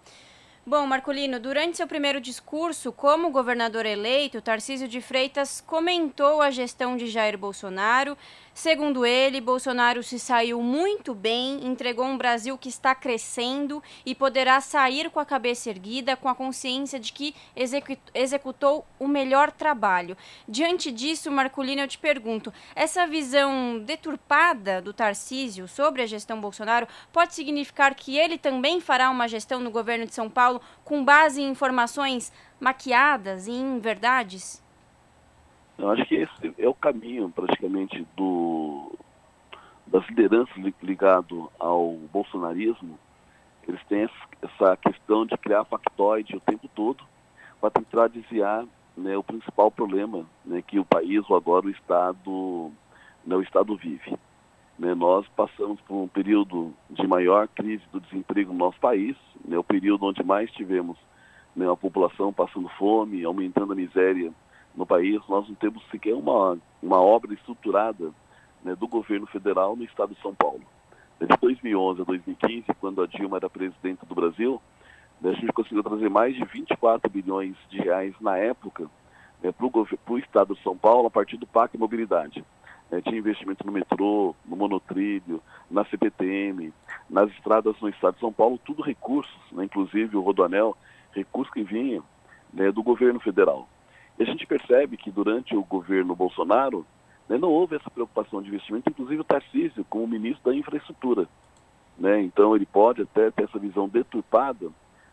Bom, 0.65 0.87
Marcolino, 0.87 1.41
durante 1.41 1.79
seu 1.79 1.89
primeiro 1.89 2.21
discurso 2.21 2.93
como 2.93 3.33
governador 3.33 3.85
eleito, 3.85 4.41
Tarcísio 4.41 4.87
de 4.87 5.01
Freitas 5.01 5.61
comentou 5.61 6.41
a 6.41 6.51
gestão 6.53 6.97
de 6.97 7.09
Jair 7.09 7.37
Bolsonaro, 7.37 8.17
Segundo 8.61 9.07
ele, 9.07 9.41
Bolsonaro 9.41 10.03
se 10.03 10.19
saiu 10.19 10.61
muito 10.61 11.15
bem, 11.15 11.67
entregou 11.67 12.05
um 12.05 12.19
Brasil 12.19 12.59
que 12.59 12.69
está 12.69 12.95
crescendo 12.95 13.83
e 14.05 14.15
poderá 14.15 14.61
sair 14.61 15.09
com 15.09 15.19
a 15.19 15.25
cabeça 15.25 15.71
erguida, 15.71 16.15
com 16.15 16.29
a 16.29 16.35
consciência 16.35 17.01
de 17.01 17.11
que 17.11 17.35
executou 18.15 18.85
o 18.99 19.09
melhor 19.09 19.51
trabalho. 19.51 20.15
Diante 20.47 20.93
disso, 20.93 21.31
Marculino, 21.31 21.81
eu 21.81 21.89
te 21.89 21.97
pergunto: 21.97 22.53
essa 22.77 23.07
visão 23.07 23.79
deturpada 23.79 24.83
do 24.83 24.93
Tarcísio 24.93 25.67
sobre 25.67 26.03
a 26.03 26.07
gestão 26.07 26.39
Bolsonaro 26.39 26.87
pode 27.11 27.35
significar 27.35 27.95
que 27.95 28.19
ele 28.19 28.37
também 28.37 28.79
fará 28.79 29.09
uma 29.09 29.27
gestão 29.27 29.59
no 29.59 29.71
governo 29.71 30.05
de 30.05 30.15
São 30.15 30.29
Paulo 30.29 30.61
com 30.85 31.03
base 31.03 31.41
em 31.41 31.49
informações 31.49 32.31
maquiadas 32.61 33.47
e 33.47 33.53
em 33.53 33.79
verdades? 33.79 34.63
Eu 35.79 35.91
acho 35.91 36.05
que 36.05 36.17
esse 36.17 36.40
é 36.61 36.69
o 36.69 36.75
caminho, 36.75 37.31
praticamente, 37.31 38.07
do, 38.17 38.93
das 39.87 40.07
lideranças 40.09 40.55
ligado 40.83 41.51
ao 41.59 41.95
bolsonarismo. 42.13 42.99
Eles 43.67 43.83
têm 43.89 44.09
essa 44.43 44.77
questão 44.77 45.25
de 45.25 45.37
criar 45.39 45.65
factoide 45.65 46.37
o 46.37 46.41
tempo 46.41 46.69
todo 46.75 47.03
para 47.61 47.71
tentar 47.71 48.09
desviar 48.09 48.65
né, 48.97 49.17
o 49.17 49.23
principal 49.23 49.71
problema 49.71 50.27
né, 50.45 50.63
que 50.63 50.79
o 50.79 50.85
país, 50.85 51.29
ou 51.29 51.37
agora 51.37 51.67
o 51.67 51.71
Estado, 51.71 52.71
né, 53.25 53.37
o 53.37 53.43
Estado 53.43 53.77
vive. 53.77 54.17
Né, 54.79 54.95
nós 54.95 55.27
passamos 55.37 55.81
por 55.83 55.95
um 55.95 56.09
período 56.09 56.73
de 56.89 57.07
maior 57.07 57.49
crise 57.49 57.83
do 57.93 58.01
desemprego 58.01 58.53
no 58.53 58.59
nosso 58.59 58.81
país, 58.81 59.17
né, 59.45 59.57
o 59.59 59.65
período 59.65 60.07
onde 60.07 60.23
mais 60.23 60.51
tivemos 60.53 60.97
né, 61.55 61.71
a 61.71 61.77
população 61.77 62.33
passando 62.33 62.69
fome, 62.71 63.25
aumentando 63.25 63.73
a 63.73 63.77
miséria 63.77 64.33
no 64.75 64.87
país, 64.87 65.21
nós 65.29 65.49
não 65.49 65.55
temos 65.55 65.83
sequer 65.91 66.15
uma, 66.15 66.59
uma 66.83 67.01
obra 67.01 67.35
estruturada 67.35 68.13
né, 68.65 68.75
do 68.75 68.87
governo 68.87 69.27
federal 69.27 69.77
no 69.77 69.85
estado 69.85 70.15
de 70.15 70.21
São 70.21 70.35
Paulo. 70.35 70.63
De 71.21 71.27
2011 71.27 72.01
a 72.01 72.05
2015, 72.05 72.65
quando 72.81 73.03
a 73.03 73.07
Dilma 73.07 73.37
era 73.37 73.51
presidente 73.51 74.07
do 74.07 74.15
Brasil, 74.15 74.61
né, 75.21 75.31
a 75.31 75.35
gente 75.35 75.53
conseguiu 75.53 75.83
trazer 75.83 76.09
mais 76.09 76.35
de 76.35 76.45
24 76.45 77.11
bilhões 77.11 77.55
de 77.69 77.79
reais 77.79 78.15
na 78.21 78.39
época 78.39 78.89
né, 79.43 79.53
para 79.53 79.67
o 79.67 80.19
estado 80.19 80.55
de 80.55 80.63
São 80.63 80.77
Paulo 80.77 81.07
a 81.09 81.11
partir 81.11 81.37
do 81.37 81.47
PAC 81.47 81.77
Mobilidade. 81.77 82.45
É, 82.91 83.01
tinha 83.01 83.19
investimento 83.19 83.65
no 83.65 83.71
metrô, 83.71 84.35
no 84.45 84.57
monotrilho, 84.57 85.41
na 85.71 85.85
CPTM, 85.85 86.73
nas 87.09 87.31
estradas 87.33 87.79
no 87.81 87.89
estado 87.89 88.15
de 88.15 88.21
São 88.21 88.33
Paulo, 88.33 88.59
tudo 88.65 88.83
recursos, 88.83 89.39
né, 89.53 89.65
inclusive 89.65 90.17
o 90.17 90.21
Rodoanel, 90.21 90.77
recursos 91.13 91.53
que 91.53 91.63
vinham 91.63 92.03
né, 92.53 92.73
do 92.73 92.83
governo 92.83 93.21
federal. 93.21 93.69
E 94.21 94.23
a 94.23 94.27
gente 94.27 94.47
percebe 94.47 94.99
que 94.99 95.11
durante 95.11 95.57
o 95.57 95.65
governo 95.65 96.15
Bolsonaro 96.15 96.85
né, 97.27 97.39
não 97.39 97.49
houve 97.49 97.77
essa 97.77 97.89
preocupação 97.89 98.43
de 98.43 98.49
investimento, 98.49 98.91
inclusive 98.91 99.23
o 99.23 99.25
Tarcísio, 99.25 99.83
como 99.89 100.07
ministro 100.07 100.53
da 100.53 100.55
infraestrutura. 100.55 101.27
Né? 101.99 102.21
Então 102.21 102.55
ele 102.55 102.67
pode 102.67 103.01
até 103.01 103.31
ter 103.31 103.45
essa 103.45 103.59
visão 103.59 103.89
deturpada, 103.89 104.69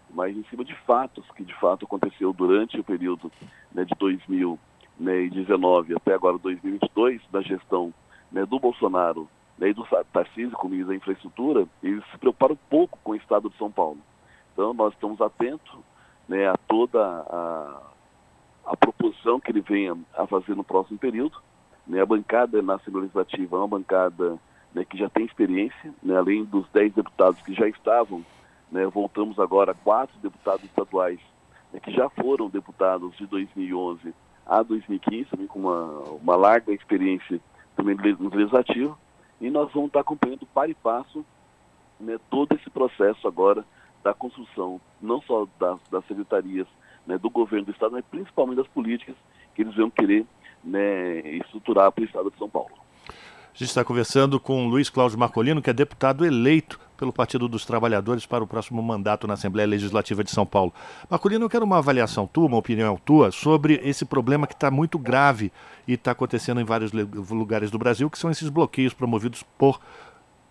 mas 0.10 0.36
em 0.36 0.44
cima 0.50 0.66
de 0.66 0.76
fatos 0.82 1.24
que 1.38 1.46
de 1.46 1.54
fato 1.54 1.86
aconteceu 1.86 2.34
durante 2.34 2.78
o 2.78 2.84
período 2.84 3.32
né, 3.72 3.86
de 3.86 3.96
2019 3.98 5.96
até 5.96 6.14
agora 6.14 6.38
2022, 6.38 7.22
da 7.32 7.42
gestão 7.42 7.94
né, 8.30 8.46
do 8.46 8.60
Bolsonaro 8.60 9.30
né, 9.58 9.70
e 9.70 9.74
do 9.74 9.88
Tarcísio 10.12 10.58
como 10.58 10.72
ministro 10.72 10.92
da 10.92 10.98
infraestrutura, 10.98 11.66
eles 11.82 12.04
se 12.12 12.18
preocuparam 12.18 12.58
pouco 12.70 13.00
com 13.06 13.14
o 13.14 13.16
estado 13.16 13.50
de 13.50 13.58
São 13.58 13.72
Paulo. 13.72 14.00
Então 14.52 14.74
nós 14.74 14.92
estamos 14.94 15.22
atentos 15.22 15.80
né, 16.28 16.46
a 16.50 16.58
toda 16.68 17.00
a 17.00 17.87
a 18.68 18.76
proposição 18.76 19.40
que 19.40 19.52
ele 19.52 19.62
venha 19.62 19.98
a 20.16 20.28
fazer 20.28 20.56
no 20.56 20.64
próximo 20.64 21.00
período. 21.00 21.42
Né, 21.88 22.02
a 22.02 22.06
bancada 22.06 22.62
na 22.62 22.76
Assembleia 22.76 23.04
Legislativa 23.04 23.56
é 23.56 23.60
uma 23.60 23.68
bancada 23.68 24.38
né, 24.76 24.84
que 24.84 24.98
já 24.98 25.10
tem 25.10 25.26
experiência, 25.26 25.94
né, 26.04 26.18
além 26.18 26.44
dos 26.44 26.68
10 26.70 26.94
deputados 26.94 27.42
que 27.42 27.54
já 27.54 27.68
estavam, 27.68 28.26
né, 28.70 28.86
voltamos 28.88 29.40
agora 29.40 29.72
a 29.72 29.76
quatro 29.76 30.18
deputados 30.20 30.66
estaduais 30.66 31.20
né, 31.72 31.80
que 31.80 31.92
já 31.92 32.10
foram 32.10 32.50
deputados 32.50 33.16
de 33.16 33.26
2011 33.26 34.14
a 34.46 34.62
2015, 34.62 35.30
também 35.30 35.48
com 35.48 35.60
uma, 35.60 35.86
uma 36.22 36.36
larga 36.36 36.74
experiência 36.74 37.40
também 37.76 37.96
no 37.96 38.30
Legislativo, 38.30 38.98
e 39.40 39.50
nós 39.50 39.72
vamos 39.72 39.88
estar 39.88 40.00
acompanhando 40.00 40.46
para 40.48 40.70
e 40.70 40.74
passo 40.74 41.26
né, 42.00 42.18
todo 42.30 42.54
esse 42.56 42.70
processo 42.70 43.28
agora 43.28 43.66
da 44.04 44.14
construção, 44.14 44.80
não 45.02 45.22
só 45.22 45.48
das, 45.60 45.80
das 45.90 46.06
secretarias 46.06 46.68
né, 47.08 47.18
do 47.18 47.30
governo 47.30 47.66
do 47.66 47.72
Estado, 47.72 47.94
mas 47.94 48.06
principalmente 48.12 48.58
das 48.58 48.68
políticas 48.68 49.16
que 49.56 49.62
eles 49.62 49.76
vão 49.76 49.90
querer 49.90 50.26
né, 50.64 51.20
estruturar 51.38 51.92
para 51.92 52.02
o 52.02 52.06
Estado 52.06 52.30
de 52.30 52.38
São 52.38 52.50
Paulo. 52.50 52.72
A 53.10 53.58
gente 53.58 53.70
está 53.70 53.84
conversando 53.84 54.40
com 54.40 54.68
Luiz 54.68 54.88
Cláudio 54.88 55.18
Marcolino, 55.18 55.64
que 55.64 55.70
é 55.70 55.74
deputado 55.74 56.24
eleito 56.24 56.80
pelo 56.96 57.12
Partido 57.12 57.48
dos 57.48 57.66
Trabalhadores 57.66 58.26
para 58.26 58.44
o 58.44 58.48
próximo 58.48 58.82
mandato 58.84 59.28
na 59.28 59.34
Assembleia 59.34 59.68
Legislativa 59.68 60.24
de 60.24 60.30
São 60.30 60.46
Paulo. 60.46 60.72
Marcolino, 61.10 61.46
eu 61.46 61.50
quero 61.50 61.66
uma 61.66 61.78
avaliação 61.78 62.28
tua, 62.28 62.46
uma 62.46 62.58
opinião 62.58 63.00
tua, 63.04 63.32
sobre 63.32 63.82
esse 63.84 64.06
problema 64.06 64.46
que 64.46 64.54
está 64.54 64.70
muito 64.70 65.00
grave 65.00 65.52
e 65.88 65.94
está 65.94 66.12
acontecendo 66.12 66.60
em 66.62 66.64
vários 66.64 66.92
lugares 66.92 67.72
do 67.72 67.80
Brasil, 67.80 68.10
que 68.10 68.20
são 68.20 68.30
esses 68.30 68.50
bloqueios 68.50 68.94
promovidos 68.94 69.44
por 69.58 69.80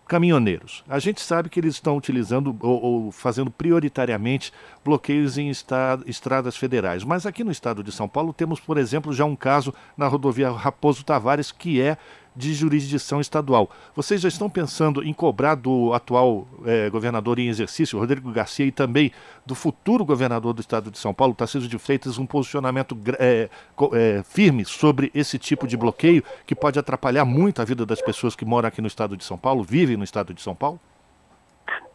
caminhoneiros. 0.07 0.83
A 0.87 0.99
gente 0.99 1.21
sabe 1.21 1.49
que 1.49 1.59
eles 1.59 1.75
estão 1.75 1.97
utilizando 1.97 2.55
ou, 2.61 2.81
ou 2.81 3.11
fazendo 3.11 3.51
prioritariamente 3.51 4.53
bloqueios 4.83 5.37
em 5.37 5.49
estradas 5.49 6.55
federais. 6.55 7.03
Mas 7.03 7.25
aqui 7.25 7.43
no 7.43 7.51
estado 7.51 7.83
de 7.83 7.91
São 7.91 8.07
Paulo 8.07 8.33
temos, 8.33 8.59
por 8.59 8.77
exemplo, 8.77 9.13
já 9.13 9.25
um 9.25 9.35
caso 9.35 9.73
na 9.95 10.07
rodovia 10.07 10.49
Raposo 10.49 11.03
Tavares 11.03 11.51
que 11.51 11.81
é 11.81 11.97
de 12.37 12.53
jurisdição 12.53 13.19
estadual. 13.19 13.69
Vocês 13.95 14.21
já 14.21 14.29
estão 14.29 14.47
pensando 14.47 15.03
em 15.03 15.11
cobrar 15.11 15.55
do 15.55 15.91
atual 15.93 16.47
é, 16.65 16.87
governador 16.89 17.39
em 17.39 17.47
exercício, 17.47 17.97
Rodrigo 17.97 18.31
Garcia, 18.31 18.65
e 18.65 18.71
também 18.71 19.11
do 19.43 19.55
futuro 19.55 20.05
governador 20.05 20.53
do 20.53 20.61
estado 20.61 20.91
de 20.91 20.99
São 20.99 21.13
Paulo, 21.13 21.33
Tarcísio 21.33 21.67
de 21.67 21.79
Freitas, 21.79 22.19
um 22.19 22.27
posicionamento 22.27 22.95
é, 23.17 23.49
é, 23.93 24.23
firme 24.23 24.63
sobre 24.63 25.11
esse 25.15 25.39
tipo 25.39 25.67
de 25.67 25.75
bloqueio 25.75 26.23
que 26.45 26.53
pode 26.53 26.77
atrapalhar 26.77 27.25
muito 27.25 27.59
a 27.59 27.65
vida 27.65 27.85
das 27.85 28.01
pessoas 28.01 28.35
que 28.35 28.45
moram 28.45 28.67
aqui 28.67 28.81
no 28.81 28.87
estado 28.87 29.17
de 29.17 29.23
São 29.23 29.37
Paulo, 29.37 29.63
vivem 29.63 29.97
no 29.97 30.03
estado 30.03 30.33
de 30.33 30.41
São 30.41 30.53
Paulo? 30.53 30.79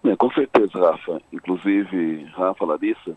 É, 0.04 0.16
com 0.16 0.30
certeza, 0.32 0.76
Rafa. 0.76 1.22
Inclusive, 1.32 2.24
Rafa, 2.34 2.64
Larissa, 2.64 3.14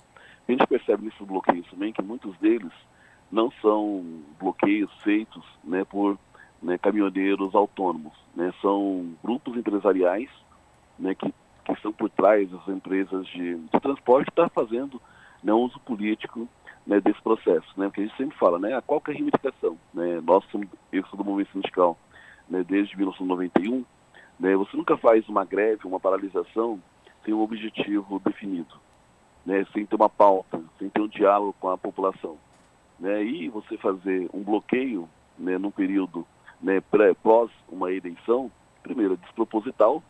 a 0.48 0.52
gente 0.52 0.68
percebe 0.68 1.06
nesses 1.06 1.26
bloqueios 1.26 1.66
também 1.72 1.92
que 1.92 2.04
muitos 2.04 2.38
deles 2.38 2.72
não 3.32 3.52
são 3.62 4.04
bloqueios 4.40 4.92
feitos 5.04 5.44
né, 5.64 5.84
por 5.84 6.18
né, 6.66 6.78
caminhoneiros 6.80 7.54
autônomos. 7.54 8.14
Né, 8.36 8.52
são 8.62 9.14
grupos 9.24 9.56
empresariais 9.56 10.30
né, 10.98 11.14
que, 11.14 11.32
que 11.64 11.72
estão 11.72 11.94
por 11.94 12.10
trás 12.10 12.50
das 12.50 12.68
empresas 12.68 13.26
de, 13.28 13.56
de 13.56 13.80
transporte 13.80 14.26
que 14.26 14.36
tá 14.36 14.50
fazendo 14.50 15.00
né, 15.44 15.54
uso 15.54 15.80
político 15.82 16.50
né, 16.86 17.00
desse 17.00 17.22
processo. 17.22 17.68
Né, 17.78 17.86
porque 17.86 18.02
a 18.02 18.06
gente 18.06 18.18
sempre 18.18 18.38
fala, 18.38 18.58
né, 18.58 18.82
qual 18.86 19.00
que 19.00 19.12
é 19.12 19.14
a 19.14 19.18
reivindicação? 19.18 19.78
Né, 19.94 20.20
nós 20.26 20.44
somos, 20.52 20.68
eu 20.92 21.06
sou 21.06 21.18
do 21.18 21.24
movimento 21.24 21.54
sindical 21.54 21.98
né, 22.50 22.66
desde 22.68 22.98
1991, 22.98 23.86
né, 24.40 24.56
você 24.56 24.76
nunca 24.76 24.98
faz 24.98 25.28
uma 25.30 25.46
greve, 25.46 25.88
uma 25.88 26.00
paralisação 26.00 26.82
sem 27.24 27.34
um 27.34 27.42
objetivo 27.42 28.20
definido, 28.20 28.76
né, 29.46 29.66
sem 29.72 29.86
ter 29.86 29.96
uma 29.96 30.10
pauta, 30.10 30.62
sem 30.80 30.90
ter 30.90 31.02
um 31.02 31.08
diálogo 31.08 31.56
com 31.60 31.70
a 31.70 31.78
população. 31.78 32.38
Né, 33.00 33.24
e 33.24 33.50
você 33.50 33.78
fazer 33.78 34.30
um 34.34 34.42
bloqueio 34.42 35.08
né, 35.38 35.58
num 35.58 35.72
período 35.72 36.26
né, 36.62 36.82
pré, 36.82 37.14
pós 37.14 37.50
uma 37.70 37.92
eleição, 37.92 38.52
primeiro, 38.84 39.14
é 39.14 39.18
desproposital, 39.18 40.04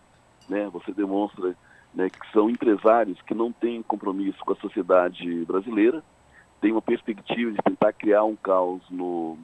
né, 0.50 0.70
você 0.72 0.92
demonstra 0.92 1.56
né, 1.94 2.10
que 2.10 2.32
são 2.32 2.50
empresários 2.50 3.22
que 3.22 3.34
não 3.34 3.52
têm 3.52 3.82
compromisso 3.82 4.40
com 4.40 4.54
a 4.54 4.58
sociedade 4.58 5.46
brasileira, 5.46 6.04
tem 6.62 6.72
uma 6.72 6.82
perspectiva 6.82 7.52
de 7.52 7.58
tentar 7.64 7.94
criar 7.94 8.24
um 8.24 8.36
caos 8.36 8.82
no, 8.90 9.38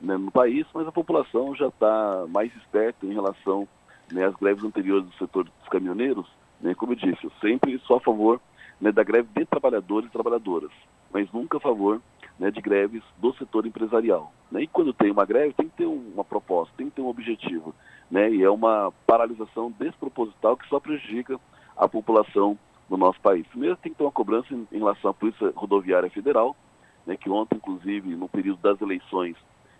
né, 0.00 0.16
no 0.16 0.30
país, 0.30 0.66
mas 0.74 0.86
a 0.86 0.92
população 0.92 1.54
já 1.54 1.68
está 1.68 2.26
mais 2.28 2.54
esperta 2.56 3.06
em 3.06 3.12
relação 3.12 3.66
né, 4.12 4.24
às 4.24 4.34
greves 4.36 4.64
anteriores 4.64 5.06
do 5.06 5.14
setor 5.16 5.44
dos 5.44 5.68
caminhoneiros. 5.68 6.26
Né, 6.60 6.74
como 6.74 6.92
eu 6.92 6.96
disse, 6.96 7.24
eu 7.24 7.32
sempre 7.40 7.78
sou 7.80 7.96
a 7.96 8.00
favor 8.00 8.40
né, 8.80 8.92
da 8.92 9.02
greve 9.02 9.28
de 9.34 9.44
trabalhadores 9.44 10.08
e 10.08 10.12
trabalhadoras, 10.12 10.70
mas 11.12 11.30
nunca 11.32 11.56
a 11.58 11.60
favor 11.60 12.00
né, 12.38 12.50
de 12.50 12.60
greves 12.60 13.02
do 13.18 13.32
setor 13.34 13.66
empresarial. 13.66 14.32
Né? 14.50 14.62
E 14.62 14.66
quando 14.66 14.92
tem 14.92 15.10
uma 15.10 15.24
greve, 15.24 15.54
tem 15.54 15.68
que 15.68 15.76
ter 15.76 15.86
uma 15.86 16.24
proposta, 16.24 16.74
tem 16.76 16.88
que 16.88 16.96
ter 16.96 17.02
um 17.02 17.08
objetivo. 17.08 17.74
Né? 18.10 18.30
E 18.30 18.42
é 18.42 18.50
uma 18.50 18.92
paralisação 19.06 19.72
desproposital 19.78 20.56
que 20.56 20.68
só 20.68 20.78
prejudica 20.78 21.40
a 21.76 21.88
população 21.88 22.58
no 22.88 22.96
nosso 22.96 23.20
país. 23.20 23.46
Primeiro, 23.48 23.76
tem 23.76 23.92
que 23.92 23.98
ter 23.98 24.04
uma 24.04 24.12
cobrança 24.12 24.54
em, 24.54 24.66
em 24.70 24.78
relação 24.78 25.10
à 25.10 25.14
Polícia 25.14 25.52
Rodoviária 25.54 26.10
Federal, 26.10 26.56
né, 27.04 27.16
que 27.16 27.30
ontem, 27.30 27.56
inclusive, 27.56 28.14
no 28.14 28.28
período 28.28 28.60
das 28.60 28.80
eleições, 28.80 29.36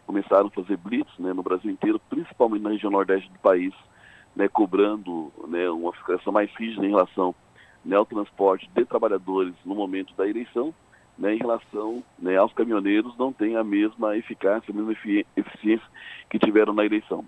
começaram 0.06 0.46
a 0.46 0.50
fazer 0.50 0.76
blitz 0.76 1.10
né, 1.18 1.32
no 1.32 1.42
Brasil 1.42 1.70
inteiro, 1.70 2.00
principalmente 2.08 2.62
na 2.62 2.70
região 2.70 2.90
nordeste 2.90 3.30
do 3.30 3.38
país, 3.38 3.74
né, 4.34 4.48
cobrando 4.48 5.32
né, 5.48 5.68
uma 5.70 5.92
fiscalização 5.92 6.32
mais 6.32 6.50
rígida 6.56 6.86
em 6.86 6.90
relação 6.90 7.34
né, 7.84 7.96
ao 7.96 8.06
transporte 8.06 8.68
de 8.74 8.84
trabalhadores 8.84 9.54
no 9.64 9.74
momento 9.74 10.14
da 10.14 10.28
eleição, 10.28 10.74
né, 11.18 11.34
em 11.34 11.38
relação 11.38 12.02
né, 12.18 12.36
aos 12.36 12.52
caminhoneiros, 12.52 13.16
não 13.16 13.32
tem 13.32 13.56
a 13.56 13.64
mesma 13.64 14.16
eficácia, 14.16 14.72
a 14.72 14.76
mesma 14.76 14.92
eficiência 15.36 15.86
que 16.28 16.38
tiveram 16.38 16.72
na 16.72 16.84
eleição. 16.84 17.24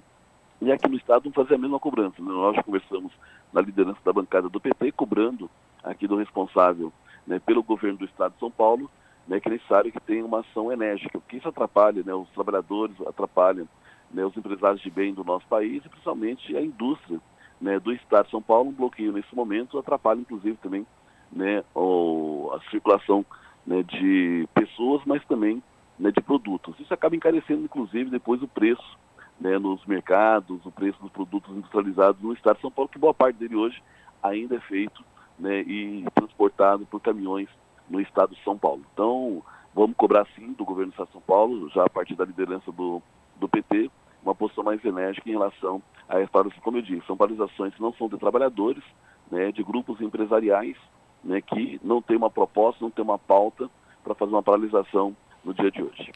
E 0.61 0.73
aqui 0.73 0.89
no 0.89 0.97
Estado 0.97 1.23
vamos 1.23 1.37
fazer 1.37 1.55
a 1.55 1.59
mesma 1.59 1.79
cobrança. 1.79 2.21
Né? 2.21 2.31
Nós 2.31 2.61
conversamos 2.65 3.13
na 3.53 3.61
liderança 3.61 3.99
da 4.05 4.13
bancada 4.13 4.49
do 4.49 4.61
PT, 4.61 4.93
cobrando 4.93 5.49
aqui 5.83 6.07
do 6.07 6.17
responsável 6.17 6.93
né, 7.27 7.39
pelo 7.39 7.63
governo 7.63 7.99
do 7.99 8.05
Estado 8.05 8.35
de 8.35 8.41
São 8.41 8.51
Paulo, 8.51 8.91
né, 9.27 9.39
que 9.41 9.49
é 9.49 9.53
necessário 9.53 9.93
que 9.93 10.01
tenha 10.01 10.25
uma 10.25 10.41
ação 10.41 10.73
enérgica, 10.73 11.19
porque 11.19 11.37
isso 11.37 11.49
atrapalha 11.49 12.03
né, 12.03 12.15
os 12.15 12.29
trabalhadores, 12.31 12.97
atrapalha 13.07 13.67
né, 14.11 14.25
os 14.25 14.37
empresários 14.37 14.81
de 14.81 14.91
bem 14.91 15.15
do 15.15 15.23
nosso 15.23 15.47
país 15.47 15.85
e 15.85 15.89
principalmente 15.89 16.57
a 16.57 16.63
indústria 16.63 17.21
né, 17.61 17.79
do 17.79 17.93
Estado 17.93 18.25
de 18.25 18.31
São 18.31 18.43
Paulo. 18.43 18.71
Um 18.71 18.75
bloqueio 18.75 19.13
nesse 19.13 19.35
momento 19.35 19.79
atrapalha 19.79 20.21
inclusive 20.21 20.57
também 20.57 20.87
né, 21.31 21.63
o, 21.75 22.51
a 22.55 22.71
circulação 22.71 23.25
né, 23.69 23.83
de 23.83 24.49
pessoas, 24.55 25.03
mas 25.05 25.23
também 25.27 25.63
né, 25.99 26.11
de 26.11 26.23
produtos. 26.23 26.75
Isso 26.81 26.93
acaba 26.95 27.15
encarecendo 27.15 27.63
inclusive 27.63 28.09
depois 28.09 28.43
o 28.43 28.49
preço 28.49 28.99
né, 29.39 29.59
nos 29.59 29.85
mercados, 29.85 30.65
o 30.65 30.73
preço 30.73 30.99
dos 31.03 31.13
produtos 31.13 31.55
industrializados 31.55 32.23
no 32.23 32.33
Estado 32.33 32.57
de 32.57 32.63
São 32.63 32.71
Paulo, 32.71 32.89
que 32.89 32.99
boa 32.99 33.13
parte 33.13 33.37
dele 33.37 33.57
hoje 33.57 33.83
ainda 34.23 34.57
é 34.57 34.61
feito 34.61 35.05
né, 35.39 35.61
e 35.61 36.05
transportado 36.15 36.87
por 36.87 36.99
caminhões 37.01 37.49
no 37.91 38.01
Estado 38.01 38.35
de 38.35 38.43
São 38.43 38.57
Paulo. 38.57 38.83
Então, 38.95 39.43
vamos 39.75 39.97
cobrar 39.97 40.27
sim 40.35 40.55
do 40.55 40.65
governo 40.65 40.91
do 40.91 40.95
Estado 40.95 41.09
de 41.09 41.13
São 41.13 41.21
Paulo, 41.21 41.69
já 41.69 41.85
a 41.85 41.91
partir 41.91 42.15
da 42.15 42.25
liderança 42.25 42.73
do, 42.73 43.03
do 43.37 43.47
PT, 43.47 43.91
uma 44.23 44.35
posição 44.35 44.65
mais 44.65 44.83
enérgica 44.83 45.29
em 45.29 45.33
relação 45.33 45.83
a 46.09 46.19
essa 46.19 46.31
como 46.63 46.79
eu 46.79 46.83
disse, 46.83 47.07
são 47.07 47.19
paralisações 47.19 47.75
que 47.75 47.83
não 47.83 47.93
são 47.93 48.09
de 48.09 48.17
trabalhadores, 48.17 48.83
né, 49.31 49.53
de 49.53 49.63
grupos 49.63 50.01
empresariais, 50.01 50.77
né, 51.25 51.41
que 51.41 51.81
não 51.83 52.01
tem 52.01 52.17
uma 52.17 52.31
proposta, 52.31 52.85
não 52.85 52.91
tem 52.91 53.05
uma 53.05 53.19
pauta 53.19 53.69
para 54.03 54.15
fazer 54.15 54.33
uma 54.33 54.43
paralisação 54.43 55.17
no 55.45 55.53
dia 55.55 55.71
de 55.71 55.83
hoje. 55.83 56.13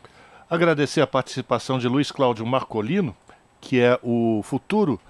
Agradecer 0.48 1.00
a 1.00 1.06
participação 1.06 1.78
de 1.78 1.88
Luiz 1.88 2.10
Cláudio 2.10 2.46
Marcolino, 2.46 3.16
que 3.60 3.80
é 3.80 3.98
o 4.02 4.42
futuro 4.42 5.00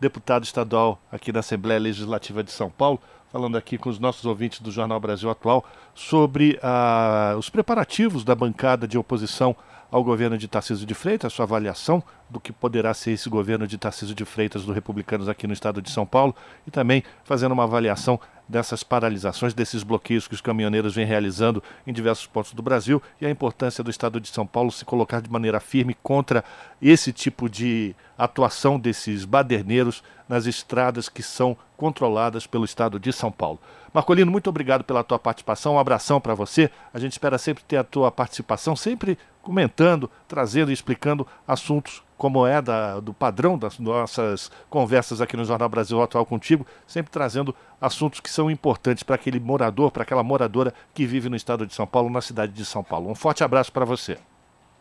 deputado 0.00 0.42
estadual 0.42 1.00
aqui 1.10 1.32
na 1.32 1.40
Assembleia 1.40 1.78
Legislativa 1.78 2.42
de 2.42 2.50
São 2.50 2.68
Paulo, 2.68 3.00
falando 3.30 3.56
aqui 3.56 3.78
com 3.78 3.88
os 3.88 3.98
nossos 3.98 4.26
ouvintes 4.26 4.60
do 4.60 4.70
Jornal 4.70 4.98
Brasil 4.98 5.30
Atual 5.30 5.64
sobre 5.94 6.58
ah, 6.62 7.34
os 7.38 7.48
preparativos 7.48 8.24
da 8.24 8.34
bancada 8.34 8.86
de 8.86 8.98
oposição 8.98 9.56
ao 9.92 10.02
governo 10.02 10.38
de 10.38 10.48
Tarcísio 10.48 10.86
de 10.86 10.94
Freitas, 10.94 11.34
sua 11.34 11.44
avaliação 11.44 12.02
do 12.30 12.40
que 12.40 12.50
poderá 12.50 12.94
ser 12.94 13.10
esse 13.10 13.28
governo 13.28 13.66
de 13.66 13.76
Tarcísio 13.76 14.14
de 14.14 14.24
Freitas 14.24 14.64
do 14.64 14.72
Republicanos 14.72 15.28
aqui 15.28 15.46
no 15.46 15.52
estado 15.52 15.82
de 15.82 15.90
São 15.90 16.06
Paulo 16.06 16.34
e 16.66 16.70
também 16.70 17.04
fazendo 17.24 17.52
uma 17.52 17.64
avaliação 17.64 18.18
dessas 18.48 18.82
paralisações, 18.82 19.52
desses 19.52 19.82
bloqueios 19.82 20.26
que 20.26 20.34
os 20.34 20.40
caminhoneiros 20.40 20.94
vêm 20.94 21.04
realizando 21.04 21.62
em 21.86 21.92
diversos 21.92 22.26
pontos 22.26 22.54
do 22.54 22.62
Brasil 22.62 23.02
e 23.20 23.26
a 23.26 23.30
importância 23.30 23.84
do 23.84 23.90
estado 23.90 24.18
de 24.18 24.28
São 24.28 24.46
Paulo 24.46 24.72
se 24.72 24.82
colocar 24.82 25.20
de 25.20 25.30
maneira 25.30 25.60
firme 25.60 25.94
contra 26.02 26.42
esse 26.80 27.12
tipo 27.12 27.48
de 27.48 27.94
atuação 28.16 28.78
desses 28.80 29.26
baderneiros 29.26 30.02
nas 30.26 30.46
estradas 30.46 31.10
que 31.10 31.22
são 31.22 31.54
controladas 31.76 32.46
pelo 32.46 32.64
estado 32.64 32.98
de 32.98 33.12
São 33.12 33.30
Paulo. 33.30 33.60
Marcolino, 33.92 34.32
muito 34.32 34.48
obrigado 34.48 34.84
pela 34.84 35.04
tua 35.04 35.18
participação, 35.18 35.74
um 35.74 35.78
abração 35.78 36.18
para 36.18 36.34
você. 36.34 36.70
A 36.94 36.98
gente 36.98 37.12
espera 37.12 37.36
sempre 37.36 37.62
ter 37.64 37.76
a 37.76 37.84
tua 37.84 38.10
participação, 38.10 38.74
sempre 38.74 39.18
comentando, 39.42 40.08
trazendo 40.26 40.70
e 40.70 40.74
explicando 40.74 41.26
assuntos 41.46 42.02
como 42.16 42.46
é 42.46 42.62
da, 42.62 43.00
do 43.00 43.12
padrão 43.12 43.58
das 43.58 43.80
nossas 43.80 44.48
conversas 44.70 45.20
aqui 45.20 45.36
no 45.36 45.44
Jornal 45.44 45.68
Brasil 45.68 46.00
Atual 46.00 46.24
contigo, 46.24 46.64
sempre 46.86 47.10
trazendo 47.10 47.52
assuntos 47.80 48.20
que 48.20 48.30
são 48.30 48.48
importantes 48.48 49.02
para 49.02 49.16
aquele 49.16 49.40
morador, 49.40 49.90
para 49.90 50.04
aquela 50.04 50.22
moradora 50.22 50.72
que 50.94 51.04
vive 51.04 51.28
no 51.28 51.34
estado 51.34 51.66
de 51.66 51.74
São 51.74 51.86
Paulo, 51.86 52.08
na 52.08 52.20
cidade 52.20 52.52
de 52.52 52.64
São 52.64 52.84
Paulo. 52.84 53.10
Um 53.10 53.14
forte 53.14 53.42
abraço 53.42 53.72
para 53.72 53.84
você. 53.84 54.16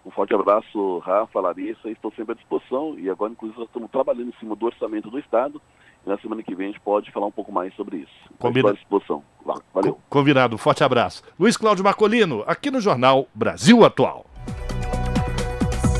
Um 0.05 0.11
forte 0.11 0.33
abraço, 0.35 0.99
Rafa, 0.99 1.39
Larissa, 1.39 1.89
estou 1.89 2.11
sempre 2.15 2.33
à 2.33 2.35
disposição 2.35 2.95
e 2.97 3.09
agora, 3.09 3.31
inclusive, 3.31 3.59
nós 3.59 3.67
estamos 3.67 3.89
trabalhando 3.89 4.29
em 4.29 4.39
cima 4.39 4.55
do 4.55 4.65
orçamento 4.65 5.09
do 5.09 5.17
Estado 5.17 5.59
e 6.05 6.09
na 6.09 6.17
semana 6.19 6.41
que 6.41 6.55
vem 6.55 6.67
a 6.67 6.71
gente 6.71 6.81
pode 6.81 7.11
falar 7.11 7.27
um 7.27 7.31
pouco 7.31 7.51
mais 7.51 7.73
sobre 7.75 7.97
isso. 7.97 8.11
Combinado. 8.39 8.75
À 8.75 8.77
disposição. 8.77 9.23
Valeu. 9.73 9.99
Combinado. 10.09 10.55
Um 10.55 10.59
forte 10.59 10.83
abraço. 10.83 11.23
Luiz 11.39 11.57
Cláudio 11.57 11.83
Marcolino, 11.83 12.43
aqui 12.47 12.71
no 12.71 12.81
Jornal 12.81 13.27
Brasil 13.33 13.83
Atual. 13.83 14.30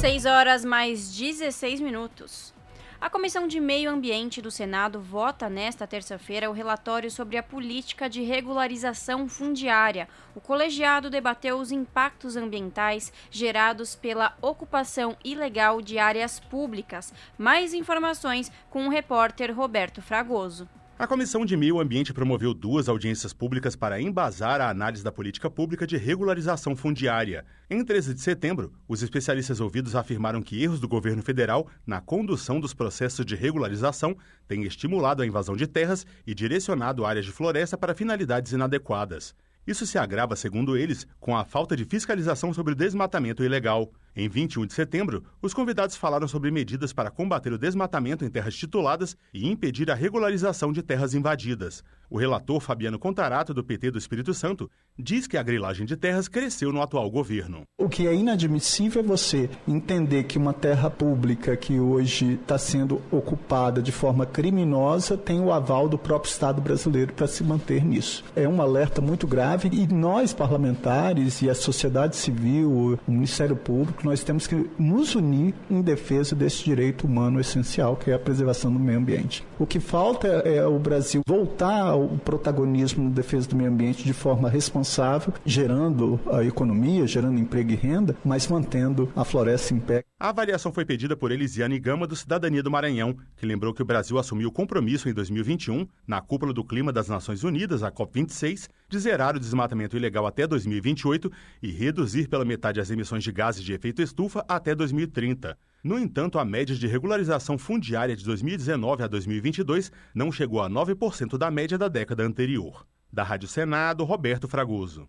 6 0.01 0.25
horas 0.25 0.65
mais 0.65 1.15
16 1.15 1.79
minutos. 1.79 2.51
A 2.99 3.07
Comissão 3.07 3.47
de 3.47 3.59
Meio 3.59 3.91
Ambiente 3.91 4.41
do 4.41 4.49
Senado 4.49 4.99
vota 4.99 5.47
nesta 5.47 5.85
terça-feira 5.85 6.49
o 6.49 6.53
relatório 6.53 7.11
sobre 7.11 7.37
a 7.37 7.43
política 7.43 8.09
de 8.09 8.23
regularização 8.23 9.29
fundiária. 9.29 10.09
O 10.33 10.41
colegiado 10.41 11.07
debateu 11.07 11.59
os 11.59 11.71
impactos 11.71 12.35
ambientais 12.35 13.13
gerados 13.29 13.93
pela 13.93 14.35
ocupação 14.41 15.15
ilegal 15.23 15.83
de 15.83 15.99
áreas 15.99 16.39
públicas. 16.39 17.13
Mais 17.37 17.71
informações 17.71 18.51
com 18.71 18.87
o 18.87 18.89
repórter 18.89 19.55
Roberto 19.55 20.01
Fragoso. 20.01 20.67
A 21.01 21.07
Comissão 21.07 21.43
de 21.43 21.57
Meio 21.57 21.79
Ambiente 21.79 22.13
promoveu 22.13 22.53
duas 22.53 22.87
audiências 22.87 23.33
públicas 23.33 23.75
para 23.75 23.99
embasar 23.99 24.61
a 24.61 24.69
análise 24.69 25.03
da 25.03 25.11
política 25.11 25.49
pública 25.49 25.87
de 25.87 25.97
regularização 25.97 26.75
fundiária. 26.75 27.43
Em 27.67 27.83
13 27.83 28.13
de 28.13 28.21
setembro, 28.21 28.71
os 28.87 29.01
especialistas 29.01 29.59
ouvidos 29.59 29.95
afirmaram 29.95 30.43
que 30.43 30.61
erros 30.61 30.79
do 30.79 30.87
governo 30.87 31.23
federal 31.23 31.67
na 31.87 31.99
condução 31.99 32.59
dos 32.59 32.75
processos 32.75 33.25
de 33.25 33.35
regularização 33.35 34.15
têm 34.47 34.61
estimulado 34.61 35.23
a 35.23 35.25
invasão 35.25 35.55
de 35.55 35.65
terras 35.65 36.05
e 36.27 36.35
direcionado 36.35 37.03
áreas 37.03 37.25
de 37.25 37.31
floresta 37.31 37.75
para 37.75 37.95
finalidades 37.95 38.51
inadequadas. 38.51 39.33
Isso 39.65 39.87
se 39.87 39.97
agrava, 39.97 40.35
segundo 40.35 40.77
eles, 40.77 41.07
com 41.19 41.35
a 41.35 41.43
falta 41.43 41.75
de 41.75 41.83
fiscalização 41.83 42.53
sobre 42.53 42.73
o 42.73 42.75
desmatamento 42.75 43.43
ilegal. 43.43 43.91
Em 44.13 44.27
21 44.27 44.65
de 44.65 44.73
setembro, 44.73 45.23
os 45.41 45.53
convidados 45.53 45.95
falaram 45.95 46.27
sobre 46.27 46.51
medidas 46.51 46.91
para 46.91 47.09
combater 47.09 47.53
o 47.53 47.57
desmatamento 47.57 48.25
em 48.25 48.29
terras 48.29 48.55
tituladas 48.55 49.15
e 49.33 49.49
impedir 49.49 49.89
a 49.89 49.95
regularização 49.95 50.73
de 50.73 50.83
terras 50.83 51.13
invadidas. 51.13 51.81
O 52.09 52.17
relator 52.17 52.59
Fabiano 52.59 52.99
Contarato, 52.99 53.53
do 53.53 53.63
PT 53.63 53.91
do 53.91 53.97
Espírito 53.97 54.33
Santo, 54.33 54.69
diz 54.99 55.27
que 55.27 55.37
a 55.37 55.43
grilagem 55.43 55.85
de 55.85 55.95
terras 55.95 56.27
cresceu 56.27 56.73
no 56.73 56.81
atual 56.81 57.09
governo. 57.09 57.63
O 57.79 57.87
que 57.87 58.05
é 58.05 58.13
inadmissível 58.13 59.01
é 59.01 59.05
você 59.05 59.49
entender 59.65 60.25
que 60.25 60.37
uma 60.37 60.51
terra 60.51 60.89
pública 60.89 61.55
que 61.55 61.79
hoje 61.79 62.33
está 62.33 62.57
sendo 62.57 63.01
ocupada 63.09 63.81
de 63.81 63.93
forma 63.93 64.25
criminosa 64.25 65.15
tem 65.15 65.39
o 65.39 65.53
aval 65.53 65.87
do 65.87 65.97
próprio 65.97 66.29
Estado 66.29 66.61
brasileiro 66.61 67.13
para 67.13 67.27
se 67.27 67.45
manter 67.45 67.85
nisso. 67.85 68.25
É 68.35 68.45
um 68.45 68.61
alerta 68.61 68.99
muito 68.99 69.25
grave 69.25 69.69
e 69.71 69.87
nós, 69.87 70.33
parlamentares 70.33 71.41
e 71.41 71.49
a 71.49 71.55
sociedade 71.55 72.17
civil, 72.17 72.99
o 73.07 73.11
Ministério 73.11 73.55
Público, 73.55 74.00
que 74.01 74.05
nós 74.05 74.23
temos 74.23 74.47
que 74.47 74.69
nos 74.79 75.15
unir 75.15 75.53
em 75.69 75.81
defesa 75.81 76.35
desse 76.35 76.63
direito 76.63 77.05
humano 77.05 77.39
essencial, 77.39 77.95
que 77.95 78.09
é 78.09 78.15
a 78.15 78.19
preservação 78.19 78.73
do 78.73 78.79
meio 78.79 78.97
ambiente. 78.97 79.45
O 79.59 79.65
que 79.65 79.79
falta 79.79 80.27
é 80.27 80.65
o 80.65 80.79
Brasil 80.79 81.21
voltar 81.25 81.81
ao 81.81 82.07
protagonismo 82.09 83.03
na 83.03 83.11
defesa 83.11 83.47
do 83.47 83.55
meio 83.55 83.69
ambiente 83.69 84.03
de 84.03 84.13
forma 84.13 84.49
responsável, 84.49 85.33
gerando 85.45 86.19
a 86.31 86.43
economia, 86.43 87.05
gerando 87.05 87.39
emprego 87.39 87.71
e 87.71 87.75
renda, 87.75 88.15
mas 88.25 88.47
mantendo 88.47 89.11
a 89.15 89.23
floresta 89.23 89.73
em 89.73 89.79
pé. 89.79 90.03
A 90.19 90.29
avaliação 90.29 90.71
foi 90.71 90.85
pedida 90.85 91.15
por 91.15 91.31
Elisiane 91.31 91.79
Gama, 91.79 92.07
do 92.07 92.15
Cidadania 92.15 92.63
do 92.63 92.71
Maranhão, 92.71 93.15
que 93.37 93.45
lembrou 93.45 93.73
que 93.73 93.81
o 93.81 93.85
Brasil 93.85 94.17
assumiu 94.17 94.49
o 94.49 94.51
compromisso 94.51 95.09
em 95.09 95.13
2021, 95.13 95.87
na 96.07 96.21
cúpula 96.21 96.53
do 96.53 96.63
clima 96.63 96.91
das 96.91 97.07
Nações 97.07 97.43
Unidas, 97.43 97.83
a 97.83 97.91
COP26, 97.91 98.67
de 98.89 98.99
zerar 98.99 99.35
o 99.35 99.39
desmatamento 99.39 99.95
ilegal 99.95 100.25
até 100.27 100.45
2028 100.45 101.31
e 101.61 101.71
reduzir 101.71 102.27
pela 102.27 102.45
metade 102.45 102.79
as 102.79 102.91
emissões 102.91 103.23
de 103.23 103.31
gases 103.31 103.63
de 103.63 103.73
efeito 103.73 103.90
estufa 103.99 104.45
até 104.47 104.75
2030. 104.75 105.57
No 105.83 105.97
entanto, 105.97 106.37
a 106.37 106.45
média 106.45 106.75
de 106.75 106.85
regularização 106.85 107.57
fundiária 107.57 108.15
de 108.15 108.23
2019 108.23 109.03
a 109.03 109.07
2022 109.07 109.91
não 110.13 110.31
chegou 110.31 110.61
a 110.61 110.69
9% 110.69 111.37
da 111.39 111.49
média 111.49 111.75
da 111.77 111.87
década 111.87 112.23
anterior. 112.23 112.85
Da 113.11 113.23
Rádio 113.23 113.47
Senado, 113.47 114.03
Roberto 114.03 114.47
Fragoso. 114.47 115.07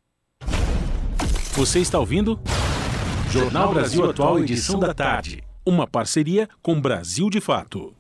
Você 1.54 1.80
está 1.80 1.98
ouvindo? 1.98 2.40
Jornal 3.30 3.74
Brasil 3.74 4.08
Atual, 4.08 4.38
edição 4.38 4.80
da 4.80 4.94
tarde. 4.94 5.44
Uma 5.64 5.86
parceria 5.86 6.48
com 6.62 6.80
Brasil 6.80 7.28
de 7.28 7.40
Fato. 7.40 7.94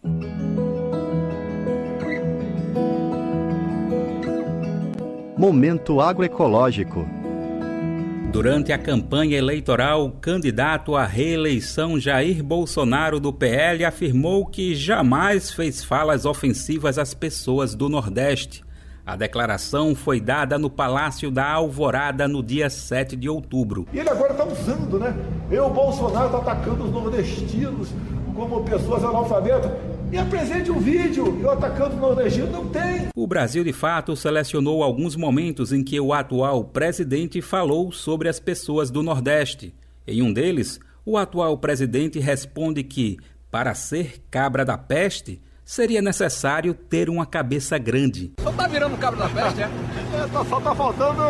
Momento 5.36 6.00
agroecológico. 6.00 7.21
Durante 8.32 8.72
a 8.72 8.78
campanha 8.78 9.36
eleitoral, 9.36 10.06
o 10.06 10.10
candidato 10.12 10.96
à 10.96 11.04
reeleição 11.04 12.00
Jair 12.00 12.42
Bolsonaro 12.42 13.20
do 13.20 13.30
PL 13.30 13.84
afirmou 13.84 14.46
que 14.46 14.74
jamais 14.74 15.50
fez 15.50 15.84
falas 15.84 16.24
ofensivas 16.24 16.96
às 16.96 17.12
pessoas 17.12 17.74
do 17.74 17.90
Nordeste. 17.90 18.64
A 19.04 19.16
declaração 19.16 19.94
foi 19.94 20.18
dada 20.18 20.58
no 20.58 20.70
Palácio 20.70 21.30
da 21.30 21.46
Alvorada 21.46 22.26
no 22.26 22.42
dia 22.42 22.70
7 22.70 23.16
de 23.16 23.28
outubro. 23.28 23.86
E 23.92 23.98
ele 23.98 24.08
agora 24.08 24.32
está 24.32 24.46
usando, 24.46 24.98
né? 24.98 25.14
Eu, 25.50 25.68
Bolsonaro, 25.68 26.26
está 26.26 26.38
atacando 26.38 26.84
os 26.84 26.90
nordestinos 26.90 27.90
como 28.34 28.64
pessoas 28.64 29.04
analfabetas. 29.04 29.70
Me 30.12 30.18
apresente 30.18 30.70
um 30.70 30.78
vídeo, 30.78 31.40
eu 31.40 31.50
atacando 31.52 31.96
o 31.96 31.98
nordestino, 31.98 32.46
não 32.48 32.68
tem. 32.68 33.08
O 33.16 33.26
Brasil, 33.26 33.64
de 33.64 33.72
fato, 33.72 34.14
selecionou 34.14 34.82
alguns 34.82 35.16
momentos 35.16 35.72
em 35.72 35.82
que 35.82 35.98
o 35.98 36.12
atual 36.12 36.64
presidente 36.64 37.40
falou 37.40 37.90
sobre 37.90 38.28
as 38.28 38.38
pessoas 38.38 38.90
do 38.90 39.02
Nordeste. 39.02 39.74
Em 40.06 40.20
um 40.20 40.30
deles, 40.30 40.78
o 41.06 41.16
atual 41.16 41.56
presidente 41.56 42.18
responde 42.18 42.82
que, 42.82 43.16
para 43.50 43.72
ser 43.72 44.22
cabra 44.30 44.66
da 44.66 44.76
peste, 44.76 45.40
seria 45.64 46.02
necessário 46.02 46.74
ter 46.74 47.08
uma 47.08 47.24
cabeça 47.24 47.78
grande. 47.78 48.32
Só 48.42 48.52
tá 48.52 48.68
virando 48.68 48.98
cabra 48.98 49.26
da 49.26 49.28
peste, 49.30 49.62
é? 49.62 49.64
é 49.64 50.28
tá, 50.30 50.44
só 50.44 50.60
tá 50.60 50.74
faltando 50.74 51.22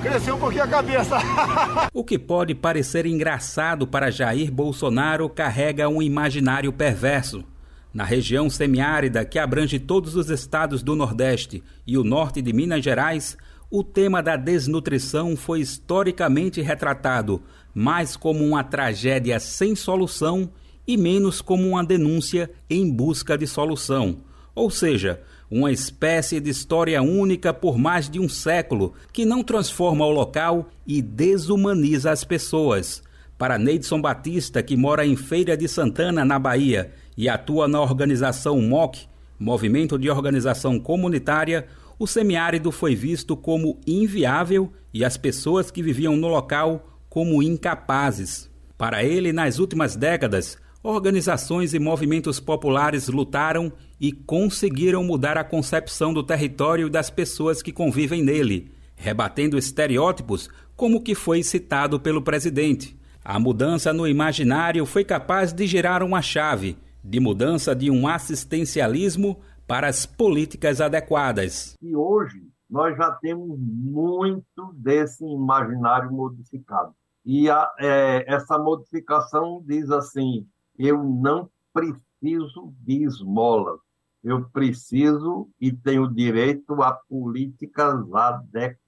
crescer 0.00 0.32
um 0.32 0.38
pouquinho 0.38 0.64
a 0.64 0.68
cabeça. 0.68 1.18
o 1.92 2.02
que 2.02 2.18
pode 2.18 2.54
parecer 2.54 3.04
engraçado 3.04 3.86
para 3.86 4.10
Jair 4.10 4.50
Bolsonaro 4.50 5.28
carrega 5.28 5.86
um 5.86 6.00
imaginário 6.00 6.72
perverso. 6.72 7.44
Na 7.92 8.04
região 8.04 8.48
semiárida 8.48 9.24
que 9.24 9.38
abrange 9.38 9.78
todos 9.78 10.16
os 10.16 10.30
estados 10.30 10.82
do 10.82 10.96
Nordeste 10.96 11.62
e 11.86 11.98
o 11.98 12.04
norte 12.04 12.40
de 12.40 12.52
Minas 12.52 12.82
Gerais, 12.82 13.36
o 13.70 13.84
tema 13.84 14.22
da 14.22 14.36
desnutrição 14.36 15.36
foi 15.36 15.60
historicamente 15.60 16.60
retratado 16.62 17.42
mais 17.74 18.16
como 18.16 18.44
uma 18.44 18.64
tragédia 18.64 19.38
sem 19.40 19.74
solução 19.74 20.50
e 20.86 20.96
menos 20.96 21.40
como 21.40 21.68
uma 21.68 21.84
denúncia 21.84 22.50
em 22.68 22.90
busca 22.90 23.36
de 23.36 23.46
solução. 23.46 24.18
Ou 24.54 24.70
seja, 24.70 25.20
uma 25.50 25.70
espécie 25.70 26.40
de 26.40 26.50
história 26.50 27.02
única 27.02 27.52
por 27.52 27.78
mais 27.78 28.08
de 28.08 28.18
um 28.18 28.28
século 28.28 28.94
que 29.12 29.24
não 29.24 29.42
transforma 29.42 30.04
o 30.04 30.10
local 30.10 30.68
e 30.86 31.00
desumaniza 31.00 32.10
as 32.10 32.24
pessoas. 32.24 33.02
Para 33.38 33.58
Neidson 33.58 34.00
Batista, 34.00 34.62
que 34.62 34.76
mora 34.76 35.04
em 35.04 35.16
Feira 35.16 35.56
de 35.56 35.66
Santana, 35.66 36.24
na 36.24 36.38
Bahia, 36.38 36.92
e 37.16 37.28
atua 37.28 37.68
na 37.68 37.80
organização 37.80 38.60
MOC, 38.60 39.06
Movimento 39.38 39.98
de 39.98 40.08
Organização 40.08 40.78
Comunitária, 40.78 41.66
o 41.98 42.06
semiárido 42.06 42.70
foi 42.70 42.94
visto 42.94 43.36
como 43.36 43.78
inviável 43.86 44.72
e 44.94 45.04
as 45.04 45.16
pessoas 45.16 45.70
que 45.70 45.82
viviam 45.82 46.16
no 46.16 46.28
local 46.28 46.98
como 47.08 47.42
incapazes. 47.42 48.50
Para 48.78 49.04
ele, 49.04 49.32
nas 49.32 49.58
últimas 49.58 49.96
décadas, 49.96 50.56
organizações 50.82 51.74
e 51.74 51.78
movimentos 51.78 52.40
populares 52.40 53.08
lutaram 53.08 53.72
e 54.00 54.12
conseguiram 54.12 55.04
mudar 55.04 55.36
a 55.36 55.44
concepção 55.44 56.12
do 56.12 56.22
território 56.22 56.86
e 56.86 56.90
das 56.90 57.10
pessoas 57.10 57.62
que 57.62 57.70
convivem 57.72 58.22
nele, 58.22 58.70
rebatendo 58.96 59.58
estereótipos 59.58 60.48
como 60.74 60.98
o 60.98 61.00
que 61.00 61.14
foi 61.14 61.42
citado 61.42 62.00
pelo 62.00 62.22
presidente. 62.22 62.96
A 63.24 63.38
mudança 63.38 63.92
no 63.92 64.06
imaginário 64.08 64.84
foi 64.84 65.04
capaz 65.04 65.52
de 65.52 65.66
gerar 65.66 66.02
uma 66.02 66.22
chave 66.22 66.76
de 67.02 67.20
mudança 67.20 67.74
de 67.74 67.90
um 67.90 68.06
assistencialismo 68.06 69.40
para 69.66 69.88
as 69.88 70.06
políticas 70.06 70.80
adequadas. 70.80 71.76
E 71.80 71.96
hoje 71.96 72.42
nós 72.68 72.96
já 72.96 73.10
temos 73.12 73.58
muito 73.58 74.72
desse 74.74 75.24
imaginário 75.24 76.10
modificado. 76.10 76.94
E 77.24 77.48
a, 77.50 77.70
é, 77.78 78.24
essa 78.26 78.58
modificação 78.58 79.62
diz 79.66 79.90
assim: 79.90 80.46
eu 80.78 81.02
não 81.02 81.50
preciso 81.72 82.74
de 82.80 83.04
esmolas, 83.04 83.78
eu 84.22 84.48
preciso 84.50 85.48
e 85.60 85.72
tenho 85.72 86.12
direito 86.12 86.82
a 86.82 86.92
políticas 86.92 87.94
adequadas. 88.12 88.81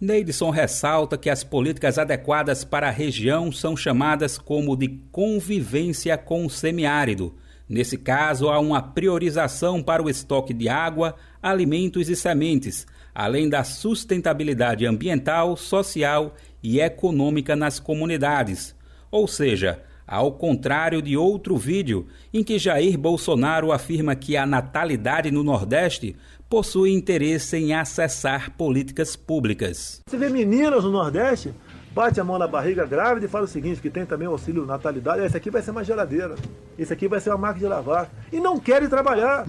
Neidson 0.00 0.50
ressalta 0.50 1.16
que 1.16 1.30
as 1.30 1.44
políticas 1.44 1.96
adequadas 1.96 2.64
para 2.64 2.88
a 2.88 2.90
região 2.90 3.52
são 3.52 3.76
chamadas 3.76 4.36
como 4.36 4.76
de 4.76 4.88
convivência 5.12 6.18
com 6.18 6.44
o 6.44 6.50
semiárido. 6.50 7.34
Nesse 7.68 7.96
caso, 7.96 8.48
há 8.48 8.58
uma 8.58 8.82
priorização 8.82 9.82
para 9.82 10.02
o 10.02 10.10
estoque 10.10 10.52
de 10.52 10.68
água, 10.68 11.14
alimentos 11.40 12.08
e 12.08 12.16
sementes, 12.16 12.86
além 13.14 13.48
da 13.48 13.62
sustentabilidade 13.62 14.84
ambiental, 14.84 15.56
social 15.56 16.34
e 16.62 16.80
econômica 16.80 17.54
nas 17.54 17.78
comunidades. 17.78 18.74
Ou 19.10 19.28
seja, 19.28 19.82
ao 20.06 20.32
contrário 20.32 21.00
de 21.00 21.16
outro 21.16 21.56
vídeo 21.56 22.06
em 22.34 22.42
que 22.42 22.58
Jair 22.58 22.98
Bolsonaro 22.98 23.72
afirma 23.72 24.14
que 24.14 24.36
a 24.36 24.44
natalidade 24.44 25.30
no 25.30 25.42
Nordeste 25.42 26.16
possui 26.52 26.92
interesse 26.92 27.56
em 27.56 27.72
acessar 27.72 28.50
políticas 28.50 29.16
públicas. 29.16 30.02
Você 30.06 30.18
vê 30.18 30.28
meninas 30.28 30.84
no 30.84 30.90
Nordeste, 30.90 31.54
bate 31.94 32.20
a 32.20 32.24
mão 32.24 32.38
na 32.38 32.46
barriga 32.46 32.84
grávida 32.84 33.24
e 33.24 33.28
fala 33.28 33.46
o 33.46 33.48
seguinte, 33.48 33.80
que 33.80 33.88
tem 33.88 34.04
também 34.04 34.28
o 34.28 34.32
auxílio 34.32 34.66
natalidade, 34.66 35.24
esse 35.24 35.34
aqui 35.34 35.50
vai 35.50 35.62
ser 35.62 35.70
uma 35.70 35.82
geladeira, 35.82 36.34
esse 36.78 36.92
aqui 36.92 37.08
vai 37.08 37.20
ser 37.20 37.30
uma 37.30 37.38
máquina 37.38 37.60
de 37.60 37.74
lavar, 37.74 38.10
e 38.30 38.38
não 38.38 38.60
querem 38.60 38.86
trabalhar. 38.86 39.46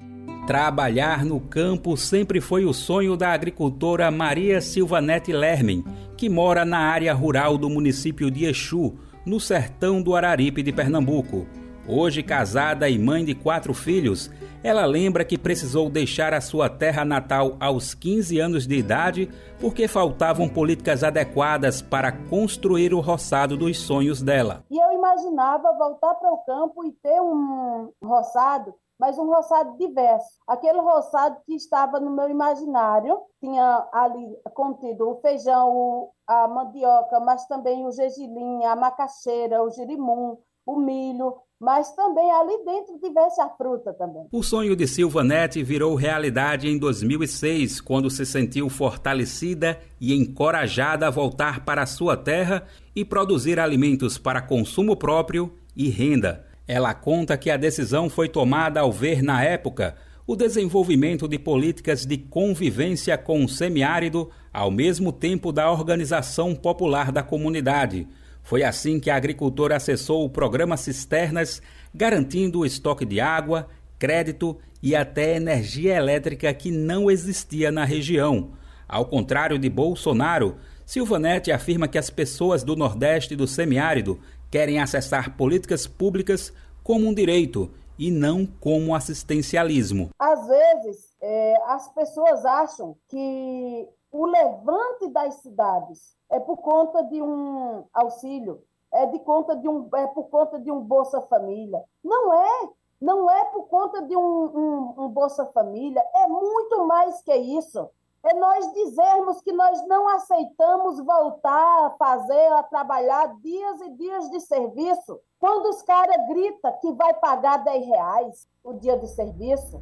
Trabalhar 0.47 1.25
no 1.25 1.41
campo 1.41 1.97
sempre 1.97 2.39
foi 2.39 2.63
o 2.63 2.71
sonho 2.71 3.17
da 3.17 3.33
agricultora 3.33 4.09
Maria 4.09 4.61
Silvanete 4.61 5.33
Lermen, 5.33 5.83
que 6.15 6.29
mora 6.29 6.63
na 6.63 6.79
área 6.79 7.13
rural 7.13 7.57
do 7.57 7.69
município 7.69 8.31
de 8.31 8.45
Exu, 8.45 8.95
no 9.25 9.41
sertão 9.41 10.01
do 10.01 10.15
Araripe 10.15 10.63
de 10.63 10.71
Pernambuco. 10.71 11.45
Hoje 11.87 12.23
casada 12.23 12.87
e 12.87 12.97
mãe 12.97 13.25
de 13.25 13.35
quatro 13.35 13.73
filhos, 13.73 14.31
ela 14.63 14.85
lembra 14.85 15.25
que 15.25 15.37
precisou 15.37 15.89
deixar 15.89 16.33
a 16.33 16.39
sua 16.39 16.69
terra 16.69 17.03
natal 17.03 17.57
aos 17.59 17.93
15 17.93 18.39
anos 18.39 18.65
de 18.65 18.77
idade 18.77 19.29
porque 19.59 19.85
faltavam 19.85 20.47
políticas 20.47 21.03
adequadas 21.03 21.81
para 21.81 22.13
construir 22.29 22.93
o 22.93 23.01
roçado 23.01 23.57
dos 23.57 23.77
sonhos 23.77 24.21
dela. 24.21 24.63
E 24.71 24.79
eu 24.79 24.93
imaginava 24.93 25.77
voltar 25.77 26.15
para 26.15 26.31
o 26.31 26.37
campo 26.45 26.85
e 26.85 26.93
ter 26.93 27.19
um 27.19 27.91
roçado, 28.01 28.73
mas 28.97 29.17
um 29.17 29.25
roçado 29.25 29.77
diverso. 29.77 30.39
Aquele 30.47 30.79
roçado 30.79 31.35
que 31.45 31.53
estava 31.53 31.99
no 31.99 32.11
meu 32.11 32.29
imaginário, 32.29 33.19
tinha 33.41 33.85
ali 33.91 34.37
contido 34.53 35.09
o 35.09 35.19
feijão, 35.19 36.11
a 36.25 36.47
mandioca, 36.47 37.19
mas 37.19 37.45
também 37.47 37.85
o 37.85 37.91
gergelim, 37.91 38.63
a 38.63 38.73
macaxeira, 38.73 39.61
o 39.61 39.69
girimum, 39.69 40.37
o 40.65 40.77
milho, 40.77 41.35
mas 41.63 41.95
também 41.95 42.29
ali 42.29 42.57
dentro 42.65 42.99
tivesse 42.99 43.39
a 43.39 43.47
fruta 43.47 43.93
também. 43.93 44.27
O 44.33 44.43
sonho 44.43 44.75
de 44.75 44.85
Silva 44.85 45.23
Nete 45.23 45.63
virou 45.63 45.95
realidade 45.95 46.67
em 46.67 46.77
2006, 46.77 47.79
quando 47.79 48.09
se 48.09 48.25
sentiu 48.25 48.67
fortalecida 48.67 49.79
e 49.99 50.13
encorajada 50.13 51.07
a 51.07 51.09
voltar 51.09 51.63
para 51.63 51.83
a 51.83 51.85
sua 51.85 52.17
terra 52.17 52.65
e 52.93 53.05
produzir 53.05 53.61
alimentos 53.61 54.17
para 54.17 54.41
consumo 54.41 54.97
próprio 54.97 55.53
e 55.73 55.87
renda. 55.87 56.45
Ela 56.67 56.93
conta 56.93 57.37
que 57.37 57.49
a 57.49 57.55
decisão 57.55 58.09
foi 58.09 58.27
tomada 58.27 58.81
ao 58.81 58.91
ver 58.91 59.23
na 59.23 59.41
época 59.41 59.95
o 60.27 60.35
desenvolvimento 60.35 61.29
de 61.29 61.39
políticas 61.39 62.05
de 62.05 62.17
convivência 62.17 63.17
com 63.17 63.43
o 63.43 63.47
semiárido 63.47 64.29
ao 64.53 64.69
mesmo 64.69 65.13
tempo 65.13 65.51
da 65.53 65.71
organização 65.71 66.55
popular 66.55 67.09
da 67.09 67.23
comunidade 67.23 68.07
foi 68.43 68.61
assim 68.61 68.99
que 68.99 69.09
a 69.09 69.15
agricultora 69.15 69.77
acessou 69.77 70.25
o 70.25 70.29
programa 70.29 70.75
Cisternas, 70.75 71.61
garantindo 71.95 72.59
o 72.59 72.65
estoque 72.65 73.05
de 73.05 73.21
água, 73.21 73.69
crédito 73.97 74.59
e 74.81 74.95
até 74.95 75.37
energia 75.37 75.95
elétrica 75.95 76.53
que 76.53 76.69
não 76.69 77.09
existia 77.09 77.71
na 77.71 77.85
região. 77.85 78.51
Ao 78.85 79.05
contrário 79.05 79.57
de 79.57 79.69
Bolsonaro, 79.69 80.57
Silvanete 80.85 81.53
afirma 81.53 81.87
que 81.87 81.97
as 81.97 82.09
pessoas 82.09 82.63
do 82.63 82.75
Nordeste 82.75 83.33
e 83.33 83.37
do 83.37 83.47
semiárido 83.47 84.19
querem 84.51 84.79
acessar 84.79 85.37
políticas 85.37 85.87
públicas 85.87 86.53
como 86.83 87.07
um 87.07 87.13
direito 87.13 87.71
e 87.97 88.11
não 88.11 88.45
como 88.45 88.93
assistencialismo. 88.93 90.09
Às 90.19 90.47
vezes, 90.47 91.15
é, 91.21 91.55
as 91.67 91.87
pessoas 91.93 92.43
acham 92.43 92.97
que 93.07 93.87
o 94.13 94.27
levante 94.27 95.07
das 95.09 95.33
cidades 95.41 96.15
é 96.29 96.39
por 96.39 96.57
conta 96.57 97.03
de 97.03 97.19
um 97.19 97.83
auxílio, 97.91 98.63
é 98.93 99.07
de 99.07 99.17
conta 99.19 99.55
de 99.55 99.67
um, 99.67 99.89
é 99.95 100.05
por 100.05 100.29
conta 100.29 100.59
de 100.59 100.71
um 100.71 100.79
Bolsa 100.81 101.19
Família. 101.21 101.83
Não 102.03 102.31
é, 102.31 102.69
não 103.01 103.29
é 103.29 103.45
por 103.45 103.63
conta 103.63 104.03
de 104.03 104.15
um, 104.15 104.21
um, 104.21 104.93
um 105.03 105.09
Bolsa 105.09 105.47
Família, 105.47 106.03
é 106.13 106.27
muito 106.27 106.85
mais 106.85 107.23
que 107.23 107.35
isso. 107.35 107.89
É 108.23 108.33
nós 108.35 108.71
dizermos 108.71 109.41
que 109.41 109.51
nós 109.51 109.85
não 109.87 110.07
aceitamos 110.07 111.03
voltar 111.03 111.87
a 111.87 111.89
fazer, 111.97 112.53
a 112.53 112.63
trabalhar 112.63 113.35
dias 113.41 113.81
e 113.81 113.89
dias 113.89 114.29
de 114.29 114.39
serviço, 114.39 115.19
quando 115.39 115.65
os 115.69 115.81
caras 115.81 116.15
gritam 116.29 116.71
que 116.79 116.93
vai 116.93 117.13
pagar 117.15 117.57
10 117.63 117.85
reais 117.85 118.47
o 118.63 118.73
dia 118.73 118.95
de 118.95 119.07
serviço. 119.07 119.81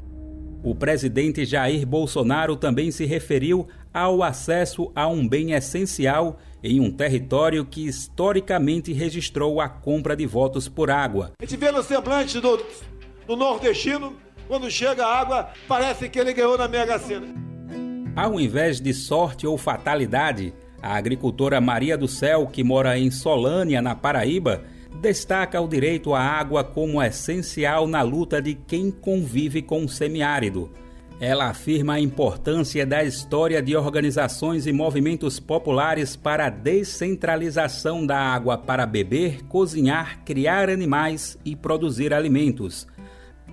O 0.63 0.75
presidente 0.75 1.43
Jair 1.43 1.87
Bolsonaro 1.87 2.55
também 2.55 2.91
se 2.91 3.03
referiu 3.05 3.67
ao 3.91 4.21
acesso 4.21 4.91
a 4.95 5.07
um 5.07 5.27
bem 5.27 5.53
essencial 5.53 6.37
em 6.63 6.79
um 6.79 6.91
território 6.91 7.65
que 7.65 7.87
historicamente 7.87 8.93
registrou 8.93 9.59
a 9.59 9.67
compra 9.67 10.15
de 10.15 10.27
votos 10.27 10.69
por 10.69 10.91
água. 10.91 11.31
A 11.41 11.45
gente 11.45 11.57
vê 11.57 11.71
no 11.71 11.81
semblante 11.81 12.39
do, 12.39 12.63
do 13.25 13.35
nordestino, 13.35 14.15
quando 14.47 14.69
chega 14.69 15.03
a 15.03 15.19
água, 15.19 15.49
parece 15.67 16.07
que 16.07 16.19
ele 16.19 16.31
ganhou 16.31 16.55
na 16.55 16.67
Mega 16.67 16.99
Sena. 16.99 17.27
Ao 18.15 18.39
invés 18.39 18.79
de 18.79 18.93
sorte 18.93 19.47
ou 19.47 19.57
fatalidade, 19.57 20.53
a 20.79 20.95
agricultora 20.95 21.59
Maria 21.59 21.97
do 21.97 22.07
Céu, 22.07 22.45
que 22.45 22.63
mora 22.63 22.99
em 22.99 23.09
Solânia, 23.09 23.81
na 23.81 23.95
Paraíba, 23.95 24.63
destaca 24.99 25.59
o 25.61 25.67
direito 25.67 26.13
à 26.13 26.21
água 26.21 26.63
como 26.63 27.01
essencial 27.01 27.87
na 27.87 28.01
luta 28.01 28.41
de 28.41 28.53
quem 28.53 28.91
convive 28.91 29.61
com 29.61 29.85
o 29.85 29.89
semiárido. 29.89 30.69
Ela 31.19 31.49
afirma 31.49 31.93
a 31.93 31.99
importância 31.99 32.83
da 32.83 33.03
história 33.03 33.61
de 33.61 33.75
organizações 33.75 34.65
e 34.65 34.73
movimentos 34.73 35.39
populares 35.39 36.15
para 36.15 36.47
a 36.47 36.49
descentralização 36.49 38.05
da 38.05 38.17
água 38.17 38.57
para 38.57 38.87
beber, 38.87 39.43
cozinhar, 39.43 40.23
criar 40.25 40.67
animais 40.67 41.37
e 41.45 41.55
produzir 41.55 42.11
alimentos. 42.11 42.87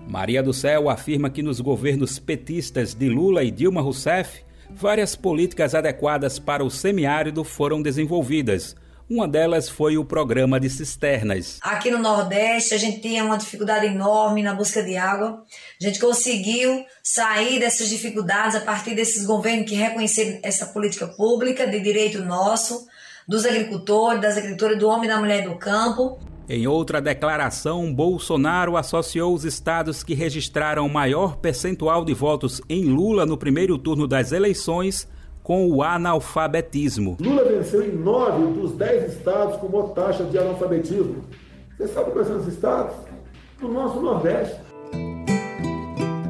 Maria 0.09 0.43
do 0.43 0.55
Céu 0.55 0.89
afirma 0.89 1.29
que 1.29 1.43
nos 1.43 1.61
governos 1.61 2.19
petistas 2.19 2.95
de 2.95 3.11
Lula 3.11 3.45
e 3.45 3.51
Dilma 3.51 3.83
Rousseff, 3.83 4.43
várias 4.71 5.15
políticas 5.15 5.75
adequadas 5.75 6.39
para 6.39 6.65
o 6.65 6.71
semiárido 6.71 7.45
foram 7.45 7.83
desenvolvidas 7.83 8.75
uma 9.11 9.27
delas 9.27 9.69
foi 9.69 9.97
o 9.97 10.05
programa 10.05 10.61
de 10.61 10.69
cisternas. 10.69 11.59
Aqui 11.63 11.91
no 11.91 11.99
Nordeste, 11.99 12.75
a 12.75 12.79
gente 12.79 13.01
tinha 13.01 13.25
uma 13.25 13.39
dificuldade 13.39 13.87
enorme 13.87 14.43
na 14.43 14.55
busca 14.55 14.83
de 14.83 14.97
água. 14.97 15.43
A 15.81 15.85
gente 15.85 15.99
conseguiu 15.99 16.85
sair 17.03 17.59
dessas 17.59 17.89
dificuldades 17.89 18.55
a 18.55 18.61
partir 18.61 18.95
desses 18.95 19.25
governos 19.25 19.69
que 19.69 19.75
reconheceram 19.75 20.39
essa 20.43 20.67
política 20.67 21.07
pública 21.07 21.67
de 21.67 21.81
direito 21.81 22.23
nosso, 22.23 22.87
dos 23.27 23.47
agricultores, 23.47 24.21
das 24.21 24.37
agricultoras, 24.37 24.79
do 24.79 24.89
homem 24.89 25.07
e 25.07 25.13
da 25.13 25.19
mulher 25.19 25.43
do 25.43 25.57
campo. 25.57 26.19
Em 26.49 26.67
outra 26.67 27.01
declaração, 27.01 27.93
Bolsonaro 27.93 28.77
associou 28.77 29.35
os 29.35 29.45
estados 29.45 30.03
que 30.03 30.15
registraram 30.15 30.89
maior 30.89 31.37
percentual 31.37 32.05
de 32.05 32.15
votos 32.15 32.61
em 32.69 32.85
Lula 32.85 33.27
no 33.27 33.37
primeiro 33.37 33.77
turno 33.79 34.07
das 34.07 34.33
eleições 34.33 35.07
com 35.49 35.67
o 35.67 35.83
analfabetismo. 35.83 37.17
Lula 37.19 37.43
venceu 37.43 37.83
em 37.83 37.97
nove 37.97 38.53
dos 38.53 38.73
dez 38.73 39.15
estados 39.15 39.57
com 39.57 39.67
maior 39.67 39.95
taxa 39.95 40.23
de 40.25 40.37
analfabetismo. 40.37 41.25
Você 41.75 41.89
sabe 41.89 42.11
quais 42.11 42.29
são 42.29 42.37
os 42.37 42.47
estados? 42.47 42.95
Do 43.59 43.69
nosso 43.69 43.99
Nordeste. 43.99 44.61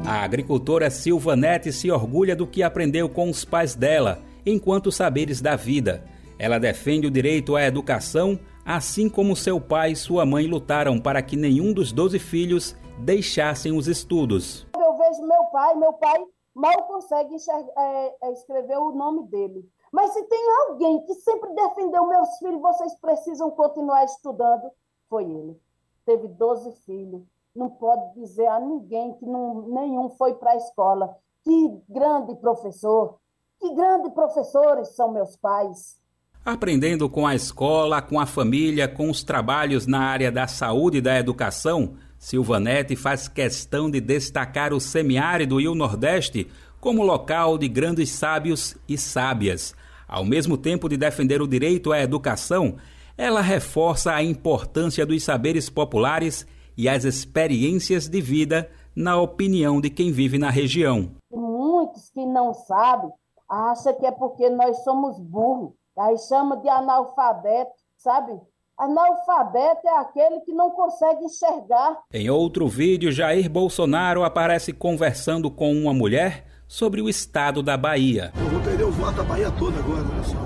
A 0.07 0.23
agricultora 0.23 0.89
Silva 0.89 1.35
Nete 1.35 1.73
se 1.73 1.91
orgulha 1.91 2.33
do 2.33 2.47
que 2.47 2.63
aprendeu 2.63 3.09
com 3.09 3.29
os 3.29 3.43
pais 3.43 3.75
dela, 3.75 4.19
enquanto 4.45 4.89
saberes 4.89 5.41
da 5.41 5.57
vida. 5.57 6.01
Ela 6.39 6.57
defende 6.57 7.05
o 7.05 7.11
direito 7.11 7.57
à 7.57 7.65
educação, 7.65 8.39
assim 8.65 9.09
como 9.09 9.35
seu 9.35 9.59
pai 9.59 9.91
e 9.91 9.97
sua 9.97 10.25
mãe 10.25 10.47
lutaram 10.47 10.97
para 10.97 11.21
que 11.21 11.35
nenhum 11.35 11.73
dos 11.73 11.91
doze 11.91 12.19
filhos 12.19 12.73
deixassem 12.97 13.73
os 13.73 13.85
estudos. 13.85 14.65
Eu 14.73 14.97
vejo 14.97 15.27
meu 15.27 15.43
pai, 15.51 15.75
meu 15.75 15.91
pai 15.91 16.19
mal 16.59 16.83
consegue 16.83 17.35
é, 17.77 18.15
é, 18.21 18.31
escrever 18.33 18.77
o 18.77 18.91
nome 18.91 19.23
dele. 19.27 19.67
Mas 19.91 20.11
se 20.11 20.23
tem 20.23 20.51
alguém 20.67 21.03
que 21.05 21.13
sempre 21.15 21.53
defendeu 21.53 22.05
meus 22.05 22.37
filhos, 22.37 22.61
vocês 22.61 22.93
precisam 22.95 23.49
continuar 23.51 24.03
estudando, 24.03 24.69
foi 25.09 25.23
ele. 25.23 25.59
Teve 26.05 26.27
12 26.27 26.71
filhos. 26.85 27.23
Não 27.55 27.69
pode 27.69 28.13
dizer 28.13 28.47
a 28.47 28.59
ninguém 28.59 29.13
que 29.15 29.25
não, 29.25 29.63
nenhum 29.69 30.09
foi 30.09 30.35
para 30.35 30.51
a 30.51 30.57
escola. 30.57 31.17
Que 31.43 31.81
grande 31.89 32.35
professor, 32.35 33.17
que 33.59 33.73
grandes 33.73 34.13
professores 34.13 34.89
são 34.89 35.11
meus 35.11 35.35
pais. 35.37 35.97
Aprendendo 36.45 37.09
com 37.09 37.25
a 37.25 37.35
escola, 37.35 38.01
com 38.01 38.19
a 38.19 38.25
família, 38.25 38.87
com 38.87 39.09
os 39.09 39.23
trabalhos 39.23 39.87
na 39.87 39.99
área 39.99 40.31
da 40.31 40.47
saúde 40.47 40.97
e 40.97 41.01
da 41.01 41.17
educação, 41.17 41.95
Silvanete 42.19 42.97
faz 42.97 43.29
questão 43.29 43.89
de 43.89 44.01
destacar 44.01 44.73
o 44.73 44.79
semiárido 44.79 45.61
e 45.61 45.69
o 45.69 45.73
Nordeste 45.73 46.51
como 46.81 47.01
local 47.01 47.57
de 47.57 47.69
grandes 47.69 48.11
sábios 48.11 48.75
e 48.87 48.97
sábias. 48.97 49.73
Ao 50.05 50.25
mesmo 50.25 50.57
tempo 50.57 50.89
de 50.89 50.97
defender 50.97 51.41
o 51.41 51.47
direito 51.47 51.93
à 51.93 51.99
educação, 52.01 52.75
ela 53.17 53.41
reforça 53.41 54.13
a 54.13 54.21
importância 54.21 55.05
dos 55.05 55.23
saberes 55.23 55.69
populares 55.69 56.45
e 56.77 56.89
as 56.89 57.05
experiências 57.05 58.09
de 58.09 58.19
vida 58.19 58.69
na 58.93 59.19
opinião 59.19 59.79
de 59.79 59.89
quem 59.89 60.11
vive 60.11 60.37
na 60.37 60.49
região. 60.49 61.11
Muitos 61.31 62.09
que 62.09 62.25
não 62.25 62.53
sabem 62.53 63.11
acham 63.47 63.97
que 63.97 64.05
é 64.05 64.11
porque 64.11 64.49
nós 64.49 64.83
somos 64.83 65.17
burros, 65.19 65.71
aí 65.97 66.17
chama 66.17 66.57
de 66.57 66.67
analfabeto, 66.67 67.71
sabe? 67.97 68.39
Analfabeto 68.79 69.85
é 69.85 69.99
aquele 69.99 70.39
que 70.39 70.53
não 70.53 70.71
consegue 70.71 71.25
enxergar. 71.25 71.97
Em 72.13 72.29
outro 72.29 72.65
vídeo, 72.65 73.11
Jair 73.11 73.49
Bolsonaro 73.49 74.23
aparece 74.23 74.71
conversando 74.71 75.51
com 75.51 75.73
uma 75.73 75.93
mulher 75.93 76.45
sobre 76.65 77.01
o 77.01 77.09
estado 77.09 77.61
da 77.61 77.75
Bahia. 77.75 78.31
Eu 78.37 78.45
vou 78.45 78.61
perder 78.61 78.85
o 78.85 78.91
voto 78.91 79.17
da 79.17 79.23
Bahia 79.23 79.51
toda 79.51 79.77
agora, 79.79 80.05
olha 80.09 80.23
só. 80.23 80.37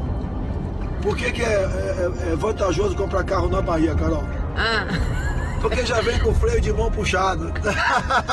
Por 1.03 1.15
que, 1.15 1.31
que 1.31 1.43
é, 1.43 1.53
é, 1.53 2.31
é, 2.31 2.35
vantajoso 2.35 2.95
comprar 2.95 3.23
carro 3.23 3.49
na 3.49 3.61
Bahia, 3.61 3.93
Carol? 3.93 4.23
Ah. 4.55 4.87
Porque 5.61 5.85
já 5.85 6.01
vem 6.01 6.19
com 6.19 6.33
freio 6.33 6.59
de 6.59 6.73
mão 6.73 6.91
puxado. 6.91 7.53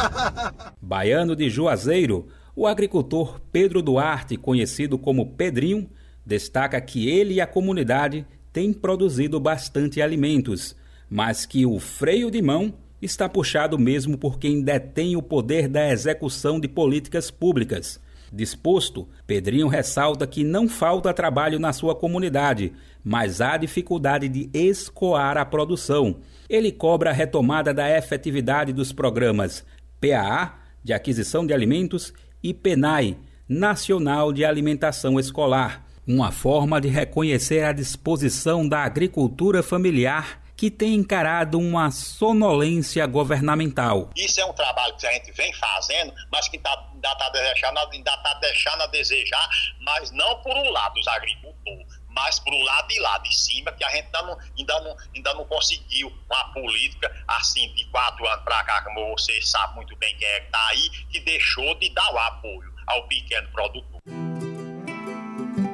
Baiano 0.80 1.36
de 1.36 1.50
Juazeiro, 1.50 2.26
o 2.56 2.66
agricultor 2.66 3.38
Pedro 3.52 3.82
Duarte, 3.82 4.38
conhecido 4.38 4.98
como 4.98 5.34
Pedrinho, 5.34 5.90
destaca 6.24 6.80
que 6.80 7.06
ele 7.06 7.34
e 7.34 7.40
a 7.40 7.46
comunidade 7.46 8.26
tem 8.52 8.72
produzido 8.72 9.38
bastante 9.38 10.02
alimentos, 10.02 10.76
mas 11.08 11.46
que 11.46 11.64
o 11.64 11.78
freio 11.78 12.30
de 12.30 12.42
mão 12.42 12.74
está 13.00 13.28
puxado 13.28 13.78
mesmo 13.78 14.18
por 14.18 14.38
quem 14.38 14.62
detém 14.62 15.16
o 15.16 15.22
poder 15.22 15.68
da 15.68 15.90
execução 15.90 16.60
de 16.60 16.68
políticas 16.68 17.30
públicas. 17.30 18.00
Disposto, 18.32 19.08
Pedrinho 19.26 19.66
ressalta 19.66 20.26
que 20.26 20.44
não 20.44 20.68
falta 20.68 21.12
trabalho 21.12 21.58
na 21.58 21.72
sua 21.72 21.94
comunidade, 21.94 22.72
mas 23.02 23.40
há 23.40 23.56
dificuldade 23.56 24.28
de 24.28 24.48
escoar 24.52 25.36
a 25.36 25.44
produção. 25.44 26.16
Ele 26.48 26.70
cobra 26.70 27.10
a 27.10 27.12
retomada 27.12 27.74
da 27.74 27.90
efetividade 27.90 28.72
dos 28.72 28.92
programas 28.92 29.64
PAA, 30.00 30.58
de 30.82 30.92
aquisição 30.92 31.46
de 31.46 31.52
alimentos, 31.52 32.12
e 32.42 32.54
PENAI, 32.54 33.18
Nacional 33.48 34.32
de 34.32 34.44
Alimentação 34.44 35.18
Escolar 35.18 35.89
uma 36.06 36.32
forma 36.32 36.80
de 36.80 36.88
reconhecer 36.88 37.64
a 37.64 37.72
disposição 37.72 38.68
da 38.68 38.82
agricultura 38.84 39.62
familiar 39.62 40.40
que 40.60 40.70
tem 40.70 40.94
encarado 40.94 41.58
uma 41.58 41.90
sonolência 41.90 43.06
governamental. 43.06 44.10
Isso 44.14 44.42
é 44.42 44.44
um 44.44 44.52
trabalho 44.52 44.94
que 44.98 45.06
a 45.06 45.12
gente 45.12 45.32
vem 45.32 45.50
fazendo, 45.54 46.12
mas 46.30 46.48
que 46.48 46.58
tá, 46.58 46.70
ainda 46.92 47.08
está 47.12 47.30
deixando, 47.30 47.74
tá 48.04 48.38
deixando 48.42 48.82
a 48.82 48.86
desejar, 48.88 49.48
mas 49.80 50.10
não 50.10 50.36
por 50.42 50.54
um 50.54 50.68
lado 50.68 51.00
os 51.00 51.08
agricultores, 51.08 51.86
mas 52.10 52.38
por 52.40 52.52
um 52.52 52.62
lado 52.62 52.88
de 52.88 53.00
lá 53.00 53.16
de 53.20 53.34
cima, 53.34 53.72
que 53.72 53.82
a 53.82 53.88
gente 53.88 54.04
ainda 54.04 54.22
não, 54.22 54.38
ainda 54.58 54.80
não, 54.82 54.96
ainda 55.14 55.32
não 55.32 55.46
conseguiu 55.46 56.12
uma 56.28 56.52
política 56.52 57.10
assim 57.26 57.72
de 57.72 57.86
quatro 57.86 58.28
anos 58.28 58.44
para 58.44 58.62
cá, 58.64 58.82
como 58.82 59.16
você 59.16 59.40
sabe 59.40 59.76
muito 59.76 59.96
bem 59.96 60.14
quem 60.18 60.28
é 60.28 60.40
que 60.40 60.46
está 60.46 60.66
aí, 60.68 60.90
que 61.10 61.20
deixou 61.20 61.74
de 61.76 61.88
dar 61.88 62.12
o 62.12 62.18
apoio 62.18 62.70
ao 62.86 63.08
pequeno 63.08 63.48
produtor. 63.48 64.49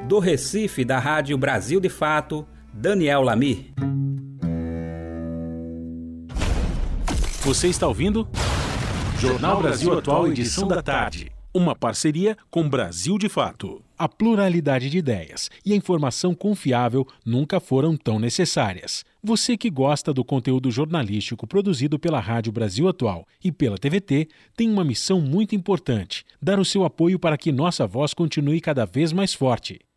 Do 0.07 0.19
Recife, 0.19 0.85
da 0.85 0.99
Rádio 0.99 1.37
Brasil 1.37 1.81
de 1.81 1.89
Fato, 1.89 2.47
Daniel 2.73 3.23
Lamir. 3.23 3.73
Você 7.41 7.67
está 7.67 7.89
ouvindo? 7.89 8.25
Jornal 9.19 9.61
Brasil 9.61 9.91
Atual, 9.97 10.29
edição 10.29 10.65
da 10.65 10.81
tarde. 10.81 11.29
Uma 11.53 11.75
parceria 11.75 12.37
com 12.49 12.69
Brasil 12.69 13.17
de 13.17 13.27
Fato. 13.27 13.81
A 13.97 14.07
pluralidade 14.07 14.89
de 14.89 14.97
ideias 14.97 15.49
e 15.65 15.73
a 15.73 15.75
informação 15.75 16.33
confiável 16.33 17.05
nunca 17.25 17.59
foram 17.59 17.97
tão 17.97 18.17
necessárias. 18.17 19.03
Você 19.21 19.57
que 19.57 19.69
gosta 19.69 20.13
do 20.13 20.23
conteúdo 20.23 20.71
jornalístico 20.71 21.45
produzido 21.45 21.99
pela 21.99 22.21
Rádio 22.21 22.53
Brasil 22.53 22.87
Atual 22.87 23.27
e 23.43 23.51
pela 23.51 23.77
TVT 23.77 24.29
tem 24.55 24.69
uma 24.71 24.85
missão 24.85 25.19
muito 25.19 25.53
importante: 25.53 26.23
dar 26.41 26.59
o 26.59 26.65
seu 26.65 26.85
apoio 26.85 27.19
para 27.19 27.37
que 27.37 27.51
nossa 27.51 27.85
voz 27.85 28.13
continue 28.13 28.61
cada 28.61 28.85
vez 28.85 29.11
mais 29.11 29.33
forte. 29.33 29.81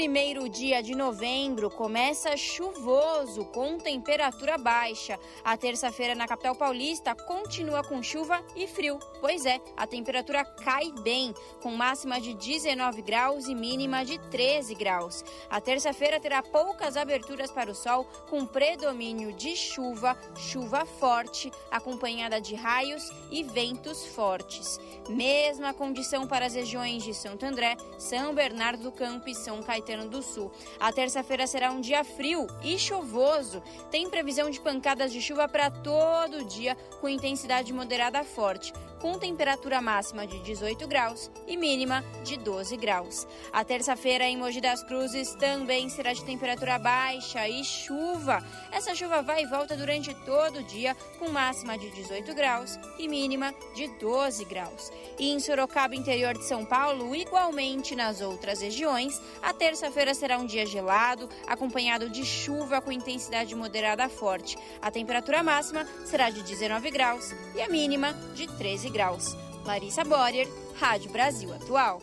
Primeiro 0.00 0.48
dia 0.48 0.82
de 0.82 0.94
novembro 0.94 1.68
começa 1.68 2.34
chuvoso, 2.34 3.44
com 3.44 3.76
temperatura 3.76 4.56
baixa. 4.56 5.20
A 5.44 5.58
terça-feira 5.58 6.14
na 6.14 6.26
capital 6.26 6.54
paulista 6.54 7.14
continua 7.14 7.84
com 7.84 8.02
chuva 8.02 8.42
e 8.56 8.66
frio. 8.66 8.98
Pois 9.20 9.44
é, 9.44 9.60
a 9.76 9.86
temperatura 9.86 10.42
cai 10.42 10.90
bem, 11.02 11.34
com 11.62 11.76
máxima 11.76 12.18
de 12.18 12.32
19 12.32 13.02
graus 13.02 13.46
e 13.46 13.54
mínima 13.54 14.02
de 14.02 14.16
13 14.30 14.74
graus. 14.74 15.22
A 15.50 15.60
terça-feira 15.60 16.18
terá 16.18 16.42
poucas 16.42 16.96
aberturas 16.96 17.50
para 17.50 17.70
o 17.70 17.74
sol, 17.74 18.06
com 18.30 18.46
predomínio 18.46 19.34
de 19.34 19.54
chuva, 19.54 20.18
chuva 20.34 20.86
forte, 20.86 21.52
acompanhada 21.70 22.40
de 22.40 22.54
raios 22.54 23.10
e 23.30 23.42
ventos 23.42 24.06
fortes. 24.06 24.80
Mesma 25.10 25.74
condição 25.74 26.26
para 26.26 26.46
as 26.46 26.54
regiões 26.54 27.02
de 27.02 27.12
Santo 27.12 27.44
André, 27.44 27.76
São 27.98 28.34
Bernardo 28.34 28.84
do 28.84 28.92
Campo 28.92 29.28
e 29.28 29.34
São 29.34 29.62
Caetano 29.62 29.89
do 29.98 30.22
Sul. 30.22 30.50
A 30.78 30.92
terça-feira 30.92 31.46
será 31.46 31.70
um 31.70 31.80
dia 31.80 32.04
frio 32.04 32.46
e 32.62 32.78
chuvoso. 32.78 33.62
Tem 33.90 34.08
previsão 34.08 34.50
de 34.50 34.60
pancadas 34.60 35.12
de 35.12 35.20
chuva 35.20 35.48
para 35.48 35.70
todo 35.70 36.44
dia, 36.44 36.76
com 37.00 37.08
intensidade 37.08 37.72
moderada 37.72 38.22
forte 38.24 38.72
com 39.00 39.18
temperatura 39.18 39.80
máxima 39.80 40.26
de 40.26 40.38
18 40.40 40.86
graus 40.86 41.30
e 41.46 41.56
mínima 41.56 42.04
de 42.22 42.36
12 42.36 42.76
graus. 42.76 43.26
A 43.52 43.64
terça-feira 43.64 44.24
em 44.24 44.36
Mogi 44.36 44.60
das 44.60 44.82
Cruzes 44.84 45.34
também 45.34 45.88
será 45.88 46.12
de 46.12 46.24
temperatura 46.24 46.78
baixa 46.78 47.48
e 47.48 47.64
chuva. 47.64 48.44
Essa 48.70 48.94
chuva 48.94 49.22
vai 49.22 49.42
e 49.42 49.46
volta 49.46 49.76
durante 49.76 50.14
todo 50.24 50.60
o 50.60 50.62
dia, 50.62 50.94
com 51.18 51.30
máxima 51.30 51.78
de 51.78 51.90
18 51.90 52.34
graus 52.34 52.78
e 52.98 53.08
mínima 53.08 53.54
de 53.74 53.88
12 53.98 54.44
graus. 54.44 54.92
E 55.18 55.30
em 55.30 55.40
Sorocaba, 55.40 55.96
interior 55.96 56.34
de 56.34 56.44
São 56.44 56.64
Paulo, 56.64 57.14
igualmente 57.16 57.96
nas 57.96 58.20
outras 58.20 58.60
regiões, 58.60 59.20
a 59.42 59.52
terça-feira 59.52 60.12
será 60.14 60.38
um 60.38 60.46
dia 60.46 60.66
gelado, 60.66 61.28
acompanhado 61.46 62.10
de 62.10 62.24
chuva 62.24 62.80
com 62.80 62.92
intensidade 62.92 63.54
moderada 63.54 64.08
forte. 64.08 64.58
A 64.82 64.90
temperatura 64.90 65.42
máxima 65.42 65.86
será 66.04 66.28
de 66.28 66.42
19 66.42 66.90
graus 66.90 67.34
e 67.54 67.62
a 67.62 67.68
mínima 67.68 68.12
de 68.34 68.46
13 68.46 68.89
graus. 68.90 69.36
Larissa 69.64 70.04
Borer, 70.04 70.48
Rádio 70.78 71.10
Brasil 71.10 71.52
Atual. 71.54 72.02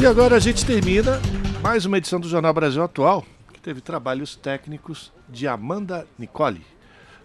E 0.00 0.06
agora 0.06 0.36
a 0.36 0.38
gente 0.38 0.64
termina 0.64 1.20
mais 1.62 1.84
uma 1.84 1.98
edição 1.98 2.20
do 2.20 2.28
Jornal 2.28 2.52
Brasil 2.52 2.82
Atual, 2.82 3.24
que 3.52 3.60
teve 3.60 3.80
trabalhos 3.80 4.36
técnicos 4.36 5.12
de 5.28 5.48
Amanda 5.48 6.06
Nicole. 6.18 6.64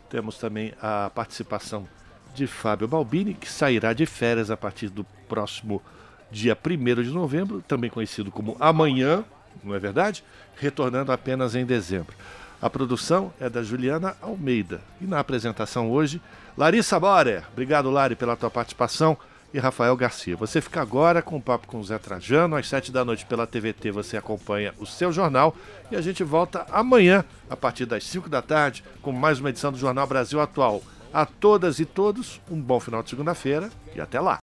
Temos 0.10 0.38
também 0.38 0.74
a 0.82 1.12
participação 1.14 1.88
de 2.34 2.48
Fábio 2.48 2.88
Balbini, 2.88 3.34
que 3.34 3.50
sairá 3.50 3.94
de 3.94 4.06
férias 4.06 4.50
a 4.50 4.58
partir 4.58 4.90
do 4.90 5.04
próximo 5.28 5.82
dia 6.32 6.58
1 6.58 7.04
de 7.04 7.10
novembro, 7.10 7.62
também 7.68 7.90
conhecido 7.90 8.32
como 8.32 8.56
Amanhã, 8.60 9.24
não 9.64 9.76
é 9.76 9.80
verdade? 9.80 10.24
Retornando 10.56 11.12
apenas 11.12 11.56
em 11.56 11.66
dezembro. 11.66 12.16
A 12.62 12.70
produção 12.70 13.34
é 13.40 13.50
da 13.50 13.64
Juliana 13.64 14.16
Almeida. 14.22 14.82
E 15.02 15.06
na 15.06 15.20
apresentação 15.20 15.90
hoje, 15.90 16.22
Larissa 16.56 17.00
Borer. 17.00 17.44
Obrigado, 17.52 17.90
Lari, 17.90 18.16
pela 18.16 18.38
tua 18.38 18.52
participação. 18.52 19.18
E 19.54 19.60
Rafael 19.60 19.98
Garcia. 19.98 20.38
Você 20.38 20.62
fica 20.62 20.82
agora 20.82 21.22
com 21.22 21.36
o 21.36 21.42
papo 21.42 21.68
com 21.68 21.80
o 21.80 21.84
Zé 21.84 21.98
Trajano. 21.98 22.56
Às 22.56 22.70
sete 22.70 22.90
da 22.90 23.04
noite 23.04 23.26
pela 23.26 23.46
TVT 23.46 23.92
você 23.92 24.16
acompanha 24.16 24.74
o 24.80 24.86
seu 24.86 25.12
jornal. 25.12 25.54
E 25.92 25.96
a 25.98 26.02
gente 26.02 26.24
volta 26.24 26.66
amanhã, 26.72 27.26
a 27.50 27.58
partir 27.58 27.86
das 27.86 28.06
cinco 28.06 28.30
da 28.30 28.42
tarde, 28.42 28.82
com 29.02 29.12
mais 29.12 29.42
uma 29.42 29.50
edição 29.50 29.72
do 29.72 29.78
Jornal 29.78 30.08
Brasil 30.08 30.40
Atual. 30.40 30.82
A 31.14 31.26
todas 31.26 31.80
e 31.82 31.86
todos, 31.86 32.40
um 32.50 32.62
bom 32.62 32.80
final 32.80 33.04
de 33.04 33.10
segunda-feira 33.10 33.70
e 33.94 34.00
até 34.00 34.22
lá. 34.22 34.40